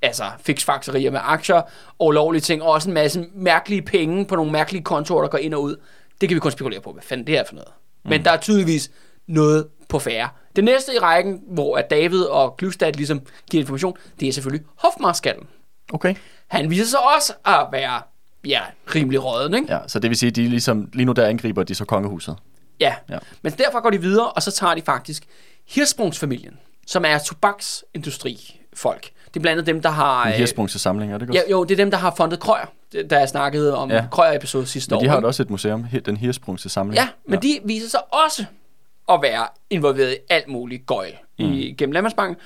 Altså 0.02 0.24
fiksfakserier 0.42 1.10
med 1.10 1.20
aktier 1.22 1.62
og 1.98 2.12
lovlige 2.12 2.40
ting, 2.40 2.62
og 2.62 2.70
også 2.70 2.88
en 2.88 2.94
masse 2.94 3.24
mærkelige 3.34 3.82
penge 3.82 4.24
på 4.26 4.36
nogle 4.36 4.52
mærkelige 4.52 4.82
kontorer, 4.84 5.22
der 5.22 5.28
går 5.28 5.38
ind 5.38 5.54
og 5.54 5.62
ud. 5.62 5.76
Det 6.20 6.28
kan 6.28 6.34
vi 6.34 6.40
kun 6.40 6.50
spekulere 6.52 6.80
på, 6.80 6.92
hvad 6.92 7.02
fanden 7.02 7.26
det 7.26 7.38
er 7.38 7.44
for 7.48 7.54
noget. 7.54 7.68
Mm. 8.04 8.10
Men 8.10 8.24
der 8.24 8.30
er 8.30 8.36
tydeligvis 8.36 8.90
noget 9.26 9.66
på 9.88 9.98
færre. 9.98 10.28
Det 10.56 10.64
næste 10.64 10.94
i 10.94 10.98
rækken, 10.98 11.40
hvor 11.48 11.76
at 11.76 11.90
David 11.90 12.22
og 12.22 12.56
Glykstad 12.58 12.92
ligesom 12.92 13.20
giver 13.50 13.62
information, 13.62 13.96
det 14.20 14.28
er 14.28 14.32
selvfølgelig 14.32 14.66
hofmarskallen. 14.78 15.46
Okay. 15.92 16.14
Han 16.46 16.70
viser 16.70 16.84
sig 16.84 16.98
også 17.16 17.32
at 17.44 17.66
være 17.72 18.02
ja, 18.44 18.60
rimelig 18.94 19.24
råden, 19.24 19.54
ikke? 19.54 19.72
Ja, 19.74 19.78
så 19.86 19.98
det 19.98 20.10
vil 20.10 20.18
sige, 20.18 20.30
at 20.30 20.36
de 20.36 20.48
ligesom, 20.48 20.88
lige 20.92 21.06
nu 21.06 21.12
der 21.12 21.26
angriber 21.26 21.62
de 21.62 21.74
så 21.74 21.84
kongehuset. 21.84 22.36
Ja. 22.80 22.94
Ja. 23.10 23.18
Men 23.42 23.52
derfra 23.52 23.80
går 23.80 23.90
de 23.90 24.00
videre, 24.00 24.30
og 24.30 24.42
så 24.42 24.50
tager 24.50 24.74
de 24.74 24.82
faktisk 24.82 25.26
Hirsprungsfamilien, 25.68 26.58
som 26.86 27.04
er 27.04 27.18
tobaksindustrifolk. 27.18 29.02
Det 29.02 29.36
er 29.36 29.40
blandt 29.40 29.48
andet 29.48 29.66
dem, 29.66 29.82
der 29.82 29.90
har... 29.90 30.26
Øh, 30.26 30.32
hirsprungse 30.32 30.78
samling, 30.78 31.12
er 31.12 31.18
det 31.18 31.28
godt? 31.28 31.36
Ja, 31.36 31.42
jo, 31.50 31.64
det 31.64 31.70
er 31.70 31.76
dem, 31.76 31.90
der 31.90 31.98
har 31.98 32.14
fundet 32.16 32.40
Krøyer, 32.40 32.66
da 33.10 33.18
jeg 33.18 33.28
snakkede 33.28 33.76
om 33.76 33.90
Ja. 33.90 34.06
Krøyer-episode 34.10 34.66
sidste 34.66 34.90
Men 34.90 34.96
år. 34.96 35.00
de 35.02 35.08
har 35.08 35.20
da 35.20 35.26
også 35.26 35.42
et 35.42 35.50
museum, 35.50 35.86
den 36.04 36.16
hirsprungse 36.16 36.68
samling. 36.68 36.96
Ja, 36.96 37.08
men 37.26 37.34
ja. 37.34 37.48
de 37.48 37.60
viser 37.64 37.88
sig 37.88 38.00
også 38.14 38.44
at 39.08 39.18
være 39.22 39.46
involveret 39.70 40.12
i 40.12 40.16
alt 40.30 40.48
muligt 40.48 40.86
gøjl 40.86 41.12
mm. 41.38 41.52
i, 41.52 41.74
gennem 41.78 41.92
Landmandsbanken. 41.92 42.36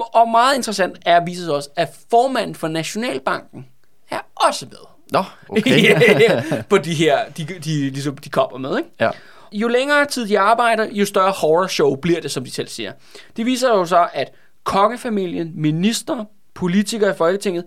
Og 0.00 0.28
meget 0.28 0.56
interessant 0.56 0.98
er 1.06 1.16
at 1.16 1.26
vise 1.26 1.44
sig 1.44 1.54
også, 1.54 1.70
at 1.76 1.88
formanden 2.10 2.54
for 2.54 2.68
Nationalbanken 2.68 3.66
er 4.10 4.20
også 4.34 4.66
med. 4.66 4.78
Nå, 5.12 5.24
okay. 5.48 6.62
på 6.70 6.78
de 6.78 6.94
her, 6.94 7.28
de, 7.28 7.44
de, 7.44 7.90
ligesom, 7.90 8.16
de 8.16 8.30
kommer 8.30 8.58
med, 8.58 8.78
ikke? 8.78 8.90
ja. 9.00 9.10
Jo 9.52 9.68
længere 9.68 10.06
tid 10.06 10.28
de 10.28 10.38
arbejder, 10.38 10.88
jo 10.92 11.04
større 11.04 11.30
horror 11.32 11.66
show 11.66 11.96
bliver 11.96 12.20
det, 12.20 12.30
som 12.30 12.44
de 12.44 12.50
selv 12.50 12.68
siger. 12.68 12.92
Det 13.36 13.46
viser 13.46 13.68
jo 13.68 13.84
så, 13.84 14.08
at 14.12 14.32
kongefamilien, 14.64 15.52
minister, 15.54 16.24
politikere 16.54 17.10
i 17.10 17.14
Folketinget, 17.16 17.64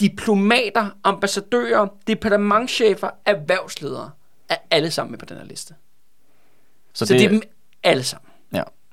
diplomater, 0.00 0.90
ambassadører, 1.04 1.86
departementchefer, 2.06 3.10
erhvervsledere, 3.26 4.10
er 4.48 4.56
alle 4.70 4.90
sammen 4.90 5.10
med 5.10 5.18
på 5.18 5.24
den 5.26 5.36
her 5.36 5.44
liste. 5.44 5.74
Så, 6.92 7.06
så 7.06 7.14
det, 7.14 7.20
det 7.20 7.26
er 7.26 7.30
dem 7.30 7.42
alle 7.82 8.02
sammen. 8.02 8.23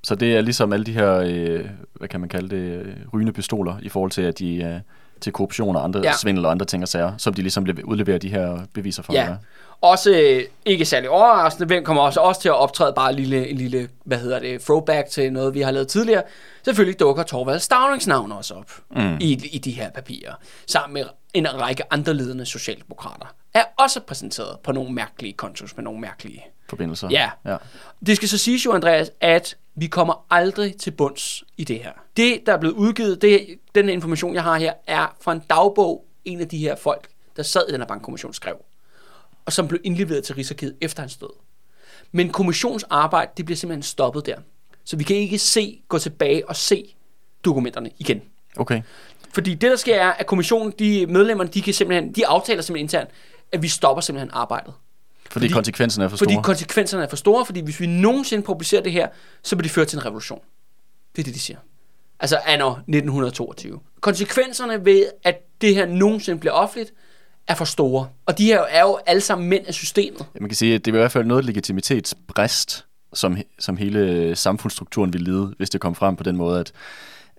Så 0.03 0.15
det 0.15 0.35
er 0.35 0.41
ligesom 0.41 0.73
alle 0.73 0.85
de 0.85 0.93
her, 0.93 1.13
øh, 1.25 1.65
hvad 1.93 2.07
kan 2.07 2.19
man 2.19 2.29
kalde 2.29 2.49
det, 2.49 2.61
øh, 2.61 2.95
rygende 3.13 3.33
pistoler 3.33 3.75
i 3.81 3.89
forhold 3.89 4.11
til, 4.11 4.21
at 4.21 4.39
de 4.39 4.55
øh, 4.55 4.79
til 5.21 5.33
korruption 5.33 5.75
og 5.75 5.83
andre 5.83 5.99
ja. 6.03 6.13
svindel 6.13 6.45
og 6.45 6.51
andre 6.51 6.65
ting 6.65 6.83
og 6.83 6.89
sager, 6.89 7.17
som 7.17 7.33
de 7.33 7.41
ligesom 7.41 7.67
udleverer 7.83 8.17
de 8.17 8.29
her 8.29 8.59
beviser 8.73 9.03
for. 9.03 9.13
Ja, 9.13 9.35
også 9.81 10.11
øh, 10.11 10.43
ikke 10.65 10.85
særlig 10.85 11.09
overraskende, 11.09 11.67
hvem 11.67 11.83
kommer 11.83 12.03
også, 12.03 12.19
også 12.19 12.41
til 12.41 12.49
at 12.49 12.55
optræde 12.55 12.93
bare 12.93 13.09
en 13.09 13.15
lille, 13.15 13.47
en 13.47 13.57
lille, 13.57 13.89
hvad 14.05 14.17
hedder 14.17 14.39
det, 14.39 14.61
throwback 14.61 15.09
til 15.09 15.33
noget, 15.33 15.53
vi 15.53 15.61
har 15.61 15.71
lavet 15.71 15.87
tidligere. 15.87 16.23
Selvfølgelig 16.65 16.99
dukker 16.99 17.23
Torvald 17.23 17.59
Stavlings 17.59 18.07
navn 18.07 18.31
også 18.31 18.53
op 18.53 18.71
mm. 18.95 19.17
i, 19.19 19.49
i 19.51 19.57
de 19.57 19.71
her 19.71 19.89
papirer, 19.89 20.33
sammen 20.67 20.93
med 20.93 21.03
en 21.33 21.61
række 21.61 21.93
andre 21.93 22.13
ledende 22.13 22.45
socialdemokrater, 22.45 23.33
er 23.53 23.63
også 23.79 23.99
præsenteret 23.99 24.59
på 24.63 24.71
nogle 24.71 24.93
mærkelige 24.93 25.33
kontos 25.33 25.75
med 25.75 25.83
nogle 25.83 25.99
mærkelige 26.01 26.43
forbindelser. 26.69 27.07
Ja. 27.11 27.29
ja. 27.45 27.57
Det 28.05 28.15
skal 28.15 28.29
så 28.29 28.37
siges 28.37 28.65
jo, 28.65 28.73
Andreas, 28.73 29.11
at 29.21 29.55
vi 29.75 29.87
kommer 29.87 30.25
aldrig 30.29 30.77
til 30.77 30.91
bunds 30.91 31.43
i 31.57 31.63
det 31.63 31.79
her. 31.79 31.91
Det, 32.17 32.41
der 32.45 32.53
er 32.53 32.57
blevet 32.57 32.75
udgivet, 32.75 33.21
det, 33.21 33.59
den 33.75 33.89
information, 33.89 34.33
jeg 34.33 34.43
har 34.43 34.57
her, 34.57 34.73
er 34.87 35.15
fra 35.21 35.31
en 35.31 35.41
dagbog, 35.49 36.05
en 36.25 36.39
af 36.39 36.47
de 36.47 36.57
her 36.57 36.75
folk, 36.75 37.09
der 37.35 37.43
sad 37.43 37.61
i 37.69 37.71
den 37.71 37.81
her 37.81 37.87
bankkommission, 37.87 38.33
skrev 38.33 38.55
og 39.45 39.53
som 39.53 39.67
blev 39.67 39.81
indleveret 39.83 40.23
til 40.23 40.35
Rigsarkivet 40.35 40.75
efter 40.81 41.01
hans 41.01 41.17
død. 41.17 41.29
Men 42.11 42.29
kommissionsarbejde, 42.29 43.31
det 43.37 43.45
bliver 43.45 43.57
simpelthen 43.57 43.83
stoppet 43.83 44.25
der. 44.25 44.37
Så 44.83 44.97
vi 44.97 45.03
kan 45.03 45.15
ikke 45.15 45.37
se, 45.37 45.81
gå 45.87 45.97
tilbage 45.97 46.49
og 46.49 46.55
se 46.55 46.95
dokumenterne 47.45 47.91
igen. 47.99 48.21
Okay. 48.57 48.81
Fordi 49.33 49.53
det, 49.53 49.71
der 49.71 49.75
sker, 49.75 49.95
er, 49.95 50.11
at 50.11 50.25
kommissionen, 50.25 50.73
de 50.79 51.05
medlemmerne, 51.05 51.49
de, 51.49 51.61
kan 51.61 51.73
simpelthen, 51.73 52.11
de 52.11 52.27
aftaler 52.27 52.61
simpelthen 52.61 52.85
internt, 52.85 53.09
at 53.51 53.61
vi 53.61 53.67
stopper 53.67 54.01
simpelthen 54.01 54.31
arbejdet. 54.33 54.73
Fordi, 55.31 55.45
fordi 55.45 55.53
konsekvenserne 55.53 56.05
er 56.05 56.09
for 56.09 56.17
store? 56.17 56.33
Fordi 56.33 56.41
konsekvenserne 56.43 57.03
er 57.03 57.07
for 57.09 57.15
store, 57.15 57.45
fordi 57.45 57.59
hvis 57.59 57.79
vi 57.79 57.87
nogensinde 57.87 58.43
publicerer 58.43 58.81
det 58.81 58.91
her, 58.91 59.07
så 59.43 59.55
vil 59.55 59.63
det 59.63 59.71
føre 59.71 59.85
til 59.85 59.97
en 59.97 60.05
revolution. 60.05 60.39
Det 61.15 61.21
er 61.21 61.23
det, 61.23 61.33
de 61.33 61.39
siger. 61.39 61.57
Altså 62.19 62.39
anno 62.45 62.71
1922. 62.71 63.79
Konsekvenserne 64.01 64.85
ved, 64.85 65.05
at 65.23 65.35
det 65.61 65.75
her 65.75 65.85
nogensinde 65.85 66.39
bliver 66.39 66.53
offentligt, 66.53 66.93
er 67.47 67.55
for 67.55 67.65
store. 67.65 68.07
Og 68.25 68.37
de 68.37 68.45
her 68.45 68.61
er 68.61 68.81
jo 68.81 68.99
alle 69.05 69.21
sammen 69.21 69.49
mænd 69.49 69.67
af 69.67 69.73
systemet. 69.73 70.19
Ja, 70.19 70.39
man 70.39 70.49
kan 70.49 70.55
sige, 70.55 70.75
at 70.75 70.85
det 70.85 70.91
er 70.91 70.95
i 70.95 70.99
hvert 70.99 71.11
fald 71.11 71.25
noget 71.25 71.45
legitimitetsbrist, 71.45 72.85
som, 73.13 73.37
som 73.59 73.77
hele 73.77 74.35
samfundsstrukturen 74.35 75.13
vil 75.13 75.21
lide, 75.21 75.53
hvis 75.57 75.69
det 75.69 75.81
kom 75.81 75.95
frem 75.95 76.15
på 76.15 76.23
den 76.23 76.37
måde, 76.37 76.59
at 76.59 76.71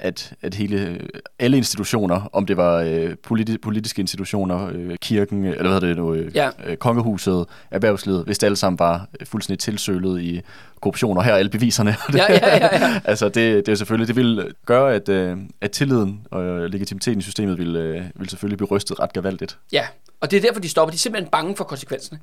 at, 0.03 0.32
at 0.42 0.55
hele, 0.55 1.00
alle 1.38 1.57
institutioner, 1.57 2.30
om 2.32 2.46
det 2.46 2.57
var 2.57 2.80
øh, 2.80 3.16
politi- 3.22 3.59
politiske 3.59 4.00
institutioner, 4.00 4.70
øh, 4.74 4.96
kirken, 5.00 5.44
eller 5.44 5.62
hvad 5.62 5.72
hedder 5.72 5.86
det 5.86 5.96
nu, 5.96 6.14
øh, 6.14 6.36
ja. 6.36 6.50
øh, 6.66 6.76
kongehuset, 6.76 7.46
erhvervslivet, 7.70 8.24
hvis 8.24 8.38
det 8.38 8.46
alle 8.46 8.57
sammen 8.57 8.78
var 8.78 9.07
fuldstændig 9.24 9.59
tilsølet 9.59 10.22
i 10.22 10.40
korruption, 10.80 11.16
og 11.16 11.24
her 11.24 11.32
er 11.32 11.36
alle 11.36 11.50
beviserne. 11.50 11.96
Ja, 12.14 12.32
ja, 12.32 12.57
ja, 12.57 12.57
ja. 12.57 13.00
altså 13.11 13.28
det, 13.28 13.66
det 13.66 13.72
er 13.72 13.76
selvfølgelig, 13.76 14.09
det 14.09 14.16
vil 14.16 14.53
gøre, 14.66 14.94
at, 14.94 15.09
øh, 15.09 15.38
at 15.61 15.70
tilliden 15.70 16.20
og 16.30 16.70
legitimiteten 16.70 17.18
i 17.18 17.22
systemet 17.22 17.59
vil, 17.59 17.76
øh, 17.76 18.05
vil 18.14 18.28
selvfølgelig 18.28 18.59
blive 18.59 18.68
rystet 18.68 19.00
ret 19.00 19.12
gevaldigt. 19.12 19.59
Ja, 19.72 19.86
og 20.20 20.30
det 20.30 20.36
er 20.36 20.40
derfor, 20.40 20.61
de 20.61 20.68
stopper. 20.68 20.90
De 20.90 20.94
er 20.94 20.98
simpelthen 20.98 21.30
bange 21.30 21.57
for 21.57 21.64
konsekvenserne. 21.64 22.20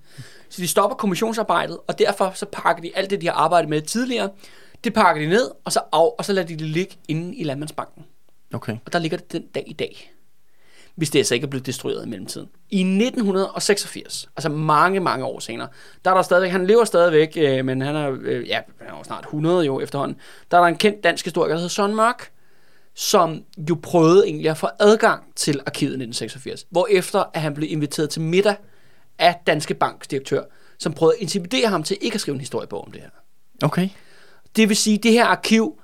Så 0.50 0.62
de 0.62 0.68
stopper 0.68 0.96
kommissionsarbejdet, 0.96 1.78
og 1.88 2.00
derfor 2.00 2.32
så 2.36 2.46
pakker 2.52 2.82
de 2.82 2.92
alt 2.96 3.10
det, 3.10 3.22
de 3.22 3.28
har 3.28 3.34
arbejdet 3.34 3.70
med 3.70 3.82
tidligere, 3.82 4.30
det 4.84 4.94
pakker 4.94 5.22
de 5.22 5.30
ned, 5.30 5.52
og 5.66 5.72
så, 5.72 5.80
af, 5.92 6.16
og 6.18 6.26
så 6.26 6.34
lader 6.34 6.48
de 6.48 6.54
det 6.54 6.68
ligge 6.68 6.98
inde 7.08 7.36
i 7.36 7.44
Landmandsbanken. 7.44 8.06
Okay. 8.54 8.78
Og 8.86 8.94
der 8.94 9.00
ligger 9.00 9.18
det 9.18 9.32
den 9.32 9.48
dag 9.56 9.64
i 9.68 9.74
dag. 9.74 10.14
Hvis 10.96 11.10
det 11.10 11.20
altså 11.20 11.34
ikke 11.34 11.46
er 11.46 11.50
blevet 11.50 11.66
destrueret 11.66 12.06
i 12.06 12.10
mellemtiden. 12.10 12.50
I 12.70 12.80
1986, 12.80 14.30
altså 14.36 14.50
mange, 14.50 15.00
mange 15.00 15.26
år 15.26 15.40
senere, 15.40 15.68
der 16.06 16.12
er 16.12 16.16
der 16.16 16.22
stadigvæk, 16.22 16.52
han 16.52 16.68
lever 16.68 16.84
stadigvæk, 16.84 17.38
øh, 17.38 17.66
men 17.66 17.82
han 17.82 17.96
er, 17.96 18.18
øh, 18.22 18.48
ja, 18.48 18.60
han 18.80 18.94
er 18.94 18.98
jo 18.98 19.04
snart 19.04 19.24
100 19.24 19.66
jo 19.66 19.80
efterhånden, 19.80 20.18
der 20.52 20.58
er 20.58 20.62
der 20.62 20.68
en 20.68 20.78
kendt 20.78 21.04
dansk 21.04 21.26
historiker, 21.26 21.54
der 21.54 21.60
hedder 21.60 21.70
Søren 21.70 21.96
Mørk, 21.96 22.32
som 22.96 23.44
jo 23.70 23.78
prøvede 23.84 24.26
egentlig 24.26 24.50
at 24.50 24.58
få 24.58 24.68
adgang 24.80 25.24
til 25.36 25.62
arkivet 25.66 25.92
i 25.92 26.04
1986, 26.04 26.66
efter 26.90 27.24
at 27.34 27.42
han 27.42 27.54
blev 27.54 27.72
inviteret 27.72 28.10
til 28.10 28.22
middag 28.22 28.56
af 29.20 29.36
Danske 29.48 29.74
Banks 29.74 30.08
direktør, 30.08 30.44
som 30.80 30.94
prøvede 30.94 31.16
at 31.16 31.22
intimidere 31.22 31.68
ham 31.68 31.84
til 31.84 31.98
ikke 32.02 32.16
at 32.16 32.22
skrive 32.22 32.36
en 32.36 32.40
historiebog 32.40 32.86
om 32.86 32.92
det 32.92 33.02
her. 33.02 33.10
Okay. 33.64 33.90
Det 34.56 34.70
vil 34.70 34.78
sige, 34.78 34.98
at 34.98 35.04
det 35.04 35.12
her 35.12 35.26
arkiv 35.26 35.80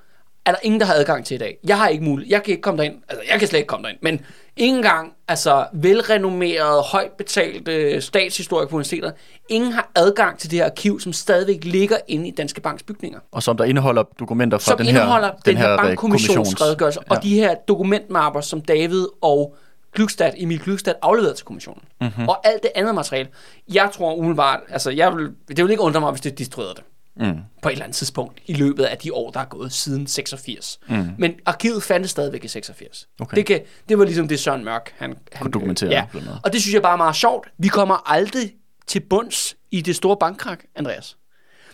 er 0.46 0.50
der 0.50 0.58
ingen, 0.62 0.80
der 0.80 0.86
har 0.86 0.94
adgang 0.94 1.24
til 1.24 1.34
i 1.34 1.38
dag. 1.38 1.58
Jeg 1.64 1.78
har 1.78 1.88
ikke 1.88 2.04
mulighed. 2.04 2.30
Jeg 2.30 2.42
kan 2.42 2.50
ikke 2.50 2.62
komme 2.62 2.78
derind. 2.78 2.94
Altså, 3.08 3.24
jeg 3.30 3.38
kan 3.38 3.48
slet 3.48 3.58
ikke 3.58 3.68
komme 3.68 3.84
derind. 3.84 3.98
Men 4.02 4.20
ingen 4.56 4.82
gang, 4.82 5.12
altså 5.28 5.66
velrenommerede, 5.72 6.82
højt 6.82 7.10
betalte 7.18 8.00
statshistorikere 8.00 8.68
på 8.68 8.76
universitetet, 8.76 9.14
ingen 9.48 9.72
har 9.72 9.90
adgang 9.94 10.38
til 10.38 10.50
det 10.50 10.58
her 10.58 10.66
arkiv, 10.66 11.00
som 11.00 11.12
stadigvæk 11.12 11.64
ligger 11.64 11.96
inde 12.08 12.28
i 12.28 12.30
Danske 12.30 12.60
Banks 12.60 12.82
bygninger. 12.82 13.18
Og 13.32 13.42
som 13.42 13.56
der 13.56 13.64
indeholder 13.64 14.02
dokumenter 14.02 14.58
fra 14.58 14.70
som 14.70 14.76
den 14.76 14.86
her, 14.86 14.92
indeholder 14.92 15.30
den, 15.30 15.40
den 15.46 15.56
her, 15.56 15.68
her 15.68 15.76
bankkommissionsredegørelse, 15.76 17.00
ja. 17.10 17.16
og 17.16 17.22
de 17.22 17.34
her 17.34 17.54
dokumentmapper, 17.54 18.40
som 18.40 18.60
David 18.60 19.06
og 19.22 19.56
Glückstadt, 19.98 20.42
Emil 20.42 20.60
Glückstadt 20.66 20.98
afleveret 21.02 21.36
til 21.36 21.44
kommissionen. 21.44 21.82
Mm-hmm. 22.00 22.28
Og 22.28 22.46
alt 22.46 22.62
det 22.62 22.70
andet 22.74 22.94
materiale. 22.94 23.28
Jeg 23.68 23.90
tror 23.94 24.14
umiddelbart, 24.14 24.60
altså 24.68 24.90
jeg 24.90 25.16
vil, 25.16 25.30
det 25.48 25.64
vil 25.64 25.70
ikke 25.70 25.82
undre 25.82 26.00
mig, 26.00 26.10
hvis 26.10 26.20
det 26.20 26.38
destruerede 26.38 26.74
det 26.74 26.84
mm. 27.20 27.36
på 27.62 27.68
et 27.68 27.72
eller 27.72 27.84
andet 27.84 27.96
tidspunkt 27.96 28.40
i 28.46 28.54
løbet 28.54 28.84
af 28.84 28.98
de 28.98 29.14
år, 29.14 29.30
der 29.30 29.40
er 29.40 29.44
gået 29.44 29.72
siden 29.72 30.06
86. 30.06 30.78
Mm. 30.88 31.08
Men 31.18 31.34
arkivet 31.46 31.82
fandtes 31.82 32.10
stadigvæk 32.10 32.44
i 32.44 32.48
86. 32.48 33.08
Okay. 33.20 33.36
Det, 33.36 33.46
kan, 33.46 33.60
det 33.88 33.98
var 33.98 34.04
ligesom 34.04 34.28
det 34.28 34.40
Søren 34.40 34.64
Mørk, 34.64 34.92
han, 34.98 35.14
han 35.32 35.42
kunne 35.42 35.52
dokumentere. 35.52 35.90
Ja. 35.90 36.04
Og 36.44 36.52
det 36.52 36.60
synes 36.62 36.74
jeg 36.74 36.82
bare 36.82 36.92
er 36.92 36.96
meget 36.96 37.16
sjovt. 37.16 37.48
Vi 37.58 37.68
kommer 37.68 38.10
aldrig 38.12 38.52
til 38.86 39.00
bunds 39.00 39.56
i 39.70 39.80
det 39.80 39.96
store 39.96 40.16
bankkrak, 40.16 40.64
Andreas. 40.76 41.16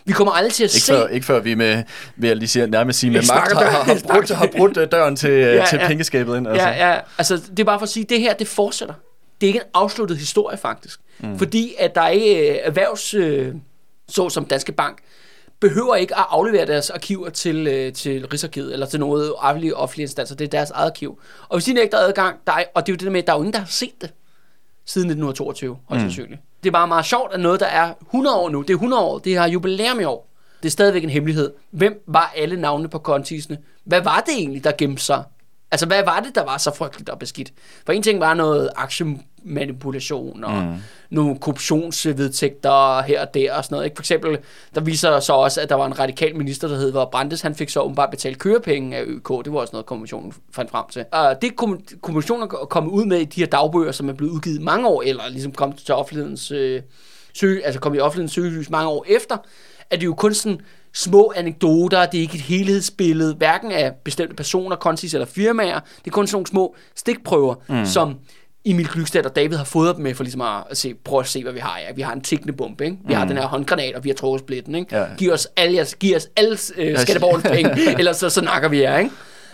Vi 0.05 0.13
kommer 0.13 0.33
aldrig 0.33 0.53
til 0.53 0.63
at 0.63 0.75
ikke 0.75 0.85
se... 0.85 0.93
Før, 0.93 1.07
ikke 1.07 1.25
før 1.25 1.39
vi 1.39 1.55
med, 1.55 1.83
vil 2.15 2.27
jeg 2.27 2.37
lige 2.37 2.47
sige, 2.47 2.67
nærmest 2.67 2.99
sige, 2.99 3.11
med 3.11 3.21
magt 3.33 3.53
har, 3.53 3.65
har, 3.65 3.83
har, 3.83 3.99
brudt, 4.13 4.29
har 4.29 4.49
brudt 4.57 4.77
øh, 4.77 4.91
døren 4.91 5.15
til, 5.15 5.29
øh, 5.29 5.55
ja, 5.55 5.65
til 5.69 5.79
ja. 5.81 5.87
pengeskabet 5.87 6.37
ind. 6.37 6.47
Altså. 6.47 6.67
Ja, 6.67 6.91
ja. 6.91 6.99
Altså, 7.17 7.37
det 7.49 7.59
er 7.59 7.63
bare 7.63 7.79
for 7.79 7.83
at 7.83 7.89
sige, 7.89 8.03
at 8.03 8.09
det 8.09 8.19
her, 8.19 8.33
det 8.33 8.47
fortsætter. 8.47 8.93
Det 9.41 9.47
er 9.47 9.49
ikke 9.49 9.59
en 9.59 9.69
afsluttet 9.73 10.17
historie, 10.17 10.57
faktisk. 10.57 10.99
Mm. 11.19 11.37
Fordi 11.37 11.75
at 11.79 11.95
der 11.95 12.01
er 12.01 12.09
ikke 12.09 12.51
øh, 12.51 12.57
erhvervs... 12.63 13.13
Øh, 13.13 13.53
så 14.09 14.29
som 14.29 14.45
Danske 14.45 14.71
Bank, 14.71 14.97
behøver 15.67 15.95
ikke 15.95 16.17
at 16.17 16.25
aflevere 16.29 16.65
deres 16.65 16.89
arkiver 16.89 17.29
til, 17.29 17.67
øh, 17.67 17.93
til 17.93 18.27
Rigsarkivet 18.27 18.73
eller 18.73 18.85
til 18.85 18.99
noget 18.99 19.33
offentlige, 19.37 19.75
offentlige 19.75 20.03
instanser. 20.03 20.35
Det 20.35 20.45
er 20.45 20.49
deres 20.49 20.71
eget 20.71 20.89
arkiv. 20.89 21.19
Og 21.49 21.57
hvis 21.57 21.65
de 21.65 21.73
nægter 21.73 21.97
adgang, 21.97 22.39
der 22.47 22.53
er, 22.53 22.63
og 22.75 22.85
det 22.85 22.91
er 22.91 22.93
jo 22.93 22.97
det 22.97 23.05
der 23.05 23.11
med, 23.11 23.19
at 23.19 23.27
der 23.27 23.33
er 23.33 23.37
jo 23.37 23.41
ingen, 23.41 23.53
der 23.53 23.59
har 23.59 23.65
set 23.65 24.01
det 24.01 24.13
siden 24.85 25.07
1922, 25.07 25.77
højst 25.89 26.03
mm. 26.03 26.09
sandsynligt. 26.09 26.41
Det 26.63 26.69
er 26.69 26.71
bare 26.71 26.87
meget 26.87 27.05
sjovt, 27.05 27.33
at 27.33 27.39
noget, 27.39 27.59
der 27.59 27.65
er 27.65 27.93
100 28.01 28.35
år 28.37 28.49
nu, 28.49 28.61
det 28.61 28.69
er 28.69 28.73
100 28.73 29.03
år, 29.03 29.19
det 29.19 29.37
har 29.37 29.47
jubilæum 29.47 29.99
i 29.99 30.03
år. 30.03 30.29
Det 30.63 30.69
er 30.69 30.71
stadigvæk 30.71 31.03
en 31.03 31.09
hemmelighed. 31.09 31.53
Hvem 31.71 32.03
var 32.07 32.33
alle 32.35 32.61
navnene 32.61 32.89
på 32.89 32.99
kontisene? 32.99 33.57
Hvad 33.83 34.01
var 34.01 34.23
det 34.25 34.33
egentlig, 34.33 34.63
der 34.63 34.71
gemte 34.77 35.03
sig 35.03 35.23
Altså, 35.73 35.85
hvad 35.85 36.03
var 36.03 36.19
det, 36.19 36.35
der 36.35 36.43
var 36.43 36.57
så 36.57 36.75
frygteligt 36.75 37.09
og 37.09 37.19
beskidt? 37.19 37.53
For 37.85 37.93
en 37.93 38.03
ting 38.03 38.19
var 38.19 38.33
noget 38.33 38.69
aktiemanipulation 39.43 40.43
og 40.43 40.63
mm. 40.63 40.73
nogle 41.09 41.39
korruptionsvedtægter 41.39 43.01
her 43.01 43.21
og 43.21 43.33
der 43.33 43.53
og 43.53 43.63
sådan 43.63 43.75
noget. 43.75 43.85
Ikke? 43.85 43.95
For 43.95 44.01
eksempel, 44.01 44.37
der 44.75 44.81
viser 44.81 45.19
så 45.19 45.33
også, 45.33 45.61
at 45.61 45.69
der 45.69 45.75
var 45.75 45.85
en 45.85 45.99
radikal 45.99 46.35
minister, 46.35 46.67
der 46.67 46.75
hed 46.75 46.91
hvor 46.91 47.09
Brandes, 47.11 47.41
han 47.41 47.55
fik 47.55 47.69
så 47.69 47.81
åbenbart 47.81 48.09
betalt 48.09 48.39
kørepenge 48.39 48.97
af 48.97 49.03
ØK. 49.05 49.29
Det 49.45 49.53
var 49.53 49.59
også 49.59 49.71
noget, 49.73 49.85
kommissionen 49.85 50.33
fandt 50.51 50.71
frem 50.71 50.85
til. 50.91 51.05
Og 51.11 51.41
det 51.41 51.51
kommissionen 52.01 52.43
er 52.43 52.47
kommet 52.47 52.91
ud 52.91 53.05
med 53.05 53.19
i 53.19 53.25
de 53.25 53.41
her 53.41 53.47
dagbøger, 53.47 53.91
som 53.91 54.09
er 54.09 54.13
blevet 54.13 54.31
udgivet 54.31 54.61
mange 54.61 54.87
år, 54.87 55.01
eller 55.01 55.29
ligesom 55.29 55.51
kom 55.51 55.73
til 55.73 55.93
offentlighedens 55.93 56.51
øh, 56.51 56.81
søg, 57.33 57.61
altså 57.65 57.79
kom 57.79 57.95
i 57.95 57.99
offentlighedens 57.99 58.33
søgelys 58.33 58.69
mange 58.69 58.89
år 58.89 59.05
efter, 59.07 59.37
at 59.89 59.99
det 59.99 60.05
jo 60.05 60.13
kun 60.13 60.33
sådan 60.33 60.59
små 60.93 61.33
anekdoter, 61.35 62.05
det 62.05 62.17
er 62.17 62.21
ikke 62.21 62.35
et 62.35 62.41
helhedsbillede, 62.41 63.35
hverken 63.35 63.71
af 63.71 63.93
bestemte 64.03 64.35
personer, 64.35 64.75
konsis 64.75 65.13
eller 65.13 65.25
firmaer, 65.25 65.79
det 65.79 66.07
er 66.07 66.11
kun 66.11 66.27
sådan 66.27 66.35
nogle 66.35 66.47
små 66.47 66.75
stikprøver, 66.95 67.55
mm. 67.69 67.85
som 67.85 68.15
Emil 68.65 68.87
Glykstad 68.87 69.25
og 69.25 69.35
David 69.35 69.57
har 69.57 69.63
fået 69.63 69.95
dem 69.95 70.03
med 70.03 70.15
for 70.15 70.23
ligesom 70.23 70.41
at 70.41 70.77
se, 70.77 70.93
prøve 70.93 71.19
at 71.19 71.27
se, 71.27 71.43
hvad 71.43 71.53
vi 71.53 71.59
har. 71.59 71.79
Ja, 71.79 71.93
vi 71.93 72.01
har 72.01 72.13
en 72.13 72.21
tikkende 72.21 72.53
bombe, 72.53 72.85
ikke? 72.85 72.97
Vi 73.05 73.13
mm. 73.13 73.13
har 73.13 73.25
den 73.25 73.37
her 73.37 73.47
håndgranat, 73.47 73.95
og 73.95 74.03
vi 74.03 74.09
har 74.09 74.13
trukket 74.13 74.39
splitten, 74.39 74.75
ikke? 74.75 74.97
Ja. 74.97 75.05
Giv 75.17 75.31
os 75.31 75.47
alle, 75.55 75.85
giv 75.99 76.15
os 76.15 76.27
alle 76.35 76.57
øh, 76.77 76.97
skatteborgens 76.97 77.43
penge, 77.43 77.71
ellers 77.99 78.17
så, 78.17 78.29
så 78.29 78.41
nakker 78.41 78.69
vi 78.69 78.81
jer, 78.81 78.97
ikke? 78.97 79.11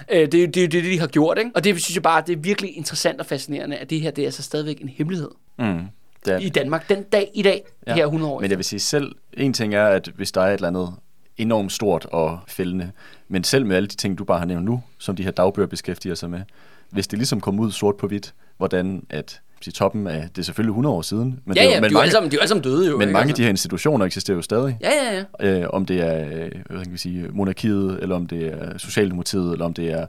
Øh, 0.10 0.20
det, 0.20 0.32
det, 0.32 0.55
det 0.55 0.64
er 0.64 0.68
det, 0.68 0.84
de 0.84 0.99
har 0.99 1.07
gjort, 1.07 1.38
ikke? 1.38 1.51
Og 1.55 1.64
det 1.64 1.82
synes 1.82 1.95
jeg 1.95 2.03
bare, 2.03 2.24
det 2.28 2.38
er 2.38 2.39
virkelig 2.41 2.78
interessant 2.78 3.20
og 3.20 3.26
fascinerende, 3.26 3.78
at 3.78 3.89
det 3.89 4.01
her, 4.01 4.12
det 4.12 4.22
er 4.22 4.28
altså 4.28 4.43
stadigvæk 4.43 4.82
en 4.82 4.89
hemmelighed. 4.89 5.30
Mm. 5.60 5.80
Det 6.26 6.34
er... 6.34 6.38
I 6.38 6.49
Danmark, 6.49 6.89
den 6.89 7.03
dag 7.03 7.32
i 7.34 7.41
dag, 7.41 7.64
ja. 7.88 7.95
her 7.95 8.05
100 8.05 8.32
år 8.32 8.41
Men 8.41 8.49
jeg 8.49 8.57
vil 8.57 8.66
sige 8.66 8.80
selv, 8.80 9.16
en 9.34 9.53
ting 9.53 9.76
er, 9.76 9.86
at 9.86 10.12
hvis 10.16 10.32
der 10.32 10.41
er 10.41 10.47
et 10.47 10.53
eller 10.53 10.68
andet 10.68 10.93
enormt 11.39 11.72
stort 11.72 12.05
og 12.05 12.39
fældende. 12.47 12.91
Men 13.28 13.43
selv 13.43 13.66
med 13.66 13.76
alle 13.76 13.88
de 13.88 13.95
ting, 13.95 14.18
du 14.18 14.24
bare 14.24 14.39
har 14.39 14.45
nævnt 14.45 14.66
nu, 14.66 14.84
som 14.97 15.16
de 15.16 15.24
her 15.24 15.32
dagbøger 15.32 15.68
beskæftiger 15.68 16.16
sig 16.16 16.30
med, 16.30 16.41
hvis 16.89 17.07
det 17.07 17.20
ligesom 17.20 17.41
kommer 17.41 17.64
ud 17.64 17.72
sort 17.72 17.97
på 17.97 18.07
hvidt, 18.07 18.34
hvordan 18.60 19.03
at 19.10 19.41
sige, 19.62 19.72
toppen 19.72 20.07
af, 20.07 20.30
det 20.30 20.38
er 20.38 20.43
selvfølgelig 20.43 20.72
100 20.72 20.95
år 20.95 21.01
siden. 21.01 21.39
Men 21.45 21.57
Ja, 21.57 21.62
det, 21.62 21.68
er 21.68 21.72
ja, 21.72 21.76
de 21.76 21.82
men 21.82 21.86
er 21.86 21.89
jo 21.89 21.97
alle 21.97 21.97
mange, 21.97 22.12
sammen, 22.12 22.32
de 22.32 22.36
er 22.36 22.39
alle 22.39 22.47
sammen 22.47 22.64
døde 22.64 22.88
jo. 22.89 22.97
men 22.97 23.01
ikke? 23.01 23.14
mange 23.14 23.24
af 23.24 23.28
Altså. 23.28 23.38
de 23.38 23.43
her 23.43 23.49
institutioner 23.49 24.05
eksisterer 24.05 24.36
jo 24.36 24.41
stadig. 24.41 24.78
Ja, 24.82 24.89
ja, 24.89 25.26
ja. 25.39 25.60
Øh, 25.62 25.68
om 25.74 25.86
det 25.86 26.01
er 26.01 26.26
øh, 26.26 26.51
hvad 26.70 26.84
kan 26.84 26.93
vi 26.93 26.97
sige, 26.97 27.28
monarkiet, 27.32 27.99
eller 28.01 28.16
om 28.16 28.28
det 28.28 28.47
er 28.47 28.78
Socialdemokratiet, 28.78 29.51
eller 29.51 29.66
om 29.66 29.74
det 29.74 29.91
er 29.91 30.05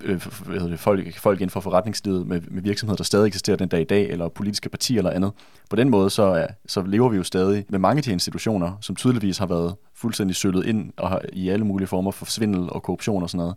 øh, 0.00 0.26
hvad 0.46 0.54
hedder 0.54 0.68
det, 0.68 0.78
folk, 0.80 1.18
folk 1.18 1.40
inden 1.40 1.50
for 1.50 1.60
forretningslivet 1.60 2.26
med, 2.26 2.40
med 2.50 2.62
virksomheder, 2.62 2.96
der 2.96 3.04
stadig 3.04 3.26
eksisterer 3.26 3.56
den 3.56 3.68
dag 3.68 3.80
i 3.80 3.84
dag, 3.84 4.10
eller 4.10 4.28
politiske 4.28 4.68
partier 4.68 4.98
eller 4.98 5.10
andet. 5.10 5.32
På 5.70 5.76
den 5.76 5.88
måde, 5.90 6.10
så, 6.10 6.22
er, 6.22 6.46
så 6.66 6.82
lever 6.82 7.08
vi 7.08 7.16
jo 7.16 7.22
stadig 7.22 7.64
med 7.68 7.78
mange 7.78 7.98
af 7.98 8.02
de 8.02 8.10
her 8.10 8.14
institutioner, 8.14 8.72
som 8.80 8.96
tydeligvis 8.96 9.38
har 9.38 9.46
været 9.46 9.74
fuldstændig 9.94 10.36
søllet 10.36 10.66
ind 10.66 10.92
og 10.96 11.08
har, 11.08 11.22
i 11.32 11.48
alle 11.48 11.64
mulige 11.64 11.88
former 11.88 12.10
for 12.10 12.24
svindel 12.24 12.70
og 12.70 12.82
korruption 12.82 13.22
og 13.22 13.30
sådan 13.30 13.38
noget. 13.38 13.54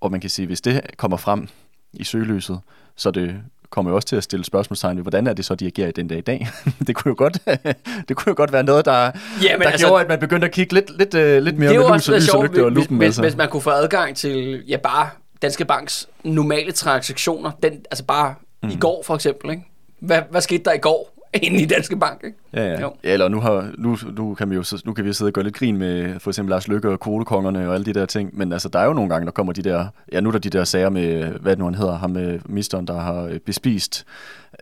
Og 0.00 0.10
man 0.10 0.20
kan 0.20 0.30
sige, 0.30 0.46
hvis 0.46 0.60
det 0.60 0.80
kommer 0.96 1.16
frem 1.16 1.48
i 1.92 2.04
søgelyset, 2.04 2.60
så 2.96 3.10
det 3.10 3.36
kommer 3.70 3.90
jo 3.90 3.94
også 3.96 4.08
til 4.08 4.16
at 4.16 4.24
stille 4.24 4.44
spørgsmålstegn 4.44 4.96
ved, 4.96 5.02
hvordan 5.04 5.26
er 5.26 5.32
det 5.32 5.44
så, 5.44 5.54
de 5.54 5.66
agerer 5.66 5.88
i 5.88 5.92
den 5.92 6.08
dag 6.08 6.18
i 6.18 6.20
dag? 6.20 6.48
det, 6.86 6.94
kunne 6.96 7.10
jo 7.10 7.14
godt, 7.18 7.38
det 8.08 8.16
kunne 8.16 8.30
jo 8.30 8.34
godt 8.36 8.52
være 8.52 8.62
noget, 8.62 8.84
der, 8.84 8.92
Ja, 8.92 9.10
men 9.52 9.60
der 9.60 9.68
altså- 9.68 9.86
gjorde, 9.86 10.02
at 10.02 10.08
man 10.08 10.18
begyndte 10.18 10.46
at 10.46 10.52
kigge 10.52 10.74
lidt, 10.74 10.98
lidt, 10.98 11.14
uh, 11.14 11.44
lidt 11.44 11.58
mere 11.58 11.74
er 11.74 11.78
med 11.78 11.86
også 11.86 12.12
og 12.12 12.18
lys 12.18 12.28
og 12.28 12.44
lygte 12.44 12.64
og 12.64 12.72
lupen. 12.72 12.96
hvis, 12.96 13.06
altså. 13.06 13.22
hvis 13.22 13.36
man 13.36 13.48
kunne 13.48 13.62
få 13.62 13.70
adgang 13.70 14.16
til, 14.16 14.64
ja, 14.68 14.76
bare 14.76 15.08
Danske 15.42 15.64
Banks 15.64 16.08
normale 16.24 16.72
transaktioner, 16.72 17.50
den, 17.62 17.72
altså 17.72 18.04
bare 18.04 18.34
mm. 18.62 18.68
i 18.68 18.76
går 18.80 19.02
for 19.06 19.14
eksempel, 19.14 19.50
ikke? 19.50 19.62
Hvad, 20.00 20.22
hvad 20.30 20.40
skete 20.40 20.64
der 20.64 20.72
i 20.72 20.78
går 20.78 21.17
inde 21.42 21.62
i 21.62 21.66
Danske 21.66 21.96
Bank, 21.96 22.20
ikke? 22.24 22.36
Ja, 22.52 22.64
ja. 22.72 22.80
Jo. 22.80 22.92
ja 23.04 23.12
eller 23.12 23.28
nu, 23.28 23.40
har, 23.40 23.70
nu, 23.78 23.96
nu, 24.16 24.34
kan 24.34 24.50
vi 24.50 24.54
jo, 24.54 24.64
nu 24.84 24.92
kan 24.92 25.04
vi 25.04 25.12
sidde 25.12 25.28
og 25.28 25.32
gøre 25.32 25.44
lidt 25.44 25.54
grin 25.54 25.76
med 25.76 26.20
for 26.20 26.30
eksempel 26.30 26.50
Lars 26.50 26.68
Lykke 26.68 26.88
og 26.88 27.00
kvotekongerne 27.00 27.68
og 27.68 27.74
alle 27.74 27.86
de 27.86 27.92
der 27.92 28.06
ting, 28.06 28.30
men 28.38 28.52
altså, 28.52 28.68
der 28.68 28.78
er 28.78 28.84
jo 28.84 28.92
nogle 28.92 29.10
gange, 29.10 29.24
der 29.26 29.32
kommer 29.32 29.52
de 29.52 29.62
der, 29.62 29.86
ja, 30.12 30.20
nu 30.20 30.28
er 30.28 30.32
der 30.32 30.38
de 30.38 30.50
der 30.50 30.64
sager 30.64 30.90
med, 30.90 31.24
hvad 31.24 31.52
det 31.52 31.58
nu 31.58 31.64
han 31.64 31.74
hedder, 31.74 31.98
ham 31.98 32.10
med 32.10 32.38
ministeren, 32.46 32.86
der 32.86 33.00
har 33.00 33.22
øh, 33.24 33.38
bespist 33.38 34.04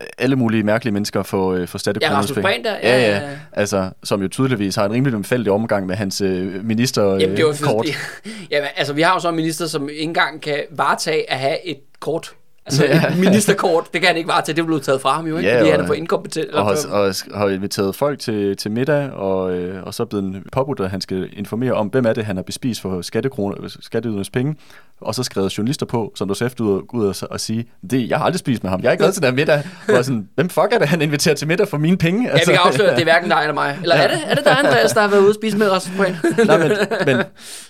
øh, 0.01 0.07
alle 0.17 0.35
mulige 0.35 0.63
mærkelige 0.63 0.93
mennesker 0.93 1.23
for, 1.23 1.53
øh, 1.53 1.67
for 1.67 1.77
Ja, 1.77 1.79
skattekronernes 1.79 2.29
Rasmus 2.31 2.45
penge. 2.45 2.69
Ja, 2.69 2.77
ja, 2.83 2.99
ja, 3.17 3.17
ja. 3.29 3.29
altså, 3.53 3.89
som 4.03 4.21
jo 4.21 4.27
tydeligvis 4.27 4.75
har 4.75 4.85
en 4.85 4.91
rimelig 4.91 5.15
omfældig 5.15 5.51
omgang 5.51 5.85
med 5.85 5.95
hans 5.95 6.21
øh, 6.21 6.65
ministerkort. 6.65 7.21
Jamen, 7.21 7.37
det 7.37 7.45
var 7.45 7.51
Øh, 7.51 7.57
kort. 7.59 7.85
fordi, 7.85 7.97
jamen, 8.51 8.69
altså, 8.75 8.93
vi 8.93 9.01
har 9.01 9.13
jo 9.13 9.19
så 9.19 9.29
en 9.29 9.35
minister, 9.35 9.65
som 9.65 9.89
ikke 9.89 10.01
engang 10.01 10.41
kan 10.41 10.59
varetage 10.71 11.31
at 11.31 11.39
have 11.39 11.67
et 11.67 11.77
kort. 11.99 12.33
Altså, 12.67 12.85
Ja. 12.85 13.07
et 13.07 13.17
ministerkort, 13.19 13.93
det 13.93 14.01
kan 14.01 14.07
han 14.07 14.17
ikke 14.17 14.27
varetage. 14.29 14.55
Det 14.55 14.65
blev 14.65 14.81
taget 14.81 15.01
fra 15.01 15.13
ham 15.15 15.27
jo, 15.27 15.37
ikke? 15.37 15.49
Ja, 15.49 15.59
fordi 15.59 15.69
han 15.71 15.79
er 15.79 15.87
for 15.87 15.93
inkompetent. 15.93 16.51
og 16.53 16.65
har, 16.65 16.77
og 16.91 17.13
har 17.35 17.47
inviteret 17.49 17.95
folk 17.95 18.19
til, 18.19 18.57
til 18.57 18.71
middag, 18.71 19.11
og, 19.11 19.51
øh, 19.51 19.83
og 19.83 19.93
så 19.93 20.03
er 20.03 20.07
blevet 20.07 20.43
påbudt, 20.51 20.79
at 20.79 20.89
han 20.89 21.01
skal 21.01 21.29
informere 21.33 21.73
om, 21.73 21.87
hvem 21.87 22.05
er 22.05 22.13
det, 22.13 22.25
han 22.25 22.35
har 22.35 22.43
bespist 22.43 22.81
for 22.81 23.01
skattekroner, 23.01 23.77
skatteydernes 23.79 24.29
penge, 24.29 24.55
og 25.01 25.15
så 25.15 25.23
skrevet 25.23 25.57
journalister 25.57 25.85
på, 25.85 26.11
som 26.15 26.27
du 26.27 26.33
så 26.33 26.45
efter 26.45 26.63
ud, 26.63 26.81
ud 26.93 27.05
og, 27.07 27.15
og 27.31 27.39
sige, 27.39 27.65
det, 27.89 28.09
jeg 28.09 28.17
har 28.17 28.25
aldrig 28.25 28.39
spist 28.39 28.63
med 28.63 28.71
ham, 28.71 28.81
jeg 28.81 28.87
har 28.87 28.91
ikke 28.91 29.01
været 29.01 29.13
til 29.13 29.23
den 29.23 29.29
her 29.29 29.35
middag. 29.35 29.63
Og 29.97 30.05
sådan, 30.05 30.27
hvem 30.35 30.49
fuck 30.49 30.67
er 30.71 30.77
det, 30.79 30.87
han 30.87 31.01
inviterer 31.01 31.35
til 31.35 31.47
middag 31.47 31.67
for 31.67 31.77
mine 31.77 31.97
penge? 31.97 32.31
Altså, 32.31 32.51
ja, 32.51 32.55
vi 32.55 32.57
kan 32.57 32.67
afsløre, 32.67 32.89
at 32.89 32.95
det 32.95 33.01
er 33.01 33.05
hverken 33.05 33.29
dig 33.29 33.39
eller 33.41 33.53
mig. 33.53 33.79
Eller 33.81 33.95
er 33.95 34.07
det, 34.07 34.19
er 34.27 34.35
det 34.35 34.45
dig, 34.45 34.59
Andreas, 34.59 34.91
der 34.93 35.01
har 35.01 35.07
været 35.07 35.21
ude 35.21 35.29
og 35.29 35.35
spise 35.35 35.57
med 35.57 35.71
Rasmus 35.71 35.97
Prehn? 35.97 36.15
Nej, 36.47 36.57
men, 36.57 36.71
men 37.05 37.23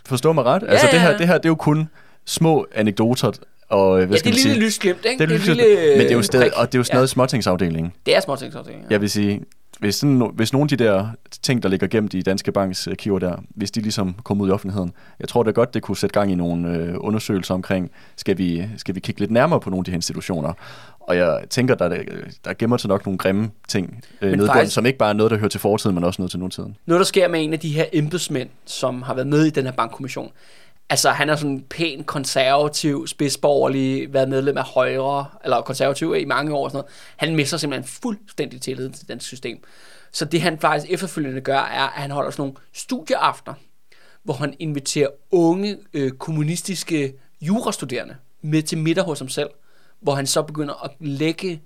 forstå 0.05 0.33
mig 0.33 0.43
ret, 0.45 0.63
altså 0.67 0.85
ja, 0.85 0.91
det, 0.91 1.01
her, 1.01 1.09
ja. 1.11 1.17
det 1.17 1.27
her, 1.27 1.33
det 1.37 1.45
er 1.45 1.49
jo 1.49 1.55
kun 1.55 1.89
små 2.25 2.65
anekdoter, 2.75 3.31
og 3.69 4.01
øh, 4.01 4.07
hvad 4.07 4.15
Ja, 4.15 4.19
skal 4.19 4.33
det 4.33 4.39
er 4.39 4.47
lille 4.49 4.65
lysglimt, 4.65 5.05
ikke? 5.05 5.23
Det 5.23 5.31
er, 5.31 5.35
et 5.35 5.45
lille, 5.45 5.63
men 5.97 5.99
det 5.99 6.11
er 6.11 6.15
jo 6.15 6.21
stadig, 6.21 6.57
og 6.57 6.67
det 6.67 6.75
er 6.75 6.79
jo 6.79 6.83
sådan 6.83 6.95
noget 6.95 7.09
småtingsafdelingen. 7.09 7.93
Det 8.05 8.15
er 8.15 8.19
småtingsafdelingen. 8.19 8.91
Jeg 8.91 9.01
vil 9.01 9.09
sige, 9.09 9.41
hvis, 9.79 9.95
sådan, 9.95 10.31
hvis 10.33 10.53
nogle 10.53 10.63
af 10.71 10.77
de 10.77 10.83
der 10.83 11.07
ting, 11.43 11.63
der 11.63 11.69
ligger 11.69 11.87
gemt 11.87 12.13
i 12.13 12.21
Danske 12.21 12.51
Banks 12.51 12.87
arkiver 12.87 13.19
der, 13.19 13.35
hvis 13.49 13.71
de 13.71 13.81
ligesom 13.81 14.15
kom 14.23 14.41
ud 14.41 14.49
i 14.49 14.51
offentligheden, 14.51 14.91
jeg 15.19 15.27
tror 15.27 15.43
da 15.43 15.51
godt, 15.51 15.73
det 15.73 15.81
kunne 15.81 15.97
sætte 15.97 16.13
gang 16.13 16.31
i 16.31 16.35
nogle 16.35 16.69
øh, 16.77 16.95
undersøgelser 16.97 17.53
omkring, 17.53 17.91
skal 18.15 18.37
vi, 18.37 18.65
skal 18.77 18.95
vi 18.95 18.99
kigge 18.99 19.19
lidt 19.21 19.31
nærmere 19.31 19.59
på 19.59 19.69
nogle 19.69 19.81
af 19.81 19.85
de 19.85 19.91
her 19.91 19.95
institutioner. 19.97 20.53
Og 20.99 21.17
jeg 21.17 21.39
tænker, 21.49 21.75
der, 21.75 21.89
der 22.45 22.53
gemmer 22.53 22.77
sig 22.77 22.87
nok 22.87 23.05
nogle 23.05 23.17
grimme 23.17 23.49
ting 23.67 24.03
øh, 24.21 24.45
faktisk- 24.45 24.73
som 24.73 24.85
ikke 24.85 24.97
bare 24.97 25.09
er 25.09 25.13
noget, 25.13 25.31
der 25.31 25.37
hører 25.37 25.49
til 25.49 25.59
fortiden, 25.59 25.95
men 25.95 26.03
også 26.03 26.21
noget 26.21 26.31
til 26.31 26.39
nutiden. 26.39 26.75
Noget, 26.85 26.99
der 26.99 27.05
sker 27.05 27.27
med 27.27 27.43
en 27.43 27.53
af 27.53 27.59
de 27.59 27.69
her 27.69 27.85
embedsmænd, 27.93 28.49
som 28.65 29.01
har 29.01 29.13
været 29.13 29.27
med 29.27 29.45
i 29.45 29.49
den 29.49 29.65
her 29.65 29.71
bankkommission. 29.71 30.31
Altså, 30.89 31.09
han 31.09 31.29
er 31.29 31.35
sådan 31.35 31.51
en 31.51 31.63
pæn 31.69 32.03
konservativ, 32.03 33.07
spidsborgerlig, 33.07 34.13
været 34.13 34.29
medlem 34.29 34.57
af 34.57 34.63
Højre, 34.63 35.25
eller 35.43 35.61
konservativ 35.61 36.15
i 36.17 36.25
mange 36.25 36.53
år 36.53 36.63
og 36.63 36.71
sådan 36.71 36.77
noget. 36.77 36.91
Han 37.17 37.35
mister 37.35 37.57
simpelthen 37.57 37.89
fuldstændig 38.01 38.61
tilliden 38.61 38.93
til 38.93 39.07
dansk 39.07 39.27
system. 39.27 39.63
Så 40.11 40.25
det 40.25 40.41
han 40.41 40.59
faktisk 40.59 40.91
efterfølgende 40.93 41.41
gør, 41.41 41.59
er, 41.59 41.83
at 41.83 42.01
han 42.01 42.11
holder 42.11 42.31
sådan 42.31 42.41
nogle 42.41 42.55
studieaftener, 42.73 43.53
hvor 44.23 44.33
han 44.33 44.53
inviterer 44.59 45.09
unge 45.31 45.77
øh, 45.93 46.11
kommunistiske 46.11 47.13
jurastuderende 47.41 48.15
med 48.41 48.63
til 48.63 48.77
middag 48.77 49.03
hos 49.03 49.19
ham 49.19 49.29
selv, 49.29 49.49
hvor 49.99 50.15
han 50.15 50.27
så 50.27 50.41
begynder 50.41 50.83
at 50.83 50.91
lægge 50.99 51.61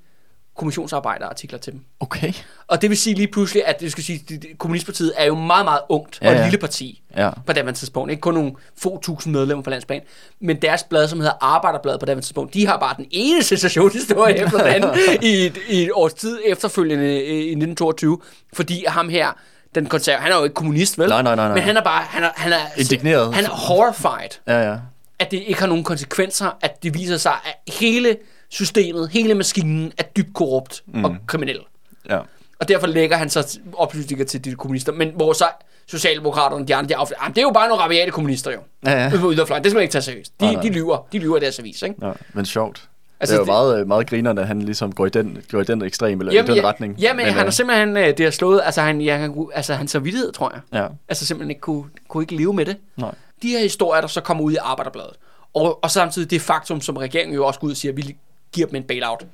kommissionsarbejderartikler 0.62 1.59
til 1.59 1.74
dem. 1.74 1.82
Okay. 1.99 2.34
Og 2.68 2.82
det 2.82 2.89
vil 2.89 2.97
sige 2.97 3.16
lige 3.16 3.28
pludselig, 3.28 3.64
at 3.66 3.80
det 3.80 3.91
skal 3.91 4.03
sige, 4.03 4.24
at 4.32 4.45
Kommunistpartiet 4.57 5.14
er 5.18 5.26
jo 5.26 5.36
meget, 5.36 5.66
meget 5.66 5.80
ungt 5.89 6.20
og 6.22 6.26
Ja, 6.28 6.32
et 6.32 6.38
ja. 6.38 6.43
lille 6.43 6.57
parti 6.57 7.01
Ja. 7.18 7.30
på 7.47 7.53
det 7.53 7.76
tidspunkt. 7.76 8.12
Ikke 8.12 8.22
kun 8.22 8.34
nogle 8.34 8.51
få 8.78 8.99
tusind 9.01 9.34
medlemmer 9.34 9.64
på 9.64 9.70
landsplan. 9.70 10.01
Men 10.41 10.62
deres 10.62 10.84
blad, 10.84 11.07
som 11.07 11.20
hedder 11.20 11.34
Arbejderbladet 11.41 11.99
på 11.99 12.05
det 12.05 12.16
tidspunkt, 12.18 12.53
de 12.53 12.68
har 12.68 12.78
bare 12.78 12.93
den 12.97 13.05
ene 13.12 13.43
sensationshistorie 13.43 14.36
efter 14.43 14.57
den 14.57 14.68
anden 14.68 14.89
i, 15.22 15.45
et, 15.45 15.57
i 15.70 15.84
et 15.84 15.89
års 15.93 16.14
tid 16.14 16.39
efterfølgende 16.45 17.05
øh, 17.05 17.12
i 17.28 17.38
1922. 17.38 18.20
Fordi 18.53 18.86
ham 18.88 19.09
her, 19.09 19.28
den 19.76 19.86
konserv, 19.86 20.20
han 20.20 20.32
er 20.32 20.38
jo 20.38 20.43
ikke 20.43 20.53
kommunist, 20.53 20.97
vel? 20.99 21.09
Nej, 21.09 21.22
nej, 21.22 21.36
nej, 21.36 21.45
nej. 21.47 21.53
Men 21.55 21.64
han 21.64 21.78
er 21.78 21.84
bare, 21.84 22.03
han 22.03 22.24
er, 22.24 22.30
han 22.36 22.53
er, 22.53 22.57
Indigneret. 22.78 23.34
Han 23.36 23.45
er 23.45 23.49
horrified 23.49 24.30
Ja, 24.47 24.70
ja. 24.72 24.78
at 25.20 25.32
det 25.32 25.38
ikke 25.47 25.59
har 25.59 25.68
nogen 25.68 25.84
konsekvenser, 25.84 26.57
at 26.62 26.84
det 26.84 26.93
viser 26.93 27.18
sig, 27.18 27.34
at 27.43 27.74
hele 27.74 28.18
systemet, 28.51 29.09
hele 29.09 29.33
maskinen 29.33 29.91
er 29.97 30.03
dybt 30.03 30.33
korrupt 30.33 30.83
mm. 30.87 31.05
og 31.05 31.15
kriminel. 31.27 31.59
ja. 32.09 32.19
Og 32.59 32.67
derfor 32.67 32.87
lægger 32.87 33.17
han 33.17 33.29
så 33.29 33.59
oplysninger 33.73 34.25
til 34.25 34.45
de 34.45 34.55
kommunister. 34.55 34.91
Men 34.91 35.11
hvor 35.15 35.33
så 35.33 35.45
Socialdemokraterne, 35.87 36.65
de 36.67 36.75
andre, 36.75 36.95
de 36.95 37.29
det 37.29 37.37
er 37.37 37.41
jo 37.41 37.51
bare 37.51 37.67
nogle 37.69 37.83
rabiate 37.83 38.11
kommunister 38.11 38.51
jo. 38.51 38.59
Ja, 38.85 39.03
ja. 39.03 39.23
Ude. 39.25 39.37
Det 39.37 39.47
skal 39.47 39.73
man 39.73 39.81
ikke 39.81 39.91
tage 39.91 40.01
seriøst. 40.01 40.39
De, 40.39 40.45
Nej, 40.45 40.53
nej. 40.53 40.63
de 40.63 40.69
lyver. 40.69 41.07
De 41.11 41.19
lyver 41.19 41.37
i 41.37 41.39
deres 41.39 41.59
avis, 41.59 41.81
ikke? 41.81 41.95
ja. 42.01 42.11
Men 42.33 42.45
sjovt. 42.45 42.89
Altså, 43.19 43.33
det 43.35 43.41
er 43.41 43.45
jo 43.45 43.45
meget, 43.45 43.87
meget 43.87 44.07
griner, 44.09 44.33
at 44.41 44.47
han 44.47 44.61
ligesom 44.61 44.91
går 44.91 45.05
i 45.05 45.09
den, 45.09 45.43
går 45.51 45.61
i 45.61 45.63
den 45.63 45.81
ekstrem, 45.81 46.19
eller 46.19 46.33
Jamen, 46.33 46.51
i 46.51 46.55
den 46.55 46.63
ja, 46.63 46.69
retning. 46.69 46.95
Jamen, 46.99 47.25
han 47.25 47.35
øh, 47.37 47.43
har 47.43 47.49
simpelthen, 47.49 47.97
øh, 47.97 48.07
det 48.07 48.19
har 48.19 48.31
slået, 48.31 48.61
altså 48.63 48.81
han, 48.81 49.01
ja, 49.01 49.17
han, 49.17 49.47
altså 49.53 49.73
hans 49.73 49.91
samvittighed, 49.91 50.31
tror 50.31 50.51
jeg. 50.53 50.81
Ja, 50.81 50.87
Altså 51.09 51.25
simpelthen 51.25 51.49
ikke 51.51 51.61
kunne, 51.61 51.83
kunne 52.07 52.23
ikke 52.23 52.35
leve 52.35 52.53
med 52.53 52.65
det. 52.65 52.77
nej. 52.97 53.15
de 53.41 53.47
her 53.49 53.59
historier, 53.59 54.01
der 54.01 54.07
så 54.07 54.21
kommer 54.21 54.43
ud 54.43 54.51
i 54.51 54.57
Arbejderbladet, 54.61 55.13
og, 55.53 55.83
og 55.83 55.91
samtidig 55.91 56.29
det 56.31 56.41
faktum, 56.41 56.81
som 56.81 56.97
regeringen 56.97 57.35
jo 57.35 57.45
også 57.45 57.59
går 57.59 57.67
ud 57.67 57.71
og 57.71 57.77
siger, 57.77 57.91
at 57.91 57.97
vi 57.97 58.15
giver 58.51 58.67
dem 58.67 58.75
en 58.75 58.83
bailout. 58.83 59.25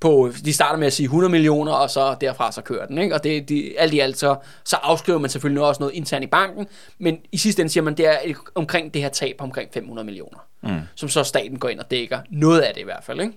På, 0.00 0.32
de 0.44 0.52
starter 0.52 0.78
med 0.78 0.86
at 0.86 0.92
sige 0.92 1.04
100 1.04 1.30
millioner, 1.30 1.72
og 1.72 1.90
så 1.90 2.16
derfra 2.20 2.52
så 2.52 2.60
kører 2.60 2.86
den. 2.86 2.98
Ikke? 2.98 3.14
Og 3.14 3.24
det, 3.24 3.48
de, 3.48 3.78
alt 3.78 3.94
i 3.94 3.98
alt, 3.98 4.18
så, 4.18 4.36
så 4.64 4.76
afskriver 4.76 5.18
man 5.18 5.30
selvfølgelig 5.30 5.62
også 5.62 5.80
noget 5.80 5.94
internt 5.94 6.24
i 6.24 6.26
banken, 6.26 6.66
men 6.98 7.18
i 7.32 7.36
sidste 7.36 7.62
ende 7.62 7.72
siger 7.72 7.84
man, 7.84 7.96
det 7.96 8.06
er 8.06 8.18
et, 8.24 8.36
omkring 8.54 8.94
det 8.94 9.02
her 9.02 9.08
tab 9.08 9.36
på 9.38 9.44
omkring 9.44 9.70
500 9.74 10.04
millioner, 10.04 10.38
mm. 10.62 10.80
som 10.94 11.08
så 11.08 11.24
staten 11.24 11.58
går 11.58 11.68
ind 11.68 11.80
og 11.80 11.90
dækker. 11.90 12.20
Noget 12.30 12.60
af 12.60 12.74
det 12.74 12.80
i 12.80 12.84
hvert 12.84 13.04
fald. 13.04 13.20
Ikke? 13.20 13.32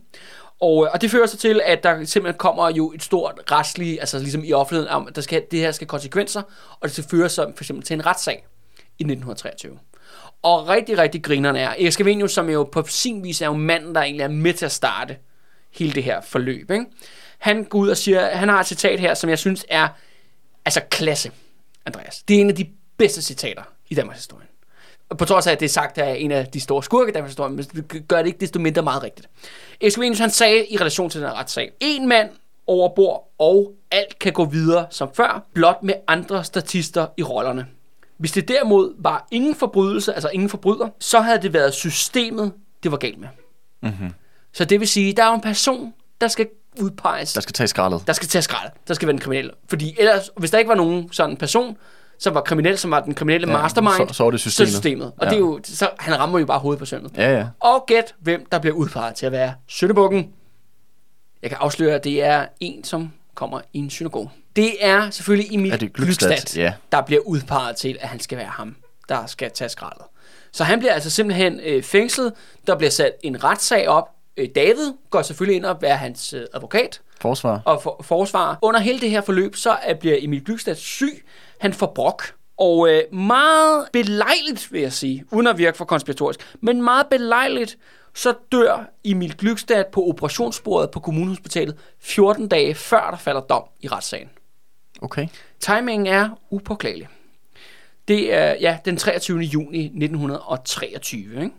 Og, 0.62 0.86
øh, 0.86 0.92
og 0.94 1.02
det 1.02 1.12
fører 1.12 1.28
så 1.28 1.38
til, 1.38 1.62
at 1.66 1.84
der 1.84 2.06
simpelthen 2.06 2.38
kommer 2.38 2.70
jo 2.70 2.92
et 2.92 3.04
stort 3.04 3.34
retsligt, 3.52 4.00
altså 4.00 4.20
ligesom 4.20 4.44
i 4.44 4.54
offentligheden, 4.54 4.94
om 4.94 5.08
at 5.08 5.16
der 5.16 5.22
skal, 5.22 5.44
det 5.52 5.60
her 5.60 5.72
skal 5.72 5.88
konsekvenser, 5.88 6.42
og 6.70 6.84
det 6.84 6.92
skal 6.92 7.04
føre 7.04 7.30
så 7.30 7.52
for 7.56 7.64
eksempel 7.64 7.86
til 7.86 7.94
en 7.94 8.06
retssag 8.06 8.46
i 9.00 9.04
1923. 9.04 9.78
Og 10.42 10.68
rigtig, 10.68 10.98
rigtig 10.98 11.24
grineren 11.24 11.56
er, 11.56 11.70
Erik 11.70 11.92
Scavenius, 11.92 12.32
som 12.32 12.50
jo 12.50 12.64
på 12.64 12.84
sin 12.88 13.24
vis 13.24 13.42
er 13.42 13.46
jo 13.46 13.54
manden, 13.54 13.96
der 13.96 14.02
egentlig 14.02 14.24
er 14.24 14.28
med 14.28 14.54
til 14.54 14.66
at 14.66 14.72
starte 14.72 15.18
hele 15.72 15.94
det 15.94 16.04
her 16.04 16.22
forløb. 16.22 16.72
Ikke? 16.72 16.86
Han 17.38 17.64
går 17.64 17.80
ud 17.80 17.90
og 17.90 17.98
siger, 17.98 18.36
han 18.36 18.50
har 18.50 18.60
et 18.60 18.68
citat 18.68 19.00
her, 19.00 19.14
som 19.14 19.30
jeg 19.30 19.40
synes 19.40 19.66
er 19.70 19.88
altså 20.66 20.82
klasse, 20.92 21.32
Andreas. 21.86 22.24
Det 22.24 22.36
er 22.36 22.42
en 22.42 22.50
af 22.50 22.56
de 22.56 22.70
bedste 22.98 23.22
citater 23.22 23.64
i 23.90 23.96
Danmarks 23.96 24.20
historie. 24.20 24.46
På 25.18 25.26
trods 25.26 25.48
af, 25.48 25.52
at 25.52 25.60
det 25.60 25.66
er 25.66 25.70
sagt 25.70 25.98
af 25.98 26.16
en 26.20 26.32
af 26.32 26.48
de 26.48 26.60
store 26.60 26.84
skurke 26.84 27.10
i 27.10 27.14
Danmarks 27.14 27.32
historie, 27.32 27.52
men 27.52 27.66
det 27.66 28.08
gør 28.08 28.18
det 28.18 28.28
ikke 28.28 28.40
desto 28.40 28.60
mindre 28.60 28.82
meget 28.82 29.04
rigtigt. 29.04 29.30
Erik 29.82 29.92
Scavenius, 29.92 30.20
han 30.20 30.30
sagde 30.30 30.68
i 30.68 30.78
relation 30.78 31.10
til 31.10 31.22
den 31.22 31.30
her 31.30 31.36
retssag, 31.36 31.72
en 31.80 32.08
mand 32.08 32.30
over 32.68 32.90
bord, 32.96 33.32
og 33.38 33.74
alt 33.92 34.20
kan 34.20 34.34
gå 34.34 34.46
videre 34.46 34.88
som 34.90 35.10
før, 35.14 35.46
blot 35.54 35.84
med 35.84 35.94
andre 36.08 36.44
statister 36.44 37.08
i 37.18 37.24
rollerne. 37.24 37.68
Hvis 38.20 38.32
det 38.32 38.48
derimod 38.48 38.94
var 39.00 39.28
ingen 39.32 39.56
forbrydelse, 39.56 40.14
altså 40.14 40.30
ingen 40.34 40.50
forbryder, 40.50 40.88
så 41.00 41.20
havde 41.20 41.42
det 41.42 41.54
været 41.54 41.74
systemet, 41.74 42.52
det 42.84 42.92
var 42.92 42.98
galt 42.98 43.20
med. 43.20 43.28
Mm-hmm. 43.84 44.14
Så 44.54 44.66
det 44.66 44.80
vil 44.80 44.88
sige, 44.88 45.14
der 45.14 45.24
er 45.24 45.28
jo 45.28 45.34
en 45.36 45.42
person, 45.42 45.94
der 46.22 46.28
skal 46.28 46.48
udpeges, 46.82 47.34
Der 47.34 47.42
skal 47.42 47.54
tage 47.54 47.68
skraldet. 47.68 48.04
der 48.08 48.14
skal 48.14 48.28
tage 48.28 48.42
skrald, 48.42 48.72
der 48.88 48.94
skal 48.94 49.08
være 49.08 49.12
den 49.14 49.20
kriminelle. 49.22 49.52
Fordi 49.70 49.96
ellers, 50.00 50.30
hvis 50.38 50.52
der 50.52 50.58
ikke 50.58 50.70
var 50.70 50.76
nogen 50.76 51.10
sådan 51.14 51.38
person, 51.38 51.78
som 52.20 52.34
var 52.34 52.42
kriminel, 52.42 52.78
som 52.78 52.92
var 52.92 53.00
den 53.00 53.14
kriminelle 53.16 53.48
Ja, 53.52 53.58
mastermind, 53.62 54.08
så- 54.10 54.14
så 54.14 54.24
var 54.24 54.32
det 54.32 54.40
systemet. 54.40 54.70
Så 54.70 54.76
systemet. 54.76 55.08
Og 55.08 55.14
Ja. 55.22 55.30
det 55.30 55.36
er 55.36 55.40
jo, 55.40 55.60
så 55.64 55.90
han 56.00 56.20
rammer 56.20 56.40
jo 56.40 56.46
bare 56.46 56.60
hovedet 56.60 56.80
på 56.80 56.86
sømmet. 56.86 57.12
Ja, 57.18 57.38
ja. 57.38 57.48
Og 57.60 57.84
gæt, 57.88 58.16
hvem 58.20 58.46
der 58.52 58.60
bliver 58.60 58.76
udpeget 58.76 59.16
til 59.16 59.26
at 59.26 59.32
være 59.32 59.54
syndebukken. 59.68 60.30
Jeg 61.42 61.50
kan 61.50 61.58
afsløre, 61.62 61.96
at 61.96 62.04
det 62.04 62.24
er 62.24 62.46
en, 62.60 62.84
som 62.84 63.12
kommer 63.36 63.62
i 63.74 63.78
en 63.80 63.90
synagoge. 63.90 64.30
Det 64.56 64.86
er 64.86 65.10
selvfølgelig 65.10 65.54
Emil 65.56 65.72
Er 65.72 65.78
det 65.78 65.92
Glückstadt? 66.00 66.28
Glückstadt, 66.34 66.58
Ja. 66.60 66.74
der 66.92 67.02
bliver 67.02 67.22
udpeget 67.22 67.76
til, 67.76 67.98
at 68.02 68.10
han 68.10 68.20
skal 68.20 68.38
være 68.38 68.48
ham, 68.48 68.76
der 69.10 69.26
skal 69.26 69.52
tage 69.52 69.70
skraldet. 69.70 70.06
Så 70.52 70.64
han 70.64 70.80
bliver 70.80 70.94
altså 70.94 71.10
simpelthen 71.10 71.60
øh, 71.64 71.84
fængslet. 71.84 72.34
Der 72.68 72.76
bliver 72.78 72.92
sat 72.92 73.12
en 73.24 73.44
retssag 73.44 73.88
op 73.88 74.10
øh, 74.38 74.48
David 74.56 74.94
går 75.10 75.22
selvfølgelig 75.22 75.56
ind 75.56 75.66
og 75.66 75.82
være 75.82 75.98
hans 75.98 76.34
øh, 76.34 76.42
advokat 76.54 77.02
Forsvar. 77.22 77.62
og 77.66 77.82
for, 77.84 78.02
forsvar. 78.04 78.58
Under 78.62 78.80
hele 78.80 79.00
det 79.00 79.10
her 79.10 79.22
forløb, 79.22 79.56
så 79.56 79.72
er, 79.84 79.94
bliver 79.94 80.18
Emil 80.20 80.46
Glykstad 80.46 80.76
syg. 80.76 81.26
Han 81.60 81.74
får 81.74 81.92
brok. 81.96 82.24
Og 82.58 82.90
øh, 82.90 83.14
meget 83.14 83.86
belejligt, 83.94 84.72
vil 84.72 84.82
jeg 84.82 84.94
sige, 84.94 85.26
uden 85.32 85.48
at 85.48 85.58
virke 85.58 85.78
for 85.78 85.86
konspiratorisk, 85.86 86.40
men 86.62 86.82
meget 86.84 87.08
belejligt, 87.08 87.78
så 88.20 88.34
dør 88.52 88.90
Emil 89.04 89.38
Glykstad 89.38 89.84
på 89.92 90.08
operationsbordet 90.08 90.92
på 90.92 91.00
kommunehospitalet 91.00 91.76
14 92.00 92.48
dage 92.48 92.76
før 92.76 93.12
der 93.12 93.18
falder 93.18 93.42
dom 93.42 93.64
i 93.82 93.88
retssagen. 93.88 94.30
Okay. 95.02 95.28
Timingen 95.60 96.08
er 96.08 96.30
upåklagelig. 96.50 97.08
Det 98.08 98.34
er 98.34 98.56
ja, 98.62 98.78
den 98.86 98.98
23. 98.98 99.40
juni 99.40 99.86
1923. 99.86 101.44
Ikke? 101.44 101.52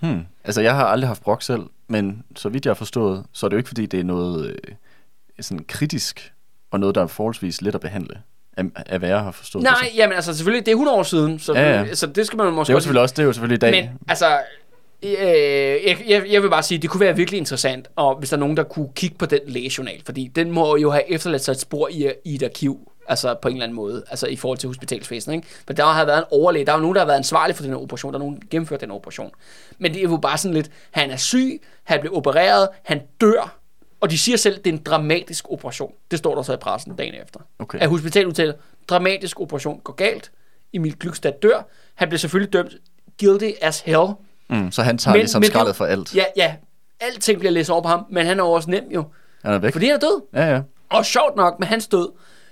Hmm. 0.00 0.26
Altså, 0.44 0.60
jeg 0.60 0.74
har 0.74 0.84
aldrig 0.86 1.08
haft 1.08 1.22
brok 1.22 1.42
selv, 1.42 1.62
men 1.88 2.24
så 2.36 2.48
vidt 2.48 2.64
jeg 2.66 2.70
har 2.70 2.74
forstået, 2.74 3.24
så 3.32 3.46
er 3.46 3.48
det 3.48 3.54
jo 3.54 3.58
ikke, 3.58 3.68
fordi 3.68 3.86
det 3.86 4.00
er 4.00 4.04
noget 4.04 4.46
øh, 4.50 4.74
sådan 5.40 5.64
kritisk, 5.68 6.32
og 6.70 6.80
noget, 6.80 6.94
der 6.94 7.02
er 7.02 7.06
forholdsvis 7.06 7.62
let 7.62 7.74
at 7.74 7.80
behandle, 7.80 8.22
af, 8.86 8.98
hvad 8.98 9.08
jeg 9.08 9.20
har 9.20 9.30
forstået. 9.30 9.62
det 9.64 9.70
Nej, 9.70 9.88
som. 9.88 9.96
jamen 9.96 10.16
altså 10.16 10.36
selvfølgelig, 10.36 10.66
det 10.66 10.72
er 10.72 10.76
100 10.76 10.98
år 10.98 11.02
siden, 11.02 11.38
så, 11.38 11.54
Ja, 11.54 11.82
ja. 11.82 11.94
så 11.94 12.06
det 12.06 12.26
skal 12.26 12.36
man 12.36 12.52
måske 12.52 12.68
Det 12.68 12.72
er 12.72 12.76
jo 12.76 12.80
selvfølgelig 12.80 13.02
også, 13.02 13.12
det 13.12 13.22
er 13.22 13.26
jo 13.26 13.32
selvfølgelig 13.32 13.56
i 13.56 13.58
dag. 13.58 13.70
Men 13.90 13.98
altså, 14.08 14.38
øh, 15.02 15.10
jeg, 15.86 15.98
jeg, 16.08 16.26
jeg 16.30 16.42
vil 16.42 16.50
bare 16.50 16.62
sige, 16.62 16.78
det 16.78 16.90
kunne 16.90 17.00
være 17.00 17.16
virkelig 17.16 17.38
interessant, 17.38 17.88
og 17.96 18.16
hvis 18.18 18.30
der 18.30 18.36
er 18.36 18.40
nogen, 18.40 18.56
der 18.56 18.62
kunne 18.62 18.88
kigge 18.94 19.16
på 19.18 19.26
den 19.26 19.40
lægejournal, 19.46 20.02
fordi 20.06 20.26
den 20.26 20.50
må 20.50 20.76
jo 20.76 20.90
have 20.90 21.10
efterladt 21.10 21.44
sig 21.44 21.52
et 21.52 21.60
spor 21.60 21.88
i, 21.88 22.12
i 22.24 22.34
et 22.34 22.42
arkiv, 22.42 22.92
altså 23.08 23.34
på 23.42 23.48
en 23.48 23.54
eller 23.54 23.64
anden 23.64 23.76
måde, 23.76 24.04
altså 24.10 24.26
i 24.26 24.36
forhold 24.36 24.58
til 24.58 24.66
hospitalsvæsenet, 24.66 25.34
ikke? 25.34 25.48
For 25.66 25.72
der 25.72 25.84
har 25.84 26.04
været 26.04 26.18
en 26.18 26.24
overlæge, 26.30 26.66
der 26.66 26.72
er 26.72 26.76
jo 26.76 26.80
nogen, 26.80 26.94
der 26.94 27.00
har 27.00 27.06
været 27.06 27.16
ansvarlig 27.16 27.56
for 27.56 27.62
den 27.62 27.72
her 27.72 27.78
operation, 27.78 28.12
der 28.12 28.18
er 28.18 28.22
nogen, 28.22 28.36
der 28.36 28.46
gennemført 28.50 28.80
den 28.80 28.90
operation. 28.90 29.30
Men 29.78 29.92
det 29.92 29.98
er 29.98 30.02
jo 30.02 30.16
bare 30.16 30.38
sådan 30.38 30.54
lidt, 30.54 30.70
han 30.90 31.10
er 31.10 31.16
syg, 31.16 31.62
han 31.84 32.00
bliver 32.00 32.16
opereret, 32.16 32.68
han 32.82 33.02
dør, 33.20 33.58
og 34.00 34.10
de 34.10 34.18
siger 34.18 34.36
selv, 34.36 34.58
at 34.58 34.64
det 34.64 34.70
er 34.70 34.76
en 34.76 34.82
dramatisk 34.82 35.44
operation. 35.50 35.92
Det 36.10 36.18
står 36.18 36.34
der 36.34 36.42
så 36.42 36.52
i 36.52 36.56
pressen 36.56 36.96
dagen 36.96 37.14
efter. 37.22 37.40
Okay. 37.58 37.78
At 37.78 37.88
hospitalet 37.88 38.28
udtaler, 38.28 38.54
dramatisk 38.88 39.40
operation 39.40 39.80
går 39.84 39.92
galt, 39.92 40.30
Emil 40.72 40.98
Glykstad 40.98 41.32
dør, 41.42 41.68
han 41.94 42.08
bliver 42.08 42.18
selvfølgelig 42.18 42.52
dømt 42.52 42.72
guilty 43.20 43.50
as 43.60 43.80
hell, 43.80 44.08
Mm, 44.50 44.72
så 44.72 44.82
han 44.82 44.98
tager 44.98 45.12
men, 45.12 45.20
ligesom 45.20 45.42
det- 45.42 45.50
skraldet 45.50 45.76
for 45.76 45.84
alt. 45.84 46.14
Ja, 46.14 46.24
ja. 46.36 46.54
Alting 47.00 47.38
bliver 47.38 47.52
læst 47.52 47.70
over 47.70 47.82
på 47.82 47.88
ham, 47.88 48.06
men 48.10 48.26
han 48.26 48.38
er 48.40 48.44
jo 48.44 48.50
også 48.52 48.70
nem 48.70 48.84
jo. 48.90 49.04
Han 49.44 49.54
er 49.54 49.58
væk. 49.58 49.72
Fordi 49.72 49.86
han 49.86 49.94
er 49.94 49.98
død. 49.98 50.22
Ja, 50.34 50.50
ja. 50.54 50.60
Og 50.90 51.04
sjovt 51.06 51.36
nok, 51.36 51.58
med 51.58 51.66
hans 51.68 51.86
død, 51.86 52.08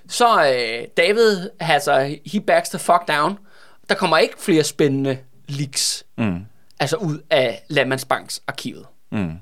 så 0.09 0.27
øh, 0.47 0.87
David, 0.97 1.51
altså, 1.61 2.17
he 2.27 2.41
backs 2.41 2.69
the 2.69 2.79
fuck 2.79 3.09
down. 3.09 3.39
Der 3.89 3.95
kommer 3.95 4.19
ikke 4.19 4.35
flere 4.39 4.65
spændende 4.65 5.19
leaks, 5.49 6.05
Mm, 6.19 6.39
altså 6.81 6.97
ud 6.97 7.19
af 7.31 7.63
Landmandsbanks 7.69 8.43
arkivet. 8.47 8.87
mm. 9.13 9.33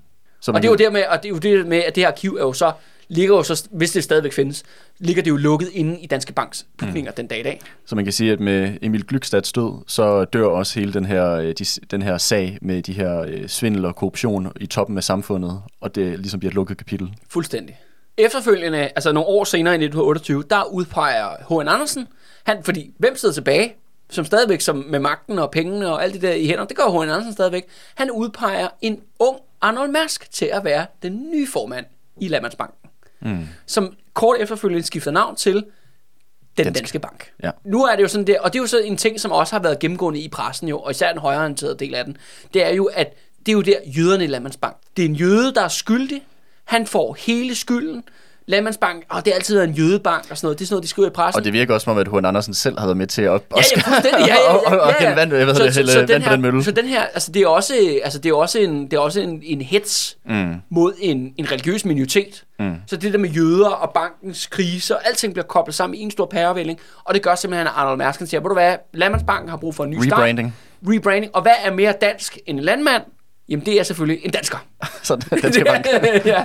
Så 0.40 0.50
Og 0.52 0.62
det 0.62 0.68
er 0.68 0.72
jo 0.72 0.76
der 0.76 0.90
med, 0.90 1.04
og 1.06 1.16
det 1.22 1.24
er 1.24 1.30
jo 1.30 1.38
det 1.38 1.66
med, 1.66 1.78
at 1.78 1.94
det 1.94 2.02
her 2.02 2.08
arkiv 2.08 2.34
er 2.36 2.40
jo 2.42 2.52
så, 2.52 2.72
ligger 3.08 3.36
jo 3.36 3.42
så, 3.42 3.68
hvis 3.70 3.92
det 3.92 4.04
stadigvæk 4.04 4.32
findes, 4.32 4.62
ligger 4.98 5.22
det 5.22 5.30
jo 5.30 5.36
lukket 5.36 5.68
inde 5.72 6.00
i 6.00 6.06
Danske 6.06 6.32
Banks 6.32 6.66
bygninger 6.78 7.10
mm. 7.10 7.14
den 7.14 7.26
dag 7.26 7.40
i 7.40 7.42
dag. 7.42 7.60
Så 7.86 7.94
man 7.94 8.04
kan 8.04 8.12
sige, 8.12 8.32
at 8.32 8.40
med 8.40 8.78
Emil 8.82 9.06
Glykstads 9.06 9.52
død, 9.52 9.82
så 9.86 10.24
dør 10.24 10.46
også 10.46 10.80
hele 10.80 10.92
den 10.92 11.04
her, 11.04 11.30
øh, 11.30 11.54
de, 11.58 11.64
den 11.90 12.02
her 12.02 12.18
sag 12.18 12.58
med 12.62 12.82
de 12.82 12.92
her 12.92 13.20
øh, 13.20 13.48
svindel 13.48 13.84
og 13.84 13.96
korruption 13.96 14.52
i 14.60 14.66
toppen 14.66 14.96
af 14.96 15.04
samfundet, 15.04 15.62
og 15.80 15.94
det 15.94 16.18
ligesom 16.18 16.40
bliver 16.40 16.50
et 16.50 16.54
lukket 16.54 16.76
kapitel. 16.76 17.14
Fuldstændig. 17.28 17.78
Efterfølgende, 18.16 18.78
altså 18.78 19.12
nogle 19.12 19.28
år 19.28 19.44
senere 19.44 19.74
i 19.74 19.84
1928, 19.84 20.44
der 20.50 20.64
udpeger 20.72 21.28
H.N. 21.48 21.68
Andersen, 21.68 22.08
han, 22.44 22.64
fordi 22.64 22.94
hvem 22.98 23.16
sidder 23.16 23.34
tilbage, 23.34 23.74
som 24.10 24.24
stadigvæk 24.24 24.60
som 24.60 24.84
med 24.88 24.98
magten 24.98 25.38
og 25.38 25.50
pengene 25.50 25.88
og 25.92 26.02
alt 26.04 26.14
det 26.14 26.22
der 26.22 26.32
i 26.32 26.46
hænder, 26.46 26.64
det 26.64 26.76
gør 26.76 27.00
H.N. 27.00 27.10
Andersen 27.10 27.32
stadigvæk. 27.32 27.64
Han 27.94 28.10
udpeger 28.10 28.68
en 28.80 29.00
ung 29.18 29.36
Arnold 29.60 29.90
Mærsk 29.90 30.30
til 30.30 30.46
at 30.46 30.64
være 30.64 30.86
den 31.02 31.30
nye 31.30 31.46
formand 31.52 31.86
i 32.20 32.28
Landmandsbanken, 32.28 32.81
Mm. 33.24 33.46
som 33.66 33.94
kort 34.14 34.40
efterfølgende 34.40 34.86
skifter 34.86 35.10
navn 35.10 35.36
til 35.36 35.54
den 35.54 36.64
Danske. 36.64 36.78
Danske, 36.78 36.98
Bank. 36.98 37.32
Ja. 37.42 37.50
Nu 37.64 37.84
er 37.84 37.96
det 37.96 38.02
jo 38.02 38.08
sådan 38.08 38.26
der, 38.26 38.40
og 38.40 38.52
det 38.52 38.58
er 38.58 38.62
jo 38.62 38.66
så 38.66 38.78
en 38.78 38.96
ting, 38.96 39.20
som 39.20 39.32
også 39.32 39.54
har 39.54 39.62
været 39.62 39.78
gennemgående 39.78 40.20
i 40.20 40.28
pressen 40.28 40.68
jo, 40.68 40.78
og 40.78 40.90
især 40.90 41.12
den 41.12 41.20
højreorienterede 41.20 41.76
del 41.78 41.94
af 41.94 42.04
den, 42.04 42.16
det 42.54 42.64
er 42.64 42.74
jo, 42.74 42.84
at 42.84 43.14
det 43.46 43.48
er 43.48 43.52
jo 43.52 43.60
der 43.60 43.76
jøderne 43.86 44.24
i 44.24 44.26
Landmandsbank. 44.26 44.76
Det 44.96 45.04
er 45.04 45.08
en 45.08 45.14
jøde, 45.16 45.54
der 45.54 45.62
er 45.62 45.68
skyldig. 45.68 46.22
Han 46.64 46.86
får 46.86 47.16
hele 47.26 47.54
skylden. 47.54 48.04
Landmandsbank, 48.52 49.04
og 49.08 49.24
det 49.24 49.32
har 49.32 49.34
altid 49.38 49.54
været 49.56 49.68
en 49.68 49.74
jødebank 49.74 50.26
og 50.30 50.36
sådan 50.36 50.46
noget. 50.46 50.58
Det 50.58 50.64
er 50.64 50.66
sådan 50.66 50.74
noget, 50.74 50.82
de 50.82 50.88
skriver 50.88 51.08
i 51.08 51.10
pressen. 51.10 51.38
Og 51.40 51.44
det 51.44 51.52
virker 51.52 51.74
også 51.74 51.84
som 51.84 51.90
om, 51.90 51.98
at 51.98 52.08
H.N. 52.08 52.24
Andersen 52.24 52.54
selv 52.54 52.78
har 52.78 52.86
været 52.86 52.96
med 52.96 53.06
til 53.06 53.22
at, 53.22 53.32
at, 53.34 53.42
Ja, 53.56 53.62
ja. 53.76 53.92
Ja, 54.18 54.18
ja, 54.18 54.26
ja, 54.26 54.52
og, 54.54 54.62
og, 54.66 54.80
og 54.80 54.88
ja, 54.88 54.94
ja. 55.00 55.06
hælde 55.06 55.16
vand, 55.16 55.34
jeg 55.34 55.46
ved, 55.46 55.54
Så- 55.54 55.62
det, 55.64 55.74
så- 55.74 55.80
hælde 55.80 55.92
så 55.92 55.98
vand 55.98 56.08
den 56.08 56.22
her- 56.22 56.32
den 56.32 56.42
mølle. 56.42 56.64
Så 56.64 56.70
den 56.70 56.84
her, 56.86 57.02
altså 57.02 57.32
det 57.32 57.42
er 57.42 57.46
også, 57.46 57.74
altså 58.04 58.18
det 58.18 58.30
er 58.30 58.34
også 58.34 58.58
en, 58.58 58.84
det 58.84 58.92
er 58.92 58.98
også 59.00 59.20
en, 59.20 59.40
en 59.44 59.60
hets 59.62 60.16
Mm. 60.28 60.54
mod 60.70 60.92
en, 60.98 61.34
en 61.36 61.50
religiøs 61.52 61.84
minoritet. 61.84 62.44
Mm. 62.58 62.74
Så 62.86 62.96
det 62.96 63.12
der 63.12 63.18
med 63.18 63.30
jøder 63.30 63.68
og 63.68 63.90
bankens 63.94 64.46
krise 64.46 64.96
og 64.96 65.06
alting 65.08 65.32
bliver 65.32 65.46
koblet 65.46 65.74
sammen 65.74 65.94
i 65.98 66.02
en 66.02 66.10
stor 66.10 66.26
pærevælling. 66.26 66.78
Og 67.04 67.14
det 67.14 67.22
gør 67.22 67.34
simpelthen, 67.34 67.66
at 67.66 67.72
Arnold 67.76 67.98
Mærsk 67.98 68.18
han 68.18 68.26
siger, 68.28 68.40
ved 68.40 68.48
du 68.48 68.54
hvad, 68.54 68.76
Landmandsbanken 68.94 69.48
har 69.48 69.56
brug 69.56 69.74
for 69.74 69.84
en 69.84 69.90
ny 69.90 69.96
start. 70.02 70.18
Rebranding. 70.18 70.54
Rebranding. 70.86 71.36
Og 71.36 71.42
hvad 71.42 71.52
er 71.64 71.72
mere 71.72 71.94
dansk 72.00 72.38
end 72.46 72.58
en 72.58 72.64
landmand? 72.64 73.02
Jamen 73.48 73.66
det 73.66 73.78
er 73.80 73.82
selvfølgelig 73.82 74.24
en 74.24 74.30
dansker. 74.30 74.58
Så 75.02 75.16
den 75.16 75.52
skal 75.52 75.64
bank. 75.72 75.86
ja. 76.24 76.44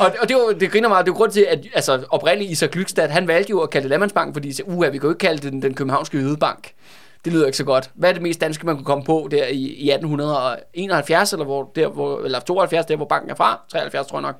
Og, 0.00 0.14
og 0.20 0.28
det, 0.28 0.36
var, 0.36 0.54
det 0.60 0.70
griner 0.72 0.88
meget. 0.88 1.06
Det 1.06 1.12
er 1.12 1.16
grund 1.16 1.32
til, 1.32 1.46
at 1.48 1.66
altså, 1.74 2.04
oprindeligt 2.10 2.50
Isak 2.50 2.70
Glykstad, 2.70 3.08
han 3.08 3.28
valgte 3.28 3.50
jo 3.50 3.60
at 3.60 3.70
kalde 3.70 3.82
det 3.82 3.90
Landmandsbanken, 3.90 4.34
fordi 4.34 4.62
uh, 4.64 4.82
vi 4.92 4.98
kan 4.98 5.02
jo 5.02 5.08
ikke 5.08 5.18
kalde 5.18 5.42
det 5.42 5.52
den, 5.52 5.62
den 5.62 5.74
københavnske 5.74 6.18
jødebank. 6.18 6.72
Det 7.24 7.32
lyder 7.32 7.46
ikke 7.46 7.58
så 7.58 7.64
godt. 7.64 7.90
Hvad 7.94 8.08
er 8.08 8.12
det 8.12 8.22
mest 8.22 8.40
danske, 8.40 8.66
man 8.66 8.76
kunne 8.76 8.84
komme 8.84 9.04
på 9.04 9.28
der 9.30 9.46
i, 9.46 9.58
i 9.58 9.90
1871, 9.90 11.32
eller, 11.32 11.44
hvor, 11.44 11.72
der, 11.74 11.88
hvor, 11.88 12.20
eller 12.24 12.40
72, 12.40 12.86
der 12.86 12.96
hvor 12.96 13.06
banken 13.06 13.30
er 13.30 13.34
fra? 13.34 13.60
73, 13.72 14.06
tror 14.06 14.18
jeg 14.18 14.22
nok. 14.22 14.36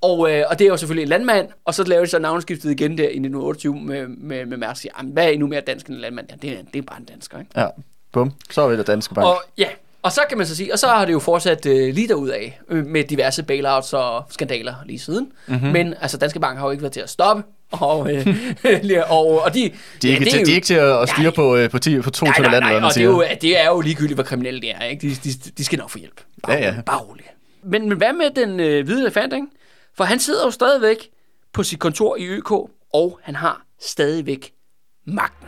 Og, 0.00 0.32
øh, 0.32 0.44
og 0.50 0.58
det 0.58 0.64
er 0.64 0.68
jo 0.68 0.76
selvfølgelig 0.76 1.02
en 1.02 1.08
landmand, 1.08 1.48
og 1.64 1.74
så 1.74 1.84
lavede 1.84 2.06
de 2.06 2.10
så 2.10 2.18
navneskiftet 2.18 2.70
igen 2.70 2.98
der 2.98 3.04
i 3.04 3.06
1928 3.06 3.74
med, 3.74 4.06
med, 4.08 4.46
med 4.46 4.56
Mærsk. 4.56 4.86
Jamen, 4.98 5.12
hvad 5.12 5.24
er 5.24 5.28
endnu 5.28 5.46
mere 5.46 5.60
dansk 5.60 5.86
end 5.86 5.94
en 5.94 6.00
landmand? 6.00 6.26
Ja, 6.30 6.36
det 6.42 6.58
er, 6.58 6.62
det 6.72 6.78
er 6.78 6.82
bare 6.82 6.98
en 6.98 7.04
dansker, 7.04 7.38
ikke? 7.38 7.50
Ja, 7.56 7.66
bum. 8.12 8.32
Så 8.50 8.62
er 8.62 8.68
vi 8.68 8.76
der 8.76 8.82
Danske 8.82 9.14
Bank. 9.14 9.26
Og 9.26 9.42
ja, 9.58 9.68
og 10.06 10.12
så 10.12 10.20
kan 10.28 10.38
man 10.38 10.46
så 10.46 10.56
sige, 10.56 10.72
og 10.72 10.78
så 10.78 10.86
har 10.86 11.04
det 11.04 11.12
jo 11.12 11.18
fortsat 11.18 11.66
øh, 11.66 11.94
lige 11.94 12.08
derudad 12.08 12.50
øh, 12.68 12.86
med 12.86 13.04
diverse 13.04 13.42
bailouts 13.42 13.92
og 13.92 14.24
skandaler 14.30 14.74
lige 14.84 14.98
siden. 14.98 15.32
Mm-hmm. 15.46 15.68
Men 15.68 15.94
altså, 16.00 16.18
Danske 16.18 16.40
Bank 16.40 16.58
har 16.58 16.66
jo 16.66 16.70
ikke 16.70 16.82
været 16.82 16.92
til 16.92 17.00
at 17.00 17.10
stoppe. 17.10 17.42
Og, 17.70 18.12
øh, 18.14 18.26
og, 19.08 19.42
og 19.42 19.54
de, 19.54 19.72
de, 20.02 20.08
er 20.08 20.12
ikke, 20.12 20.24
det 20.24 20.32
til, 20.32 20.46
de 20.46 20.50
er 20.50 20.54
ikke 20.54 20.66
til 20.66 20.74
at 20.74 21.08
styre 21.08 21.32
på, 21.32 21.56
øh, 21.56 21.70
på, 21.70 21.78
10, 21.78 22.00
på 22.00 22.10
to 22.10 22.26
nej, 22.26 22.38
nej, 22.38 22.60
nej, 22.60 22.72
man 22.72 22.84
og 22.84 22.94
det 22.94 23.00
er, 23.00 23.04
jo, 23.04 23.24
det 23.42 23.60
er 23.60 23.66
jo 23.66 23.80
ligegyldigt, 23.80 24.16
hvor 24.16 24.24
kriminelle 24.24 24.60
det 24.60 24.70
er. 24.70 24.84
Ikke? 24.84 25.08
De, 25.08 25.14
de, 25.14 25.32
de 25.58 25.64
skal 25.64 25.78
nok 25.78 25.90
få 25.90 25.98
hjælp. 25.98 26.20
Bare, 26.42 26.56
Ja, 26.56 26.64
ja. 26.64 26.80
Bare 26.86 26.98
roligt. 26.98 27.28
Men, 27.64 27.88
men 27.88 27.98
hvad 27.98 28.12
med 28.12 28.44
den 28.44 28.60
øh, 28.60 28.84
hvide 28.84 29.00
elefant, 29.00 29.32
ikke? 29.32 29.46
For 29.96 30.04
han 30.04 30.20
sidder 30.20 30.44
jo 30.44 30.50
stadigvæk 30.50 30.96
på 31.52 31.62
sit 31.62 31.78
kontor 31.78 32.16
i 32.16 32.26
ØK, 32.26 32.50
og 32.94 33.18
han 33.22 33.34
har 33.34 33.62
stadigvæk 33.80 34.52
magten. 35.06 35.45